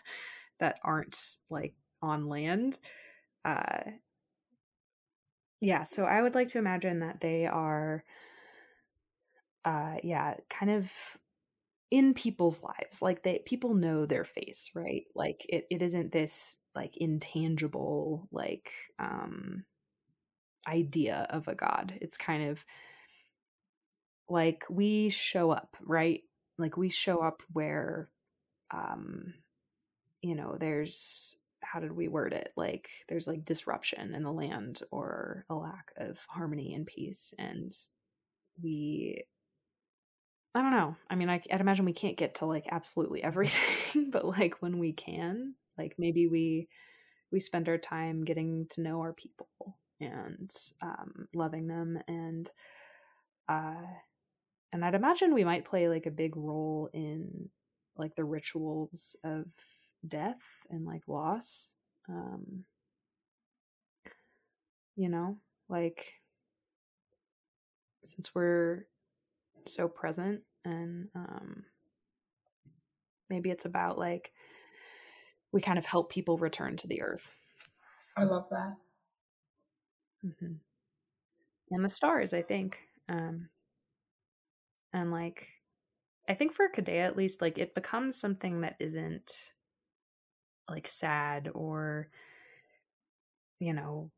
that 0.59 0.79
aren't 0.83 1.37
like 1.49 1.73
on 2.01 2.27
land. 2.27 2.77
Uh 3.43 3.81
yeah, 5.61 5.83
so 5.83 6.05
I 6.05 6.21
would 6.21 6.35
like 6.35 6.49
to 6.49 6.59
imagine 6.59 6.99
that 6.99 7.21
they 7.21 7.45
are 7.45 8.03
uh 9.63 9.95
yeah, 10.03 10.35
kind 10.49 10.71
of 10.71 10.91
in 11.95 12.13
people's 12.13 12.61
lives 12.61 13.01
like 13.01 13.23
they 13.23 13.39
people 13.45 13.73
know 13.73 14.05
their 14.05 14.26
face 14.26 14.72
right 14.76 15.05
like 15.15 15.45
it, 15.47 15.65
it 15.69 15.81
isn't 15.81 16.11
this 16.11 16.57
like 16.76 16.97
intangible 16.97 18.27
like 18.31 18.72
um 18.99 19.63
idea 20.67 21.27
of 21.30 21.47
a 21.47 21.55
god. 21.55 21.93
It's 22.01 22.17
kind 22.17 22.49
of 22.49 22.63
like 24.27 24.63
we 24.69 25.09
show 25.09 25.51
up, 25.51 25.77
right? 25.81 26.22
Like 26.57 26.77
we 26.77 26.89
show 26.89 27.19
up 27.19 27.43
where 27.53 28.09
um 28.72 29.34
you 30.22 30.35
know, 30.35 30.57
there's 30.59 31.38
how 31.61 31.80
did 31.80 31.91
we 31.91 32.07
word 32.07 32.34
it? 32.34 32.51
Like 32.55 32.89
there's 33.07 33.27
like 33.27 33.45
disruption 33.45 34.15
in 34.15 34.23
the 34.23 34.31
land 34.31 34.81
or 34.91 35.45
a 35.49 35.55
lack 35.55 35.91
of 35.97 36.19
harmony 36.27 36.73
and 36.73 36.85
peace 36.85 37.34
and 37.38 37.72
we 38.61 39.26
I 40.56 40.61
don't 40.61 40.72
know. 40.72 40.95
I 41.10 41.15
mean, 41.15 41.30
I, 41.30 41.41
would 41.52 41.60
imagine 41.61 41.84
we 41.84 41.91
can't 41.94 42.18
get 42.18 42.36
to 42.36 42.45
like 42.45 42.65
absolutely 42.72 43.22
everything, 43.23 44.10
but 44.10 44.26
like 44.26 44.61
when 44.61 44.80
we 44.80 44.94
can, 44.94 45.56
like 45.77 45.95
maybe 45.98 46.27
we 46.27 46.69
we 47.32 47.40
spend 47.41 47.68
our 47.68 47.77
time 47.77 48.23
getting 48.23 48.65
to 48.69 48.82
know 48.82 49.02
our 49.02 49.11
people 49.11 49.77
and 49.99 50.49
um, 50.82 51.27
loving 51.34 51.68
them 51.68 51.98
and 52.07 52.49
uh 53.49 53.82
and 54.73 54.84
I'd 54.84 54.95
imagine 54.95 55.34
we 55.34 55.44
might 55.45 55.65
play 55.65 55.88
like 55.88 56.06
a 56.06 56.11
big 56.11 56.36
role 56.36 56.90
in 56.94 57.49
like 57.98 58.15
the 58.15 58.26
rituals 58.26 59.15
of 59.23 59.45
death 60.07 60.41
and 60.69 60.86
like 60.86 61.07
loss. 61.07 61.73
Um 62.10 62.65
you 64.95 65.10
know, 65.10 65.38
like 65.69 66.14
since 68.03 68.34
we're 68.36 68.86
so 69.67 69.87
present 69.87 70.41
and 70.63 71.09
um 71.15 71.63
maybe 73.29 73.49
it's 73.49 73.65
about 73.65 73.97
like 73.97 74.31
we 75.51 75.61
kind 75.61 75.77
of 75.77 75.85
help 75.85 76.11
people 76.11 76.37
return 76.37 76.75
to 76.77 76.87
the 76.87 77.01
earth. 77.01 77.39
I 78.17 78.23
love 78.25 78.47
that. 78.51 78.75
Mm-hmm. 80.25 80.53
And 81.71 81.85
the 81.85 81.89
stars, 81.89 82.33
I 82.33 82.41
think. 82.41 82.79
Um, 83.07 83.49
and 84.93 85.11
like, 85.11 85.47
I 86.27 86.33
think 86.33 86.53
for 86.53 86.67
Kadea 86.69 87.05
at 87.05 87.15
least, 87.15 87.41
like 87.41 87.57
it 87.57 87.75
becomes 87.75 88.19
something 88.19 88.61
that 88.61 88.75
isn't 88.79 89.53
like 90.69 90.89
sad 90.89 91.49
or, 91.53 92.09
you 93.59 93.73
know, 93.73 94.11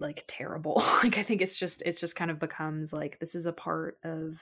like 0.00 0.24
terrible. 0.26 0.82
like 1.04 1.18
I 1.18 1.22
think 1.22 1.42
it's 1.42 1.58
just 1.58 1.82
it's 1.82 2.00
just 2.00 2.16
kind 2.16 2.30
of 2.30 2.38
becomes 2.38 2.92
like 2.92 3.18
this 3.18 3.34
is 3.34 3.46
a 3.46 3.52
part 3.52 3.98
of 4.04 4.40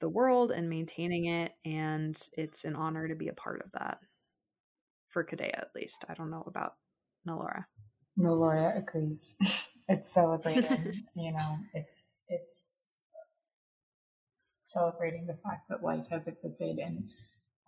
the 0.00 0.08
world 0.08 0.52
and 0.52 0.70
maintaining 0.70 1.24
it 1.24 1.52
and 1.64 2.18
it's 2.36 2.64
an 2.64 2.76
honor 2.76 3.08
to 3.08 3.16
be 3.16 3.28
a 3.28 3.34
part 3.34 3.62
of 3.62 3.72
that. 3.72 3.98
For 5.08 5.24
Kadea 5.24 5.58
at 5.58 5.74
least. 5.74 6.04
I 6.08 6.14
don't 6.14 6.30
know 6.30 6.44
about 6.46 6.74
Nalora. 7.26 7.64
Nalora 8.18 8.76
agrees. 8.78 9.36
it's 9.88 10.12
celebrating, 10.12 10.92
you 11.16 11.32
know, 11.32 11.58
it's 11.74 12.20
it's 12.28 12.76
celebrating 14.60 15.26
the 15.26 15.38
fact 15.42 15.68
that 15.68 15.82
life 15.82 16.06
has 16.10 16.26
existed 16.26 16.78
and 16.78 17.04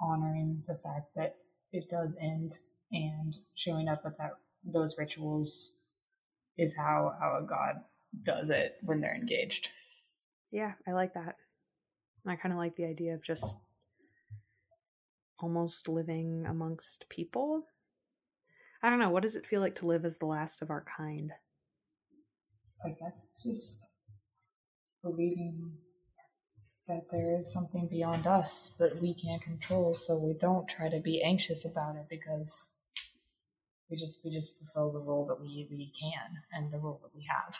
honoring 0.00 0.62
the 0.68 0.78
fact 0.82 1.08
that 1.16 1.36
it 1.72 1.88
does 1.88 2.16
end 2.20 2.58
and 2.92 3.36
showing 3.54 3.88
up 3.88 4.04
with 4.04 4.16
that 4.18 4.32
those 4.64 4.98
rituals 4.98 5.79
is 6.58 6.76
how 6.76 7.14
how 7.18 7.38
a 7.38 7.46
god 7.46 7.76
does 8.24 8.50
it 8.50 8.76
when 8.82 9.00
they're 9.00 9.14
engaged. 9.14 9.68
Yeah, 10.50 10.72
I 10.86 10.92
like 10.92 11.14
that. 11.14 11.36
I 12.26 12.36
kind 12.36 12.52
of 12.52 12.58
like 12.58 12.76
the 12.76 12.84
idea 12.84 13.14
of 13.14 13.22
just 13.22 13.60
almost 15.38 15.88
living 15.88 16.44
amongst 16.46 17.08
people. 17.08 17.64
I 18.82 18.90
don't 18.90 18.98
know. 18.98 19.10
What 19.10 19.22
does 19.22 19.36
it 19.36 19.46
feel 19.46 19.60
like 19.60 19.76
to 19.76 19.86
live 19.86 20.04
as 20.04 20.18
the 20.18 20.26
last 20.26 20.62
of 20.62 20.70
our 20.70 20.84
kind? 20.96 21.32
I 22.84 22.90
guess 22.90 23.22
it's 23.22 23.42
just 23.42 23.90
believing 25.02 25.72
that 26.88 27.04
there 27.12 27.38
is 27.38 27.52
something 27.52 27.88
beyond 27.88 28.26
us 28.26 28.70
that 28.78 29.00
we 29.00 29.14
can't 29.14 29.42
control, 29.42 29.94
so 29.94 30.18
we 30.18 30.32
don't 30.32 30.68
try 30.68 30.88
to 30.88 30.98
be 30.98 31.22
anxious 31.22 31.64
about 31.64 31.96
it 31.96 32.06
because 32.08 32.72
we 33.90 33.96
just 33.96 34.20
we 34.24 34.30
just 34.30 34.56
fulfill 34.58 34.92
the 34.92 35.00
role 35.00 35.26
that 35.26 35.40
we 35.40 35.66
we 35.70 35.92
can 35.98 36.42
and 36.52 36.72
the 36.72 36.78
role 36.78 37.00
that 37.02 37.14
we 37.14 37.26
have. 37.28 37.56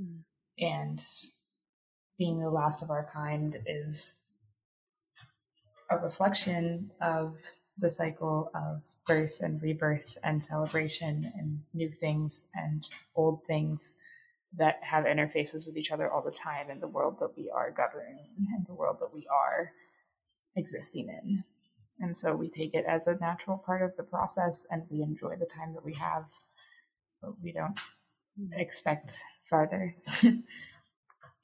Mm. 0.00 0.20
And 0.58 1.02
being 2.18 2.40
the 2.40 2.50
last 2.50 2.82
of 2.82 2.90
our 2.90 3.08
kind 3.12 3.58
is 3.66 4.14
a 5.90 5.98
reflection 5.98 6.90
of 7.00 7.36
the 7.78 7.90
cycle 7.90 8.50
of 8.54 8.82
birth 9.06 9.40
and 9.40 9.62
rebirth 9.62 10.18
and 10.22 10.44
celebration 10.44 11.32
and 11.36 11.62
new 11.74 11.90
things 11.90 12.46
and 12.54 12.88
old 13.16 13.44
things 13.46 13.96
that 14.56 14.78
have 14.82 15.04
interfaces 15.04 15.66
with 15.66 15.76
each 15.76 15.90
other 15.90 16.10
all 16.10 16.22
the 16.22 16.30
time 16.30 16.70
in 16.70 16.80
the 16.80 16.86
world 16.86 17.18
that 17.20 17.36
we 17.36 17.50
are 17.50 17.70
governing 17.70 18.18
and 18.54 18.66
the 18.66 18.74
world 18.74 18.98
that 19.00 19.14
we 19.14 19.26
are 19.32 19.72
existing 20.56 21.08
in. 21.08 21.44
And 22.00 22.16
so 22.16 22.34
we 22.34 22.48
take 22.48 22.74
it 22.74 22.84
as 22.86 23.06
a 23.06 23.16
natural 23.16 23.58
part 23.58 23.82
of 23.82 23.94
the 23.96 24.02
process 24.02 24.66
and 24.70 24.82
we 24.88 25.02
enjoy 25.02 25.36
the 25.36 25.46
time 25.46 25.74
that 25.74 25.84
we 25.84 25.94
have, 25.94 26.30
but 27.20 27.32
we 27.42 27.52
don't 27.52 27.78
expect 28.52 29.18
farther. 29.44 29.94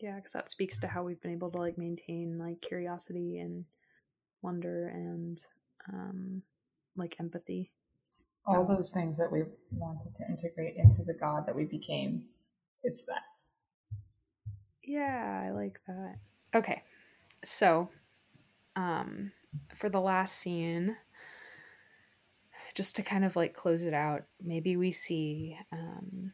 yeah, 0.01 0.17
because 0.17 0.33
that 0.33 0.51
speaks 0.51 0.79
to 0.81 0.89
how 0.89 1.03
we've 1.03 1.21
been 1.21 1.33
able 1.33 1.51
to 1.51 1.59
like 1.59 1.77
maintain 1.77 2.39
like 2.39 2.63
curiosity 2.63 3.39
and 3.39 3.65
wonder 4.43 4.89
and 4.89 5.43
um 5.93 6.43
like 6.97 7.17
empathy. 7.21 7.71
So. 8.41 8.55
All 8.55 8.65
those 8.65 8.91
things 8.91 9.19
that 9.19 9.31
we 9.31 9.43
wanted 9.73 10.15
to 10.15 10.27
integrate 10.29 10.77
into 10.77 11.03
the 11.03 11.15
God 11.15 11.47
that 11.47 11.55
we 11.55 11.65
became. 11.65 12.25
It's 12.83 13.03
that. 13.03 13.25
Yeah, 14.83 15.43
I 15.45 15.51
like 15.51 15.81
that. 15.87 16.17
Okay. 16.55 16.83
So, 17.45 17.91
um 18.77 19.33
for 19.75 19.89
the 19.89 20.01
last 20.01 20.39
scene, 20.39 20.97
just 22.75 22.97
to 22.97 23.03
kind 23.03 23.25
of 23.25 23.37
like 23.37 23.55
close 23.55 23.85
it 23.85 23.95
out, 23.95 24.25
maybe 24.43 24.77
we 24.77 24.93
see 24.93 25.59
um, 25.73 26.33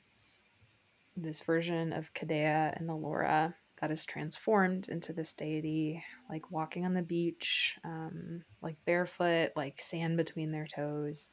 this 1.17 1.41
version 1.43 1.93
of 1.93 2.13
Kadea 2.15 2.77
and 2.77 2.89
Nalora 2.89 3.55
that 3.81 3.91
is 3.91 4.05
transformed 4.05 4.89
into 4.89 5.13
this 5.13 5.35
deity, 5.35 6.03
like 6.31 6.51
walking 6.51 6.85
on 6.85 6.95
the 6.95 7.03
beach, 7.03 7.79
um, 7.85 8.45
like 8.61 8.77
barefoot, 8.85 9.51
like 9.57 9.83
sand 9.83 10.17
between 10.17 10.53
their 10.53 10.67
toes 10.67 11.31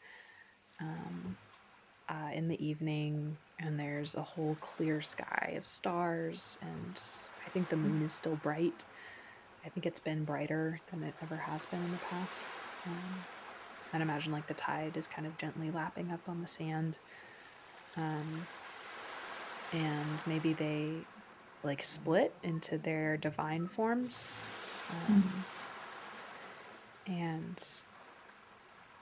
um, 0.82 1.38
uh, 2.10 2.32
in 2.34 2.48
the 2.48 2.64
evening. 2.66 3.38
And 3.60 3.80
there's 3.80 4.16
a 4.16 4.22
whole 4.22 4.56
clear 4.62 5.00
sky 5.02 5.54
of 5.58 5.68
stars, 5.68 6.58
and 6.62 7.00
I 7.46 7.50
think 7.50 7.70
the 7.70 7.76
moon 7.78 8.04
is 8.04 8.14
still 8.14 8.38
bright. 8.38 8.86
I 9.70 9.72
think 9.72 9.86
it's 9.86 10.00
been 10.00 10.24
brighter 10.24 10.82
than 10.90 11.04
it 11.04 11.14
ever 11.22 11.36
has 11.36 11.68
been 11.68 11.80
in 11.80 11.92
the 11.92 11.98
past. 12.10 12.50
Um, 12.88 13.24
I'd 13.94 14.02
imagine 14.02 14.32
like 14.32 14.48
the 14.48 14.56
tide 14.56 14.98
is 14.98 15.06
kind 15.06 15.28
of 15.28 15.38
gently 15.38 15.70
lapping 15.70 16.10
up 16.12 16.22
on 16.28 16.42
the 16.42 16.48
sand. 16.48 16.98
Um, 17.96 18.48
and 19.72 20.24
maybe 20.26 20.54
they 20.54 20.94
like 21.62 21.84
split 21.84 22.34
into 22.42 22.80
their 22.80 23.16
divine 23.16 23.68
forms. 23.68 24.28
Um, 24.90 25.44
mm-hmm. 27.06 27.12
And 27.12 27.64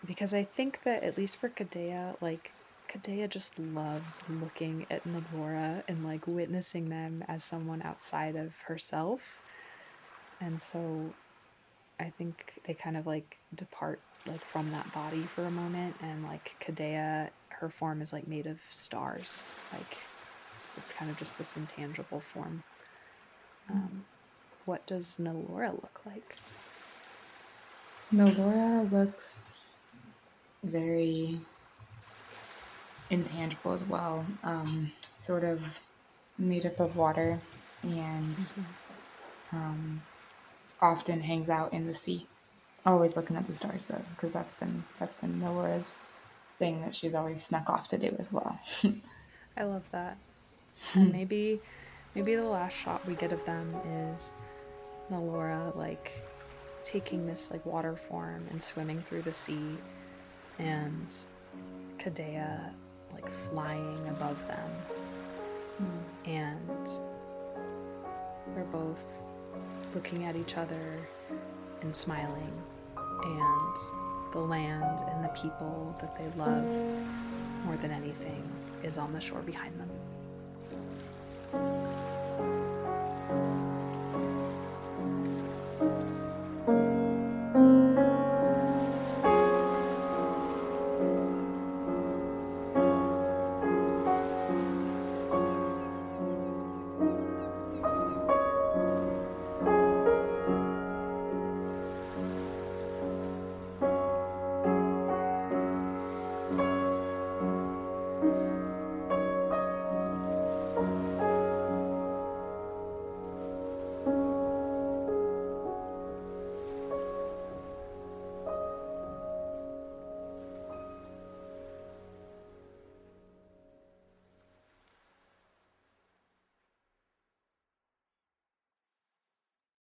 because 0.05 0.33
I 0.33 0.43
think 0.43 0.83
that 0.83 1.01
at 1.01 1.17
least 1.17 1.37
for 1.37 1.47
Kadea, 1.47 2.17
like 2.19 2.51
Kadea 2.89 3.29
just 3.29 3.57
loves 3.57 4.21
looking 4.29 4.85
at 4.91 5.05
Nalora 5.05 5.83
and 5.87 6.03
like 6.03 6.27
witnessing 6.27 6.89
them 6.89 7.23
as 7.29 7.45
someone 7.45 7.81
outside 7.83 8.35
of 8.35 8.57
herself 8.67 9.39
and 10.39 10.61
so 10.61 11.13
I 11.99 12.11
think 12.17 12.61
they 12.65 12.73
kind 12.73 12.97
of 12.97 13.07
like 13.07 13.37
depart 13.55 13.99
like 14.27 14.41
from 14.41 14.71
that 14.71 14.91
body 14.93 15.21
for 15.21 15.45
a 15.45 15.51
moment 15.51 15.95
and 16.01 16.23
like 16.23 16.55
Kadea 16.59 17.29
her 17.49 17.69
form 17.69 18.01
is 18.01 18.13
like 18.13 18.27
made 18.27 18.45
of 18.45 18.59
stars. 18.69 19.45
Like 19.73 19.97
it's 20.77 20.93
kind 20.93 21.09
of 21.09 21.17
just 21.17 21.37
this 21.37 21.57
intangible 21.57 22.19
form. 22.19 22.63
Um, 23.69 24.05
what 24.65 24.85
does 24.85 25.17
Nalora 25.17 25.71
look 25.71 26.01
like? 26.05 26.35
Nalora 28.13 28.89
looks 28.91 29.45
very 30.63 31.39
intangible 33.09 33.73
as 33.73 33.83
well 33.83 34.25
um, 34.43 34.91
sort 35.21 35.43
of 35.43 35.61
made 36.37 36.65
up 36.65 36.79
of 36.79 36.95
water 36.95 37.39
and 37.83 38.35
mm-hmm. 38.35 39.55
um, 39.55 40.01
often 40.81 41.21
hangs 41.21 41.49
out 41.49 41.73
in 41.73 41.87
the 41.87 41.95
sea. 41.95 42.27
Always 42.85 43.17
looking 43.17 43.35
at 43.35 43.47
the 43.47 43.53
stars 43.53 43.85
though, 43.85 44.01
because 44.15 44.33
that's 44.33 44.55
been 44.55 44.83
that's 44.99 45.15
been 45.15 45.41
Nalora's 45.41 45.93
thing 46.57 46.81
that 46.81 46.95
she's 46.95 47.13
always 47.13 47.43
snuck 47.43 47.69
off 47.69 47.87
to 47.89 47.97
do 47.97 48.15
as 48.19 48.31
well. 48.31 48.59
I 49.57 49.63
love 49.63 49.83
that. 49.91 50.17
and 50.93 51.11
maybe 51.11 51.59
maybe 52.15 52.35
the 52.35 52.45
last 52.45 52.75
shot 52.77 53.05
we 53.07 53.15
get 53.15 53.33
of 53.33 53.43
them 53.45 53.73
is 54.13 54.35
Nalora 55.11 55.75
like 55.75 56.11
taking 56.83 57.27
this 57.27 57.51
like 57.51 57.65
water 57.65 57.95
form 57.95 58.45
and 58.51 58.61
swimming 58.61 59.01
through 59.01 59.23
the 59.23 59.33
sea 59.33 59.75
and 60.59 61.15
Kadea 61.97 62.69
like 63.13 63.29
flying 63.49 64.07
above 64.09 64.41
them. 64.47 64.69
Mm. 65.81 66.29
And 66.29 66.89
they're 68.55 68.63
both 68.65 69.26
looking 69.93 70.25
at 70.25 70.35
each 70.35 70.57
other 70.57 70.99
and 71.81 71.95
smiling. 71.95 72.51
And 73.23 73.75
the 74.33 74.39
land 74.39 75.01
and 75.09 75.23
the 75.23 75.29
people 75.29 75.95
that 76.01 76.17
they 76.17 76.27
love 76.37 76.65
more 77.65 77.75
than 77.77 77.91
anything 77.91 78.43
is 78.83 78.97
on 78.97 79.13
the 79.13 79.21
shore 79.21 79.41
behind 79.41 79.79
them. 79.79 79.89